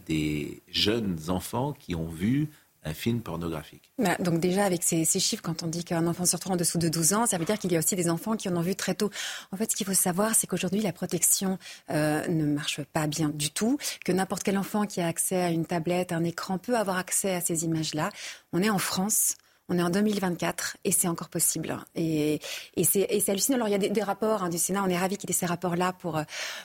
des 0.06 0.62
jeunes 0.70 1.18
enfants 1.30 1.74
qui 1.74 1.96
ont 1.96 2.08
vu 2.08 2.50
un 2.84 2.94
film 2.94 3.22
pornographique. 3.22 3.92
Bah, 4.00 4.16
donc 4.20 4.40
déjà, 4.40 4.66
avec 4.66 4.84
ces, 4.84 5.06
chiffres, 5.06 5.44
quand 5.44 5.64
on 5.64 5.68
dit 5.68 5.84
qu'un 5.84 6.08
enfant 6.08 6.26
sur 6.26 6.40
trois 6.40 6.54
en 6.54 6.58
dessous 6.58 6.80
de 6.80 6.90
12 6.90 7.14
ans, 7.14 7.26
ça 7.26 7.38
veut 7.38 7.46
dire 7.46 7.60
qu'il 7.60 7.72
y 7.72 7.76
a 7.76 7.80
aussi 7.80 7.96
des 7.96 8.10
enfants 8.10 8.36
qui 8.36 8.50
en 8.50 8.58
ont 8.58 8.62
vu 8.62 8.76
très 8.76 8.96
tôt. 8.96 9.12
En 9.52 9.58
fait, 9.58 9.72
ce 9.72 9.76
qu'il 9.76 9.86
faut 9.86 9.94
savoir, 9.94 10.34
c'est 10.34 10.48
qu'aujourd'hui, 10.48 10.82
la 10.82 10.94
protection 10.94 11.60
euh, 11.92 12.28
ne 12.28 12.46
marche 12.46 12.82
pas 12.84 13.08
bien 13.08 13.30
du 13.30 13.52
tout, 13.52 13.78
que 14.04 14.12
n'importe 14.12 14.44
quel 14.44 14.58
enfant 14.58 14.86
qui 14.86 15.00
a 15.02 15.08
accès 15.08 15.42
à 15.42 15.50
une 15.50 15.66
tablette, 15.66 16.12
un 16.12 16.24
écran, 16.24 16.58
peut 16.58 16.76
avoir 16.76 16.98
accès 16.98 17.36
à 17.36 17.42
ces 17.42 17.66
images-là. 17.66 18.10
On 18.52 18.64
est 18.64 18.70
en 18.70 18.80
France. 18.80 19.36
On 19.72 19.78
est 19.78 19.84
en 19.84 19.90
2024 19.90 20.76
et 20.84 20.92
c'est 20.92 21.08
encore 21.08 21.30
possible. 21.30 21.78
Et, 21.96 22.42
et 22.76 22.84
c'est 22.84 23.30
hallucinant. 23.30 23.56
Alors 23.56 23.70
il 23.70 23.72
y 23.72 23.76
a 23.76 23.78
des, 23.78 24.04
rapports 24.04 24.44
hein, 24.44 24.50
du 24.50 24.58
Sénat, 24.58 24.84
on 24.84 24.90
est 24.90 24.98
ravis 24.98 25.16
qu'il 25.16 25.30
y 25.30 25.32
ait 25.32 25.36
ces 25.36 25.46
rapports-là 25.46 25.94
pour, 25.94 26.22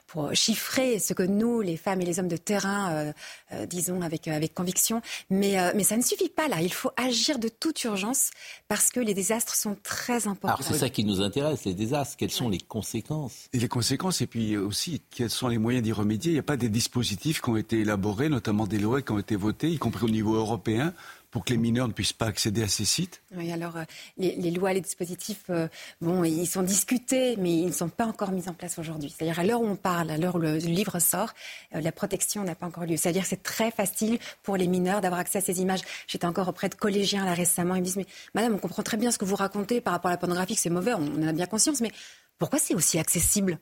pour 0.08 0.34
chiffrer 0.34 0.98
ce 0.98 1.14
que 1.14 1.22
nous, 1.22 1.60
les 1.60 1.76
femmes 1.76 2.00
et 2.00 2.04
les 2.04 2.18
hommes 2.18 2.26
de 2.26 2.36
terrain, 2.36 2.90
euh, 2.90 3.12
euh, 3.52 3.64
disons 3.64 4.02
avec, 4.02 4.26
avec 4.26 4.54
conviction. 4.54 5.02
Mais, 5.30 5.56
euh, 5.56 5.70
mais 5.76 5.84
ça 5.84 5.96
ne 5.96 6.02
suffit 6.02 6.28
pas 6.28 6.48
là. 6.48 6.60
Il 6.60 6.72
faut 6.72 6.90
agir 6.96 7.38
de 7.38 7.46
toute 7.46 7.84
urgence 7.84 8.30
parce 8.66 8.90
que 8.90 8.98
les 8.98 9.14
désastres 9.14 9.54
sont 9.54 9.76
très 9.84 10.26
importants. 10.26 10.56
Alors 10.56 10.64
c'est 10.64 10.78
ça 10.78 10.90
qui 10.90 11.04
nous 11.04 11.20
intéresse, 11.20 11.64
les 11.64 11.74
désastres. 11.74 12.16
Quelles 12.16 12.32
sont 12.32 12.48
les 12.48 12.58
conséquences? 12.58 13.46
Et 13.52 13.60
les 13.60 13.68
conséquences, 13.68 14.20
et 14.20 14.26
puis 14.26 14.56
aussi, 14.56 15.00
quels 15.10 15.30
sont 15.30 15.46
les 15.46 15.58
moyens 15.58 15.84
d'y 15.84 15.92
remédier? 15.92 16.32
Il 16.32 16.34
n'y 16.34 16.40
a 16.40 16.42
pas 16.42 16.56
des 16.56 16.68
dispositifs 16.68 17.40
qui 17.40 17.50
ont 17.50 17.56
été 17.56 17.78
élaborés, 17.78 18.28
notamment 18.28 18.66
des 18.66 18.80
lois 18.80 19.00
qui 19.00 19.12
ont 19.12 19.20
été 19.20 19.36
votées, 19.36 19.70
y 19.70 19.78
compris 19.78 20.06
au 20.06 20.10
niveau 20.10 20.34
européen, 20.34 20.92
pour 21.36 21.44
que 21.44 21.50
les 21.50 21.58
mineurs 21.58 21.86
ne 21.86 21.92
puissent 21.92 22.14
pas 22.14 22.28
accéder 22.28 22.62
à 22.62 22.68
ces 22.68 22.86
sites 22.86 23.20
Oui, 23.36 23.52
alors 23.52 23.76
euh, 23.76 23.84
les, 24.16 24.50
lois, 24.50 24.72
les 24.72 24.80
dispositifs, 24.80 25.44
euh, 25.50 25.68
bon, 26.00 26.24
ils 26.24 26.46
sont 26.46 26.62
discutés, 26.62 27.36
mais 27.36 27.52
ils 27.58 27.66
ne 27.66 27.72
sont 27.72 27.90
pas 27.90 28.06
encore 28.06 28.32
mis 28.32 28.48
en 28.48 28.54
place 28.54 28.78
aujourd'hui. 28.78 29.14
C'est-à-dire 29.14 29.38
à 29.38 29.44
l'heure 29.44 29.60
où 29.60 29.66
on 29.66 29.76
parle, 29.76 30.10
à 30.10 30.16
l'heure 30.16 30.36
où 30.36 30.38
le 30.38 30.56
livre 30.56 30.98
sort, 30.98 31.34
euh, 31.74 31.82
la 31.82 31.92
protection 31.92 32.42
n'a 32.42 32.54
pas 32.54 32.64
encore 32.64 32.86
lieu. 32.86 32.96
C'est-à-dire 32.96 33.24
que 33.24 33.28
c'est 33.28 33.42
très 33.42 33.70
facile 33.70 34.18
pour 34.42 34.56
les 34.56 34.66
mineurs 34.66 35.02
d'avoir 35.02 35.20
accès 35.20 35.36
à 35.36 35.42
ces 35.42 35.60
images. 35.60 35.82
J'étais 36.06 36.24
encore 36.24 36.48
auprès 36.48 36.70
de 36.70 36.74
collégiens 36.74 37.26
là 37.26 37.34
récemment, 37.34 37.74
ils 37.74 37.80
me 37.80 37.84
disent, 37.84 37.98
mais 37.98 38.06
madame, 38.32 38.54
on 38.54 38.58
comprend 38.58 38.82
très 38.82 38.96
bien 38.96 39.10
ce 39.10 39.18
que 39.18 39.26
vous 39.26 39.36
racontez 39.36 39.82
par 39.82 39.92
rapport 39.92 40.08
à 40.08 40.14
la 40.14 40.18
pornographie, 40.18 40.54
c'est 40.54 40.70
mauvais, 40.70 40.94
on 40.94 41.22
en 41.22 41.28
a 41.28 41.34
bien 41.34 41.44
conscience, 41.44 41.82
mais 41.82 41.92
pourquoi 42.38 42.58
c'est 42.58 42.74
aussi 42.74 42.98
accessible? 42.98 43.58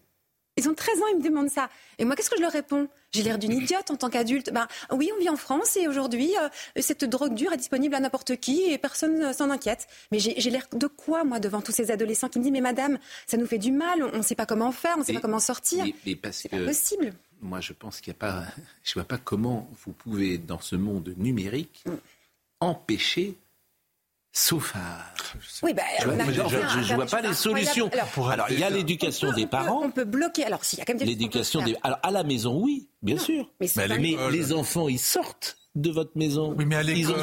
Ils 0.57 0.69
ont 0.69 0.75
13 0.75 1.01
ans, 1.01 1.07
ils 1.13 1.19
me 1.19 1.23
demandent 1.23 1.51
ça. 1.51 1.69
Et 1.99 2.05
moi, 2.05 2.15
qu'est-ce 2.15 2.31
que 2.31 2.37
je 2.37 2.43
leur 2.43 2.53
réponds? 2.53 2.89
J'ai 3.13 3.23
l'air 3.23 3.39
d'une 3.39 3.53
idiote 3.53 3.91
en 3.91 3.97
tant 3.97 4.09
qu'adulte. 4.09 4.53
Ben, 4.53 4.69
oui, 4.93 5.11
on 5.17 5.21
vit 5.21 5.29
en 5.29 5.37
France 5.37 5.77
et 5.77 5.89
aujourd'hui, 5.89 6.33
euh, 6.41 6.81
cette 6.81 7.05
drogue 7.05 7.35
dure 7.35 7.53
est 7.53 7.57
disponible 7.57 7.95
à 7.95 8.01
n'importe 8.01 8.37
qui 8.37 8.65
et 8.71 8.79
personne 8.79 9.19
ne 9.19 9.33
s'en 9.33 9.51
inquiète. 9.51 9.87
Mais 10.13 10.19
j'ai 10.19 10.51
l'air 10.51 10.67
de 10.73 10.87
quoi, 10.87 11.25
moi, 11.25 11.41
devant 11.41 11.61
tous 11.61 11.73
ces 11.73 11.91
adolescents 11.91 12.29
qui 12.29 12.39
me 12.39 12.45
disent 12.45 12.53
Mais 12.53 12.61
madame, 12.61 12.99
ça 13.27 13.37
nous 13.37 13.47
fait 13.47 13.59
du 13.59 13.73
mal, 13.73 14.03
on 14.03 14.19
ne 14.19 14.23
sait 14.23 14.35
pas 14.35 14.47
comment 14.47 14.73
faire, 14.73 14.95
on 14.97 15.01
ne 15.01 15.05
sait 15.05 15.13
pas 15.13 15.21
comment 15.21 15.41
sortir. 15.41 15.85
Mais, 16.07 16.17
possible. 16.17 17.15
Moi, 17.41 17.61
je 17.61 17.73
pense 17.73 18.01
qu'il 18.01 18.13
n'y 18.13 18.17
a 18.17 18.21
pas. 18.21 18.45
Je 18.85 18.91
ne 18.91 18.95
vois 18.95 19.05
pas 19.05 19.19
comment 19.19 19.69
vous 19.85 19.93
pouvez, 19.93 20.39
dans 20.39 20.61
ce 20.61 20.77
monde 20.77 21.15
numérique, 21.17 21.85
mm. 21.87 21.93
empêcher 22.61 23.37
Sauf 24.37 24.75
à. 24.75 25.15
Oui, 25.63 25.73
ben, 25.75 25.85
je 26.01 26.09
ne 26.09 26.95
vois 26.97 27.07
pas 27.07 27.23
les 27.23 27.35
solutions. 27.35 27.89
Alors, 28.29 28.47
il 28.51 28.59
y 28.59 28.65
a 28.65 28.71
l'éducation 28.71 29.33
des 29.33 29.47
parents. 29.47 29.83
On 29.85 29.93
peut 29.93 30.05
bloquer. 30.05 30.45
Alors, 30.45 30.65
s'il 30.65 30.81
y 30.81 30.83
a 30.83 30.85
quand 30.85 30.93
même 30.93 30.99
des 30.99 31.07
L'éducation 31.07 31.63
des. 31.63 31.77
Alors, 31.85 32.01
à 32.03 32.11
la 32.11 32.25
maison, 32.25 32.61
oui, 32.61 32.89
bien 33.01 33.17
sûr. 33.17 33.49
Mais, 33.61 33.69
les 34.33 34.53
enfants, 34.53 34.89
ils 34.89 34.99
sortent 34.99 35.57
de 35.75 35.91
votre 35.91 36.17
maison. 36.17 36.55
Oui, 36.57 36.67
mais 36.67 36.77
à 36.77 36.83
l'école, 36.83 37.17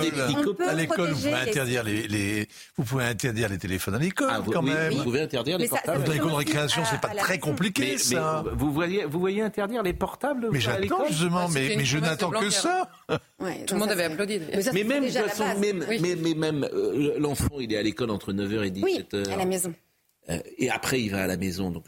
à 0.67 0.73
l'école, 0.73 1.11
vous 1.11 1.15
pouvez 1.15 1.33
interdire 1.33 1.83
les, 1.83 2.47
vous 2.77 2.83
pouvez 2.83 3.05
interdire 3.05 3.49
les 3.49 3.57
téléphones 3.57 3.95
à 3.95 3.99
l'école 3.99 4.29
ah, 4.29 4.41
quand 4.45 4.61
même. 4.61 4.93
Vous 4.93 5.03
pouvez 5.03 5.21
interdire 5.21 5.57
les 5.57 5.67
portables. 5.67 6.03
Dans 6.03 6.11
les 6.11 6.19
cours 6.19 6.31
de 6.31 6.35
récréation, 6.35 6.83
c'est 6.89 6.99
pas 6.99 7.15
très 7.15 7.39
compliqué 7.39 7.97
ça. 7.97 8.43
vous 8.53 8.71
voyez, 8.71 9.05
vous 9.05 9.19
voyez 9.19 9.41
interdire 9.41 9.83
les 9.83 9.93
portables 9.93 10.49
Mais 10.51 10.59
j'attends 10.59 11.07
justement, 11.07 11.47
mais, 11.49 11.75
mais 11.77 11.85
je 11.85 11.97
n'attends 11.97 12.31
que 12.31 12.49
ça. 12.49 12.89
Tout 13.67 13.75
le 13.75 13.79
monde 13.79 13.91
avait 13.91 14.05
applaudi. 14.05 14.39
Mais 14.73 14.83
même, 14.83 15.05
mais 16.21 16.33
même 16.33 16.67
euh, 16.73 17.15
l'enfant, 17.19 17.59
il 17.59 17.71
est 17.73 17.77
à 17.77 17.83
l'école 17.83 18.11
entre 18.11 18.33
9h 18.33 18.65
et 18.65 18.71
17h. 18.71 18.83
Oui, 18.83 19.31
à 19.31 19.37
la 19.37 19.45
maison. 19.45 19.73
Euh, 20.29 20.39
et 20.57 20.69
après, 20.69 21.01
il 21.01 21.11
va 21.11 21.23
à 21.23 21.27
la 21.27 21.37
maison. 21.37 21.71
Donc, 21.71 21.85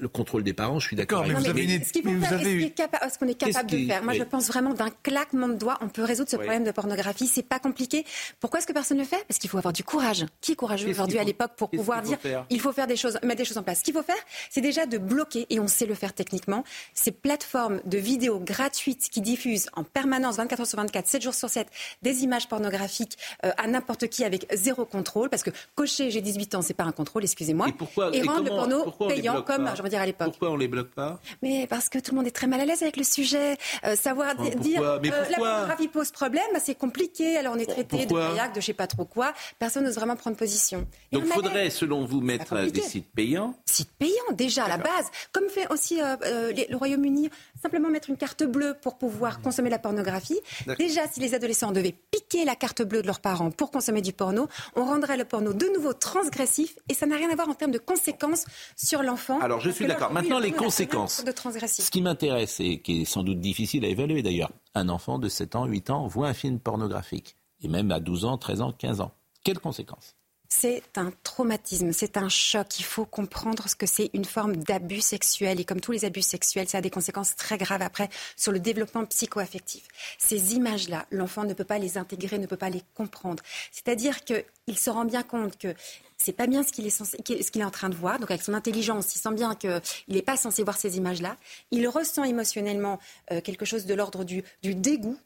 le 0.00 0.08
contrôle 0.08 0.42
des 0.42 0.52
parents, 0.52 0.78
je 0.78 0.88
suis 0.88 0.96
d'accord. 0.96 1.24
Mais, 1.26 1.34
vous 1.34 1.46
avez 1.46 1.62
une... 1.62 1.82
ce 1.84 3.18
qu'on 3.18 3.28
est 3.28 3.34
capable 3.34 3.70
de 3.70 3.86
faire? 3.86 4.02
Moi, 4.02 4.14
je 4.14 4.24
pense 4.24 4.48
vraiment 4.48 4.74
d'un 4.74 4.90
claquement 5.02 5.48
de 5.48 5.54
doigts, 5.54 5.78
on 5.80 5.88
peut 5.88 6.02
résoudre 6.02 6.30
ce 6.30 6.36
problème 6.36 6.64
de 6.64 6.70
pornographie. 6.72 7.26
C'est 7.26 7.42
pas 7.42 7.58
compliqué. 7.58 8.04
Pourquoi 8.40 8.58
est-ce 8.58 8.66
que 8.66 8.72
personne 8.72 8.98
ne 8.98 9.02
le 9.02 9.08
fait? 9.08 9.24
Parce 9.28 9.38
qu'il 9.38 9.48
faut 9.48 9.58
avoir 9.58 9.72
du 9.72 9.84
courage. 9.84 10.26
Qui 10.40 10.52
est 10.52 10.56
courageux 10.56 10.90
aujourd'hui 10.90 11.18
à 11.18 11.24
l'époque 11.24 11.52
pour 11.56 11.70
pouvoir 11.70 12.02
dire 12.02 12.18
il 12.50 12.60
faut 12.60 12.72
faire 12.72 12.86
des 12.86 12.96
choses, 12.96 13.18
mettre 13.22 13.36
des 13.36 13.44
choses 13.44 13.58
en 13.58 13.62
place? 13.62 13.80
Ce 13.80 13.84
qu'il 13.84 13.94
faut 13.94 14.02
faire, 14.02 14.16
c'est 14.50 14.60
déjà 14.60 14.86
de 14.86 14.98
bloquer, 14.98 15.46
et 15.50 15.60
on 15.60 15.68
sait 15.68 15.86
le 15.86 15.94
faire 15.94 16.12
techniquement, 16.12 16.64
ces 16.94 17.12
plateformes 17.12 17.80
de 17.84 17.98
vidéos 17.98 18.40
gratuites 18.40 19.08
qui 19.10 19.20
diffusent 19.20 19.68
en 19.74 19.84
permanence, 19.84 20.36
24 20.36 20.60
heures 20.60 20.66
sur 20.66 20.78
24, 20.78 21.06
7 21.06 21.22
jours 21.22 21.34
sur 21.34 21.48
7, 21.48 21.68
des 22.02 22.24
images 22.24 22.48
pornographiques 22.48 23.16
euh, 23.44 23.52
à 23.56 23.66
n'importe 23.68 24.08
qui 24.08 24.24
avec 24.24 24.46
zéro 24.52 24.84
contrôle. 24.84 25.28
Parce 25.28 25.42
que 25.42 25.50
cocher 25.74 26.10
j'ai 26.10 26.20
18 26.20 26.56
ans, 26.56 26.62
c'est 26.62 26.74
pas 26.74 26.84
un 26.84 26.92
contrôle, 26.92 27.22
excusez-moi. 27.24 27.68
Et, 28.12 28.18
et, 28.18 28.22
rendre 28.22 28.44
le 28.44 28.48
porno 28.50 28.90
payant 29.08 29.42
comme, 29.56 29.76
je 29.76 29.82
veux 29.82 29.88
dire, 29.88 30.00
à 30.00 30.06
l'époque. 30.06 30.28
Pourquoi 30.28 30.50
on 30.50 30.56
les 30.56 30.68
bloque 30.68 30.90
pas? 30.90 31.20
Mais 31.42 31.66
parce 31.66 31.88
que 31.88 31.98
tout 31.98 32.12
le 32.12 32.18
monde 32.18 32.26
est 32.26 32.32
très 32.32 32.46
mal 32.46 32.60
à 32.60 32.64
l'aise 32.64 32.82
avec 32.82 32.96
le 32.96 33.04
sujet. 33.04 33.56
Euh, 33.84 33.96
savoir 33.96 34.34
dire 34.36 34.82
euh, 34.82 34.98
la 35.02 35.36
pornographie 35.36 35.88
pose 35.88 36.10
problème, 36.10 36.44
c'est 36.60 36.74
compliqué. 36.74 37.36
Alors 37.36 37.54
on 37.56 37.58
est 37.58 37.66
traité 37.66 38.06
de 38.06 38.12
kayak, 38.12 38.54
de 38.54 38.60
je 38.60 38.66
sais 38.66 38.72
pas 38.72 38.86
trop 38.86 39.04
quoi. 39.04 39.32
Personne 39.58 39.84
n'ose 39.84 39.94
vraiment 39.94 40.16
prendre 40.16 40.36
position. 40.36 40.86
Donc 41.12 41.24
il 41.26 41.32
faudrait, 41.32 41.70
selon 41.70 42.04
vous, 42.04 42.20
mettre 42.20 42.70
des 42.70 42.80
sites 42.80 43.10
payants? 43.12 43.54
Sites 43.66 43.90
payants, 43.98 44.32
déjà, 44.32 44.64
à 44.64 44.68
la 44.68 44.78
base. 44.78 45.10
Comme 45.32 45.48
fait 45.48 45.70
aussi 45.70 46.00
euh, 46.00 46.52
le 46.52 46.76
Royaume-Uni, 46.76 47.30
simplement 47.62 47.88
mettre 47.88 48.10
une 48.10 48.16
carte 48.16 48.42
bleue 48.42 48.74
pour 48.82 48.98
pouvoir 48.98 49.40
consommer 49.40 49.70
la 49.70 49.78
pornographie. 49.78 50.40
Déjà, 50.78 51.06
si 51.06 51.20
les 51.20 51.34
adolescents 51.34 51.70
devaient 51.70 51.94
piquer 52.10 52.44
la 52.44 52.56
carte 52.56 52.82
bleue 52.82 53.02
de 53.02 53.06
leurs 53.06 53.20
parents 53.20 53.50
pour 53.50 53.70
consommer 53.70 54.02
du 54.02 54.12
porno, 54.12 54.48
on 54.74 54.84
rendrait 54.84 55.16
le 55.16 55.24
porno 55.24 55.52
de 55.52 55.66
nouveau 55.74 55.92
transgressif 55.92 56.76
et 56.88 56.94
ça 56.94 57.06
n'a 57.06 57.16
rien 57.16 57.30
à 57.30 57.36
voir 57.36 57.48
en 57.48 57.54
termes 57.54 57.70
de 57.70 57.78
conséquences 57.78 58.44
sur 58.76 59.02
l'enfant. 59.02 59.38
Alors 59.40 59.60
je 59.60 59.70
suis 59.70 59.86
d'accord. 59.86 60.12
Maintenant, 60.12 60.40
les 60.40 60.52
conséquences. 60.52 61.22
Ce 61.24 61.90
qui 61.90 62.02
m'intéresse 62.02 62.58
et 62.60 62.80
qui 62.80 63.02
est 63.02 63.04
sans 63.04 63.22
doute 63.22 63.40
difficile 63.40 63.84
à 63.84 63.88
évaluer 63.88 64.22
d'ailleurs, 64.22 64.50
un 64.74 64.88
enfant 64.88 65.18
de 65.18 65.28
7 65.28 65.56
ans, 65.56 65.66
8 65.66 65.90
ans 65.90 66.06
voit 66.06 66.28
un 66.28 66.34
film 66.34 66.58
pornographique, 66.58 67.36
et 67.60 67.68
même 67.68 67.92
à 67.92 68.00
12 68.00 68.24
ans, 68.24 68.38
13 68.38 68.62
ans, 68.62 68.72
15 68.72 69.00
ans. 69.00 69.12
Quelles 69.44 69.60
conséquences? 69.60 70.16
C'est 70.52 70.82
un 70.96 71.12
traumatisme, 71.24 71.92
c'est 71.92 72.18
un 72.18 72.28
choc. 72.28 72.78
Il 72.78 72.84
faut 72.84 73.06
comprendre 73.06 73.68
ce 73.68 73.74
que 73.74 73.86
c'est 73.86 74.10
une 74.12 74.26
forme 74.26 74.54
d'abus 74.56 75.00
sexuel. 75.00 75.58
Et 75.58 75.64
comme 75.64 75.80
tous 75.80 75.92
les 75.92 76.04
abus 76.04 76.20
sexuels, 76.20 76.68
ça 76.68 76.78
a 76.78 76.80
des 76.82 76.90
conséquences 76.90 77.34
très 77.36 77.56
graves 77.56 77.80
après 77.80 78.10
sur 78.36 78.52
le 78.52 78.60
développement 78.60 79.06
psycho-affectif. 79.06 79.88
Ces 80.18 80.54
images-là, 80.54 81.06
l'enfant 81.10 81.44
ne 81.44 81.54
peut 81.54 81.64
pas 81.64 81.78
les 81.78 81.96
intégrer, 81.96 82.38
ne 82.38 82.46
peut 82.46 82.58
pas 82.58 82.68
les 82.68 82.82
comprendre. 82.94 83.42
C'est-à-dire 83.72 84.24
qu'il 84.24 84.78
se 84.78 84.90
rend 84.90 85.06
bien 85.06 85.22
compte 85.22 85.56
que 85.56 85.74
c'est 86.18 86.32
pas 86.32 86.46
bien 86.46 86.62
ce 86.62 86.70
qu'il 86.70 86.86
est, 86.86 87.56
est 87.56 87.64
en 87.64 87.70
train 87.70 87.88
de 87.88 87.96
voir. 87.96 88.18
Donc 88.18 88.30
avec 88.30 88.42
son 88.42 88.52
intelligence, 88.52 89.16
il 89.16 89.20
sent 89.20 89.32
bien 89.32 89.54
qu'il 89.54 89.80
n'est 90.08 90.22
pas 90.22 90.36
censé 90.36 90.62
voir 90.62 90.76
ces 90.76 90.98
images-là. 90.98 91.38
Il 91.70 91.88
ressent 91.88 92.24
émotionnellement 92.24 93.00
euh, 93.32 93.40
quelque 93.40 93.64
chose 93.64 93.86
de 93.86 93.94
l'ordre 93.94 94.24
du 94.24 94.44
dégoût 94.62 95.18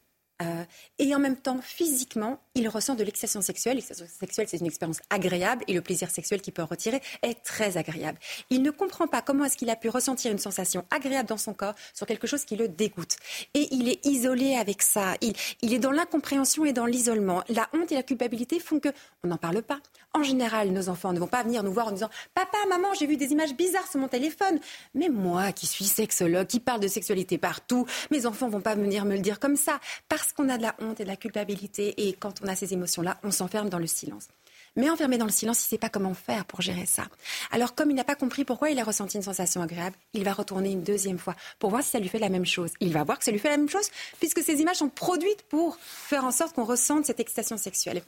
euh, 0.43 0.64
et 0.99 1.14
en 1.14 1.18
même 1.18 1.37
temps, 1.37 1.61
physiquement, 1.62 2.41
il 2.55 2.68
ressent 2.68 2.95
de 2.95 3.05
l'excitation 3.05 3.41
sexuelle. 3.41 3.76
L'excitation 3.76 4.07
sexuelle, 4.07 4.47
c'est 4.49 4.59
une 4.59 4.66
expérience 4.66 5.01
agréable 5.09 5.64
et 5.66 5.72
le 5.72 5.80
plaisir 5.80 6.11
sexuel 6.11 6.43
qu'il 6.43 6.53
peut 6.53 6.62
en 6.62 6.66
retirer 6.66 7.01
est 7.22 7.43
très 7.43 7.76
agréable. 7.76 8.18
Il 8.51 8.62
ne 8.62 8.70
comprend 8.70 9.07
pas 9.07 9.22
comment 9.22 9.45
est-ce 9.45 9.57
qu'il 9.57 9.70
a 9.70 9.76
pu 9.76 9.89
ressentir 9.89 10.30
une 10.30 10.39
sensation 10.39 10.84
agréable 10.91 11.28
dans 11.28 11.39
son 11.39 11.55
corps 11.55 11.74
sur 11.95 12.07
quelque 12.07 12.26
chose 12.26 12.45
qui 12.45 12.57
le 12.57 12.68
dégoûte. 12.68 13.16
Et 13.55 13.68
il 13.72 13.89
est 13.89 14.05
isolé 14.05 14.57
avec 14.57 14.82
ça. 14.82 15.14
Il, 15.22 15.32
il 15.62 15.72
est 15.72 15.78
dans 15.78 15.93
l'incompréhension 15.93 16.64
et 16.64 16.72
dans 16.72 16.87
l'isolement. 16.87 17.43
La 17.49 17.68
honte 17.72 17.93
et 17.93 17.95
la 17.95 18.03
culpabilité 18.03 18.61
font 18.61 18.78
que 18.78 18.91
on 19.24 19.28
n'en 19.28 19.39
parle 19.39 19.62
pas. 19.62 19.80
En 20.17 20.23
général, 20.23 20.71
nos 20.71 20.89
enfants 20.89 21.12
ne 21.12 21.19
vont 21.19 21.27
pas 21.27 21.43
venir 21.43 21.62
nous 21.62 21.73
voir 21.73 21.89
en 21.89 21.93
disant 21.93 22.09
Papa, 22.33 22.57
maman, 22.71 22.95
j'ai 22.99 23.07
vu 23.07 23.19
des 23.19 23.33
images 23.33 23.55
bizarres 23.55 23.87
sur 23.87 24.01
mon 24.01 24.09
téléphone. 24.09 24.59
Mais 24.95 25.11
moi, 25.11 25.53
qui 25.53 25.67
suis 25.67 25.85
sexologue, 25.85 26.47
qui 26.47 26.59
parle 26.59 26.81
de 26.81 26.89
sexualité 26.89 27.37
partout, 27.37 27.85
mes 28.11 28.25
enfants 28.25 28.49
vont 28.49 28.62
pas 28.62 28.75
venir 28.75 29.05
me 29.05 29.14
le 29.14 29.21
dire 29.21 29.39
comme 29.39 29.57
ça. 29.57 29.79
Parce 30.09 30.33
qu'on 30.33 30.49
a 30.49 30.57
de 30.57 30.62
la 30.62 30.75
honte 30.81 31.01
et 31.01 31.03
de 31.03 31.09
la 31.09 31.17
culpabilité. 31.17 32.09
Et 32.09 32.14
quand 32.14 32.41
on 32.43 32.49
a 32.49 32.57
ces 32.57 32.73
émotions-là, 32.73 33.19
on 33.25 33.31
s'enferme 33.31 33.69
dans 33.69 33.79
le 33.79 33.87
silence. 33.87 34.29
Mais 34.77 34.91
enfermé 34.91 35.18
dans 35.18 35.24
le 35.24 35.33
silence, 35.33 35.61
il 35.61 35.64
ne 35.64 35.68
sait 35.70 35.79
pas 35.79 35.89
comment 35.89 36.14
faire 36.14 36.45
pour 36.45 36.61
gérer 36.61 36.87
ça. 36.87 37.05
Alors, 37.51 37.74
comme 37.74 37.91
il 37.91 37.95
n'a 37.95 38.05
pas 38.05 38.14
compris 38.14 38.45
pourquoi 38.45 38.70
il 38.70 38.79
a 38.79 38.85
ressenti 38.85 39.16
une 39.16 39.22
sensation 39.22 39.62
agréable, 39.62 39.97
il 40.12 40.24
va 40.24 40.33
retourner 40.33 40.70
une 40.70 40.83
deuxième 40.83 41.18
fois 41.18 41.35
pour 41.59 41.70
voir 41.70 41.83
si 41.83 41.91
ça 41.91 41.99
lui 41.99 42.09
fait 42.09 42.18
la 42.18 42.29
même 42.29 42.47
chose. 42.47 42.70
Il 42.81 42.93
va 42.93 43.03
voir 43.05 43.18
que 43.18 43.24
ça 43.24 43.31
lui 43.31 43.39
fait 43.39 43.49
la 43.49 43.57
même 43.57 43.68
chose 43.68 43.89
puisque 44.18 44.43
ces 44.43 44.61
images 44.61 44.77
sont 44.77 44.89
produites 44.89 45.43
pour 45.49 45.77
faire 45.81 46.24
en 46.24 46.31
sorte 46.31 46.55
qu'on 46.55 46.64
ressente 46.64 47.07
cette 47.07 47.20
excitation 47.20 47.57
sexuelle. 47.57 48.03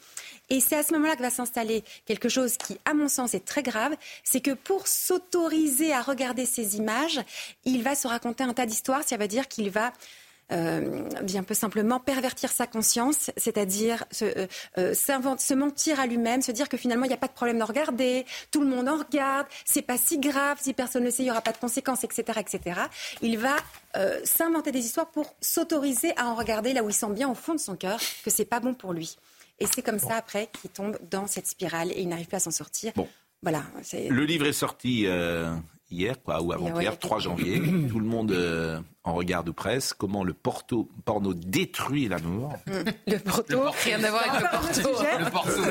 Et 0.49 0.59
c'est 0.59 0.75
à 0.75 0.83
ce 0.83 0.93
moment-là 0.93 1.15
que 1.15 1.21
va 1.21 1.29
s'installer 1.29 1.83
quelque 2.05 2.29
chose 2.29 2.57
qui, 2.57 2.77
à 2.85 2.93
mon 2.93 3.07
sens, 3.07 3.33
est 3.33 3.45
très 3.45 3.63
grave. 3.63 3.95
C'est 4.23 4.41
que 4.41 4.51
pour 4.51 4.87
s'autoriser 4.87 5.93
à 5.93 6.01
regarder 6.01 6.45
ces 6.45 6.77
images, 6.77 7.19
il 7.65 7.83
va 7.83 7.95
se 7.95 8.07
raconter 8.07 8.43
un 8.43 8.53
tas 8.53 8.65
d'histoires. 8.65 9.03
Ça 9.03 9.17
veut 9.17 9.27
dire 9.27 9.47
qu'il 9.47 9.69
va 9.69 9.91
euh, 10.51 11.07
bien 11.23 11.43
peu 11.43 11.53
simplement 11.53 11.99
pervertir 11.99 12.51
sa 12.51 12.67
conscience, 12.67 13.31
c'est-à-dire 13.37 14.05
se, 14.11 14.25
euh, 14.25 14.47
euh 14.77 14.93
se 14.93 15.53
mentir 15.53 15.99
à 15.99 16.07
lui-même, 16.07 16.41
se 16.41 16.51
dire 16.51 16.69
que 16.69 16.77
finalement 16.77 17.05
il 17.05 17.09
n'y 17.09 17.13
a 17.13 17.17
pas 17.17 17.27
de 17.27 17.33
problème 17.33 17.59
de 17.59 17.63
regarder, 17.63 18.25
tout 18.51 18.61
le 18.61 18.67
monde 18.67 18.89
en 18.89 18.97
regarde, 18.97 19.47
c'est 19.65 19.81
pas 19.81 19.97
si 19.97 20.19
grave, 20.19 20.57
si 20.61 20.73
personne 20.73 21.03
ne 21.03 21.07
le 21.07 21.11
sait, 21.11 21.23
il 21.23 21.25
n'y 21.25 21.31
aura 21.31 21.41
pas 21.41 21.51
de 21.51 21.57
conséquences, 21.57 22.03
etc., 22.03 22.39
etc. 22.39 22.81
Il 23.21 23.37
va 23.37 23.55
euh, 23.97 24.19
s'inventer 24.23 24.71
des 24.71 24.85
histoires 24.85 25.09
pour 25.09 25.35
s'autoriser 25.41 26.17
à 26.17 26.27
en 26.27 26.35
regarder 26.35 26.73
là 26.73 26.83
où 26.83 26.89
il 26.89 26.93
sent 26.93 27.11
bien 27.11 27.29
au 27.29 27.35
fond 27.35 27.53
de 27.53 27.59
son 27.59 27.75
cœur 27.75 27.99
que 28.23 28.29
c'est 28.29 28.45
pas 28.45 28.59
bon 28.59 28.73
pour 28.73 28.93
lui. 28.93 29.17
Et 29.59 29.67
c'est 29.67 29.81
comme 29.81 29.99
ça 29.99 30.15
après 30.15 30.49
qu'il 30.61 30.69
tombe 30.69 30.97
dans 31.11 31.27
cette 31.27 31.47
spirale 31.47 31.91
et 31.91 32.01
il 32.01 32.07
n'arrive 32.07 32.27
plus 32.27 32.37
à 32.37 32.39
s'en 32.39 32.51
sortir. 32.51 32.93
Bon. 32.95 33.07
Voilà. 33.41 33.63
Le 33.93 34.25
livre 34.25 34.47
est 34.47 34.53
sorti 34.53 35.05
hier, 35.91 36.21
quoi, 36.21 36.41
ou 36.41 36.53
avant-hier, 36.53 36.97
3 36.97 37.19
janvier. 37.19 37.59
Tout 37.89 37.99
le 37.99 38.05
monde 38.05 38.33
en 39.09 39.13
regard 39.13 39.43
de 39.43 39.51
presse, 39.51 39.93
comment 39.93 40.23
le 40.23 40.33
porto, 40.33 40.89
porno 41.05 41.33
détruit 41.33 42.07
l'amour. 42.07 42.53
Le 43.07 43.17
porto, 43.17 43.61
rien 43.83 44.03
à 44.03 44.11
voir 44.11 44.23
avec 44.29 44.41
le 44.41 44.49
porto. 44.51 44.89
Le 45.19 45.31
porto. 45.31 45.61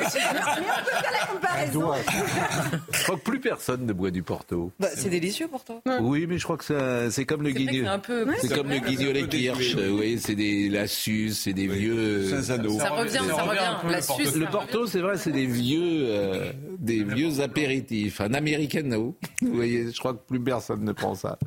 Je 2.93 3.03
crois 3.05 3.17
que 3.17 3.23
plus 3.23 3.41
personne 3.41 3.87
ne 3.87 3.93
boit 3.93 4.11
du 4.11 4.23
porto. 4.23 4.73
Bah, 4.81 4.89
c'est 4.95 5.11
délicieux 5.11 5.47
pourtant. 5.49 5.83
Oui, 6.01 6.27
mais 6.27 6.39
je 6.39 6.45
crois 6.45 6.57
que 6.57 7.11
c'est 7.11 7.25
comme 7.27 7.43
le 7.43 7.51
guignol. 7.51 8.01
C'est 8.41 8.55
comme 8.55 8.71
le 8.71 8.79
guignol 8.79 9.29
kirsch. 9.29 9.77
Oui, 9.77 10.19
c'est 10.21 10.35
des 10.35 10.69
lassus, 10.69 11.33
c'est 11.33 11.53
des 11.53 11.67
vieux. 11.69 12.29
Ça 12.43 12.57
revient, 12.57 13.21
ça 13.29 13.43
revient. 13.43 14.39
Le 14.39 14.51
porto, 14.51 14.87
c'est 14.87 15.01
vrai, 15.01 15.17
c'est 15.17 15.33
des 15.33 15.47
vieux, 15.47 16.07
euh, 16.09 16.53
des 16.79 17.05
vieux 17.05 17.41
apéritifs. 17.41 18.21
Un 18.21 18.35
americano. 18.35 19.17
Vous 19.43 19.55
voyez, 19.55 19.91
je 19.93 19.99
crois 19.99 20.08
que 20.15 20.27
plus 20.27 20.41
personne 20.41 20.85
ne 20.85 20.93
prend 20.93 21.15
ça. 21.15 21.39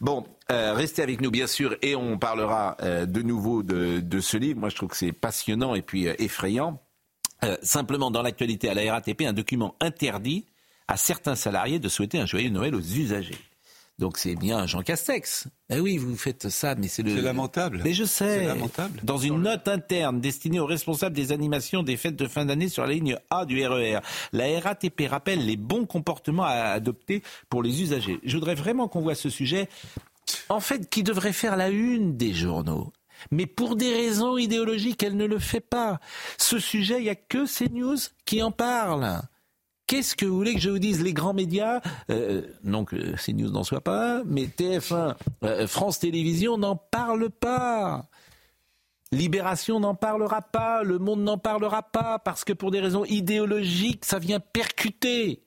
Bon, 0.00 0.24
euh, 0.50 0.74
restez 0.74 1.02
avec 1.02 1.20
nous, 1.20 1.30
bien 1.30 1.46
sûr, 1.46 1.76
et 1.82 1.96
on 1.96 2.18
parlera 2.18 2.76
euh, 2.82 3.06
de 3.06 3.22
nouveau 3.22 3.62
de, 3.62 4.00
de, 4.00 4.20
ce 4.20 4.36
livre. 4.36 4.60
Moi, 4.60 4.68
je 4.68 4.76
trouve 4.76 4.90
que 4.90 4.96
c'est 4.96 5.12
passionnant 5.12 5.74
et 5.74 5.82
puis 5.82 6.06
effrayant. 6.06 6.80
simplement, 7.62 8.10
dans 8.10 8.22
l'actualité 8.22 8.68
à 8.68 8.74
la 8.74 8.92
RATP, 8.92 9.22
un 9.22 9.32
document 9.32 9.74
interdit 9.80 10.46
à 10.88 10.96
certains 10.96 11.34
salariés 11.34 11.78
de 11.78 11.88
souhaiter 11.88 12.18
un 12.18 12.26
joyeux 12.26 12.50
Noël 12.50 12.74
aux 12.74 12.80
usagers. 12.80 13.38
Donc 13.98 14.18
c'est 14.18 14.34
bien 14.34 14.66
Jean 14.66 14.82
Castex. 14.82 15.46
Eh 15.70 15.78
oui, 15.78 15.98
vous 15.98 16.16
faites 16.16 16.48
ça, 16.48 16.74
mais 16.74 16.88
c'est 16.88 17.02
le. 17.02 17.14
C'est 17.14 17.22
lamentable. 17.22 17.80
Mais 17.84 17.92
je 17.92 18.04
sais. 18.04 18.40
C'est 18.40 18.46
lamentable. 18.46 19.00
Dans 19.04 19.18
une 19.18 19.42
note 19.42 19.68
interne 19.68 20.20
destinée 20.20 20.58
aux 20.58 20.66
responsables 20.66 21.14
des 21.14 21.30
animations 21.30 21.84
des 21.84 21.96
fêtes 21.96 22.16
de 22.16 22.26
fin 22.26 22.44
d'année 22.44 22.68
sur 22.68 22.84
la 22.84 22.92
ligne 22.92 23.16
A 23.30 23.44
du 23.44 23.64
RER, 23.64 23.96
e 23.96 24.00
la 24.32 24.60
RATP 24.60 25.02
rappelle 25.08 25.46
les 25.46 25.56
bons 25.56 25.86
comportements 25.86 26.44
à 26.44 26.72
adopter 26.72 27.22
pour 27.48 27.62
les 27.62 27.82
usagers. 27.82 28.18
Je 28.24 28.36
voudrais 28.36 28.56
vraiment 28.56 28.88
qu'on 28.88 29.00
voit 29.00 29.14
ce 29.14 29.30
sujet, 29.30 29.68
en 30.48 30.60
fait, 30.60 30.90
qui 30.90 31.04
devrait 31.04 31.32
faire 31.32 31.56
la 31.56 31.68
une 31.70 32.16
des 32.16 32.34
journaux. 32.34 32.92
Mais 33.30 33.46
pour 33.46 33.76
des 33.76 33.92
raisons 33.92 34.36
idéologiques, 34.36 35.02
elle 35.02 35.16
ne 35.16 35.24
le 35.24 35.38
fait 35.38 35.60
pas. 35.60 36.00
Ce 36.36 36.58
sujet, 36.58 36.98
il 36.98 37.04
n'y 37.04 37.10
a 37.10 37.14
que 37.14 37.46
CNews 37.46 37.96
qui 38.24 38.42
en 38.42 38.50
parle. 38.50 39.22
Qu'est-ce 39.94 40.16
que 40.16 40.26
vous 40.26 40.34
voulez 40.34 40.54
que 40.54 40.60
je 40.60 40.70
vous 40.70 40.80
dise? 40.80 41.04
Les 41.04 41.12
grands 41.12 41.34
médias, 41.34 41.80
euh, 42.10 42.42
non 42.64 42.84
que 42.84 42.96
CNews 43.14 43.52
n'en 43.52 43.62
soit 43.62 43.80
pas, 43.80 44.24
mais 44.26 44.46
TF1, 44.46 45.14
euh, 45.44 45.68
France 45.68 46.00
Télévisions 46.00 46.58
n'en 46.58 46.74
parlent 46.74 47.30
pas. 47.30 48.08
Libération 49.12 49.78
n'en 49.78 49.94
parlera 49.94 50.42
pas, 50.42 50.82
Le 50.82 50.98
Monde 50.98 51.20
n'en 51.20 51.38
parlera 51.38 51.84
pas, 51.84 52.18
parce 52.18 52.42
que 52.42 52.52
pour 52.52 52.72
des 52.72 52.80
raisons 52.80 53.04
idéologiques, 53.04 54.04
ça 54.04 54.18
vient 54.18 54.40
percuter. 54.40 55.44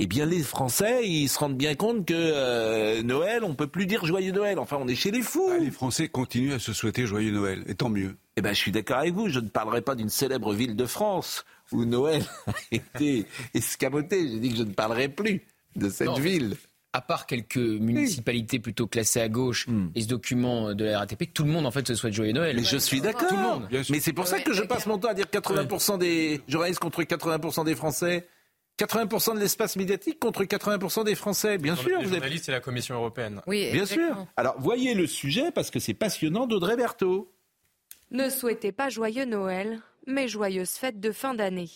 Eh 0.00 0.06
bien, 0.08 0.26
les 0.26 0.42
Français, 0.42 1.08
ils 1.08 1.28
se 1.28 1.38
rendent 1.38 1.56
bien 1.56 1.76
compte 1.76 2.04
que 2.06 2.14
euh, 2.16 3.04
Noël, 3.04 3.44
on 3.44 3.54
peut 3.54 3.68
plus 3.68 3.86
dire 3.86 4.04
joyeux 4.04 4.32
Noël. 4.32 4.58
Enfin, 4.58 4.78
on 4.80 4.88
est 4.88 4.96
chez 4.96 5.12
les 5.12 5.22
fous. 5.22 5.48
Ah, 5.52 5.58
les 5.58 5.70
Français 5.70 6.08
continuent 6.08 6.54
à 6.54 6.58
se 6.58 6.72
souhaiter 6.72 7.06
joyeux 7.06 7.30
Noël, 7.30 7.62
et 7.68 7.76
tant 7.76 7.88
mieux. 7.88 8.16
Eh 8.36 8.40
ben, 8.40 8.52
je 8.52 8.58
suis 8.58 8.72
d'accord 8.72 8.96
avec 8.96 9.14
vous. 9.14 9.28
Je 9.28 9.38
ne 9.38 9.48
parlerai 9.48 9.82
pas 9.82 9.94
d'une 9.94 10.08
célèbre 10.08 10.54
ville 10.54 10.74
de 10.74 10.86
France 10.86 11.44
où 11.72 11.84
Noël 11.84 12.24
a 12.46 12.52
été 12.72 13.26
escamoté. 13.54 14.28
J'ai 14.28 14.38
dit 14.38 14.50
que 14.50 14.56
je 14.56 14.62
ne 14.62 14.72
parlerai 14.72 15.08
plus 15.08 15.42
de 15.76 15.88
cette 15.88 16.18
ville. 16.18 16.56
À 16.92 17.00
part 17.00 17.26
quelques 17.26 17.56
municipalités 17.56 18.58
plutôt 18.58 18.88
classées 18.88 19.20
à 19.20 19.28
gauche 19.28 19.68
hmm. 19.68 19.90
et 19.94 20.02
ce 20.02 20.08
document 20.08 20.74
de 20.74 20.86
la 20.86 20.98
RATP, 20.98 21.32
tout 21.32 21.44
le 21.44 21.50
monde 21.50 21.64
en 21.64 21.70
fait 21.70 21.86
se 21.86 21.94
souhaite 21.94 22.12
joyeux 22.12 22.32
Noël. 22.32 22.56
Mais 22.56 22.64
je 22.64 22.78
suis 22.78 23.00
d'accord. 23.00 23.62
Mais 23.90 24.00
c'est 24.00 24.12
pour 24.12 24.26
ça 24.26 24.40
que 24.40 24.52
je 24.52 24.64
passe 24.64 24.86
mon 24.86 24.98
temps 24.98 25.08
à 25.08 25.14
dire 25.14 25.26
80% 25.26 25.98
des 25.98 26.40
journalistes 26.48 26.80
contre 26.80 27.02
80% 27.02 27.64
des 27.64 27.76
Français. 27.76 28.26
80% 28.80 29.34
de 29.34 29.40
l'espace 29.40 29.76
médiatique 29.76 30.18
contre 30.18 30.44
80% 30.44 31.04
des 31.04 31.14
Français, 31.14 31.58
bien 31.58 31.76
sûr. 31.76 31.98
Les 31.98 32.08
journalistes 32.08 32.48
et 32.48 32.52
la 32.52 32.60
Commission 32.60 32.94
européenne. 32.94 33.42
Oui, 33.46 33.68
bien 33.72 33.86
sûr. 33.86 34.26
Alors, 34.36 34.56
voyez 34.58 34.94
le 34.94 35.06
sujet 35.06 35.52
parce 35.52 35.70
que 35.70 35.78
c'est 35.78 35.94
passionnant 35.94 36.46
d'Audrey 36.46 36.76
Berthaud. 36.76 37.30
Ne 38.10 38.28
souhaitez 38.28 38.72
pas 38.72 38.88
joyeux 38.88 39.24
Noël 39.24 39.80
mais 40.06 40.28
joyeuses 40.28 40.72
fêtes 40.72 41.00
de 41.00 41.12
fin 41.12 41.34
d'année. 41.34 41.70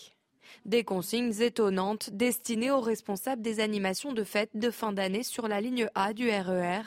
Des 0.65 0.83
consignes 0.83 1.33
étonnantes 1.41 2.09
destinées 2.11 2.71
aux 2.71 2.81
responsables 2.81 3.41
des 3.41 3.59
animations 3.59 4.13
de 4.13 4.23
fêtes 4.23 4.51
de 4.53 4.69
fin 4.69 4.93
d'année 4.93 5.23
sur 5.23 5.47
la 5.47 5.61
ligne 5.61 5.87
A 5.95 6.13
du 6.13 6.29
RER. 6.29 6.81
E 6.81 6.83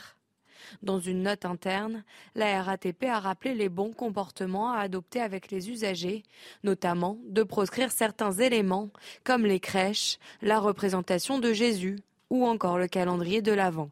Dans 0.83 1.01
une 1.01 1.23
note 1.23 1.45
interne, 1.45 2.05
la 2.35 2.63
RATP 2.63 3.05
a 3.05 3.21
rappelé 3.21 3.55
les 3.55 3.69
bons 3.69 3.93
comportements 3.93 4.73
à 4.73 4.81
adopter 4.81 5.21
avec 5.21 5.51
les 5.51 5.71
usagers, 5.71 6.25
notamment 6.63 7.19
de 7.27 7.43
proscrire 7.43 7.91
certains 7.91 8.33
éléments 8.33 8.91
comme 9.25 9.47
les 9.47 9.61
crèches, 9.61 10.19
la 10.43 10.61
représentation 10.61 11.39
de 11.39 11.53
Jésus 11.53 11.99
ou 12.31 12.47
encore 12.47 12.79
le 12.79 12.89
calendrier 12.89 13.43
de 13.43 13.53
l'Avent. 13.53 13.91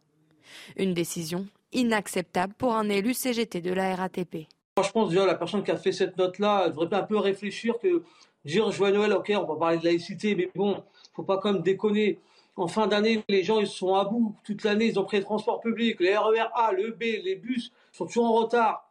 Une 0.76 0.94
décision 0.94 1.46
inacceptable 1.72 2.54
pour 2.54 2.74
un 2.74 2.88
élu 2.88 3.14
CGT 3.14 3.60
de 3.60 3.72
la 3.72 3.94
RATP. 3.96 4.46
Je 4.84 4.90
pense 4.90 5.08
déjà 5.08 5.24
la 5.24 5.34
personne 5.34 5.64
qui 5.64 5.70
a 5.70 5.76
fait 5.78 5.92
cette 5.92 6.18
note-là, 6.18 6.68
devrait 6.68 6.94
un 6.94 7.02
peu 7.02 7.16
réfléchir 7.16 7.78
que 7.78 8.02
dire 8.44 8.70
joyeux 8.70 8.94
Noël, 8.94 9.14
ok, 9.14 9.32
on 9.34 9.44
va 9.44 9.56
parler 9.58 9.78
de 9.78 9.84
laïcité, 9.84 10.34
mais 10.34 10.50
bon, 10.54 10.82
faut 11.14 11.22
pas 11.22 11.38
quand 11.38 11.54
même 11.54 11.62
déconner. 11.62 12.18
En 12.56 12.68
fin 12.68 12.86
d'année, 12.86 13.24
les 13.30 13.42
gens 13.42 13.58
ils 13.58 13.66
sont 13.66 13.94
à 13.94 14.04
bout 14.04 14.36
toute 14.44 14.64
l'année, 14.64 14.86
ils 14.86 14.98
ont 14.98 15.04
pris 15.04 15.16
les 15.16 15.22
transports 15.22 15.60
publics, 15.60 15.98
les 16.00 16.14
RER 16.14 16.48
A, 16.54 16.72
le 16.72 16.90
B, 16.90 17.04
les 17.24 17.36
bus 17.36 17.72
sont 17.90 18.04
toujours 18.04 18.26
en 18.26 18.34
retard. 18.34 18.86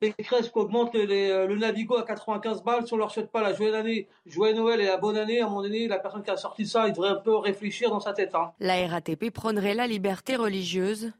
Les 0.00 0.12
qui 0.12 0.50
augmentent 0.54 0.94
le 0.94 1.56
Navigo 1.56 1.96
à 1.96 2.04
95 2.04 2.62
balles 2.62 2.86
si 2.86 2.94
on 2.94 2.96
leur 2.96 3.10
souhaite 3.10 3.32
pas 3.32 3.42
la 3.42 3.52
joyeuse 3.52 3.74
année, 3.74 4.06
joyeux 4.24 4.54
Noël 4.54 4.80
et 4.80 4.86
la 4.86 4.98
bonne 4.98 5.16
année. 5.16 5.40
À 5.40 5.46
moment 5.46 5.62
donné, 5.62 5.88
la 5.88 5.98
personne 5.98 6.22
qui 6.22 6.30
a 6.30 6.36
sorti 6.36 6.64
ça, 6.64 6.88
devrait 6.88 7.08
un 7.08 7.16
peu 7.16 7.34
réfléchir 7.34 7.90
dans 7.90 7.98
sa 7.98 8.12
tête. 8.12 8.36
Hein. 8.36 8.52
La 8.60 8.86
RATP 8.86 9.30
prônerait 9.30 9.74
la 9.74 9.88
liberté 9.88 10.36
religieuse 10.36 11.12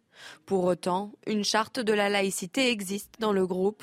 pour 0.47 0.65
autant, 0.65 1.13
une 1.27 1.45
charte 1.45 1.81
de 1.81 1.93
la 1.93 2.09
laïcité 2.09 2.71
existe 2.71 3.15
dans 3.19 3.33
le 3.33 3.47
groupe. 3.47 3.83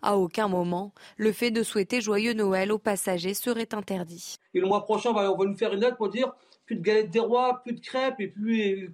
À 0.00 0.16
aucun 0.16 0.46
moment, 0.46 0.92
le 1.16 1.32
fait 1.32 1.50
de 1.50 1.62
souhaiter 1.62 2.00
joyeux 2.00 2.34
Noël 2.34 2.70
aux 2.70 2.78
passagers 2.78 3.34
serait 3.34 3.74
interdit. 3.74 4.36
Et 4.54 4.60
le 4.60 4.66
mois 4.66 4.84
prochain, 4.84 5.10
on 5.10 5.14
va 5.14 5.44
nous 5.44 5.56
faire 5.56 5.72
une 5.74 5.80
note 5.80 5.96
pour 5.96 6.08
dire 6.08 6.32
plus 6.66 6.76
de 6.76 6.82
galettes 6.82 7.10
des 7.10 7.20
rois, 7.20 7.60
plus 7.64 7.74
de 7.74 7.80
crêpes 7.80 8.20
et 8.20 8.32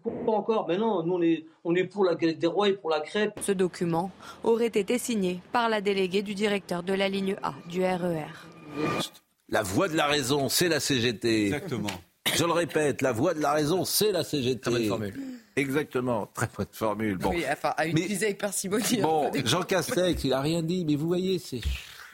quoi 0.02 0.36
encore. 0.36 0.66
Mais 0.66 0.78
non, 0.78 1.02
nous 1.02 1.14
on 1.14 1.22
est, 1.22 1.44
on 1.64 1.74
est 1.74 1.84
pour 1.84 2.04
la 2.04 2.14
galette 2.14 2.38
des 2.38 2.46
rois 2.46 2.68
et 2.68 2.72
pour 2.72 2.90
la 2.90 3.00
crêpe. 3.00 3.38
Ce 3.42 3.52
document 3.52 4.10
aurait 4.42 4.66
été 4.66 4.98
signé 4.98 5.40
par 5.52 5.68
la 5.68 5.80
déléguée 5.80 6.22
du 6.22 6.34
directeur 6.34 6.82
de 6.82 6.94
la 6.94 7.08
ligne 7.08 7.36
A 7.42 7.54
du 7.68 7.84
RER. 7.84 8.24
E 8.76 8.86
la 9.50 9.62
voix 9.62 9.88
de 9.88 9.96
la 9.96 10.06
raison, 10.06 10.48
c'est 10.48 10.68
la 10.68 10.80
CGT. 10.80 11.46
Exactement. 11.46 11.88
Je 12.34 12.44
le 12.44 12.52
répète, 12.52 13.00
la 13.00 13.12
voix 13.12 13.32
de 13.32 13.40
la 13.40 13.52
raison, 13.52 13.84
c'est 13.84 14.12
la 14.12 14.22
CGT. 14.22 14.90
Exactement, 15.58 16.28
très 16.32 16.48
bonne 16.56 16.66
formule. 16.72 17.18
Bon. 17.18 17.30
Oui, 17.30 17.44
enfin, 17.50 17.74
à 17.76 17.86
utiliser 17.86 18.26
avec 18.26 18.38
parcimonie. 18.38 19.00
Bon, 19.00 19.30
Jean 19.44 19.62
Castex, 19.62 20.24
il 20.24 20.32
a 20.32 20.40
rien 20.40 20.62
dit, 20.62 20.84
mais 20.84 20.96
vous 20.96 21.08
voyez, 21.08 21.38
c'est 21.38 21.60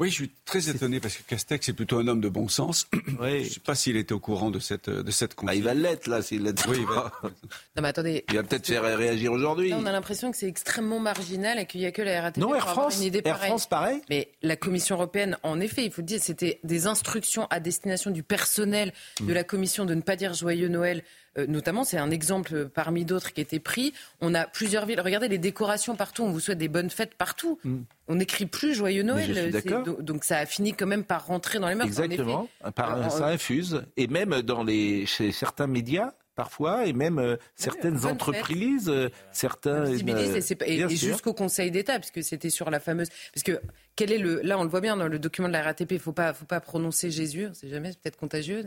oui, 0.00 0.08
je 0.08 0.14
suis 0.14 0.30
très 0.44 0.68
étonné 0.68 1.00
parce 1.00 1.16
que 1.16 1.22
Castex 1.22 1.68
est 1.68 1.72
plutôt 1.72 1.98
un 1.98 2.08
homme 2.08 2.20
de 2.20 2.28
bon 2.28 2.48
sens. 2.48 2.88
Je 2.92 3.24
ne 3.24 3.44
sais 3.44 3.60
pas 3.60 3.74
s'il 3.74 3.96
était 3.96 4.12
au 4.12 4.18
courant 4.18 4.50
de 4.50 4.58
cette 4.58 4.90
de 4.90 5.10
cette 5.10 5.34
ah, 5.46 5.54
il 5.54 5.62
va 5.62 5.74
l'être 5.74 6.06
là 6.06 6.22
s'il 6.22 6.42
l'est. 6.42 6.66
Oui, 6.66 6.80
non 6.80 7.82
mais 7.82 7.88
attendez. 7.88 8.24
Il 8.28 8.36
va 8.36 8.42
peut-être 8.42 8.66
faire 8.66 8.82
réagir 8.82 9.32
aujourd'hui. 9.32 9.72
On 9.74 9.86
a 9.86 9.92
l'impression 9.92 10.30
que 10.30 10.36
c'est 10.36 10.48
extrêmement 10.48 11.00
marginal 11.00 11.58
et 11.58 11.66
qu'il 11.66 11.80
n'y 11.80 11.86
a 11.86 11.92
que 11.92 12.02
la 12.02 12.22
RATP 12.22 12.38
non, 12.38 12.54
Air 12.54 12.68
France, 12.68 12.96
une 12.98 13.04
idée 13.04 13.22
Air 13.24 13.38
France, 13.38 13.66
pareil. 13.66 14.00
Mais 14.10 14.28
la 14.42 14.56
Commission 14.56 14.96
européenne, 14.96 15.38
en 15.42 15.60
effet, 15.60 15.84
il 15.84 15.92
faut 15.92 16.02
dire, 16.02 16.20
c'était 16.20 16.60
des 16.64 16.86
instructions 16.86 17.46
à 17.50 17.60
destination 17.60 18.10
du 18.10 18.22
personnel 18.22 18.92
de 19.20 19.32
la 19.32 19.44
Commission 19.44 19.84
de 19.84 19.94
ne 19.94 20.02
pas 20.02 20.16
dire 20.16 20.34
joyeux 20.34 20.68
Noël 20.68 21.02
euh, 21.38 21.46
notamment, 21.46 21.84
c'est 21.84 21.98
un 21.98 22.10
exemple 22.10 22.68
parmi 22.68 23.04
d'autres 23.04 23.32
qui 23.32 23.40
a 23.40 23.42
été 23.42 23.58
pris. 23.58 23.92
On 24.20 24.34
a 24.34 24.46
plusieurs 24.46 24.86
villes. 24.86 25.00
Regardez 25.00 25.28
les 25.28 25.38
décorations 25.38 25.96
partout. 25.96 26.22
On 26.22 26.30
vous 26.30 26.40
souhaite 26.40 26.58
des 26.58 26.68
bonnes 26.68 26.90
fêtes 26.90 27.14
partout. 27.14 27.58
Mm. 27.64 27.78
On 28.06 28.16
n'écrit 28.16 28.46
plus 28.46 28.74
Joyeux 28.74 29.02
Noël. 29.02 29.52
Donc 30.00 30.24
ça 30.24 30.38
a 30.38 30.46
fini 30.46 30.74
quand 30.74 30.86
même 30.86 31.04
par 31.04 31.26
rentrer 31.26 31.58
dans 31.58 31.68
les 31.68 31.74
mœurs. 31.74 31.86
Exactement. 31.86 32.48
Par, 32.74 33.10
ça 33.10 33.26
infuse. 33.28 33.82
Et 33.96 34.06
même 34.06 34.42
dans 34.42 34.62
les, 34.62 35.06
chez 35.06 35.32
certains 35.32 35.66
médias, 35.66 36.12
parfois, 36.34 36.86
et 36.86 36.92
même 36.92 37.18
euh, 37.18 37.36
certaines 37.54 38.04
entreprises, 38.06 38.88
euh, 38.88 39.08
certains. 39.32 39.84
et, 39.86 40.88
jusqu'au 40.88 41.32
Conseil 41.32 41.70
d'État, 41.70 41.98
puisque 41.98 42.22
c'était 42.22 42.50
sur 42.50 42.70
la 42.70 42.80
fameuse. 42.80 43.08
Parce 43.32 43.42
que 43.42 43.60
quel 43.96 44.12
est 44.12 44.18
le. 44.18 44.40
Là, 44.42 44.58
on 44.58 44.64
le 44.64 44.68
voit 44.68 44.80
bien 44.80 44.96
dans 44.96 45.08
le 45.08 45.18
document 45.18 45.48
de 45.48 45.52
la 45.52 45.62
RATP, 45.62 45.92
il 45.92 45.94
ne 45.94 45.98
faut 45.98 46.12
pas, 46.12 46.32
faut 46.34 46.44
pas 46.44 46.60
prononcer 46.60 47.10
Jésus, 47.10 47.46
on 47.46 47.50
ne 47.50 47.54
sait 47.54 47.68
jamais, 47.68 47.92
c'est 47.92 48.00
peut-être 48.00 48.16
contagieux. 48.16 48.60
Et 48.60 48.66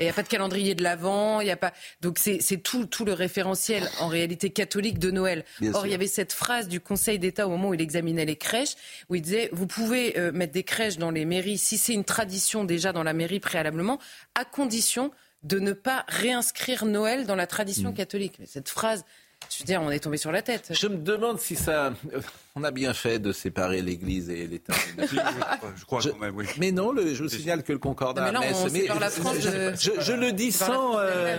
il 0.00 0.04
n'y 0.04 0.10
a 0.10 0.14
pas 0.14 0.22
de 0.22 0.28
calendrier 0.28 0.74
de 0.74 0.82
l'Avent, 0.82 1.40
il 1.40 1.46
y 1.46 1.50
a 1.50 1.56
pas. 1.56 1.72
Donc 2.00 2.18
c'est 2.18 2.40
tout, 2.62 2.86
tout 2.86 3.04
le 3.04 3.12
référentiel, 3.12 3.88
en 4.00 4.08
réalité, 4.08 4.50
catholique 4.50 4.98
de 4.98 5.10
Noël. 5.10 5.44
Or, 5.74 5.86
il 5.86 5.90
y 5.90 5.94
avait 5.94 6.06
cette 6.06 6.32
phrase 6.32 6.68
du 6.68 6.80
Conseil 6.80 7.18
d'État 7.18 7.46
au 7.46 7.50
moment 7.50 7.68
où 7.68 7.74
il 7.74 7.80
examinait 7.80 8.24
les 8.24 8.36
crèches, 8.36 8.74
où 9.08 9.14
il 9.14 9.22
disait 9.22 9.50
vous 9.52 9.66
pouvez 9.66 10.18
euh, 10.18 10.32
mettre 10.32 10.52
des 10.52 10.64
crèches 10.64 10.96
dans 10.96 11.10
les 11.10 11.24
mairies 11.24 11.58
si 11.58 11.76
c'est 11.76 11.94
une 11.94 12.04
tradition 12.04 12.64
déjà 12.64 12.92
dans 12.92 13.02
la 13.02 13.12
mairie 13.12 13.40
préalablement, 13.40 13.98
à 14.34 14.44
condition 14.44 15.10
de 15.42 15.58
ne 15.58 15.72
pas 15.72 16.04
réinscrire 16.08 16.84
Noël 16.84 17.26
dans 17.26 17.36
la 17.36 17.46
tradition 17.46 17.90
mm. 17.90 17.94
catholique. 17.94 18.34
Mais 18.38 18.46
cette 18.46 18.68
phrase, 18.68 19.04
je 19.50 19.58
veux 19.58 19.64
dire, 19.64 19.82
on 19.82 19.90
est 19.90 19.98
tombé 19.98 20.16
sur 20.16 20.32
la 20.32 20.42
tête. 20.42 20.72
Je 20.78 20.86
me 20.86 20.96
demande 20.96 21.40
si 21.40 21.56
ça. 21.56 21.92
On 22.54 22.64
a 22.64 22.70
bien 22.70 22.94
fait 22.94 23.18
de 23.18 23.32
séparer 23.32 23.82
l'Église 23.82 24.30
et 24.30 24.46
l'État. 24.46 24.74
je 24.98 25.84
crois 25.84 26.00
quand 26.02 26.18
même, 26.18 26.36
oui. 26.36 26.46
Mais 26.58 26.70
non, 26.70 26.94
je 26.96 27.22
vous 27.22 27.28
signale 27.28 27.62
que 27.62 27.72
le 27.72 27.78
Concordat. 27.78 28.26
Mais, 28.70 28.86
la 28.86 29.10
France 29.10 29.40
je, 29.40 30.12
le 30.12 30.32
dis 30.32 30.52
sans. 30.52 30.98
Euh, 30.98 31.38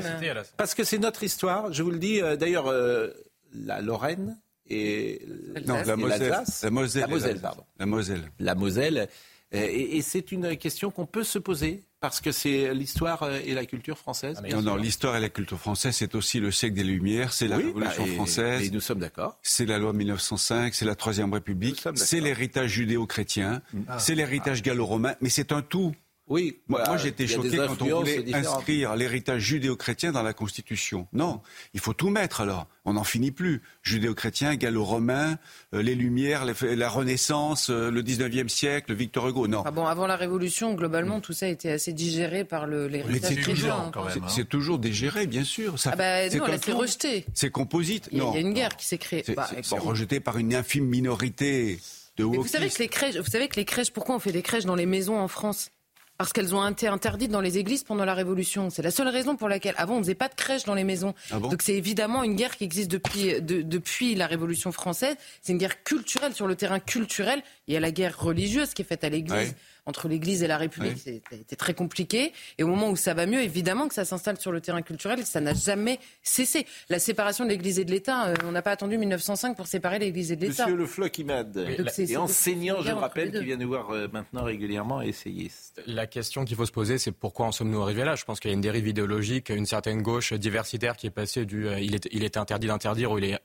parce 0.58 0.74
que 0.74 0.84
c'est 0.84 0.98
notre 0.98 1.24
histoire. 1.24 1.72
Je 1.72 1.84
vous 1.84 1.92
le 1.92 2.00
dis. 2.00 2.22
Euh, 2.22 2.36
d'ailleurs, 2.36 2.68
euh, 2.68 3.10
la 3.54 3.82
Lorraine 3.82 4.38
et 4.70 5.22
non, 5.66 5.76
la 5.86 5.96
Moselle, 5.96 6.44
la 6.64 6.70
Moselle, 6.70 7.02
la 7.02 7.08
Moselle, 7.08 7.40
pardon. 7.40 7.64
La 7.80 7.86
Moselle. 7.86 8.32
La 8.40 8.56
Moselle. 8.56 9.10
Et, 9.52 9.98
et 9.98 10.02
c'est 10.02 10.32
une 10.32 10.58
question 10.58 10.90
qu'on 10.90 11.06
peut 11.06 11.24
se 11.24 11.38
poser 11.38 11.84
parce 12.04 12.20
que 12.20 12.34
c'est 12.34 12.74
l'histoire 12.74 13.32
et 13.34 13.54
la 13.54 13.66
culture 13.66 13.98
française. 13.98 14.38
Ah, 14.44 14.56
non, 14.56 14.62
non, 14.62 14.76
l'histoire 14.76 15.16
et 15.16 15.22
la 15.22 15.30
culture 15.30 15.58
française, 15.58 15.96
c'est 15.96 16.16
aussi 16.16 16.42
le 16.42 16.52
siècle 16.52 16.76
des 16.76 16.84
Lumières, 16.84 17.32
c'est 17.32 17.48
la 17.48 17.56
Révolution 17.56 18.06
bah, 18.06 18.14
française. 18.16 18.68
Et 18.68 18.72
nous 18.72 18.82
sommes 18.82 19.00
d'accord. 19.00 19.40
C'est 19.42 19.66
la 19.66 19.78
loi 19.78 19.94
1905, 19.94 20.76
c'est 20.76 20.84
la 20.84 20.96
Troisième 20.96 21.32
République, 21.32 21.82
c'est 21.96 22.20
l'héritage 22.20 22.72
judéo-chrétien, 22.72 23.62
ah. 23.88 24.00
c'est 24.00 24.16
l'héritage 24.16 24.62
gallo-romain, 24.64 25.16
mais 25.22 25.30
c'est 25.30 25.54
un 25.54 25.62
tout. 25.62 25.96
Oui, 26.34 26.58
moi, 26.68 26.98
j'étais 26.98 27.28
choqué 27.28 27.58
quand 27.58 27.80
on 27.84 28.00
voulait 28.00 28.34
inscrire 28.34 28.96
l'héritage 28.96 29.40
judéo-chrétien 29.44 30.12
dans 30.12 30.24
la 30.24 30.34
Constitution. 30.34 31.08
Non, 31.14 31.42
il 31.76 31.80
faut 31.80 31.94
tout 31.94 32.10
mettre 32.10 32.42
alors. 32.42 32.66
On 32.86 32.94
n'en 32.94 33.04
finit 33.04 33.30
plus. 33.30 33.62
Judéo-chrétien, 33.84 34.56
gallo-romain, 34.56 35.38
euh, 35.76 35.84
les 35.84 35.94
Lumières, 35.94 36.44
la 36.44 36.90
Renaissance, 36.90 37.70
euh, 37.70 37.92
le 37.92 38.02
19e 38.02 38.50
siècle, 38.50 38.96
Victor 38.96 39.28
Hugo. 39.28 39.48
Non. 39.48 39.62
Ah 39.64 39.70
bon, 39.70 39.86
avant 39.86 40.08
la 40.08 40.16
Révolution, 40.16 40.74
globalement, 40.74 41.20
tout 41.20 41.34
ça 41.34 41.46
a 41.46 41.50
été 41.50 41.72
assez 41.72 41.94
digéré 41.94 42.46
par 42.46 42.66
l'héritage 42.66 43.36
chrétien. 43.36 43.92
Hein. 43.96 44.28
C'est 44.28 44.50
toujours 44.50 44.80
digéré, 44.80 45.28
bien 45.28 45.44
sûr. 45.44 45.78
Ça, 45.78 45.92
ah 45.94 45.96
bah, 45.96 46.30
non, 46.30 46.46
c'est 46.60 46.72
rejeté. 46.72 47.26
C'est 47.36 47.52
composite. 47.52 48.10
Il 48.12 48.18
y, 48.18 48.22
a 48.22 48.40
une 48.40 48.54
guerre 48.54 48.76
qui 48.76 48.88
s'est 48.88 48.98
créée. 48.98 49.22
C'est 49.24 49.36
bah, 49.36 49.52
rejeté 49.70 50.20
par 50.20 50.40
une 50.40 50.56
infime 50.56 50.86
minorité. 50.86 51.80
De 52.18 52.24
vous 52.24 52.48
savez 52.48 52.70
que 52.70 52.80
les 52.80 52.88
crèches, 52.88 53.18
vous 53.18 53.30
savez 53.30 53.48
que 53.48 53.56
les 53.56 53.66
crèches, 53.66 53.92
pourquoi 53.92 54.16
on 54.16 54.20
fait 54.20 54.32
des 54.32 54.42
crèches 54.42 54.66
dans 54.66 54.76
les 54.76 54.88
maisons 54.88 55.20
en 55.20 55.28
France? 55.28 55.70
Parce 56.18 56.34
qu'elles 56.34 56.54
ont 56.54 56.68
été 56.68 56.88
interdites 56.88 57.32
dans 57.32 57.42
les 57.42 57.58
églises 57.58 57.84
pendant 57.84 58.06
la 58.06 58.14
Révolution. 58.14 58.70
C'est 58.70 58.82
la 58.82 58.92
seule 58.92 59.08
raison 59.08 59.36
pour 59.36 59.50
laquelle, 59.50 59.76
avant, 59.78 59.96
on 59.96 59.98
ne 59.98 60.04
faisait 60.04 60.16
pas 60.16 60.30
de 60.30 60.36
crèches 60.36 60.64
dans 60.64 60.76
les 60.76 60.84
maisons. 60.84 61.14
Ah 61.32 61.40
Donc 61.40 61.62
c'est 61.62 61.76
évidemment 61.76 62.24
une 62.24 62.36
guerre 62.36 62.56
qui 62.56 62.64
existe 62.64 62.92
depuis, 62.92 63.42
depuis 63.42 64.16
la 64.16 64.28
Révolution 64.28 64.72
française. 64.72 65.16
C'est 65.42 65.54
une 65.54 65.58
guerre 65.58 65.84
culturelle. 65.84 66.34
Sur 66.34 66.48
le 66.48 66.56
terrain 66.56 66.80
culturel, 66.80 67.42
il 67.68 67.74
y 67.74 67.78
a 67.78 67.80
la 67.80 67.92
guerre 67.92 68.20
religieuse 68.20 68.74
qui 68.74 68.84
est 68.84 68.86
faite 68.86 69.04
à 69.04 69.10
l'Église 69.10 69.56
entre 69.86 70.08
l'Église 70.08 70.44
et 70.44 70.48
la 70.48 70.58
République, 70.58 70.98
c'était 70.98 71.56
très 71.56 71.74
compliqué. 71.74 72.32
Et 72.58 72.64
au 72.64 72.68
moment 72.68 72.90
où 72.90 72.96
ça 72.96 73.14
va 73.14 73.26
mieux, 73.26 73.42
évidemment 73.42 73.88
que 73.88 73.94
ça 73.94 74.06
s'installe 74.06 74.40
sur 74.40 74.52
le 74.52 74.62
terrain 74.62 74.82
culturel, 74.82 75.26
ça 75.26 75.42
n'a 75.42 75.54
jamais 75.54 76.00
cessé. 76.22 76.66
La 76.90 77.00
séparation 77.00 77.44
de 77.44 77.50
l'Église 77.50 77.80
et 77.80 77.86
de 77.86 77.92
l'État, 77.92 78.28
euh, 78.28 78.36
on 78.46 78.52
n'a 78.52 78.62
pas 78.62 78.72
attendu 78.72 78.98
1905 78.98 79.56
pour 79.56 79.68
séparer 79.68 80.00
l'Église 80.00 80.32
et 80.32 80.36
de 80.36 80.46
l'État. 80.48 80.64
Monsieur 80.64 80.78
Le 80.78 80.86
Floch 80.86 81.18
Imad, 81.18 81.58
et 81.58 82.18
enseignant, 82.18 82.82
je 82.82 82.92
rappelle, 82.92 83.32
qui 83.32 83.44
vient 83.44 83.58
nous 83.58 83.68
voir 83.68 83.92
euh, 83.92 84.08
maintenant 84.12 84.44
régulièrement, 84.44 85.02
essayiste. 85.02 85.82
La 85.86 86.08
question 86.08 86.46
qu'il 86.46 86.56
faut 86.56 86.66
se 86.66 86.72
poser, 86.72 86.98
c'est 86.98 87.12
pourquoi 87.12 87.48
en 87.48 87.52
sommes-nous 87.52 87.82
arrivés 87.82 88.06
là? 88.06 88.16
Je 88.16 88.24
pense 88.24 88.40
qu'il 88.40 88.50
y 88.50 88.54
a 88.54 88.56
une 88.56 88.62
dérive 88.62 88.88
idéologique, 88.88 89.50
une 89.50 89.66
certaine 89.66 90.02
gauche 90.02 90.34
diversitaire 90.34 90.96
qui 90.96 91.08
est 91.08 91.12
passée 91.12 91.46
du 91.46 91.68
euh, 91.68 91.80
il, 91.80 91.96
est, 91.96 92.08
il 92.12 92.24
est 92.24 92.38
interdit 92.38 92.68
d'interdire 92.68 93.12
ou 93.12 93.18
il 93.18 93.26
est, 93.26 93.40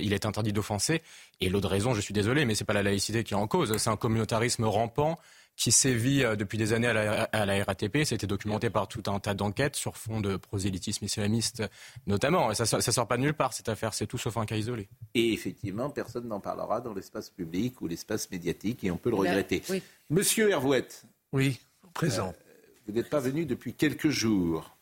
il 0.00 0.12
est 0.12 0.26
interdit 0.26 0.52
d'offenser. 0.52 1.02
Et 1.40 1.48
l'autre 1.48 1.68
raison, 1.68 1.94
je 1.94 2.00
suis 2.00 2.14
désolé, 2.14 2.44
mais 2.44 2.54
c'est 2.54 2.64
pas 2.64 2.74
la 2.74 2.82
laïcité 2.82 3.24
qui 3.24 3.34
est 3.34 3.36
en 3.36 3.46
cause, 3.46 3.76
c'est 3.76 3.90
un 3.90 3.96
communautarisme 3.96 4.64
rampant 4.64 5.18
qui 5.60 5.72
sévit 5.72 6.24
euh, 6.24 6.36
depuis 6.36 6.56
des 6.56 6.72
années 6.72 6.86
à 6.86 6.94
la, 6.94 7.24
à 7.24 7.44
la 7.44 7.62
RATP. 7.62 7.98
C'était 8.04 8.26
documenté 8.26 8.70
par 8.70 8.88
tout 8.88 9.02
un 9.08 9.20
tas 9.20 9.34
d'enquêtes 9.34 9.76
sur 9.76 9.98
fond 9.98 10.22
de 10.22 10.36
prosélytisme 10.38 11.04
islamiste 11.04 11.62
notamment. 12.06 12.50
Et 12.50 12.54
ça 12.54 12.78
ne 12.78 12.80
sort 12.80 13.06
pas 13.06 13.18
de 13.18 13.22
nulle 13.22 13.34
part, 13.34 13.52
cette 13.52 13.68
affaire. 13.68 13.92
C'est 13.92 14.06
tout 14.06 14.16
sauf 14.16 14.38
un 14.38 14.46
cas 14.46 14.56
isolé. 14.56 14.88
Et 15.12 15.34
effectivement, 15.34 15.90
personne 15.90 16.26
n'en 16.26 16.40
parlera 16.40 16.80
dans 16.80 16.94
l'espace 16.94 17.28
public 17.28 17.82
ou 17.82 17.88
l'espace 17.88 18.30
médiatique, 18.30 18.84
et 18.84 18.90
on 18.90 18.96
peut 18.96 19.10
le 19.10 19.16
regretter. 19.16 19.62
Monsieur 20.08 20.48
Hervouette. 20.48 21.04
Oui, 21.32 21.60
présent. 21.92 22.28
Euh, 22.28 22.54
vous 22.86 22.94
n'êtes 22.94 23.10
pas 23.10 23.20
venu 23.20 23.44
depuis 23.44 23.74
quelques 23.74 24.08
jours. 24.08 24.78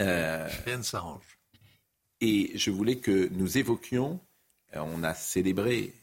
Euh, 0.00 0.48
Rien 0.66 0.78
ne 0.78 0.82
s'arrange. 0.82 1.38
Et 2.20 2.50
je 2.56 2.72
voulais 2.72 2.96
que 2.96 3.28
nous 3.28 3.56
évoquions, 3.56 4.18
on 4.74 5.04
a 5.04 5.14
célébré, 5.14 5.94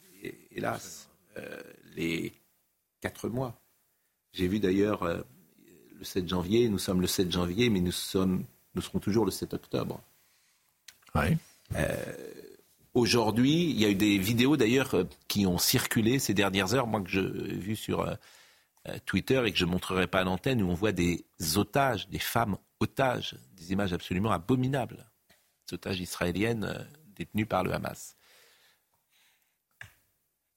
hélas, 0.52 1.10
les 1.96 2.32
quatre 3.02 3.28
mois. 3.28 3.60
J'ai 4.34 4.48
vu 4.48 4.60
d'ailleurs 4.60 5.04
euh, 5.04 5.22
le 5.98 6.06
7 6.06 6.28
janvier, 6.28 6.70
nous 6.70 6.80
sommes 6.80 7.02
le 7.02 7.08
7 7.08 7.32
janvier, 7.32 7.70
mais 7.70 7.82
nous, 7.82 7.92
sommes, 7.92 8.46
nous 8.76 8.82
serons 8.82 9.00
toujours 9.00 9.26
le 9.26 9.32
7 9.32 9.54
octobre. 9.54 10.02
Oui. 11.16 11.38
Euh, 11.76 11.96
aujourd'hui, 12.94 13.70
il 13.72 13.80
y 13.80 13.86
a 13.86 13.90
eu 13.90 13.96
des 13.96 14.18
vidéos 14.18 14.56
d'ailleurs 14.56 14.94
euh, 14.96 15.04
qui 15.28 15.46
ont 15.46 15.58
circulé 15.58 16.20
ces 16.20 16.34
dernières 16.34 16.74
heures, 16.74 16.88
moi 16.88 17.02
que 17.02 17.10
j'ai 17.10 17.22
vu 17.22 17.76
sur 17.76 18.18
Twitter 19.06 19.44
et 19.46 19.52
que 19.52 19.58
je 19.58 19.66
ne 19.66 19.72
montrerai 19.72 20.08
pas 20.08 20.22
à 20.22 20.24
l'antenne, 20.24 20.62
où 20.62 20.70
on 20.70 20.74
voit 20.74 20.94
des 20.94 21.26
otages, 21.56 22.08
des 22.08 22.20
femmes 22.20 22.58
otages, 22.80 23.36
des 23.58 23.74
images 23.74 23.94
absolument 23.94 24.32
abominables, 24.32 25.06
des 25.68 25.76
otages 25.76 26.00
israéliennes 26.00 26.88
détenues 27.16 27.46
par 27.46 27.64
le 27.64 27.74
Hamas. 27.74 28.16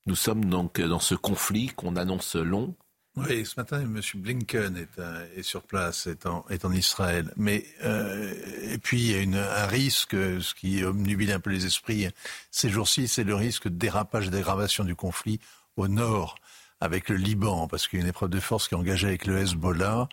Nous 0.06 0.16
sommes 0.16 0.44
donc 0.46 0.80
dans 0.80 1.00
ce 1.00 1.14
conflit 1.14 1.68
qu'on 1.68 1.96
annonce 1.96 2.36
long. 2.36 2.74
Oui, 3.16 3.46
ce 3.46 3.54
matin, 3.56 3.80
M. 3.80 4.00
Blinken 4.16 4.76
est, 4.76 4.98
euh, 4.98 5.42
sur 5.42 5.62
place, 5.62 6.08
est 6.08 6.26
en, 6.26 6.72
Israël. 6.72 7.32
Mais 7.36 7.64
euh, 7.84 8.34
et 8.72 8.78
puis 8.78 9.00
il 9.00 9.32
y 9.32 9.36
a 9.36 9.62
un 9.62 9.66
risque, 9.66 10.14
ce 10.14 10.52
qui 10.54 10.82
obnubile 10.82 11.30
un 11.30 11.38
peu 11.38 11.50
les 11.50 11.64
esprits 11.64 12.08
ces 12.50 12.70
jours-ci, 12.70 13.06
c'est 13.06 13.22
le 13.22 13.36
risque 13.36 13.68
de 13.68 13.76
dérapage, 13.76 14.30
d'aggravation 14.30 14.82
du 14.82 14.96
conflit 14.96 15.38
au 15.76 15.86
nord 15.86 16.36
avec 16.84 17.08
le 17.08 17.16
Liban, 17.16 17.66
parce 17.66 17.88
qu'il 17.88 17.98
y 17.98 18.02
a 18.02 18.04
une 18.04 18.10
épreuve 18.10 18.28
de 18.28 18.40
force 18.40 18.68
qui 18.68 18.74
est 18.74 18.78
engagée 18.78 19.08
avec 19.08 19.26
le 19.26 19.38
Hezbollah, 19.38 20.08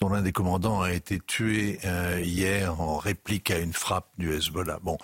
dont 0.00 0.08
l'un 0.08 0.22
des 0.22 0.32
commandants 0.32 0.82
a 0.82 0.92
été 0.92 1.20
tué 1.20 1.78
euh, 1.84 2.20
hier 2.20 2.80
en 2.80 2.96
réplique 2.96 3.50
à 3.52 3.58
une 3.58 3.72
frappe 3.72 4.08
du 4.18 4.34
Hezbollah. 4.34 4.80
Bon, 4.82 4.98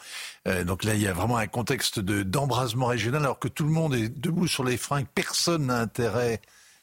euh, 0.48 0.64
donc 0.64 0.82
là, 0.82 0.94
il 0.94 1.00
y 1.00 1.06
a 1.06 1.12
vraiment 1.12 1.36
un 1.36 1.46
contexte 1.46 2.00
de, 2.00 2.24
d'embrasement 2.24 2.86
régional, 2.86 3.22
alors 3.22 3.38
que 3.38 3.48
tout 3.48 3.64
le 3.64 3.70
monde 3.70 3.94
est 3.94 4.08
debout 4.08 4.48
sur 4.48 4.64
les 4.64 4.76
freins, 4.76 5.04
personne 5.04 5.66
n'a 5.66 5.78
intérêt 5.78 6.40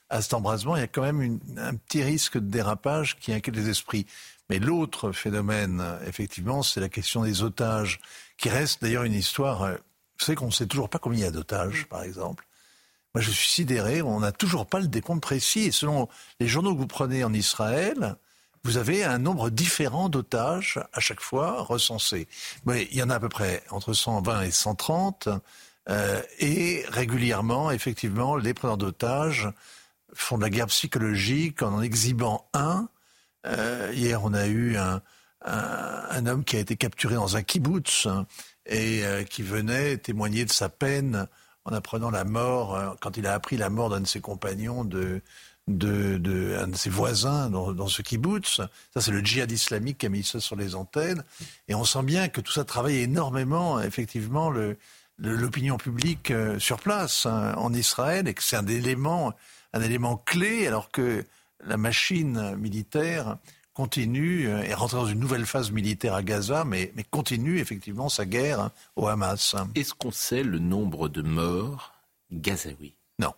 à 0.10 0.22
cet 0.22 0.34
embrasement. 0.34 0.78
Il 0.78 0.80
y 0.80 0.84
a 0.84 0.88
quand 0.88 1.02
même 1.02 1.40
un 1.58 1.76
petit 1.76 2.02
risque 2.02 2.38
de 2.38 2.50
dérapage 2.50 3.18
qui 3.20 3.34
inquiète 3.34 3.58
les 3.58 3.70
esprits. 3.70 4.06
Mais 4.50 4.58
l'autre 4.60 5.12
phénomène, 5.12 5.84
effectivement, 6.08 6.64
c'est 6.64 6.80
la 6.80 6.90
question 6.90 7.24
des 7.24 7.44
otages, 7.44 8.00
qui 8.38 8.50
reste 8.50 8.82
d'ailleurs 8.82 9.04
une 9.04 9.14
histoire. 9.14 9.64
Euh, 9.64 9.74
vous 9.74 10.26
savez 10.26 10.36
qu'on 10.36 10.48
ne 10.48 10.52
sait 10.52 10.66
toujours 10.66 10.90
pas 10.90 10.98
combien 10.98 11.20
il 11.20 11.24
y 11.24 11.28
a 11.28 11.32
d'otages, 11.32 11.86
par 11.88 12.04
exemple. 12.04 12.46
Moi, 13.16 13.22
je 13.22 13.32
suis 13.32 13.50
sidéré. 13.50 14.02
On 14.02 14.20
n'a 14.20 14.32
toujours 14.32 14.66
pas 14.66 14.80
le 14.80 14.88
décompte 14.88 15.22
précis. 15.22 15.62
Et 15.62 15.72
selon 15.72 16.08
les 16.40 16.48
journaux 16.48 16.74
que 16.74 16.80
vous 16.80 16.88
prenez 16.88 17.24
en 17.24 17.34
Israël, 17.34 18.16
vous 18.64 18.78
avez 18.78 19.04
un 19.04 19.18
nombre 19.18 19.50
différent 19.50 20.10
d'otages 20.10 20.80
à 20.94 21.00
chaque 21.00 21.22
fois 21.22 21.62
recensés. 21.62 22.28
Mais 22.66 22.88
il 22.92 22.98
y 22.98 23.04
en 23.04 23.10
a 23.10 23.16
à 23.16 23.20
peu 23.20 23.30
près 23.30 23.64
entre 23.72 23.94
120 23.94 24.44
et 24.44 24.52
130. 24.52 25.30
Euh, 25.90 26.22
et 26.40 26.86
régulièrement, 26.90 27.72
effectivement, 27.72 28.36
les 28.36 28.54
preneurs 28.54 28.78
d'otages 28.78 29.50
font 30.14 30.38
de 30.38 30.44
la 30.44 30.50
guerre 30.50 30.68
psychologique 30.68 31.62
en 31.62 31.76
en 31.76 31.82
exhibant 31.82 32.48
un. 32.54 32.90
Euh, 33.48 33.92
hier, 33.94 34.24
on 34.24 34.34
a 34.34 34.48
eu 34.48 34.78
un, 34.78 35.02
homme 36.28 36.44
qui 36.44 36.58
a 36.58 36.60
été 36.60 36.76
capturé 36.76 37.16
dans 37.16 37.38
un 37.38 37.44
kibbutz 37.44 38.08
et 38.66 39.06
euh, 39.06 39.24
qui 39.24 39.42
venait 39.42 39.98
témoigner 39.98 40.46
de 40.46 40.52
sa 40.52 40.70
peine 40.70 41.28
en 41.66 41.74
apprenant 41.74 42.10
la 42.10 42.24
mort, 42.24 42.76
euh, 42.76 42.90
quand 43.02 43.18
il 43.18 43.28
a 43.28 43.34
appris 43.34 43.58
la 43.58 43.70
mort 43.70 43.90
d'un 43.90 44.02
de 44.02 44.08
ses 44.08 44.22
compagnons, 44.22 44.84
de, 44.84 45.22
de, 45.68 46.18
de, 46.18 46.58
un 46.60 46.68
de 46.68 46.76
ses 46.76 46.90
voisins 46.90 47.50
dans, 47.50 47.74
dans 47.74 47.88
ce 47.88 48.02
kibbutz. 48.02 48.62
Ça, 48.94 49.02
c'est 49.02 49.12
le 49.12 49.20
djihad 49.20 49.52
islamique 49.52 50.00
qui 50.00 50.06
a 50.08 50.10
mis 50.10 50.24
ça 50.24 50.40
sur 50.40 50.56
les 50.56 50.76
antennes. 50.76 51.24
Et 51.68 51.76
on 51.76 51.86
sent 51.86 52.04
bien 52.04 52.28
que 52.28 52.42
tout 52.42 52.52
ça 52.52 52.66
travaille 52.66 52.98
énormément, 52.98 53.80
effectivement, 53.80 54.52
l'opinion 55.18 55.78
publique 55.78 56.32
euh, 56.32 56.60
sur 56.60 56.80
place 56.80 57.26
hein, 57.26 57.54
en 57.58 57.74
Israël 57.74 58.28
et 58.28 58.34
que 58.34 58.44
c'est 58.44 58.58
un 58.58 58.68
élément, 58.68 59.34
un 59.74 59.82
élément 59.82 60.18
clé 60.18 60.68
alors 60.68 60.90
que 60.92 61.26
la 61.64 61.78
machine 61.78 62.56
militaire 62.56 63.38
continue 63.74 64.48
euh, 64.48 64.64
et 64.64 64.74
rentre 64.74 64.96
dans 64.96 65.06
une 65.06 65.20
nouvelle 65.20 65.46
phase 65.46 65.72
militaire 65.72 66.14
à 66.14 66.24
Gaza, 66.24 66.66
mais, 66.66 66.92
mais 66.96 67.04
continue 67.04 67.60
effectivement 67.60 68.10
sa 68.10 68.26
guerre 68.26 68.72
au 68.96 69.08
Hamas. 69.08 69.56
Est-ce 69.76 69.94
qu'on 69.94 70.12
sait 70.12 70.44
le 70.44 70.60
nombre 70.60 71.10
de 71.10 71.22
morts 71.22 71.94
gazaouis? 72.32 72.94
Non. 73.20 73.34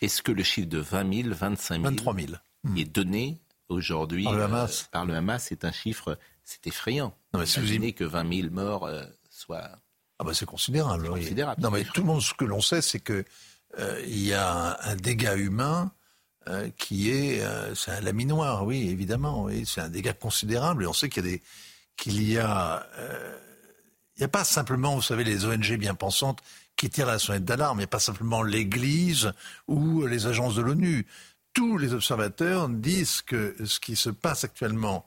Est-ce 0.00 0.22
que 0.22 0.32
le 0.32 0.42
chiffre 0.42 0.68
de 0.68 0.78
20 0.78 1.22
000, 1.22 1.34
25 1.34 1.74
000, 1.76 1.84
23 1.84 2.14
000. 2.14 2.32
est 2.76 2.84
donné 2.84 3.38
aujourd'hui 3.68 4.24
par 4.24 4.34
le 4.34 4.42
Hamas 4.42 4.82
euh, 4.82 4.86
Par 4.92 5.06
le 5.06 5.14
Hamas, 5.14 5.46
c'est 5.48 5.64
un 5.64 5.72
chiffre, 5.72 6.18
c'est 6.44 6.66
effrayant. 6.66 7.14
Non, 7.32 7.40
mais 7.40 7.46
si 7.46 7.60
vous 7.60 7.92
que 7.92 8.04
20 8.04 8.42
000 8.42 8.50
morts 8.52 8.86
euh, 8.86 9.04
soient... 9.30 9.70
Ah 10.20 10.24
bah 10.24 10.32
c'est 10.32 10.46
considérable. 10.46 11.08
considérable. 11.08 11.60
Non 11.60 11.72
mais 11.72 11.82
tout 11.82 12.00
le 12.00 12.06
monde, 12.06 12.22
ce 12.22 12.34
que 12.34 12.44
l'on 12.44 12.60
sait, 12.60 12.82
c'est 12.82 13.00
que 13.00 13.24
il 14.06 14.24
y 14.24 14.32
a 14.32 14.76
un, 14.78 14.92
un 14.92 14.94
dégât 14.94 15.34
humain 15.34 15.90
euh, 16.48 16.68
qui 16.76 17.10
est, 17.10 17.42
euh, 17.42 17.74
c'est 17.74 17.90
un 17.90 18.00
laminoir, 18.02 18.66
oui, 18.66 18.90
évidemment, 18.90 19.48
c'est 19.64 19.80
un 19.80 19.88
dégât 19.88 20.12
considérable. 20.12 20.84
Et 20.84 20.86
on 20.86 20.92
sait 20.92 21.08
qu'il 21.08 21.26
y 21.26 21.34
a 21.34 21.38
qu'il 21.96 22.28
y 22.28 22.38
a, 22.38 22.86
euh, 22.98 23.38
il 24.16 24.20
n'y 24.20 24.24
a 24.24 24.28
pas 24.28 24.44
simplement, 24.44 24.94
vous 24.96 25.02
savez, 25.02 25.24
les 25.24 25.46
ONG 25.46 25.76
bien 25.78 25.94
pensantes 25.94 26.40
qui 26.76 26.90
tirent 26.90 27.06
la 27.06 27.18
sonnette 27.18 27.44
d'alarme. 27.44 27.78
Il 27.78 27.82
n'y 27.82 27.84
a 27.84 27.88
pas 27.88 28.00
simplement 28.00 28.42
l'Église 28.42 29.32
ou 29.68 30.04
les 30.06 30.26
agences 30.26 30.56
de 30.56 30.62
l'ONU. 30.62 31.06
Tous 31.52 31.78
les 31.78 31.94
observateurs 31.94 32.68
disent 32.68 33.22
que 33.22 33.56
ce 33.64 33.78
qui 33.80 33.96
se 33.96 34.10
passe 34.10 34.44
actuellement 34.44 35.06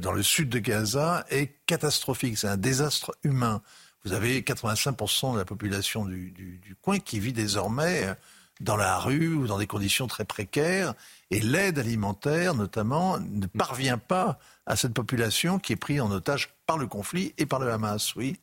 dans 0.00 0.12
le 0.12 0.22
sud 0.22 0.48
de 0.48 0.58
Gaza 0.60 1.26
est 1.28 1.58
catastrophique. 1.66 2.38
C'est 2.38 2.48
un 2.48 2.56
désastre 2.56 3.14
humain. 3.22 3.60
Vous 4.04 4.14
avez 4.14 4.40
85% 4.40 5.34
de 5.34 5.38
la 5.38 5.44
population 5.44 6.06
du, 6.06 6.74
coin 6.80 6.98
qui 6.98 7.20
vit 7.20 7.34
désormais 7.34 8.16
dans 8.60 8.76
la 8.76 8.98
rue 8.98 9.34
ou 9.34 9.46
dans 9.46 9.58
des 9.58 9.66
conditions 9.66 10.06
très 10.06 10.24
précaires. 10.24 10.94
Et 11.30 11.40
l'aide 11.40 11.78
alimentaire, 11.78 12.54
notamment, 12.54 13.18
ne 13.18 13.46
parvient 13.46 13.98
pas 13.98 14.38
à 14.66 14.76
cette 14.76 14.94
population 14.94 15.58
qui 15.58 15.72
est 15.72 15.76
prise 15.76 16.00
en 16.00 16.10
otage 16.10 16.54
par 16.66 16.78
le 16.78 16.86
conflit 16.86 17.34
et 17.38 17.46
par 17.46 17.58
le 17.60 17.70
Hamas, 17.70 18.14
oui. 18.16 18.36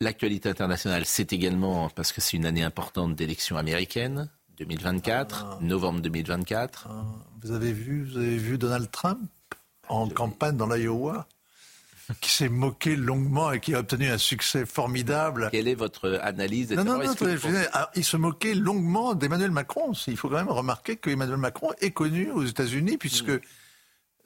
L'actualité 0.00 0.48
internationale, 0.48 1.04
c'est 1.04 1.32
également, 1.32 1.88
parce 1.90 2.12
que 2.12 2.20
c'est 2.20 2.36
une 2.36 2.46
année 2.46 2.62
importante 2.62 3.14
d'élections 3.14 3.56
américaines, 3.56 4.28
2024, 4.58 5.46
ah. 5.46 5.58
novembre 5.62 6.00
2024. 6.00 6.88
Ah. 6.90 7.04
Vous 7.42 7.52
avez 7.52 7.72
vu, 7.72 8.04
vous 8.04 8.16
avez 8.16 8.36
vu 8.36 8.58
Donald 8.58 8.90
Trump 8.90 9.20
en 9.88 10.08
campagne 10.08 10.56
dans 10.56 10.66
l'Iowa? 10.66 11.26
Qui 12.20 12.30
s'est 12.30 12.48
moqué 12.48 12.96
longuement 12.96 13.52
et 13.52 13.60
qui 13.60 13.74
a 13.74 13.80
obtenu 13.80 14.08
un 14.10 14.18
succès 14.18 14.66
formidable. 14.66 15.48
Quelle 15.50 15.68
est 15.68 15.74
votre 15.74 16.20
analyse 16.22 16.72
Non, 16.72 16.84
non, 16.84 16.98
non, 16.98 17.14
ah, 17.72 17.90
il 17.94 18.04
se 18.04 18.16
moquait 18.16 18.54
longuement 18.54 19.14
d'Emmanuel 19.14 19.50
Macron. 19.50 19.92
Il 20.06 20.16
faut 20.16 20.28
quand 20.28 20.36
même 20.36 20.48
remarquer 20.48 20.96
que 20.96 21.10
Emmanuel 21.10 21.38
Macron 21.38 21.72
est 21.80 21.92
connu 21.92 22.30
aux 22.30 22.44
États-Unis 22.44 22.98
puisque 22.98 23.30
mm. 23.30 23.40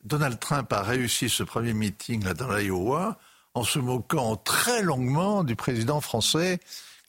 Donald 0.04 0.38
Trump 0.40 0.72
a 0.72 0.82
réussi 0.82 1.28
ce 1.28 1.42
premier 1.42 1.72
meeting 1.72 2.24
là 2.24 2.34
dans 2.34 2.50
l'Iowa 2.50 3.18
en 3.54 3.64
se 3.64 3.78
moquant 3.78 4.36
très 4.36 4.82
longuement 4.82 5.44
du 5.44 5.56
président 5.56 6.00
français 6.00 6.60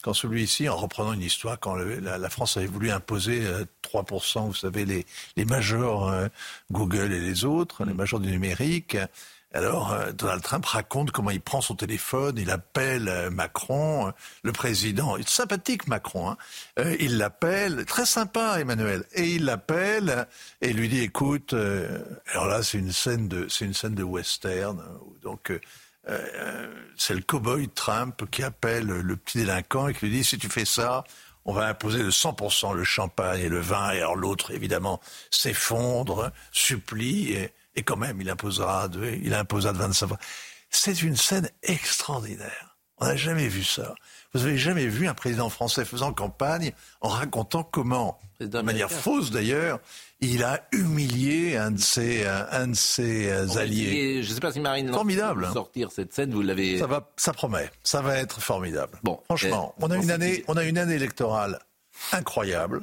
quand 0.02 0.14
celui-ci, 0.14 0.66
en 0.68 0.76
reprenant 0.76 1.12
une 1.12 1.20
histoire, 1.20 1.60
quand 1.60 1.74
la, 1.74 2.30
France 2.30 2.56
avait 2.56 2.66
voulu 2.66 2.90
imposer 2.90 3.42
3%, 3.82 4.38
euh, 4.38 4.40
vous 4.46 4.54
savez, 4.54 4.86
les, 4.86 5.04
les 5.36 5.44
majors 5.44 6.08
euh, 6.08 6.28
Google 6.70 7.12
et 7.12 7.20
les 7.20 7.44
autres, 7.44 7.84
les 7.84 7.92
majors 7.92 8.18
du 8.18 8.30
numérique, 8.30 8.96
alors, 9.52 9.92
euh, 9.92 10.12
Donald 10.12 10.42
Trump 10.42 10.64
raconte 10.64 11.10
comment 11.10 11.30
il 11.30 11.40
prend 11.40 11.60
son 11.60 11.74
téléphone, 11.74 12.36
il 12.38 12.50
appelle 12.50 13.08
euh, 13.08 13.30
Macron, 13.30 14.06
euh, 14.06 14.10
le 14.44 14.52
président, 14.52 15.16
il 15.16 15.22
est 15.22 15.28
sympathique 15.28 15.88
Macron, 15.88 16.30
hein. 16.30 16.36
il 17.00 17.18
l'appelle, 17.18 17.84
très 17.84 18.06
sympa 18.06 18.60
Emmanuel, 18.60 19.04
et 19.12 19.26
il 19.26 19.44
l'appelle 19.44 20.28
et 20.60 20.72
lui 20.72 20.88
dit 20.88 21.00
écoute, 21.00 21.52
alors 22.32 22.46
là 22.46 22.62
c'est 22.62 22.78
une 22.78 22.92
scène 22.92 23.26
de, 23.26 23.48
c'est 23.48 23.64
une 23.64 23.74
scène 23.74 23.94
de 23.94 24.04
western, 24.04 24.82
donc 25.22 25.52
c'est 26.96 27.14
le 27.14 27.20
cowboy 27.20 27.68
Trump 27.68 28.30
qui 28.30 28.42
appelle 28.42 28.86
le 28.86 29.16
petit 29.16 29.38
délinquant 29.38 29.88
et 29.88 29.94
qui 29.94 30.06
lui 30.06 30.12
dit 30.12 30.24
si 30.24 30.38
tu 30.38 30.48
fais 30.48 30.64
ça, 30.64 31.04
on 31.44 31.52
va 31.52 31.66
imposer 31.66 32.02
de 32.02 32.10
100% 32.10 32.74
le 32.74 32.84
champagne 32.84 33.40
et 33.40 33.48
le 33.48 33.60
vin, 33.60 33.90
et 33.90 33.98
alors 33.98 34.16
l'autre 34.16 34.52
évidemment 34.52 35.00
s'effondre, 35.30 36.30
supplie. 36.52 37.32
Et, 37.32 37.52
et 37.74 37.82
quand 37.82 37.96
même, 37.96 38.20
il 38.20 38.28
imposera 38.28 38.88
de, 38.88 39.18
il 39.22 39.34
imposera 39.34 39.72
de 39.72 39.78
25 39.78 40.06
fois. 40.08 40.18
C'est 40.70 41.02
une 41.02 41.16
scène 41.16 41.48
extraordinaire. 41.62 42.76
On 42.98 43.06
n'a 43.06 43.16
jamais 43.16 43.48
vu 43.48 43.64
ça. 43.64 43.94
Vous 44.32 44.40
n'avez 44.40 44.58
jamais 44.58 44.86
vu 44.86 45.08
un 45.08 45.14
président 45.14 45.48
français 45.48 45.84
faisant 45.84 46.12
campagne 46.12 46.72
en 47.00 47.08
racontant 47.08 47.64
comment, 47.64 48.18
de 48.40 48.60
manière 48.60 48.90
fausse 48.90 49.30
d'ailleurs, 49.30 49.80
il 50.20 50.44
a 50.44 50.68
humilié 50.72 51.56
un 51.56 51.70
de 51.72 51.80
ses, 51.80 52.26
un 52.26 52.68
de 52.68 52.76
ses 52.76 53.56
alliés. 53.56 54.22
je 54.22 54.28
ne 54.28 54.34
sais 54.34 54.40
pas 54.40 54.52
si 54.52 54.60
Marine 54.60 54.92
formidable. 54.92 55.48
sortir 55.52 55.90
cette 55.90 56.12
scène, 56.12 56.32
vous 56.32 56.42
l'avez. 56.42 56.78
Ça 56.78 56.86
va, 56.86 57.10
ça 57.16 57.32
promet. 57.32 57.70
Ça 57.82 58.02
va 58.02 58.18
être 58.18 58.40
formidable. 58.40 58.98
Bon, 59.02 59.18
franchement, 59.24 59.74
on 59.80 59.90
a 59.90 59.96
une 59.96 60.10
année, 60.10 60.44
on 60.46 60.56
a 60.56 60.64
une 60.64 60.78
année 60.78 60.94
électorale 60.94 61.58
incroyable. 62.12 62.82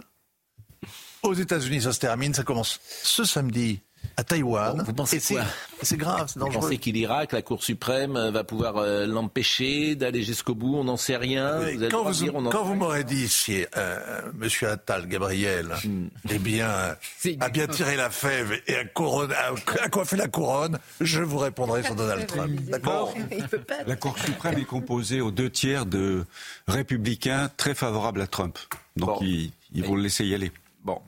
Aux 1.23 1.33
États-Unis, 1.33 1.83
ça 1.83 1.93
se 1.93 1.99
termine. 1.99 2.33
Ça 2.33 2.43
commence 2.43 2.79
ce 3.03 3.23
samedi 3.23 3.81
à 4.15 4.23
Taïwan. 4.23 4.83
vous 4.85 4.93
pensez 4.93 5.19
quoi 5.19 5.43
C'est 5.81 5.97
grave, 5.97 6.27
c'est 6.27 6.39
dangereux. 6.39 6.53
Vous 6.53 6.59
pensez 6.61 6.77
qu'il 6.77 6.97
ira, 6.97 7.25
que 7.27 7.35
la 7.35 7.41
Cour 7.41 7.63
suprême 7.63 8.15
euh, 8.15 8.31
va 8.31 8.43
pouvoir 8.43 8.77
euh, 8.77 9.05
l'empêcher 9.05 9.95
d'aller 9.95 10.23
jusqu'au 10.23 10.55
bout? 10.55 10.77
On 10.77 10.83
n'en 10.85 10.97
sait 10.97 11.17
rien. 11.17 11.59
Vous 11.59 11.89
quand 11.89 12.03
vous, 12.03 12.49
quand 12.49 12.63
vous 12.63 12.75
m'aurez 12.75 13.03
dit 13.03 13.27
si 13.27 13.65
euh, 13.75 14.21
Monsieur 14.35 14.69
Attal, 14.69 15.07
Gabriel, 15.07 15.75
hmm. 15.83 16.07
eh 16.29 16.39
bien, 16.39 16.69
a 17.39 17.49
bien 17.49 17.67
tiré 17.67 17.95
la 17.95 18.09
fève 18.09 18.59
et 18.67 18.75
a, 18.75 18.85
couronne, 18.85 19.33
a, 19.33 19.89
coiffé 19.89 20.15
la 20.15 20.27
couronne, 20.27 20.79
je 21.01 21.21
vous 21.21 21.37
répondrai 21.37 21.83
sur 21.83 21.95
Donald 21.95 22.25
Trump. 22.27 22.59
D'accord 22.69 23.13
La 23.85 23.95
Cour 23.95 24.17
suprême 24.19 24.57
est 24.57 24.65
composée 24.65 25.21
aux 25.21 25.31
deux 25.31 25.49
tiers 25.49 25.85
de 25.85 26.25
républicains 26.67 27.49
très 27.57 27.75
favorables 27.75 28.21
à 28.21 28.27
Trump. 28.27 28.57
Donc 28.95 29.21
ils, 29.21 29.51
vont 29.83 29.95
le 29.95 30.03
laisser 30.03 30.25
y 30.25 30.33
aller. 30.33 30.51
Bon. 30.83 31.01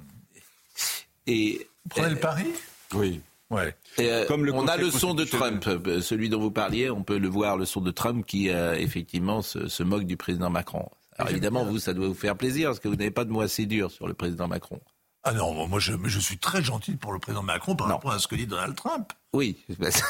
Et 1.27 1.67
vous 1.85 1.89
prenez 1.89 2.09
le 2.09 2.19
pari? 2.19 2.45
Oui. 2.93 3.21
Ouais. 3.49 3.75
Euh, 3.99 4.27
Comme 4.27 4.45
le 4.45 4.53
on 4.53 4.67
a 4.67 4.77
le 4.77 4.91
son 4.91 5.15
de 5.15 5.25
Trump, 5.25 5.65
euh, 5.67 6.01
celui 6.01 6.29
dont 6.29 6.39
vous 6.39 6.51
parliez, 6.51 6.91
on 6.91 7.03
peut 7.03 7.17
le 7.17 7.27
voir, 7.27 7.57
le 7.57 7.65
son 7.65 7.81
de 7.81 7.89
Trump 7.89 8.25
qui 8.25 8.49
euh, 8.49 8.75
effectivement 8.75 9.41
se, 9.41 9.83
moque 9.83 10.03
du 10.03 10.17
président 10.17 10.51
Macron. 10.51 10.87
Alors 11.17 11.31
évidemment, 11.31 11.65
vous, 11.65 11.79
ça 11.79 11.93
doit 11.93 12.07
vous 12.07 12.13
faire 12.13 12.37
plaisir 12.37 12.69
parce 12.69 12.79
que 12.79 12.87
vous 12.87 12.95
n'avez 12.95 13.11
pas 13.11 13.25
de 13.25 13.31
mots 13.31 13.41
assez 13.41 13.65
durs 13.65 13.91
sur 13.91 14.07
le 14.07 14.13
président 14.13 14.47
Macron. 14.47 14.79
Ah 15.23 15.33
non, 15.33 15.67
moi 15.67 15.79
je, 15.79 15.93
je 16.05 16.19
suis 16.19 16.37
très 16.37 16.63
gentil 16.63 16.95
pour 16.95 17.11
le 17.11 17.19
président 17.19 17.43
Macron 17.43 17.75
par 17.75 17.87
rapport 17.87 18.11
à 18.11 18.19
ce 18.19 18.27
que 18.27 18.35
dit 18.35 18.47
Donald 18.47 18.75
Trump. 18.75 19.11
Oui. 19.33 19.57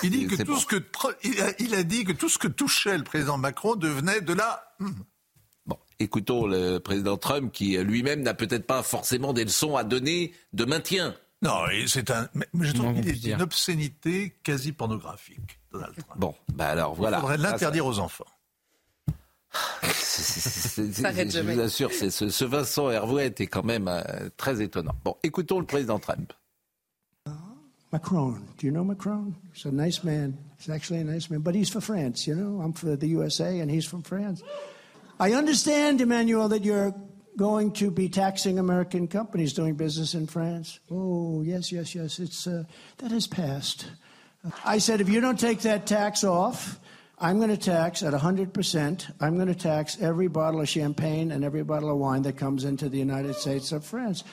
Il, 0.04 0.12
dit 0.12 0.28
que 0.28 0.44
tout 0.44 0.58
ce 0.58 0.66
que, 0.66 0.84
il, 1.60 1.74
a, 1.74 1.84
dit 1.84 2.04
que 2.04 2.12
tout 2.12 2.30
ce 2.30 2.38
que 2.38 2.48
touchait 2.48 2.98
le 2.98 3.04
président 3.04 3.38
Macron 3.38 3.76
devenait 3.76 4.22
de 4.22 4.34
la... 4.34 4.62
Hmm. 4.80 4.92
Bon, 5.66 5.78
écoutons 6.00 6.46
le 6.46 6.78
président 6.78 7.18
Trump 7.18 7.52
qui 7.52 7.78
lui-même 7.78 8.22
n'a 8.22 8.34
peut-être 8.34 8.68
pas 8.68 8.84
forcément 8.84 9.34
des 9.34 9.46
leçons 9.46 9.78
à 9.78 9.84
donner 9.84 10.34
de 10.54 10.66
maintien. 10.66 11.16
Non, 11.42 11.64
c'est 11.88 12.12
un. 12.12 12.28
Mais 12.34 12.46
je 12.62 12.74
trouve 12.74 12.94
qu'il 12.94 13.10
est 13.10 13.34
une 13.34 13.42
obscénité 13.42 14.36
quasi 14.44 14.72
pornographique, 14.72 15.60
Donald 15.72 15.94
Trump. 15.96 16.20
Bon, 16.20 16.36
bah 16.54 16.70
alors 16.70 16.96
voilà. 16.96 17.18
Il 17.18 17.22
faudrait 17.22 17.38
l'interdire 17.38 17.86
aux 17.86 18.00
enfants. 18.00 18.26
je 19.82 21.42
vous 21.42 21.60
assure, 21.60 21.92
ce, 21.92 22.10
ce, 22.10 22.46
Vincent 22.46 22.90
Hervouet 22.92 23.34
est 23.38 23.48
quand 23.48 23.64
même 23.64 23.88
euh, 23.88 24.30
très 24.38 24.62
étonnant. 24.62 24.94
Bon, 25.04 25.16
écoutons 25.24 25.60
le 25.60 25.66
président 25.66 25.98
Trump. 25.98 26.34
Macron, 27.92 28.38
do 28.58 28.68
you 28.68 28.72
know 28.72 28.84
Macron? 28.84 29.34
He's 29.52 29.66
a 29.66 29.72
nice 29.72 30.04
man. 30.04 30.38
He's 30.60 30.70
actually 30.70 31.02
a 31.02 31.04
nice 31.04 31.32
man, 31.32 31.42
but 31.42 31.56
he's 31.56 31.72
for 31.72 31.82
France, 31.82 32.28
you 32.28 32.36
know? 32.36 32.62
I'm 32.62 32.72
for 32.72 32.96
the 32.96 33.08
USA 33.08 33.62
and 33.62 33.72
he's 33.72 33.86
from 33.86 34.04
France. 34.04 34.44
I 35.20 35.34
understand, 35.34 36.00
Emmanuel, 36.00 36.50
that 36.50 36.64
you're 36.64 36.94
going 37.40 37.72
to 37.72 37.90
be 37.90 38.10
taxing 38.10 38.60
American 38.60 39.08
companies 39.08 39.54
doing 39.54 39.74
business 39.74 40.14
in 40.14 40.28
France? 40.28 40.82
Oh, 40.92 41.42
yes, 41.42 41.72
yes, 41.72 41.96
yes. 41.96 42.20
It's 42.20 42.46
uh, 42.46 42.66
that 42.98 43.12
has 43.12 43.28
passed. 43.28 43.90
I 44.66 44.80
said, 44.80 45.00
if 45.00 45.08
you 45.08 45.22
don't 45.22 45.40
take 45.40 45.62
that 45.62 45.88
tax 45.88 46.26
off, 46.26 46.78
I'm 47.18 47.38
going 47.38 47.50
to 47.50 47.58
tax 47.58 48.04
at 48.04 48.12
100%. 48.12 49.12
I'm 49.22 49.36
going 49.36 49.48
to 49.48 49.56
tax 49.56 50.02
every 50.02 50.28
bottle 50.28 50.60
of 50.60 50.68
champagne 50.68 51.32
and 51.32 51.46
every 51.46 51.64
bottle 51.64 51.90
of 51.90 51.98
wine 51.98 52.24
that 52.24 52.36
comes 52.36 52.66
into 52.66 52.90
the 52.90 52.98
United 52.98 53.36
States 53.36 53.72
of 53.72 53.86
France. 53.86 54.26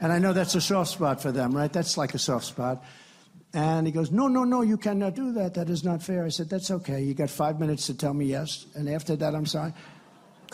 And 0.00 0.12
I 0.12 0.20
know 0.20 0.32
that's 0.32 0.54
a 0.54 0.60
soft 0.60 0.92
spot 0.92 1.20
for 1.20 1.32
them, 1.32 1.56
right? 1.56 1.72
That's 1.72 1.96
like 1.96 2.14
a 2.14 2.20
soft 2.20 2.46
spot. 2.46 2.84
And 3.52 3.84
he 3.84 3.92
goes, 3.92 4.12
No, 4.12 4.28
no, 4.28 4.44
no, 4.44 4.62
you 4.62 4.76
cannot 4.76 5.16
do 5.16 5.32
that. 5.32 5.54
That 5.54 5.70
is 5.70 5.82
not 5.82 6.04
fair. 6.04 6.24
I 6.24 6.28
said, 6.28 6.50
That's 6.50 6.70
okay. 6.70 7.02
You 7.02 7.14
got 7.14 7.30
five 7.30 7.58
minutes 7.58 7.86
to 7.86 7.94
tell 7.94 8.14
me 8.14 8.26
yes. 8.26 8.66
And 8.74 8.88
after 8.88 9.16
that, 9.16 9.34
I'm 9.34 9.46
sorry 9.46 9.72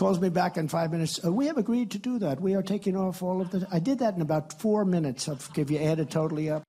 calls 0.01 0.19
me 0.19 0.31
back 0.31 0.57
in 0.57 0.67
five 0.67 0.91
minutes. 0.91 1.21
Uh, 1.23 1.31
we 1.31 1.47
have 1.47 1.59
agreed 1.59 1.91
to 1.91 1.99
do 1.99 2.19
that. 2.19 2.41
We 2.41 2.55
are 2.57 2.63
taking 2.63 2.97
off 2.97 3.23
all 3.23 3.41
of 3.43 3.51
the. 3.51 3.67
I 3.71 3.81
did 3.81 3.99
that 3.99 4.17
in 4.17 4.23
about 4.23 4.59
four 4.59 4.85
minutes. 4.87 5.29
If 5.29 5.71
you 5.71 5.79
add 5.79 6.01
it 6.01 6.11
totally 6.11 6.51
up. 6.51 6.63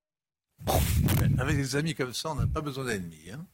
Avec 1.38 1.56
des 1.56 1.74
amis 1.76 1.94
comme 1.94 2.12
ça, 2.12 2.30
on 2.30 2.34
n'a 2.36 2.46
pas 2.46 2.60
besoin 2.60 2.84
d'ennemis. 2.84 3.30
Hein. 3.32 3.44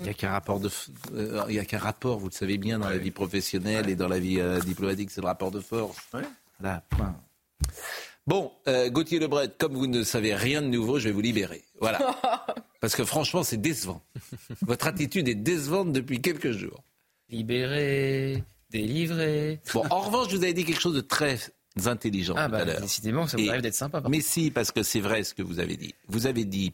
Il 0.00 0.04
n'y 0.04 0.10
a 0.10 0.14
qu'un 0.14 0.30
rapport 0.30 0.60
de, 0.60 0.70
euh, 1.14 1.44
il 1.48 1.54
y 1.54 1.58
a 1.58 1.64
qu'un 1.64 1.78
rapport, 1.78 2.18
vous 2.18 2.28
le 2.28 2.32
savez 2.32 2.58
bien, 2.58 2.78
dans 2.78 2.88
la 2.88 2.98
vie 2.98 3.10
professionnelle 3.10 3.88
et 3.88 3.96
dans 3.96 4.08
la 4.08 4.18
vie 4.18 4.40
euh, 4.40 4.60
diplomatique, 4.60 5.10
c'est 5.10 5.20
le 5.20 5.26
rapport 5.26 5.50
de 5.50 5.60
force. 5.60 5.96
Point. 6.10 7.14
Bon, 8.26 8.52
euh, 8.68 8.90
Gauthier 8.90 9.18
Lebret, 9.18 9.50
comme 9.58 9.74
vous 9.74 9.86
ne 9.86 10.02
savez 10.04 10.34
rien 10.34 10.62
de 10.62 10.68
nouveau, 10.68 10.98
je 10.98 11.08
vais 11.08 11.12
vous 11.12 11.20
libérer. 11.20 11.64
Voilà. 11.80 11.98
Parce 12.80 12.94
que 12.94 13.04
franchement, 13.04 13.42
c'est 13.42 13.60
décevant. 13.60 14.02
Votre 14.62 14.86
attitude 14.86 15.28
est 15.28 15.34
décevante 15.34 15.92
depuis 15.92 16.20
quelques 16.20 16.52
jours 16.52 16.82
libéré, 17.34 18.44
délivré. 18.70 19.60
Bon, 19.72 19.84
en 19.90 20.00
revanche, 20.00 20.28
je 20.30 20.36
vous 20.36 20.44
avais 20.44 20.54
dit 20.54 20.64
quelque 20.64 20.80
chose 20.80 20.94
de 20.94 21.00
très 21.00 21.38
intelligent 21.84 22.34
ah 22.36 22.48
tout 22.48 22.54
à 22.54 22.64
bah, 22.64 22.80
Décidément, 22.80 23.26
ça 23.26 23.36
vous 23.36 23.48
arrive 23.48 23.62
d'être 23.62 23.74
sympa. 23.74 24.02
Mais 24.08 24.20
si, 24.20 24.50
parce 24.50 24.70
que 24.70 24.82
c'est 24.82 25.00
vrai 25.00 25.24
ce 25.24 25.34
que 25.34 25.42
vous 25.42 25.58
avez 25.58 25.76
dit. 25.76 25.94
Vous 26.08 26.26
avez 26.26 26.44
dit 26.44 26.72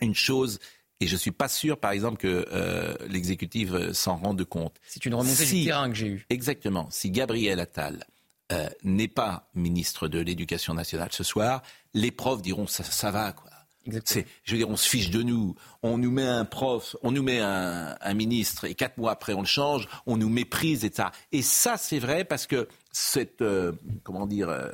une 0.00 0.14
chose, 0.14 0.58
et 1.00 1.06
je 1.06 1.14
ne 1.14 1.18
suis 1.18 1.30
pas 1.30 1.48
sûr, 1.48 1.78
par 1.78 1.92
exemple, 1.92 2.16
que 2.16 2.46
euh, 2.52 2.94
l'exécutif 3.08 3.72
euh, 3.72 3.92
s'en 3.92 4.16
rende 4.16 4.44
compte. 4.44 4.76
C'est 4.86 5.04
une 5.06 5.14
remontée 5.14 5.44
du 5.44 5.64
terrain 5.64 5.88
que 5.88 5.94
j'ai 5.96 6.08
eue. 6.08 6.26
Exactement. 6.30 6.88
Si 6.90 7.10
Gabriel 7.10 7.60
Attal 7.60 8.06
euh, 8.52 8.68
n'est 8.82 9.08
pas 9.08 9.50
ministre 9.54 10.08
de 10.08 10.18
l'Éducation 10.18 10.74
nationale 10.74 11.10
ce 11.12 11.24
soir, 11.24 11.62
les 11.92 12.10
profs 12.10 12.42
diront 12.42 12.66
ça, 12.66 12.84
ça 12.84 13.10
va, 13.10 13.32
quoi 13.32 13.50
je 13.86 14.52
veux 14.52 14.58
dire, 14.58 14.68
on 14.68 14.76
se 14.76 14.88
fiche 14.88 15.10
de 15.10 15.22
nous. 15.22 15.54
On 15.82 15.98
nous 15.98 16.10
met 16.10 16.26
un 16.26 16.44
prof, 16.44 16.96
on 17.02 17.12
nous 17.12 17.22
met 17.22 17.40
un, 17.40 18.14
ministre 18.14 18.64
et 18.64 18.74
quatre 18.74 18.98
mois 18.98 19.12
après 19.12 19.32
on 19.34 19.40
le 19.40 19.46
change, 19.46 19.88
on 20.06 20.16
nous 20.16 20.28
méprise 20.28 20.84
et 20.84 20.92
ça. 20.92 21.12
Et 21.32 21.42
ça, 21.42 21.76
c'est 21.76 21.98
vrai 21.98 22.24
parce 22.24 22.46
que 22.46 22.68
cette, 22.92 23.42
euh, 23.42 23.72
comment 24.02 24.26
dire, 24.26 24.48
euh, 24.48 24.70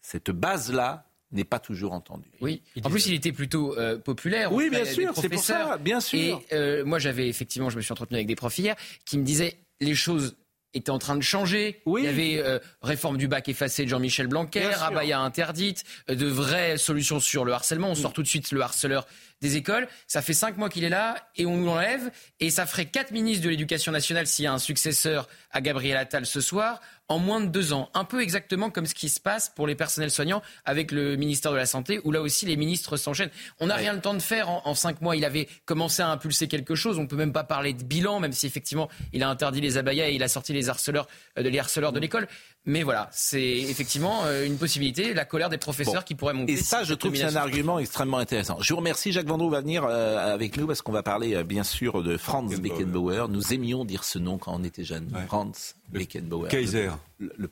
cette 0.00 0.30
base-là 0.30 1.06
n'est 1.32 1.44
pas 1.44 1.58
toujours 1.58 1.92
entendu. 1.92 2.28
Oui. 2.40 2.62
En 2.84 2.90
plus, 2.90 3.06
il 3.06 3.14
était 3.14 3.32
plutôt 3.32 3.76
euh, 3.78 3.98
populaire. 3.98 4.52
Oui, 4.52 4.70
bien 4.70 4.84
sûr, 4.84 5.12
c'est 5.16 5.28
pour 5.28 5.42
ça, 5.42 5.78
bien 5.78 6.00
sûr. 6.00 6.42
Et 6.50 6.54
euh, 6.54 6.84
moi, 6.84 6.98
j'avais 6.98 7.28
effectivement, 7.28 7.70
je 7.70 7.76
me 7.76 7.82
suis 7.82 7.92
entretenu 7.92 8.16
avec 8.16 8.26
des 8.26 8.36
profs 8.36 8.58
hier 8.58 8.76
qui 9.04 9.18
me 9.18 9.24
disaient 9.24 9.56
les 9.80 9.94
choses 9.94 10.36
était 10.74 10.90
en 10.90 10.98
train 10.98 11.16
de 11.16 11.22
changer. 11.22 11.82
Oui. 11.86 12.02
Il 12.02 12.04
y 12.04 12.08
avait 12.08 12.46
euh, 12.46 12.58
réforme 12.82 13.16
du 13.18 13.28
bac 13.28 13.48
effacé 13.48 13.84
de 13.84 13.88
Jean-Michel 13.88 14.26
Blanquer, 14.26 14.70
abaya 14.80 15.20
interdite, 15.20 15.84
euh, 16.10 16.14
de 16.14 16.26
vraies 16.26 16.78
solutions 16.78 17.20
sur 17.20 17.44
le 17.44 17.52
harcèlement. 17.52 17.90
On 17.90 17.94
sort 17.94 18.12
tout 18.12 18.22
de 18.22 18.28
suite 18.28 18.50
le 18.52 18.60
harceleur 18.60 19.06
des 19.40 19.56
écoles. 19.56 19.88
Ça 20.06 20.22
fait 20.22 20.34
cinq 20.34 20.56
mois 20.56 20.68
qu'il 20.68 20.84
est 20.84 20.88
là 20.88 21.16
et 21.36 21.46
on 21.46 21.56
nous 21.56 21.66
l'enlève. 21.66 22.10
Et 22.40 22.50
ça 22.50 22.66
ferait 22.66 22.86
quatre 22.86 23.10
ministres 23.10 23.44
de 23.44 23.50
l'Éducation 23.50 23.92
nationale 23.92 24.26
s'il 24.26 24.44
y 24.44 24.48
a 24.48 24.52
un 24.52 24.58
successeur 24.58 25.28
à 25.50 25.60
Gabriel 25.60 25.96
Attal 25.96 26.26
ce 26.26 26.40
soir 26.40 26.80
en 27.12 27.18
moins 27.18 27.40
de 27.40 27.46
deux 27.46 27.72
ans. 27.74 27.90
Un 27.94 28.04
peu 28.04 28.22
exactement 28.22 28.70
comme 28.70 28.86
ce 28.86 28.94
qui 28.94 29.08
se 29.08 29.20
passe 29.20 29.50
pour 29.54 29.66
les 29.66 29.74
personnels 29.74 30.10
soignants 30.10 30.42
avec 30.64 30.90
le 30.90 31.16
ministère 31.16 31.52
de 31.52 31.56
la 31.56 31.66
Santé, 31.66 32.00
où 32.04 32.10
là 32.10 32.22
aussi 32.22 32.46
les 32.46 32.56
ministres 32.56 32.96
s'enchaînent. 32.96 33.30
On 33.60 33.66
n'a 33.66 33.76
rien 33.76 33.92
le 33.92 34.00
temps 34.00 34.14
de 34.14 34.22
faire 34.22 34.48
en, 34.48 34.74
cinq 34.74 35.02
mois. 35.02 35.14
Il 35.14 35.24
avait 35.24 35.46
commencé 35.66 36.00
à 36.00 36.08
impulser 36.08 36.48
quelque 36.48 36.74
chose. 36.74 36.98
On 36.98 37.06
peut 37.06 37.16
même 37.16 37.32
pas 37.32 37.44
parler 37.44 37.74
de 37.74 37.84
bilan, 37.84 38.18
même 38.18 38.32
si 38.32 38.46
effectivement 38.46 38.88
il 39.12 39.22
a 39.22 39.28
interdit 39.28 39.60
les 39.60 39.76
abayas 39.76 40.08
et 40.08 40.14
il 40.14 40.22
a 40.22 40.28
sorti 40.28 40.54
les 40.54 40.70
harceleurs, 40.70 41.06
euh, 41.38 41.42
les 41.42 41.58
harceleurs 41.58 41.92
de 41.92 42.00
l'école. 42.00 42.28
Mais 42.64 42.84
voilà, 42.84 43.08
c'est 43.12 43.42
effectivement 43.42 44.24
euh, 44.24 44.46
une 44.46 44.56
possibilité, 44.56 45.14
la 45.14 45.24
colère 45.24 45.48
des 45.48 45.58
professeurs 45.58 46.04
qui 46.04 46.14
pourrait 46.14 46.32
monter. 46.32 46.52
Et 46.52 46.56
ça, 46.56 46.84
je 46.84 46.94
trouve 46.94 47.10
que 47.10 47.18
c'est 47.18 47.24
un 47.24 47.34
argument 47.34 47.80
extrêmement 47.80 48.18
intéressant. 48.18 48.58
Je 48.60 48.72
vous 48.72 48.78
remercie. 48.78 49.10
Jacques 49.10 49.26
Vendroux 49.26 49.50
va 49.50 49.60
venir 49.60 49.84
euh, 49.84 50.32
avec 50.32 50.56
nous 50.56 50.68
parce 50.68 50.80
qu'on 50.80 50.92
va 50.92 51.02
parler 51.02 51.34
euh, 51.34 51.42
bien 51.42 51.64
sûr 51.64 52.04
de 52.04 52.16
Franz 52.16 52.56
Beckenbauer. 52.60 53.28
Nous 53.28 53.52
aimions 53.52 53.84
dire 53.84 54.04
ce 54.04 54.20
nom 54.20 54.38
quand 54.38 54.54
on 54.54 54.62
était 54.62 54.84
jeunes. 54.84 55.10
Franz 55.26 55.74
Beckenbauer. 55.90 56.48
Kaiser. 56.48 56.90
Le, 57.18 57.32
le, 57.36 57.50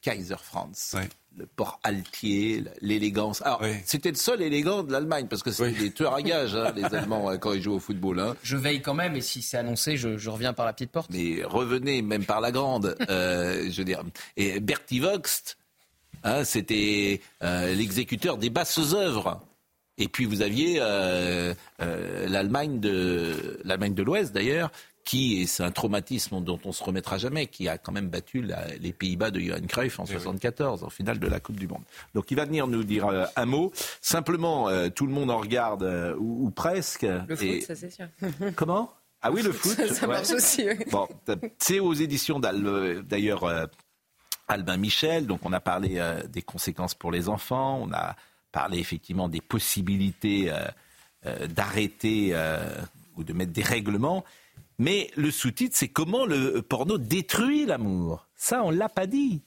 Kaiser 0.00 0.36
Franz. 0.42 0.94
Ouais 0.94 1.08
le 1.36 1.46
port 1.46 1.80
altier, 1.82 2.64
l'élégance. 2.80 3.42
Alors, 3.42 3.62
c'était 3.84 4.10
le 4.10 4.16
seul 4.16 4.42
élégant 4.42 4.82
de 4.82 4.92
l'Allemagne, 4.92 5.26
parce 5.28 5.42
que 5.42 5.50
c'est 5.50 5.70
des 5.72 5.90
tueurs 5.90 6.14
à 6.14 6.22
gages, 6.22 6.54
hein, 6.54 6.72
les 6.74 6.84
Allemands, 6.94 7.36
quand 7.38 7.52
ils 7.52 7.62
jouent 7.62 7.74
au 7.74 7.80
football. 7.80 8.20
Hein. 8.20 8.36
Je 8.42 8.56
veille 8.56 8.80
quand 8.80 8.94
même, 8.94 9.14
et 9.16 9.20
si 9.20 9.42
c'est 9.42 9.58
annoncé, 9.58 9.96
je, 9.96 10.30
reviens 10.30 10.52
par 10.52 10.64
la 10.66 10.72
petite 10.72 10.90
porte. 10.90 11.10
Mais 11.12 11.42
revenez, 11.44 12.02
même 12.02 12.24
par 12.24 12.40
la 12.40 12.52
grande. 12.52 12.96
euh, 13.10 13.66
je 13.70 13.76
veux 13.76 13.84
dire. 13.84 14.02
Et 14.36 14.60
Bertie 14.60 15.00
Voxt, 15.00 15.58
hein, 16.24 16.44
c'était 16.44 17.20
euh, 17.42 17.74
l'exécuteur 17.74 18.38
des 18.38 18.50
basses 18.50 18.94
œuvres. 18.94 19.40
Et 19.98 20.08
puis 20.08 20.26
vous 20.26 20.42
aviez 20.42 20.78
euh, 20.80 21.54
euh, 21.80 22.28
l'Allemagne 22.28 22.80
de 22.80 23.58
l'Allemagne 23.64 23.94
de 23.94 24.02
l'Ouest 24.02 24.32
d'ailleurs, 24.32 24.70
qui, 25.06 25.40
et 25.40 25.46
c'est 25.46 25.62
un 25.62 25.70
traumatisme 25.70 26.42
dont 26.42 26.58
on 26.64 26.72
se 26.72 26.82
remettra 26.82 27.16
jamais, 27.16 27.46
qui 27.46 27.68
a 27.68 27.78
quand 27.78 27.92
même 27.92 28.08
battu 28.08 28.44
les 28.80 28.92
Pays-Bas 28.92 29.30
de 29.30 29.38
Johan 29.38 29.60
Cruyff 29.66 30.00
en 30.00 30.04
74, 30.04 30.82
en 30.82 30.90
finale 30.90 31.20
de 31.20 31.28
la 31.28 31.38
Coupe 31.38 31.58
du 31.58 31.68
Monde. 31.68 31.84
Donc 32.12 32.30
il 32.32 32.36
va 32.36 32.44
venir 32.44 32.66
nous 32.66 32.82
dire 32.82 33.06
euh, 33.06 33.24
un 33.36 33.46
mot. 33.46 33.72
Simplement, 34.00 34.68
euh, 34.68 34.88
tout 34.88 35.06
le 35.06 35.12
monde 35.12 35.30
en 35.30 35.38
regarde, 35.38 35.84
euh, 35.84 36.16
ou, 36.18 36.50
presque. 36.50 37.06
Le 37.28 37.36
foot, 37.36 37.62
ça 37.62 37.76
c'est 37.76 37.90
sûr. 37.90 38.08
Comment? 38.56 38.92
Ah 39.22 39.30
oui, 39.30 39.42
le 39.42 39.52
foot. 39.52 39.80
Ça, 39.92 40.08
marche 40.08 40.32
aussi. 40.32 40.66
Bon, 40.90 41.08
c'est 41.58 41.78
aux 41.78 41.94
éditions 41.94 42.40
d'ailleurs 42.40 43.68
Albin 44.48 44.76
Michel. 44.76 45.26
Donc 45.26 45.40
on 45.44 45.52
a 45.52 45.60
parlé 45.60 46.02
des 46.28 46.42
conséquences 46.42 46.94
pour 46.94 47.12
les 47.12 47.28
enfants. 47.28 47.80
On 47.80 47.92
a 47.92 48.16
parlé 48.50 48.78
effectivement 48.78 49.28
des 49.28 49.40
possibilités 49.40 50.52
d'arrêter 51.48 52.36
ou 53.16 53.24
de 53.24 53.32
mettre 53.32 53.52
des 53.52 53.62
règlements. 53.62 54.24
Mais 54.78 55.10
le 55.16 55.30
sous-titre, 55.30 55.76
c'est 55.76 55.88
comment 55.88 56.26
le 56.26 56.60
porno 56.60 56.98
détruit 56.98 57.66
l'amour. 57.66 58.26
Ça, 58.34 58.62
on 58.62 58.72
ne 58.72 58.76
l'a 58.76 58.88
pas 58.88 59.06
dit. 59.06 59.42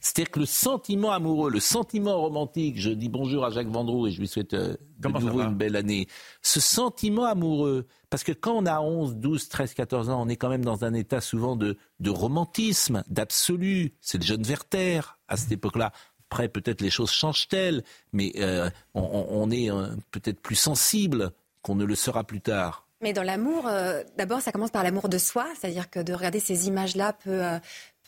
C'est-à-dire 0.00 0.30
que 0.30 0.40
le 0.40 0.46
sentiment 0.46 1.10
amoureux, 1.10 1.50
le 1.50 1.60
sentiment 1.60 2.20
romantique, 2.20 2.78
je 2.78 2.90
dis 2.90 3.08
bonjour 3.08 3.44
à 3.44 3.50
Jacques 3.50 3.68
Vendroux 3.68 4.06
et 4.06 4.10
je 4.10 4.20
lui 4.20 4.28
souhaite 4.28 4.52
euh, 4.52 4.76
de 4.98 5.08
nouveau 5.08 5.40
une 5.40 5.54
belle 5.54 5.76
année. 5.76 6.06
Ce 6.42 6.60
sentiment 6.60 7.24
amoureux, 7.24 7.86
parce 8.10 8.22
que 8.22 8.32
quand 8.32 8.52
on 8.52 8.66
a 8.66 8.80
11, 8.80 9.16
12, 9.16 9.48
13, 9.48 9.74
14 9.74 10.10
ans, 10.10 10.22
on 10.22 10.28
est 10.28 10.36
quand 10.36 10.50
même 10.50 10.64
dans 10.64 10.84
un 10.84 10.92
état 10.92 11.20
souvent 11.20 11.56
de, 11.56 11.76
romantisme, 12.06 13.04
d'absolu. 13.08 13.94
C'est 14.00 14.18
le 14.18 14.24
jeune 14.24 14.42
Werther 14.42 15.00
à 15.28 15.36
cette 15.36 15.52
époque-là. 15.52 15.92
Après, 16.30 16.48
peut-être 16.48 16.80
les 16.82 16.90
choses 16.90 17.10
changent-elles, 17.10 17.82
mais 18.12 18.32
euh, 18.36 18.70
on, 18.94 19.50
est 19.50 19.70
euh, 19.70 19.88
peut-être 20.10 20.40
plus 20.40 20.54
sensible 20.54 21.32
qu'on 21.62 21.74
ne 21.74 21.84
le 21.84 21.94
sera 21.94 22.24
plus 22.24 22.40
tard. 22.40 22.86
Mais 23.02 23.14
dans 23.14 23.22
l'amour, 23.22 23.66
euh, 23.66 24.02
d'abord, 24.18 24.42
ça 24.42 24.52
commence 24.52 24.70
par 24.70 24.82
l'amour 24.82 25.08
de 25.08 25.16
soi, 25.16 25.46
c'est-à-dire 25.58 25.88
que 25.88 26.00
de 26.00 26.12
regarder 26.12 26.38
ces 26.38 26.68
images-là 26.68 27.14
peut, 27.14 27.42
euh, 27.42 27.58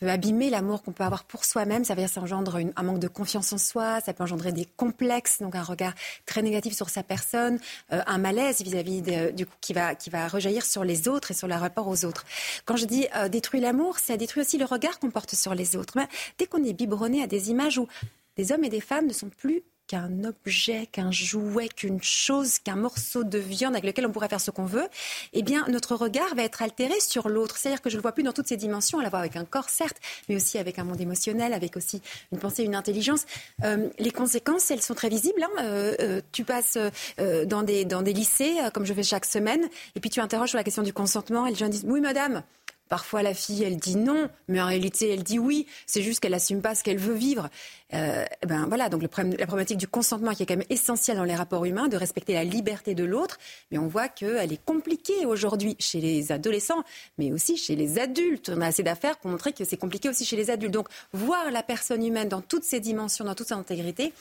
abîmer 0.01 0.49
l'amour 0.49 0.83
qu'on 0.83 0.91
peut 0.91 1.05
avoir 1.05 1.23
pour 1.23 1.45
soi-même. 1.45 1.83
Ça 1.83 1.95
veut 1.95 2.01
dire 2.01 2.09
ça 2.09 2.21
engendre 2.21 2.59
un 2.75 2.83
manque 2.83 2.99
de 2.99 3.07
confiance 3.07 3.53
en 3.53 3.57
soi, 3.57 4.01
ça 4.01 4.13
peut 4.13 4.21
engendrer 4.21 4.51
des 4.51 4.65
complexes, 4.65 5.41
donc 5.41 5.55
un 5.55 5.63
regard 5.63 5.93
très 6.25 6.41
négatif 6.41 6.75
sur 6.75 6.89
sa 6.89 7.03
personne, 7.03 7.57
euh, 7.91 8.01
un 8.05 8.17
malaise 8.17 8.61
vis-à-vis 8.61 9.01
du 9.31 9.45
coup 9.45 9.55
qui 9.61 9.71
va 9.71 9.95
qui 9.95 10.09
va 10.09 10.27
rejaillir 10.27 10.65
sur 10.65 10.83
les 10.83 11.07
autres 11.07 11.31
et 11.31 11.33
sur 11.33 11.47
le 11.47 11.55
rapport 11.55 11.87
aux 11.87 12.03
autres. 12.03 12.25
Quand 12.65 12.75
je 12.75 12.85
dis 12.85 13.07
détruire 13.31 13.63
l'amour, 13.63 13.97
ça 13.97 14.17
détruit 14.17 14.41
aussi 14.41 14.57
le 14.57 14.65
regard 14.65 14.99
qu'on 14.99 15.09
porte 15.09 15.33
sur 15.35 15.55
les 15.55 15.77
autres. 15.77 15.97
Dès 16.37 16.47
qu'on 16.47 16.63
est 16.65 16.73
biberonné 16.73 17.23
à 17.23 17.27
des 17.27 17.49
images 17.49 17.77
où 17.77 17.87
des 18.35 18.51
hommes 18.51 18.65
et 18.65 18.69
des 18.69 18.81
femmes 18.81 19.07
ne 19.07 19.13
sont 19.13 19.29
plus 19.29 19.63
qu'un 19.87 20.23
objet, 20.23 20.87
qu'un 20.91 21.11
jouet, 21.11 21.67
qu'une 21.67 22.01
chose, 22.01 22.59
qu'un 22.59 22.75
morceau 22.75 23.23
de 23.23 23.37
viande 23.37 23.73
avec 23.73 23.85
lequel 23.85 24.05
on 24.05 24.11
pourrait 24.11 24.29
faire 24.29 24.41
ce 24.41 24.51
qu'on 24.51 24.65
veut, 24.65 24.87
eh 25.33 25.43
bien, 25.43 25.65
notre 25.67 25.95
regard 25.95 26.35
va 26.35 26.43
être 26.43 26.61
altéré 26.61 26.99
sur 26.99 27.29
l'autre. 27.29 27.57
C'est-à-dire 27.57 27.81
que 27.81 27.89
je 27.89 27.95
ne 27.95 27.99
le 27.99 28.01
vois 28.01 28.11
plus 28.11 28.23
dans 28.23 28.33
toutes 28.33 28.47
ses 28.47 28.57
dimensions, 28.57 28.99
à 28.99 29.03
la 29.03 29.09
voir 29.09 29.21
avec 29.21 29.35
un 29.35 29.45
corps, 29.45 29.69
certes, 29.69 29.97
mais 30.29 30.35
aussi 30.35 30.57
avec 30.57 30.79
un 30.79 30.83
monde 30.83 31.01
émotionnel, 31.01 31.53
avec 31.53 31.77
aussi 31.77 32.01
une 32.31 32.39
pensée, 32.39 32.63
une 32.63 32.75
intelligence. 32.75 33.25
Euh, 33.63 33.89
les 33.99 34.11
conséquences, 34.11 34.71
elles 34.71 34.81
sont 34.81 34.95
très 34.95 35.09
visibles. 35.09 35.43
Hein. 35.43 35.49
Euh, 35.61 35.95
euh, 35.99 36.21
tu 36.31 36.43
passes 36.43 36.77
dans, 37.17 37.63
des, 37.63 37.85
dans 37.85 38.01
des 38.01 38.13
lycées, 38.13 38.55
comme 38.73 38.85
je 38.85 38.93
fais 38.93 39.03
chaque 39.03 39.25
semaine, 39.25 39.67
et 39.95 39.99
puis 39.99 40.09
tu 40.09 40.19
interroges 40.19 40.49
sur 40.49 40.57
la 40.57 40.63
question 40.63 40.83
du 40.83 40.93
consentement, 40.93 41.45
et 41.45 41.51
les 41.51 41.55
gens 41.55 41.69
disent, 41.69 41.85
oui, 41.87 42.01
madame, 42.01 42.43
Parfois, 42.89 43.23
la 43.23 43.33
fille, 43.33 43.63
elle 43.63 43.77
dit 43.77 43.95
non, 43.95 44.29
mais 44.47 44.61
en 44.61 44.67
réalité, 44.67 45.09
elle 45.09 45.23
dit 45.23 45.39
oui. 45.39 45.65
C'est 45.87 46.01
juste 46.01 46.19
qu'elle 46.19 46.33
n'assume 46.33 46.61
pas 46.61 46.75
ce 46.75 46.83
qu'elle 46.83 46.97
veut 46.97 47.13
vivre. 47.13 47.49
Euh, 47.93 48.25
ben 48.45 48.65
voilà, 48.67 48.89
donc 48.89 49.01
la 49.01 49.07
problématique 49.07 49.77
du 49.77 49.87
consentement 49.87 50.33
qui 50.33 50.43
est 50.43 50.45
quand 50.45 50.55
même 50.55 50.65
essentielle 50.69 51.17
dans 51.17 51.23
les 51.23 51.35
rapports 51.35 51.65
humains, 51.65 51.87
de 51.87 51.97
respecter 51.97 52.33
la 52.33 52.43
liberté 52.43 52.95
de 52.95 53.03
l'autre, 53.03 53.37
mais 53.71 53.77
on 53.77 53.87
voit 53.87 54.07
qu'elle 54.07 54.51
est 54.51 54.65
compliquée 54.65 55.25
aujourd'hui 55.25 55.75
chez 55.79 56.01
les 56.01 56.31
adolescents, 56.31 56.83
mais 57.17 57.31
aussi 57.31 57.57
chez 57.57 57.75
les 57.75 57.99
adultes. 57.99 58.51
On 58.55 58.61
a 58.61 58.67
assez 58.67 58.83
d'affaires 58.83 59.17
pour 59.17 59.31
montrer 59.31 59.53
que 59.53 59.63
c'est 59.63 59.77
compliqué 59.77 60.09
aussi 60.09 60.25
chez 60.25 60.35
les 60.35 60.49
adultes. 60.49 60.73
Donc, 60.73 60.87
voir 61.13 61.51
la 61.51 61.63
personne 61.63 62.05
humaine 62.05 62.29
dans 62.29 62.41
toutes 62.41 62.63
ses 62.63 62.79
dimensions, 62.79 63.25
dans 63.25 63.35
toute 63.35 63.47
sa 63.47 63.55
intégrité, 63.55 64.13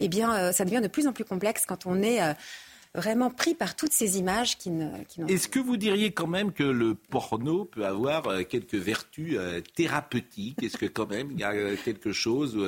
eh 0.00 0.08
bien, 0.08 0.34
euh, 0.34 0.52
ça 0.52 0.64
devient 0.64 0.80
de 0.82 0.88
plus 0.88 1.06
en 1.06 1.12
plus 1.12 1.24
complexe 1.24 1.64
quand 1.66 1.86
on 1.86 2.02
est 2.02 2.22
euh, 2.22 2.32
vraiment 2.94 3.30
pris 3.30 3.54
par 3.54 3.76
toutes 3.76 3.92
ces 3.92 4.18
images 4.18 4.58
qui 4.58 4.70
ne. 4.70 4.90
Est-ce 5.28 5.48
que 5.48 5.58
vous 5.58 5.76
diriez 5.76 6.12
quand 6.12 6.26
même 6.26 6.52
que 6.52 6.64
le 6.64 6.94
porno 6.94 7.64
peut 7.64 7.86
avoir 7.86 8.26
euh, 8.26 8.42
quelques 8.42 8.74
vertus 8.74 9.36
euh, 9.38 9.60
thérapeutiques? 9.74 10.62
Est-ce 10.62 10.76
que 10.76 10.86
quand 10.86 11.08
même 11.08 11.30
il 11.32 11.38
y 11.38 11.44
a 11.44 11.52
euh, 11.52 11.76
quelque 11.84 12.12
chose 12.12 12.58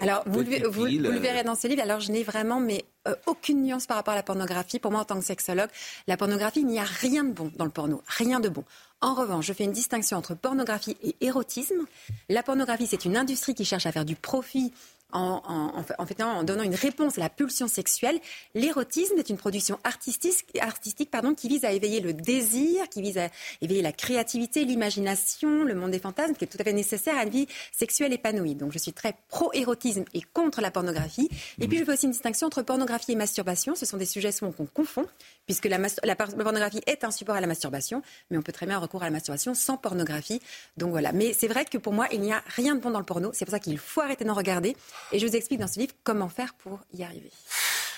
alors, 0.00 0.24
vous, 0.26 0.40
le 0.40 1.18
verrez 1.20 1.44
dans 1.44 1.54
ce 1.54 1.68
livre. 1.68 1.80
Alors, 1.80 2.00
je 2.00 2.10
n'ai 2.10 2.24
vraiment 2.24 2.58
mais 2.58 2.84
aucune 3.26 3.62
nuance 3.62 3.86
par 3.86 3.96
rapport 3.96 4.12
à 4.12 4.16
la 4.16 4.24
pornographie. 4.24 4.80
Pour 4.80 4.90
moi, 4.90 5.02
en 5.02 5.04
tant 5.04 5.16
que 5.16 5.24
sexologue, 5.24 5.68
la 6.08 6.16
pornographie, 6.16 6.62
il 6.62 6.66
n'y 6.66 6.80
a 6.80 6.84
rien 6.84 7.22
de 7.22 7.32
bon 7.32 7.52
dans 7.54 7.64
le 7.64 7.70
porno, 7.70 8.02
rien 8.08 8.40
de 8.40 8.48
bon. 8.48 8.64
En 9.00 9.14
revanche, 9.14 9.46
je 9.46 9.52
fais 9.52 9.62
une 9.62 9.72
distinction 9.72 10.16
entre 10.16 10.34
pornographie 10.34 10.96
et 11.04 11.14
érotisme. 11.20 11.84
La 12.28 12.42
pornographie, 12.42 12.88
c'est 12.88 13.04
une 13.04 13.16
industrie 13.16 13.54
qui 13.54 13.64
cherche 13.64 13.86
à 13.86 13.92
faire 13.92 14.04
du 14.04 14.16
profit 14.16 14.72
en, 15.14 15.84
fait, 16.06 16.22
en, 16.22 16.42
donnant 16.42 16.62
une 16.62 16.74
réponse 16.74 17.18
à 17.18 17.20
la 17.20 17.30
pulsion 17.30 17.68
sexuelle. 17.68 18.18
L'érotisme 18.54 19.16
est 19.18 19.30
une 19.30 19.36
production 19.36 19.78
artistique, 19.84 20.44
artistique 20.60 21.10
pardon, 21.10 21.34
qui 21.34 21.48
vise 21.48 21.64
à 21.64 21.72
éveiller 21.72 22.00
le 22.00 22.12
désir, 22.12 22.88
qui 22.88 23.00
vise 23.00 23.18
à 23.18 23.28
éveiller 23.60 23.82
la 23.82 23.92
créativité, 23.92 24.64
l'imagination, 24.64 25.64
le 25.64 25.74
monde 25.74 25.92
des 25.92 25.98
fantasmes, 25.98 26.34
qui 26.34 26.44
est 26.44 26.48
tout 26.48 26.58
à 26.60 26.64
fait 26.64 26.72
nécessaire 26.72 27.16
à 27.16 27.24
une 27.24 27.30
vie 27.30 27.46
sexuelle 27.72 28.12
épanouie. 28.12 28.54
Donc 28.54 28.72
je 28.72 28.78
suis 28.78 28.92
très 28.92 29.14
pro-érotisme 29.28 30.04
et 30.14 30.22
contre 30.22 30.60
la 30.60 30.70
pornographie. 30.70 31.28
Et 31.60 31.68
puis 31.68 31.78
je 31.78 31.84
fais 31.84 31.92
aussi 31.92 32.06
une 32.06 32.12
distinction 32.12 32.48
entre 32.48 32.62
pornographie 32.62 33.12
et 33.12 33.16
masturbation. 33.16 33.74
Ce 33.74 33.86
sont 33.86 33.96
des 33.96 34.06
sujets 34.06 34.32
souvent 34.32 34.52
qu'on 34.52 34.66
confond, 34.66 35.06
puisque 35.46 35.66
la, 35.66 35.78
la, 36.02 36.16
pornographie 36.16 36.80
est 36.86 37.04
un 37.04 37.10
support 37.10 37.36
à 37.36 37.40
la 37.40 37.46
masturbation, 37.46 38.02
mais 38.30 38.38
on 38.38 38.42
peut 38.42 38.52
très 38.52 38.66
bien 38.66 38.78
recourir 38.78 39.04
à 39.04 39.06
la 39.06 39.12
masturbation 39.12 39.54
sans 39.54 39.76
pornographie. 39.76 40.40
Donc 40.76 40.90
voilà. 40.90 41.12
Mais 41.12 41.32
c'est 41.32 41.48
vrai 41.48 41.64
que 41.64 41.78
pour 41.78 41.92
moi, 41.92 42.08
il 42.12 42.20
n'y 42.20 42.32
a 42.32 42.42
rien 42.46 42.74
de 42.74 42.80
bon 42.80 42.90
dans 42.90 42.98
le 42.98 43.04
porno. 43.04 43.30
C'est 43.32 43.44
pour 43.44 43.52
ça 43.52 43.60
qu'il 43.60 43.78
faut 43.78 44.00
arrêter 44.00 44.24
d'en 44.24 44.34
regarder. 44.34 44.76
Et 45.12 45.18
je 45.18 45.26
vous 45.26 45.36
explique 45.36 45.60
dans 45.60 45.66
ce 45.68 45.78
livre 45.78 45.92
comment 46.02 46.28
faire 46.28 46.54
pour 46.54 46.80
y 46.92 47.02
arriver. 47.02 47.30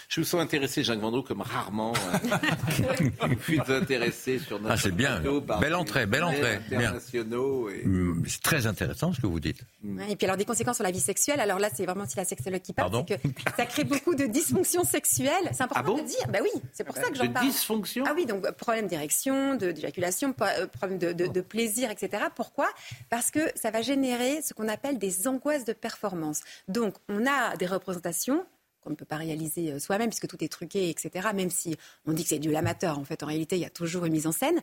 Je 0.09 0.21
vous 0.21 0.27
sens 0.27 0.41
intéressé, 0.41 0.85
Jacques 0.85 1.01
Vendroux, 1.01 1.23
comme 1.23 1.41
rarement. 1.41 1.93
Euh, 1.93 3.27
vous 3.49 3.55
êtes 3.55 3.71
intéressé 3.71 4.39
sur 4.39 4.61
notre. 4.61 4.75
Ah, 4.75 4.77
c'est 4.77 4.95
bien. 4.95 5.21
Belle 5.61 5.75
entrée, 5.75 6.07
belle 6.07 6.25
entrée. 6.25 6.61
Internationaux 6.71 7.69
mm, 7.85 8.23
C'est 8.27 8.43
très 8.43 8.67
intéressant 8.67 9.13
ce 9.13 9.21
que 9.21 9.27
vous 9.27 9.41
dites. 9.41 9.63
Mm. 9.83 10.03
Et 10.09 10.17
puis 10.17 10.27
alors 10.27 10.37
des 10.37 10.45
conséquences 10.45 10.77
sur 10.77 10.85
la 10.85 10.93
vie 10.93 11.01
sexuelle. 11.01 11.41
Alors 11.41 11.59
là, 11.59 11.69
c'est 11.75 11.85
vraiment 11.85 12.07
si 12.07 12.17
la 12.17 12.25
sexologue 12.25 12.63
qui 12.63 12.73
parle, 12.73 13.05
c'est 13.09 13.19
que 13.19 13.53
ça 13.57 13.67
crée 13.67 13.85
beaucoup 13.85 14.15
de 14.15 14.27
dysfonctions 14.27 14.85
sexuelles. 14.85 15.51
C'est 15.53 15.63
important 15.63 15.97
ah 15.99 16.03
de 16.03 16.07
dire. 16.07 16.29
Bah 16.33 16.39
oui, 16.43 16.63
c'est 16.73 16.85
pour 16.85 16.97
ça 16.97 17.11
que 17.11 17.17
j'en 17.17 17.29
parle. 17.33 17.47
Dysfonction. 17.47 18.05
Ah 18.07 18.13
oui, 18.15 18.27
donc 18.27 18.49
problème 18.53 18.87
d'érection, 18.87 19.57
d'éjaculation, 19.57 20.35
euh, 20.41 20.67
problème 20.69 20.99
de, 20.99 21.13
de, 21.13 21.27
de 21.27 21.41
plaisir, 21.41 21.91
etc. 21.91 22.25
Pourquoi? 22.35 22.69
Parce 23.11 23.31
que 23.31 23.41
ça 23.57 23.71
va 23.71 23.83
générer 23.83 24.41
ce 24.43 24.55
qu'on 24.55 24.69
appelle 24.69 24.99
des 24.99 25.27
angoisses 25.27 25.65
de 25.65 25.73
performance. 25.73 26.43
Donc 26.69 26.95
on 27.09 27.27
a 27.27 27.57
des 27.57 27.67
représentations 27.67 28.47
on 28.87 28.91
ne 28.91 28.95
peut 28.95 29.05
pas 29.05 29.17
réaliser 29.17 29.73
euh, 29.73 29.79
soi-même 29.79 30.09
puisque 30.09 30.29
tout 30.29 30.43
est 30.43 30.49
truqué, 30.49 30.91
etc. 30.91 31.29
Même 31.35 31.51
si 31.51 31.77
on 32.07 32.13
dit 32.13 32.23
que 32.23 32.31
c'est 32.31 32.39
du 32.39 32.51
l'amateur, 32.51 32.99
en 32.99 33.05
fait, 33.05 33.23
en 33.23 33.27
réalité, 33.27 33.57
il 33.57 33.63
y 33.63 33.67
a 33.67 33.71
toujours 33.71 34.05
une 34.05 34.13
mise 34.13 34.27
en 34.27 34.33
scène. 34.33 34.61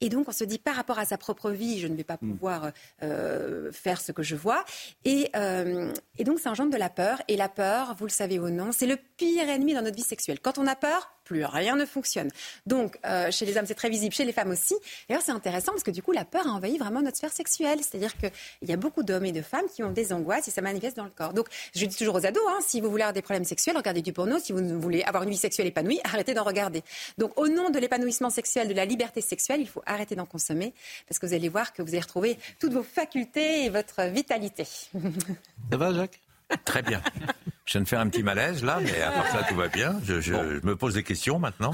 Et 0.00 0.08
donc, 0.08 0.28
on 0.28 0.32
se 0.32 0.44
dit, 0.44 0.58
par 0.58 0.76
rapport 0.76 0.98
à 0.98 1.04
sa 1.04 1.18
propre 1.18 1.50
vie, 1.50 1.80
je 1.80 1.86
ne 1.86 1.96
vais 1.96 2.04
pas 2.04 2.18
mm. 2.20 2.30
pouvoir 2.30 2.70
euh, 3.02 3.72
faire 3.72 4.00
ce 4.00 4.12
que 4.12 4.22
je 4.22 4.36
vois. 4.36 4.64
Et, 5.04 5.30
euh, 5.36 5.92
et 6.18 6.24
donc, 6.24 6.38
ça 6.38 6.50
engendre 6.50 6.72
de 6.72 6.78
la 6.78 6.90
peur. 6.90 7.20
Et 7.28 7.36
la 7.36 7.48
peur, 7.48 7.94
vous 7.98 8.06
le 8.06 8.10
savez 8.10 8.38
ou 8.38 8.50
non, 8.50 8.72
c'est 8.72 8.86
le 8.86 8.96
pire 9.16 9.48
ennemi 9.48 9.74
dans 9.74 9.82
notre 9.82 9.96
vie 9.96 10.02
sexuelle. 10.02 10.40
Quand 10.40 10.58
on 10.58 10.66
a 10.66 10.76
peur, 10.76 11.10
plus 11.32 11.46
rien 11.46 11.76
ne 11.76 11.86
fonctionne. 11.86 12.30
Donc, 12.66 12.98
euh, 13.06 13.30
chez 13.30 13.46
les 13.46 13.56
hommes, 13.56 13.64
c'est 13.66 13.74
très 13.74 13.88
visible, 13.88 14.14
chez 14.14 14.26
les 14.26 14.32
femmes 14.32 14.50
aussi. 14.50 14.74
D'ailleurs, 15.08 15.22
c'est 15.24 15.32
intéressant 15.32 15.72
parce 15.72 15.82
que 15.82 15.90
du 15.90 16.02
coup, 16.02 16.12
la 16.12 16.26
peur 16.26 16.46
a 16.46 16.50
envahi 16.50 16.76
vraiment 16.76 17.00
notre 17.00 17.16
sphère 17.16 17.32
sexuelle. 17.32 17.78
C'est-à-dire 17.78 18.14
qu'il 18.18 18.68
y 18.68 18.72
a 18.72 18.76
beaucoup 18.76 19.02
d'hommes 19.02 19.24
et 19.24 19.32
de 19.32 19.40
femmes 19.40 19.64
qui 19.74 19.82
ont 19.82 19.90
des 19.90 20.12
angoisses 20.12 20.48
et 20.48 20.50
ça 20.50 20.60
manifeste 20.60 20.96
dans 20.96 21.04
le 21.04 21.10
corps. 21.10 21.32
Donc, 21.32 21.46
je 21.74 21.86
dis 21.86 21.96
toujours 21.96 22.16
aux 22.16 22.26
ados, 22.26 22.42
hein, 22.48 22.58
si 22.66 22.82
vous 22.82 22.90
voulez 22.90 23.02
avoir 23.02 23.14
des 23.14 23.22
problèmes 23.22 23.46
sexuels, 23.46 23.76
regardez 23.76 24.02
du 24.02 24.12
porno. 24.12 24.38
Si 24.38 24.52
vous 24.52 24.78
voulez 24.78 25.02
avoir 25.04 25.22
une 25.22 25.30
vie 25.30 25.38
sexuelle 25.38 25.68
épanouie, 25.68 26.00
arrêtez 26.04 26.34
d'en 26.34 26.44
regarder. 26.44 26.82
Donc, 27.16 27.32
au 27.40 27.48
nom 27.48 27.70
de 27.70 27.78
l'épanouissement 27.78 28.30
sexuel, 28.30 28.68
de 28.68 28.74
la 28.74 28.84
liberté 28.84 29.22
sexuelle, 29.22 29.62
il 29.62 29.68
faut 29.68 29.82
arrêter 29.86 30.14
d'en 30.14 30.26
consommer 30.26 30.74
parce 31.08 31.18
que 31.18 31.26
vous 31.26 31.32
allez 31.32 31.48
voir 31.48 31.72
que 31.72 31.80
vous 31.80 31.88
allez 31.88 32.00
retrouver 32.00 32.38
toutes 32.58 32.74
vos 32.74 32.82
facultés 32.82 33.64
et 33.64 33.70
votre 33.70 34.02
vitalité. 34.10 34.64
Ça 35.70 35.76
va, 35.78 35.94
Jacques? 35.94 36.20
Très 36.66 36.82
bien. 36.82 37.00
Je 37.64 37.72
viens 37.72 37.82
de 37.82 37.88
faire 37.88 38.00
un 38.00 38.08
petit 38.08 38.22
malaise 38.22 38.64
là, 38.64 38.80
mais 38.80 39.00
à 39.02 39.12
part 39.12 39.26
ça, 39.28 39.44
tout 39.44 39.54
va 39.54 39.68
bien. 39.68 40.00
Je, 40.04 40.64
me 40.64 40.76
pose 40.76 40.94
des 40.94 41.02
questions 41.02 41.38
maintenant. 41.38 41.72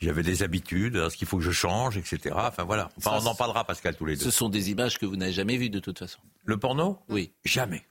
J'avais 0.00 0.22
des 0.22 0.44
habitudes, 0.44 0.94
est-ce 0.94 1.16
qu'il 1.16 1.26
faut 1.26 1.38
que 1.38 1.42
je 1.42 1.50
change, 1.50 1.96
etc. 1.96 2.34
Enfin 2.36 2.62
voilà. 2.62 2.88
Enfin, 2.98 3.18
on 3.20 3.26
en 3.26 3.34
parlera, 3.34 3.64
Pascal, 3.64 3.96
tous 3.96 4.06
les 4.06 4.14
deux. 4.14 4.24
Ce 4.24 4.30
sont 4.30 4.48
des 4.48 4.70
images 4.70 4.98
que 4.98 5.06
vous 5.06 5.16
n'avez 5.16 5.32
jamais 5.32 5.56
vues 5.56 5.70
de 5.70 5.80
toute 5.80 5.98
façon. 5.98 6.20
Le 6.44 6.56
porno? 6.56 6.98
Oui. 7.08 7.32
Jamais. 7.44 7.84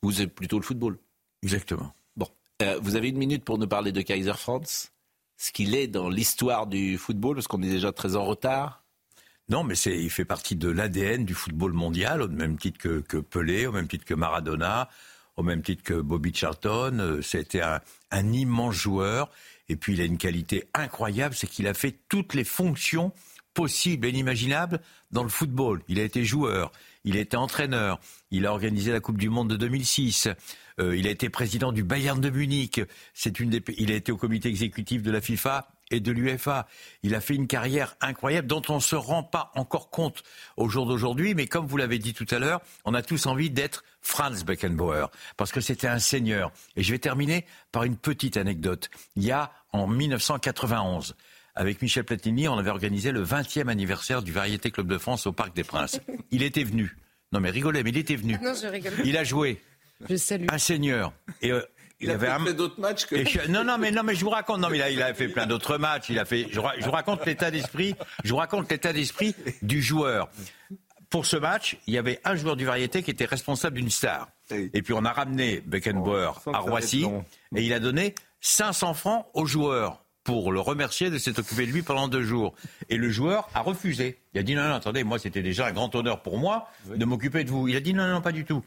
Vous 0.00 0.22
êtes 0.22 0.34
plutôt 0.34 0.58
le 0.58 0.64
football. 0.64 0.98
Exactement. 1.42 1.92
Bon. 2.16 2.28
Euh, 2.62 2.78
vous 2.80 2.96
avez 2.96 3.10
une 3.10 3.18
minute 3.18 3.44
pour 3.44 3.58
nous 3.58 3.68
parler 3.68 3.92
de 3.92 4.00
Kaiser 4.00 4.32
Franz, 4.32 4.90
ce 5.36 5.52
qu'il 5.52 5.74
est 5.74 5.88
dans 5.88 6.08
l'histoire 6.08 6.66
du 6.66 6.96
football, 6.96 7.34
parce 7.34 7.48
qu'on 7.48 7.62
est 7.62 7.70
déjà 7.70 7.92
très 7.92 8.16
en 8.16 8.24
retard. 8.24 8.82
Non, 9.50 9.64
mais 9.64 9.74
c'est, 9.74 9.96
il 9.96 10.10
fait 10.10 10.24
partie 10.24 10.56
de 10.56 10.68
l'ADN 10.68 11.24
du 11.24 11.34
football 11.34 11.72
mondial, 11.72 12.22
au 12.22 12.28
même 12.28 12.58
titre 12.58 12.78
que, 12.78 13.00
que, 13.00 13.18
Pelé, 13.18 13.66
au 13.66 13.72
même 13.72 13.88
titre 13.88 14.04
que 14.04 14.14
Maradona, 14.14 14.88
au 15.38 15.42
même 15.42 15.62
titre 15.62 15.82
que 15.82 15.94
Bobby 15.94 16.34
Charlton. 16.34 16.98
Euh, 16.98 17.22
c'était 17.22 17.62
un, 17.62 17.80
un 18.10 18.32
immense 18.32 18.74
joueur. 18.74 19.30
Et 19.70 19.76
puis 19.76 19.94
il 19.94 20.00
a 20.00 20.04
une 20.04 20.18
qualité 20.18 20.64
incroyable, 20.74 21.34
c'est 21.34 21.46
qu'il 21.46 21.66
a 21.66 21.74
fait 21.74 21.96
toutes 22.08 22.34
les 22.34 22.44
fonctions 22.44 23.12
possibles 23.54 24.06
et 24.06 24.10
inimaginables 24.10 24.80
dans 25.10 25.22
le 25.22 25.28
football. 25.28 25.82
Il 25.88 26.00
a 26.00 26.02
été 26.02 26.24
joueur, 26.24 26.72
il 27.04 27.16
a 27.16 27.20
été 27.20 27.36
entraîneur, 27.36 28.00
il 28.30 28.46
a 28.46 28.52
organisé 28.52 28.92
la 28.92 29.00
Coupe 29.00 29.18
du 29.18 29.28
Monde 29.28 29.50
de 29.50 29.56
2006, 29.56 30.28
euh, 30.80 30.96
il 30.96 31.06
a 31.06 31.10
été 31.10 31.28
président 31.28 31.72
du 31.72 31.82
Bayern 31.82 32.20
de 32.20 32.30
Munich, 32.30 32.80
une 33.38 33.50
des, 33.50 33.62
il 33.76 33.92
a 33.92 33.94
été 33.94 34.12
au 34.12 34.16
comité 34.16 34.48
exécutif 34.48 35.02
de 35.02 35.10
la 35.10 35.20
FIFA 35.20 35.68
et 35.90 36.00
de 36.00 36.12
l'UFA. 36.12 36.66
Il 37.02 37.14
a 37.14 37.20
fait 37.20 37.34
une 37.34 37.46
carrière 37.46 37.96
incroyable 38.00 38.46
dont 38.46 38.62
on 38.68 38.76
ne 38.76 38.80
se 38.80 38.96
rend 38.96 39.22
pas 39.22 39.50
encore 39.54 39.90
compte 39.90 40.22
au 40.56 40.68
jour 40.68 40.86
d'aujourd'hui, 40.86 41.34
mais 41.34 41.46
comme 41.46 41.66
vous 41.66 41.76
l'avez 41.76 41.98
dit 41.98 42.14
tout 42.14 42.26
à 42.30 42.38
l'heure, 42.38 42.60
on 42.84 42.94
a 42.94 43.02
tous 43.02 43.26
envie 43.26 43.50
d'être 43.50 43.84
Franz 44.00 44.44
Beckenbauer, 44.44 45.06
parce 45.36 45.52
que 45.52 45.60
c'était 45.60 45.88
un 45.88 45.98
seigneur. 45.98 46.52
Et 46.76 46.82
je 46.82 46.92
vais 46.92 46.98
terminer 46.98 47.46
par 47.72 47.84
une 47.84 47.96
petite 47.96 48.36
anecdote. 48.36 48.90
Il 49.16 49.24
y 49.24 49.32
a 49.32 49.52
en 49.72 49.86
1991, 49.86 51.16
avec 51.54 51.82
Michel 51.82 52.04
Platini, 52.04 52.48
on 52.48 52.56
avait 52.56 52.70
organisé 52.70 53.10
le 53.10 53.24
20e 53.24 53.68
anniversaire 53.68 54.22
du 54.22 54.32
Variété 54.32 54.70
Club 54.70 54.86
de 54.86 54.98
France 54.98 55.26
au 55.26 55.32
Parc 55.32 55.54
des 55.54 55.64
Princes. 55.64 56.00
Il 56.30 56.42
était 56.42 56.64
venu. 56.64 56.96
Non 57.32 57.40
mais 57.40 57.50
rigolez, 57.50 57.82
mais 57.82 57.90
il 57.90 57.98
était 57.98 58.16
venu. 58.16 58.38
Non, 58.42 58.54
je 58.54 58.66
rigole. 58.66 58.94
Il 59.04 59.16
a 59.18 59.22
joué. 59.22 59.60
Je 60.08 60.16
salue. 60.16 60.46
Un 60.50 60.56
seigneur. 60.56 61.12
Et 61.42 61.52
euh, 61.52 61.60
il, 62.00 62.10
avait 62.10 62.28
fait 62.44 62.54
d'autres 62.54 62.80
matchs 62.80 63.06
que. 63.06 63.48
non, 63.48 63.64
non, 63.64 63.78
mais 63.78 63.90
non, 63.90 64.02
mais 64.02 64.14
je 64.14 64.24
vous 64.24 64.30
raconte. 64.30 64.60
Non, 64.60 64.68
mais 64.70 64.78
il 64.78 64.82
a, 64.82 64.90
il 64.90 65.02
a 65.02 65.14
fait 65.14 65.28
plein 65.28 65.46
d'autres 65.46 65.78
matchs. 65.78 66.10
Il 66.10 66.18
a 66.18 66.24
fait. 66.24 66.46
Je, 66.50 66.60
vous 66.60 66.90
raconte 66.90 67.26
l'état 67.26 67.50
d'esprit. 67.50 67.94
Je 68.24 68.30
vous 68.30 68.36
raconte 68.36 68.70
l'état 68.70 68.92
d'esprit 68.92 69.34
du 69.62 69.82
joueur. 69.82 70.30
Pour 71.10 71.26
ce 71.26 71.36
match, 71.36 71.78
il 71.86 71.94
y 71.94 71.98
avait 71.98 72.20
un 72.24 72.36
joueur 72.36 72.54
du 72.54 72.66
variété 72.66 73.02
qui 73.02 73.10
était 73.10 73.24
responsable 73.24 73.76
d'une 73.76 73.90
star. 73.90 74.28
Et 74.50 74.82
puis 74.82 74.92
on 74.92 75.04
a 75.04 75.12
ramené 75.12 75.60
Beckenbauer 75.64 76.32
oh, 76.46 76.50
à 76.54 76.58
Roissy 76.58 77.06
et 77.56 77.62
il 77.62 77.72
a 77.72 77.80
donné 77.80 78.14
500 78.40 78.94
francs 78.94 79.26
au 79.34 79.46
joueur 79.46 80.02
pour 80.22 80.52
le 80.52 80.60
remercier 80.60 81.08
de 81.08 81.16
s'être 81.16 81.38
occupé 81.38 81.66
de 81.66 81.72
lui 81.72 81.82
pendant 81.82 82.08
deux 82.08 82.22
jours. 82.22 82.54
Et 82.90 82.98
le 82.98 83.10
joueur 83.10 83.48
a 83.54 83.60
refusé. 83.60 84.18
Il 84.34 84.40
a 84.40 84.42
dit 84.42 84.54
non, 84.54 84.68
non, 84.68 84.74
attendez, 84.74 85.02
moi 85.02 85.18
c'était 85.18 85.42
déjà 85.42 85.66
un 85.66 85.72
grand 85.72 85.94
honneur 85.94 86.22
pour 86.22 86.36
moi 86.36 86.68
de 86.84 87.04
m'occuper 87.06 87.44
de 87.44 87.50
vous. 87.50 87.68
Il 87.68 87.76
a 87.76 87.80
dit 87.80 87.94
non, 87.94 88.06
non, 88.06 88.20
pas 88.20 88.32
du 88.32 88.44
tout 88.44 88.62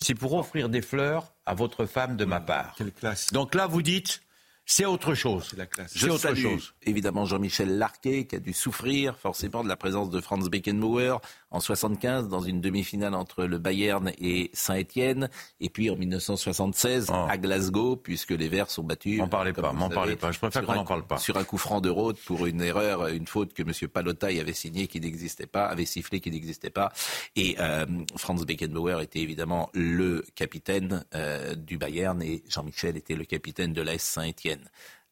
c'est 0.00 0.14
pour 0.14 0.34
offrir 0.34 0.68
des 0.68 0.82
fleurs 0.82 1.34
à 1.46 1.54
votre 1.54 1.86
femme 1.86 2.16
de 2.16 2.24
ma 2.24 2.40
part. 2.40 2.74
Quelle 2.76 2.92
classe. 2.92 3.32
Donc 3.32 3.54
là, 3.54 3.66
vous 3.66 3.82
dites, 3.82 4.22
c'est 4.68 4.84
autre 4.84 5.14
chose. 5.14 5.46
C'est 5.50 5.56
la 5.56 5.66
classe. 5.66 5.92
Je 5.96 6.08
autre 6.08 6.22
salue 6.22 6.42
chose. 6.42 6.74
évidemment 6.82 7.24
Jean-Michel 7.24 7.78
Larquet 7.78 8.26
qui 8.26 8.34
a 8.34 8.40
dû 8.40 8.52
souffrir 8.52 9.16
forcément 9.16 9.62
de 9.62 9.68
la 9.68 9.76
présence 9.76 10.10
de 10.10 10.20
Franz 10.20 10.50
Beckenbauer 10.50 11.20
en 11.52 11.60
75 11.60 12.28
dans 12.28 12.40
une 12.40 12.60
demi-finale 12.60 13.14
entre 13.14 13.44
le 13.44 13.58
Bayern 13.58 14.10
et 14.18 14.50
Saint-Étienne 14.54 15.30
et 15.60 15.70
puis 15.70 15.88
en 15.88 15.94
1976 15.94 17.10
à 17.10 17.38
Glasgow 17.38 17.94
puisque 17.94 18.32
les 18.32 18.48
Verts 18.48 18.68
sont 18.70 18.82
battus. 18.82 19.18
M'en 19.18 19.28
parlez 19.28 19.52
pas, 19.52 19.72
m'en 19.72 19.88
parlez 19.88 20.16
pas. 20.16 20.32
Je 20.32 20.38
préfère 20.40 20.64
qu'on 20.66 20.74
n'en 20.74 20.84
parle 20.84 21.06
pas. 21.06 21.18
Sur 21.18 21.36
un 21.36 21.44
coup 21.44 21.58
franc 21.58 21.80
de 21.80 21.88
Rhodes 21.88 22.18
pour 22.26 22.46
une 22.46 22.60
erreur, 22.60 23.06
une 23.06 23.28
faute 23.28 23.54
que 23.54 23.62
M. 23.62 23.88
Palotaille 23.88 24.40
avait 24.40 24.52
signée 24.52 24.88
qui 24.88 25.00
n'existait 25.00 25.46
pas, 25.46 25.66
avait 25.66 25.86
sifflé 25.86 26.18
qui 26.18 26.32
n'existait 26.32 26.70
pas 26.70 26.92
et 27.36 27.54
euh, 27.60 27.86
Franz 28.16 28.44
Beckenbauer 28.44 29.00
était 29.00 29.20
évidemment 29.20 29.70
le 29.74 30.24
capitaine 30.34 31.04
euh, 31.14 31.54
du 31.54 31.78
Bayern 31.78 32.20
et 32.20 32.42
Jean-Michel 32.48 32.96
était 32.96 33.14
le 33.14 33.24
capitaine 33.24 33.72
de 33.72 33.82
l'AS 33.82 34.02
Saint-Étienne. 34.02 34.55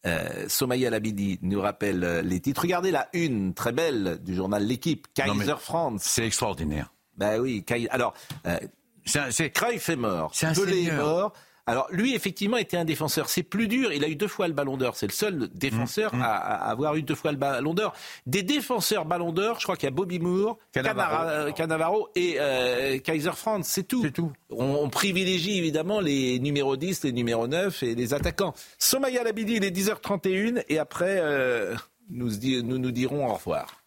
Euh, 0.06 0.48
Somaya 0.48 0.90
Labidi 0.90 1.38
nous 1.42 1.60
rappelle 1.60 2.04
euh, 2.04 2.22
les 2.22 2.40
titres. 2.40 2.62
Regardez 2.62 2.90
la 2.90 3.08
une 3.14 3.54
très 3.54 3.72
belle 3.72 4.18
du 4.22 4.34
journal 4.34 4.62
L'équipe, 4.62 5.06
Kaiser 5.14 5.54
France. 5.58 6.02
C'est 6.04 6.26
extraordinaire. 6.26 6.92
Ben 7.16 7.40
oui, 7.40 7.64
alors, 7.90 8.12
euh, 8.46 8.58
c'est 9.04 9.50
Cruyff 9.50 9.88
est 9.88 9.96
mort, 9.96 10.32
Pelé 10.54 10.86
est 10.86 10.96
mort, 10.96 11.32
alors 11.66 11.88
lui, 11.90 12.14
effectivement, 12.14 12.58
était 12.58 12.76
un 12.76 12.84
défenseur. 12.84 13.30
C'est 13.30 13.42
plus 13.42 13.68
dur. 13.68 13.92
Il 13.92 14.04
a 14.04 14.08
eu 14.08 14.16
deux 14.16 14.28
fois 14.28 14.48
le 14.48 14.54
Ballon 14.54 14.76
d'Or. 14.76 14.96
C'est 14.96 15.06
le 15.06 15.12
seul 15.12 15.48
défenseur 15.54 16.14
mmh, 16.14 16.18
mmh. 16.18 16.22
à, 16.22 16.70
avoir 16.70 16.94
eu 16.96 17.02
deux 17.02 17.14
fois 17.14 17.32
le 17.32 17.38
Ballon 17.38 17.72
d'Or. 17.72 17.94
Des 18.26 18.42
défenseurs 18.42 19.06
Ballon 19.06 19.32
d'Or, 19.32 19.58
je 19.60 19.64
crois 19.64 19.76
qu'il 19.76 19.86
y 19.86 19.92
a 19.92 19.94
Bobby 19.94 20.18
Moore, 20.18 20.58
Cannavaro, 20.72 22.08
euh, 22.08 22.20
et 22.20 22.36
euh, 22.38 22.98
Kaiser 22.98 23.32
Franz. 23.32 23.66
C'est 23.66 23.84
tout. 23.84 24.08
tout. 24.10 24.32
On, 24.50 24.90
privilégie 24.90 25.58
évidemment 25.58 26.00
les 26.00 26.38
numéros 26.38 26.76
10, 26.76 27.04
les 27.04 27.12
numéros 27.12 27.46
9 27.46 27.82
et 27.82 27.94
les 27.94 28.12
attaquants. 28.12 28.54
Somaya 28.78 29.24
Labidi, 29.24 29.54
il 29.54 29.64
est 29.64 29.74
10h31 29.74 30.62
et 30.68 30.78
après, 30.78 31.18
euh, 31.20 31.74
nous, 32.10 32.30
nous 32.62 32.78
nous 32.78 32.90
dirons 32.90 33.26
au 33.26 33.34
revoir. 33.34 33.84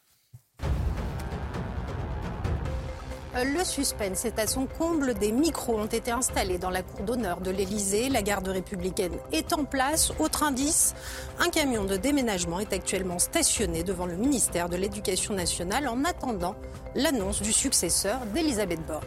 Le 3.45 3.63
suspense 3.63 4.25
est 4.25 4.39
à 4.39 4.47
son 4.47 4.65
comble. 4.65 5.13
Des 5.13 5.31
micros 5.31 5.77
ont 5.77 5.85
été 5.85 6.09
installés 6.09 6.57
dans 6.57 6.71
la 6.71 6.81
cour 6.81 7.01
d'honneur 7.01 7.39
de 7.39 7.51
l'Elysée. 7.51 8.09
La 8.09 8.23
garde 8.23 8.47
républicaine 8.47 9.13
est 9.31 9.53
en 9.53 9.63
place. 9.63 10.11
Autre 10.17 10.41
indice, 10.41 10.95
un 11.39 11.49
camion 11.49 11.85
de 11.85 11.97
déménagement 11.97 12.59
est 12.59 12.73
actuellement 12.73 13.19
stationné 13.19 13.83
devant 13.83 14.07
le 14.07 14.15
ministère 14.15 14.69
de 14.69 14.75
l'Éducation 14.75 15.35
nationale 15.35 15.87
en 15.87 16.03
attendant 16.03 16.55
l'annonce 16.95 17.43
du 17.43 17.53
successeur 17.53 18.25
d'Elisabeth 18.33 18.83
Borne. 18.87 19.05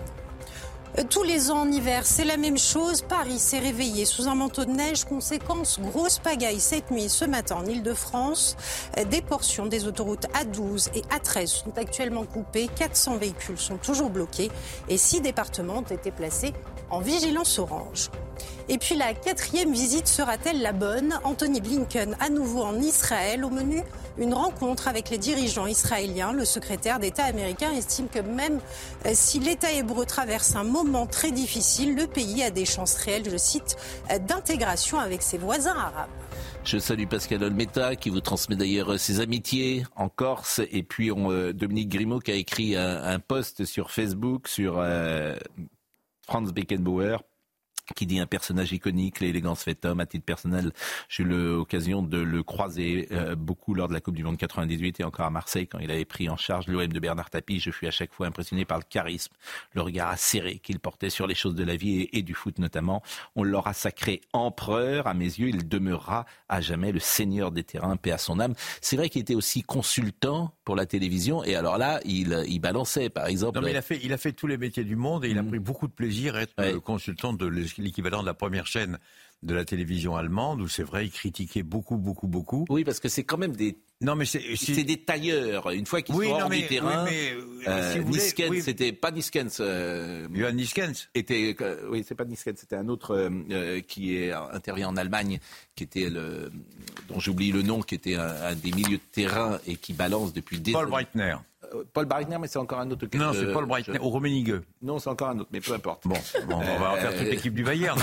Euh, 0.99 1.05
tous 1.09 1.23
les 1.23 1.51
ans 1.51 1.61
en 1.61 1.71
hiver, 1.71 2.05
c'est 2.05 2.25
la 2.25 2.37
même 2.37 2.59
chose. 2.59 3.03
Paris 3.03 3.39
s'est 3.39 3.61
réveillé 3.61 4.05
sous 4.05 4.29
un 4.29 4.35
manteau 4.35 4.65
de 4.65 4.71
neige. 4.71 5.05
Conséquence, 5.05 5.79
grosse 5.81 6.19
pagaille 6.19 6.61
cette 6.61 6.91
nuit, 6.91 7.09
ce 7.09 7.25
matin 7.25 7.57
en 7.57 7.67
Ile-de-France. 7.67 8.57
Euh, 8.99 9.05
des 9.05 9.23
portions 9.23 9.67
des 9.67 9.87
autoroutes 9.87 10.27
A12 10.35 10.91
et 10.95 11.03
A13 11.15 11.47
sont 11.47 11.79
actuellement 11.79 12.25
coupées. 12.25 12.69
400 12.75 13.19
véhicules 13.19 13.59
sont 13.59 13.77
toujours 13.77 14.11
bloqués 14.11 14.51
et 14.89 14.97
six 14.97 15.21
départements 15.21 15.79
ont 15.79 15.83
été 15.83 16.11
placés 16.11 16.53
en 16.91 17.01
vigilance 17.01 17.59
orange. 17.59 18.11
Et 18.69 18.79
puis 18.79 18.95
la 18.95 19.15
quatrième 19.15 19.73
visite 19.73 20.07
sera-t-elle 20.07 20.63
la 20.63 20.73
bonne? 20.73 21.19
Anthony 21.25 21.61
Blinken 21.61 22.17
à 22.21 22.29
nouveau 22.29 22.63
en 22.63 22.81
Israël 22.81 23.45
au 23.45 23.51
menu 23.51 23.83
une 24.17 24.33
rencontre 24.33 24.87
avec 24.87 25.11
les 25.11 25.19
dirigeants 25.19 25.67
israéliens. 25.67 26.33
Le 26.33 26.45
secrétaire 26.45 27.01
d'État 27.01 27.25
américain 27.25 27.73
estime 27.73 28.09
que 28.09 28.21
même 28.21 28.61
euh, 29.07 29.11
si 29.13 29.41
l'État 29.41 29.73
hébreu 29.73 30.07
traverse 30.07 30.55
un 30.55 30.63
moment 30.63 31.07
très 31.07 31.33
difficile, 31.33 31.97
le 31.97 32.07
pays 32.07 32.45
a 32.45 32.51
des 32.51 32.65
chances 32.65 32.95
réelles, 32.95 33.29
je 33.29 33.37
cite, 33.37 33.77
euh, 34.13 34.19
d'intégration 34.19 35.01
avec 35.01 35.23
ses 35.23 35.39
voisins 35.39 35.77
arabes. 35.77 36.09
Je 36.63 36.79
salue 36.79 37.07
Pascal 37.07 37.43
Olmeta 37.43 37.97
qui 37.97 38.11
vous 38.11 38.21
transmet 38.21 38.55
d'ailleurs 38.55 39.01
ses 39.01 39.19
amitiés 39.19 39.85
en 39.97 40.09
Corse 40.09 40.61
et 40.71 40.83
puis 40.85 41.09
Dominique 41.09 41.89
Grimaud 41.89 42.21
qui 42.21 42.31
a 42.31 42.35
écrit 42.35 42.77
un, 42.77 43.19
post 43.19 43.65
sur 43.65 43.91
Facebook 43.91 44.47
sur 44.47 44.79
Franz 46.31 46.53
Beckenbauer 46.53 47.19
qui 47.95 48.07
dit 48.07 48.21
un 48.21 48.27
personnage 48.27 48.73
iconique, 48.73 49.21
l'élégance 49.21 49.65
fait 49.65 49.85
homme. 49.85 50.01
À 50.01 50.07
titre 50.07 50.25
personnel, 50.25 50.73
j'ai 51.09 51.23
eu 51.23 51.27
l'occasion 51.27 52.03
de 52.03 52.19
le 52.19 52.43
croiser 52.43 53.09
euh, 53.13 53.35
beaucoup 53.35 53.75
lors 53.75 53.89
de 53.89 53.93
la 53.93 54.01
Coupe 54.01 54.15
du 54.15 54.25
Monde 54.25 54.37
98 54.37 55.01
et 55.01 55.05
encore 55.05 55.27
à 55.27 55.31
Marseille 55.31 55.67
quand 55.67 55.79
il 55.79 55.91
avait 55.91 56.05
pris 56.05 56.29
en 56.29 56.37
charge 56.37 56.69
l'OM 56.69 56.87
de 56.87 57.01
Bernard 57.01 57.31
Tapie. 57.31 57.59
Je 57.59 57.71
fus 57.71 57.87
à 57.87 57.91
chaque 57.91 58.13
fois 58.13 58.27
impressionné 58.27 58.65
par 58.65 58.79
le 58.79 58.85
charisme, 58.89 59.33
le 59.73 59.83
regard 59.83 60.09
acéré 60.09 60.59
qu'il 60.59 60.79
portait 60.79 61.11
sur 61.11 61.27
les 61.27 61.35
choses 61.35 61.55
de 61.55 61.65
la 61.65 61.77
vie 61.77 62.09
et, 62.13 62.23
du 62.23 62.35
foot 62.35 62.59
notamment. 62.59 63.03
On 63.35 63.43
l'aura 63.43 63.73
sacré 63.73 64.21
empereur. 64.33 65.07
À 65.07 65.15
mes 65.15 65.25
yeux, 65.25 65.49
il 65.49 65.69
demeurera 65.69 66.27
à 66.49 66.61
jamais 66.61 66.93
le 66.93 67.01
seigneur 67.01 67.51
des 67.51 67.65
terrains, 67.65 67.97
paix 67.97 68.13
à 68.13 68.19
son 68.19 68.41
âme. 68.41 68.55
C'est 68.81 68.97
vrai 68.97 69.09
qu'il 69.09 69.23
était 69.23 69.35
aussi 69.35 69.63
consultant 69.63 70.55
pour 70.71 70.77
la 70.77 70.87
télévision 70.87 71.43
et 71.43 71.57
alors 71.57 71.79
là, 71.79 71.99
il, 72.05 72.45
il 72.47 72.61
balançait 72.61 73.11
par 73.11 73.27
exemple. 73.27 73.59
Non, 73.59 73.65
mais 73.65 73.73
il 73.73 73.77
a 73.77 73.83
fait, 73.83 73.99
il 74.05 74.13
a 74.13 74.17
fait 74.17 74.31
tous 74.31 74.47
les 74.47 74.57
métiers 74.57 74.85
du 74.85 74.95
monde 74.95 75.25
et 75.25 75.29
il 75.29 75.37
a 75.37 75.43
mm. 75.43 75.49
pris 75.49 75.59
beaucoup 75.59 75.89
de 75.89 75.93
plaisir 75.93 76.37
à 76.37 76.43
être 76.43 76.79
consultant 76.79 77.33
de 77.33 77.45
l'équivalent 77.77 78.21
de 78.21 78.27
la 78.27 78.35
première 78.35 78.69
chaîne 78.69 79.01
de 79.43 79.55
la 79.55 79.65
télévision 79.65 80.17
allemande, 80.17 80.61
où 80.61 80.69
c'est 80.69 80.83
vrai, 80.83 81.07
il 81.07 81.11
critiquait 81.11 81.63
beaucoup, 81.63 81.97
beaucoup, 81.97 82.27
beaucoup. 82.27 82.67
Oui, 82.69 82.85
parce 82.85 83.01
que 83.01 83.09
c'est 83.09 83.25
quand 83.25 83.39
même 83.39 83.57
des 83.57 83.79
non, 84.03 84.15
mais 84.17 84.25
c'est 84.25 84.83
des 84.83 84.97
tailleurs. 84.97 85.71
Une 85.71 85.85
fois 85.85 86.01
qu'ils 86.01 86.15
sont 86.15 86.23
hors 86.23 86.49
du 86.49 86.67
terrain, 86.67 87.05
oui, 87.05 87.11
mais, 87.11 87.69
euh, 87.69 87.93
si 87.93 88.01
Niskens, 88.01 88.61
c'était 88.63 88.93
pas 88.93 89.11
Niskens. 89.11 89.59
Euh, 89.61 90.27
Johan 90.33 90.53
Niskens 90.53 91.09
était, 91.15 91.55
euh, 91.61 91.87
oui, 91.91 92.03
c'est 92.07 92.15
pas 92.15 92.25
Niskens, 92.25 92.57
c'était 92.57 92.77
un 92.77 92.89
autre 92.89 93.15
euh, 93.51 93.81
qui 93.81 94.17
est 94.17 94.33
intervient 94.33 94.89
en 94.89 94.97
Allemagne, 94.97 95.39
qui 95.75 95.85
était 95.85 96.09
le, 96.09 96.51
dont 97.09 97.21
j'oublie 97.21 97.53
le 97.53 97.61
nom, 97.61 97.83
qui 97.83 97.95
était 97.95 98.15
un, 98.15 98.27
un, 98.43 98.55
des 98.55 98.71
milieux 98.71 98.97
de 98.97 99.13
terrain 99.13 99.59
et 99.67 99.77
qui 99.77 99.93
balance 99.93 100.33
depuis 100.33 100.61
des. 100.61 100.73
Paul 100.73 100.89
Breitner. 100.89 101.37
Euh, 101.75 101.85
Paul 101.93 102.07
Breitner, 102.07 102.39
mais 102.41 102.49
c'est 102.49 102.59
encore 102.59 102.81
un 102.81 102.91
autre. 102.91 103.07
Non, 103.15 103.33
c'est 103.33 103.53
Paul 103.53 103.67
Breitner, 103.67 103.99
au 103.99 104.11
Rummenigge. 104.11 104.61
Non, 104.83 104.99
c'est 104.99 105.11
encore 105.11 105.29
un 105.29 105.39
autre, 105.39 105.51
mais 105.53 105.61
peu 105.61 105.73
importe. 105.73 106.07
Bon, 106.07 106.17
on 106.49 106.79
va 106.79 106.97
faire 106.97 107.13
toute 107.13 107.27
euh, 107.27 107.31
l'équipe 107.31 107.55
du 107.55 107.65
Bayern. 107.65 108.01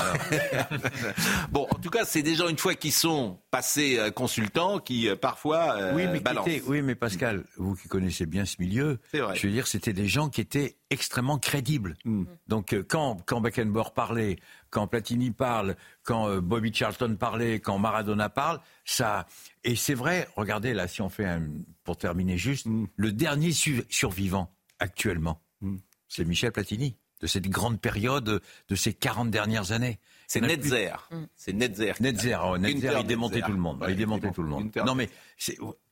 bon, 1.51 1.67
en 1.69 1.79
tout 1.79 1.89
cas, 1.89 2.05
c'est 2.05 2.21
des 2.21 2.35
gens, 2.35 2.47
une 2.47 2.57
fois 2.57 2.75
qu'ils 2.75 2.91
sont 2.91 3.39
passés 3.51 3.97
euh, 3.99 4.11
consultants, 4.11 4.79
qui 4.79 5.09
parfois 5.21 5.93
oui, 5.93 6.07
mais 6.11 6.19
balancent. 6.19 6.47
oui, 6.67 6.81
mais 6.81 6.95
Pascal, 6.95 7.43
vous 7.57 7.75
qui 7.75 7.87
connaissez 7.87 8.25
bien 8.25 8.45
ce 8.45 8.55
milieu, 8.59 8.99
je 9.13 9.47
veux 9.47 9.53
dire, 9.53 9.67
c'était 9.67 9.93
des 9.93 10.07
gens 10.07 10.29
qui 10.29 10.41
étaient 10.41 10.77
extrêmement 10.89 11.37
crédibles. 11.37 11.95
Hmm. 12.05 12.25
Donc, 12.47 12.75
quand, 12.87 13.17
quand 13.25 13.41
Beckenbauer 13.41 13.93
parlait, 13.93 14.37
quand 14.69 14.87
Platini 14.87 15.31
parle, 15.31 15.75
quand 16.03 16.37
Bobby 16.37 16.73
Charlton 16.73 17.15
parlait, 17.19 17.59
quand 17.59 17.77
Maradona 17.77 18.29
parle, 18.29 18.59
ça. 18.85 19.27
Et 19.63 19.75
c'est 19.75 19.93
vrai, 19.93 20.27
regardez 20.35 20.73
là, 20.73 20.87
si 20.87 21.01
on 21.01 21.09
fait 21.09 21.25
un, 21.25 21.43
pour 21.83 21.97
terminer 21.97 22.37
juste, 22.37 22.65
mm. 22.65 22.87
le 22.95 23.11
dernier 23.11 23.51
survivant 23.51 24.53
actuellement, 24.79 25.41
mm. 25.61 25.77
c'est 26.07 26.25
Michel 26.25 26.51
Platini, 26.51 26.97
de 27.21 27.27
cette 27.27 27.47
grande 27.47 27.79
période 27.81 28.41
de 28.69 28.75
ces 28.75 28.93
40 28.93 29.31
dernières 29.31 29.71
années. 29.71 29.99
C'est 30.27 30.41
Netzer. 30.41 31.07
Mm. 31.09 31.15
C'est 31.35 31.53
Netzer. 31.53 31.93
Netzer, 31.99 32.39
oh, 32.43 32.57
Netzer, 32.57 32.99
il 32.99 33.07
démontait 33.07 33.41
tout 33.41 33.51
le 33.53 33.57
monde. 33.57 33.83
il 33.87 33.95
démontait 33.95 34.31
tout 34.31 34.43
le 34.43 34.49
monde. 34.49 34.69
Non 34.85 34.95
mais 34.95 35.09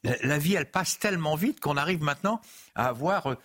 la, 0.03 0.37
vie, 0.37 0.55
elle 0.55 0.69
passe 0.69 0.99
tellement 0.99 1.35
vite 1.35 1.59
qu'on 1.59 1.77
arrive 1.77 2.03
maintenant 2.03 2.41
à 2.75 2.87
avoir 2.87 3.27
euh, 3.27 3.35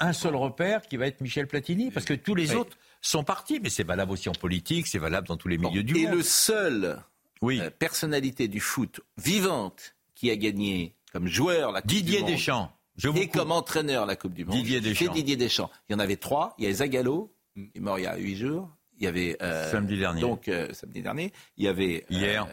un 0.00 0.12
seul 0.12 0.36
repère 0.36 0.82
qui 0.82 0.96
va 0.96 1.06
être 1.06 1.20
Michel 1.20 1.46
Platini, 1.46 1.90
parce 1.90 2.06
que 2.06 2.14
tous 2.14 2.34
les 2.34 2.54
autres 2.54 2.76
sont 3.00 3.24
partis. 3.24 3.60
Mais 3.60 3.70
c'est 3.70 3.84
valable 3.84 4.12
aussi 4.12 4.28
en 4.28 4.32
politique, 4.32 4.86
c'est 4.86 4.98
valable 4.98 5.26
dans 5.26 5.36
tous 5.36 5.48
les 5.48 5.58
milieux 5.58 5.82
du 5.82 5.94
monde. 5.94 6.02
Et 6.02 6.16
le 6.16 6.22
seul 6.22 7.02
oui. 7.42 7.60
Euh, 7.60 7.70
personnalité 7.70 8.48
du 8.48 8.60
foot 8.60 9.00
vivante 9.16 9.94
qui 10.14 10.30
a 10.30 10.36
gagné 10.36 10.94
comme 11.12 11.26
joueur 11.26 11.72
la 11.72 11.80
Coupe 11.80 11.90
Didier 11.90 12.18
du 12.18 12.24
Monde. 12.24 12.32
Deschamps. 12.32 12.72
et 13.14 13.28
comme 13.28 13.52
entraîneur 13.52 14.06
la 14.06 14.16
Coupe 14.16 14.34
du 14.34 14.44
Monde. 14.44 14.56
Didier 14.56 14.80
Deschamps. 14.80 15.12
Didier 15.12 15.36
Deschamps. 15.36 15.70
Il 15.88 15.92
y 15.92 15.94
en 15.94 15.98
avait 15.98 16.16
trois. 16.16 16.54
Il 16.58 16.64
y 16.64 16.66
avait 16.66 16.76
Zagallo, 16.76 17.32
il 17.56 17.70
est 17.74 17.80
mort 17.80 17.98
il 17.98 18.02
y 18.02 18.06
a 18.06 18.16
huit 18.16 18.36
jours. 18.36 18.68
Il 18.98 19.04
y 19.04 19.06
avait 19.06 19.36
euh, 19.42 19.70
samedi 19.70 19.98
dernier. 19.98 20.20
Donc 20.20 20.48
euh, 20.48 20.72
samedi 20.72 21.02
dernier, 21.02 21.32
il 21.56 21.64
y 21.64 21.68
avait 21.68 22.04
hier 22.10 22.48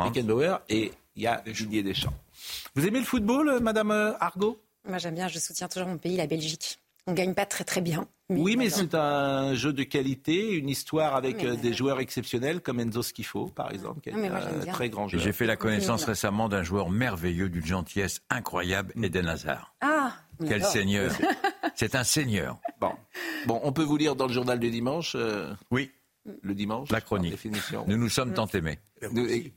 Beckenbauer 0.00 0.56
et 0.68 0.92
il 1.14 1.22
y 1.22 1.26
a 1.26 1.42
Didier 1.46 1.84
Deschamps. 1.84 2.14
Vous 2.74 2.86
aimez 2.86 2.98
le 2.98 3.04
football, 3.04 3.60
Madame 3.60 3.92
Argot? 4.18 4.60
Moi 4.86 4.98
j'aime 4.98 5.14
bien. 5.14 5.28
Je 5.28 5.38
soutiens 5.38 5.68
toujours 5.68 5.88
mon 5.88 5.98
pays, 5.98 6.16
la 6.16 6.26
Belgique. 6.26 6.80
On 7.06 7.12
gagne 7.12 7.34
pas 7.34 7.44
très 7.44 7.64
très 7.64 7.80
bien. 7.82 8.06
oui, 8.30 8.56
mais 8.56 8.70
c'est 8.70 8.94
un 8.94 9.54
jeu 9.54 9.72
de 9.74 9.82
qualité, 9.82 10.52
une 10.52 10.70
histoire 10.70 11.14
avec 11.14 11.44
euh, 11.44 11.54
des 11.56 11.74
joueurs 11.74 12.00
exceptionnels 12.00 12.62
comme 12.62 12.80
Enzo 12.80 13.02
Schifo, 13.02 13.48
par 13.48 13.70
exemple, 13.72 14.00
qui 14.00 14.08
est 14.08 14.12
un 14.14 14.72
très 14.72 14.88
grand 14.88 15.08
joueur. 15.08 15.22
J'ai 15.22 15.32
fait 15.32 15.46
la 15.46 15.56
connaissance 15.56 16.04
récemment 16.04 16.48
d'un 16.48 16.62
joueur 16.62 16.88
merveilleux, 16.88 17.50
d'une 17.50 17.66
gentillesse 17.66 18.22
incroyable. 18.30 18.94
Eden 19.02 19.28
Hazard. 19.28 19.74
Ah 19.82 20.14
Quel 20.46 20.64
seigneur 20.64 21.12
C'est 21.74 21.94
un 21.94 22.04
seigneur. 22.04 22.58
Bon. 22.80 22.92
bon, 23.46 23.60
on 23.62 23.72
peut 23.72 23.82
vous 23.82 23.96
lire 23.98 24.16
dans 24.16 24.26
le 24.26 24.32
journal 24.32 24.58
du 24.58 24.70
dimanche 24.70 25.14
euh, 25.14 25.52
Oui. 25.70 25.90
Le 26.42 26.54
dimanche 26.54 26.90
La 26.90 27.02
chronique. 27.02 27.32
Définition. 27.32 27.84
Nous 27.86 27.98
nous 27.98 28.08
sommes 28.08 28.32
tant 28.32 28.46
aimés. 28.46 28.78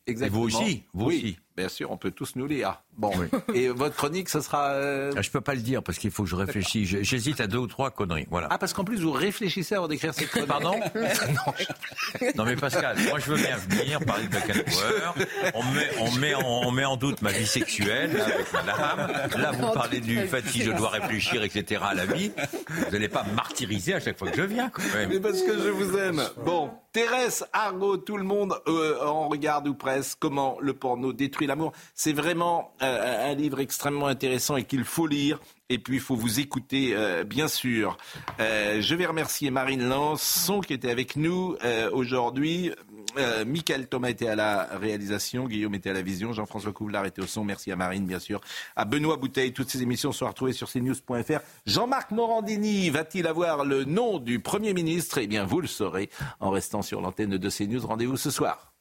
Exactement. 0.08 0.40
vous 0.40 0.46
aussi, 0.46 0.84
vous 0.94 1.06
oui. 1.06 1.16
aussi. 1.16 1.38
Bien 1.58 1.70
sûr, 1.70 1.90
on 1.90 1.98
peut 1.98 2.12
tous 2.12 2.36
nous 2.36 2.46
lire. 2.46 2.84
Bon, 2.96 3.12
et 3.56 3.70
votre 3.70 3.96
chronique, 3.96 4.30
ce 4.30 4.42
sera. 4.42 4.74
Euh... 4.74 5.12
Ah, 5.18 5.24
je 5.24 5.32
peux 5.32 5.42
pas 5.42 5.56
le 5.56 5.62
dire 5.62 5.82
parce 5.82 5.98
qu'il 5.98 6.12
faut 6.12 6.24
que 6.24 6.30
je 6.30 6.36
réfléchisse. 6.36 6.88
J'hésite 7.02 7.42
à 7.42 7.48
deux 7.48 7.58
ou 7.58 7.66
trois 7.66 7.90
conneries. 7.90 8.28
Voilà. 8.30 8.48
Ah, 8.52 8.60
parce 8.60 8.74
qu'en 8.74 8.84
plus 8.84 9.02
vous 9.02 9.12
réfléchissez 9.12 9.74
avant 9.74 9.88
d'écrire 9.88 10.14
cette 10.14 10.30
chronique. 10.30 10.48
Pardon 10.48 10.76
non, 12.36 12.46
mais 12.46 12.56
Pascal, 12.56 12.96
moi 13.10 13.18
je 13.18 13.32
veux 13.32 13.38
bien 13.38 13.58
venir 13.58 14.00
parler 14.06 14.28
de 14.28 14.30
Beckenbauer. 14.30 15.14
On 15.56 15.64
met, 15.64 15.90
on 16.00 16.12
met, 16.20 16.36
en, 16.36 16.42
on 16.46 16.72
met 16.72 16.86
en 16.86 16.96
doute 16.96 17.24
ma 17.24 17.32
vie 17.32 17.48
sexuelle 17.48 18.16
là, 18.16 18.26
avec 18.26 18.54
madame. 18.54 19.32
Là, 19.42 19.52
vous 19.52 19.74
parlez 19.74 20.00
du 20.00 20.28
fait 20.28 20.48
si 20.48 20.62
je 20.62 20.72
dois 20.72 20.90
réfléchir, 20.90 21.44
etc. 21.44 21.82
à 21.84 21.96
la 21.96 22.06
vie. 22.06 22.32
Vous 22.70 22.92
n'allez 22.92 23.10
pas 23.10 23.24
martyriser 23.24 23.96
à 23.96 24.00
chaque 24.00 24.20
fois 24.20 24.30
que 24.30 24.38
je 24.38 24.44
viens. 24.44 24.70
Quand 24.70 24.84
même. 24.94 25.10
Mais 25.10 25.20
parce 25.20 25.42
que 25.42 25.58
je 25.58 25.70
vous 25.70 25.98
aime. 25.98 26.22
Bon, 26.46 26.70
Thérèse 26.98 27.46
Argot, 27.54 27.98
tout 27.98 28.18
le 28.18 28.24
monde 28.24 28.60
euh, 28.68 29.06
en 29.06 29.28
regarde 29.28 29.68
ou 29.68 29.76
presque. 29.76 30.18
Comment 30.20 30.58
le 30.60 30.74
porno 30.74 31.14
détruit 31.14 31.46
l'amour. 31.46 31.72
C'est 31.94 32.12
vraiment 32.12 32.74
euh, 32.82 33.32
un 33.32 33.36
livre 33.36 33.60
extrêmement 33.60 34.08
intéressant 34.08 34.58
et 34.58 34.64
qu'il 34.64 34.84
faut 34.84 35.06
lire. 35.06 35.40
Et 35.70 35.78
puis, 35.78 35.98
il 35.98 36.02
faut 36.02 36.16
vous 36.16 36.40
écouter, 36.40 36.96
euh, 36.96 37.24
bien 37.24 37.48
sûr. 37.48 37.98
Je 38.40 38.96
vais 38.96 39.06
remercier 39.06 39.52
Marine 39.52 39.88
Lançon 39.88 40.60
qui 40.60 40.74
était 40.74 40.90
avec 40.90 41.18
nous 41.18 41.56
aujourd'hui. 41.92 42.72
Euh, 43.18 43.46
Michael 43.46 43.88
Thomas 43.88 44.10
était 44.10 44.28
à 44.28 44.36
la 44.36 44.64
réalisation, 44.80 45.48
Guillaume 45.48 45.76
était 45.76 45.90
à 45.90 45.94
la 45.94 46.02
vision, 46.02 46.34
Jean-François 46.34 46.72
Couvlar 46.72 47.06
était 47.06 47.22
au 47.22 47.28
son. 47.28 47.44
Merci 47.44 47.72
à 47.72 47.76
Marine, 47.76 48.06
bien 48.06 48.20
sûr. 48.20 48.42
À 48.76 48.86
Benoît 48.86 49.18
Bouteille, 49.18 49.54
toutes 49.54 49.70
ces 49.70 49.82
émissions 49.82 50.12
sont 50.12 50.28
retrouvées 50.28 50.54
sur 50.54 50.70
cnews.fr. 50.70 51.40
Jean-Marc 51.66 52.12
Morandini 52.12 52.90
va-t-il 52.90 53.28
avoir 53.28 53.66
le 53.66 53.84
nom 53.84 54.20
du 54.20 54.40
Premier 54.40 54.74
ministre? 54.74 55.18
Eh 55.18 55.28
bien, 55.28 55.46
vous 55.46 55.62
le 55.62 55.68
saurez 55.68 56.10
en 56.40 56.50
restant 56.50 56.82
sur 56.82 57.02
l'antenne 57.02 57.38
de 57.38 57.50
CNews. 57.50 57.86
Rendez-vous 57.86 58.18
ce 58.18 58.32
soir. 58.32 58.77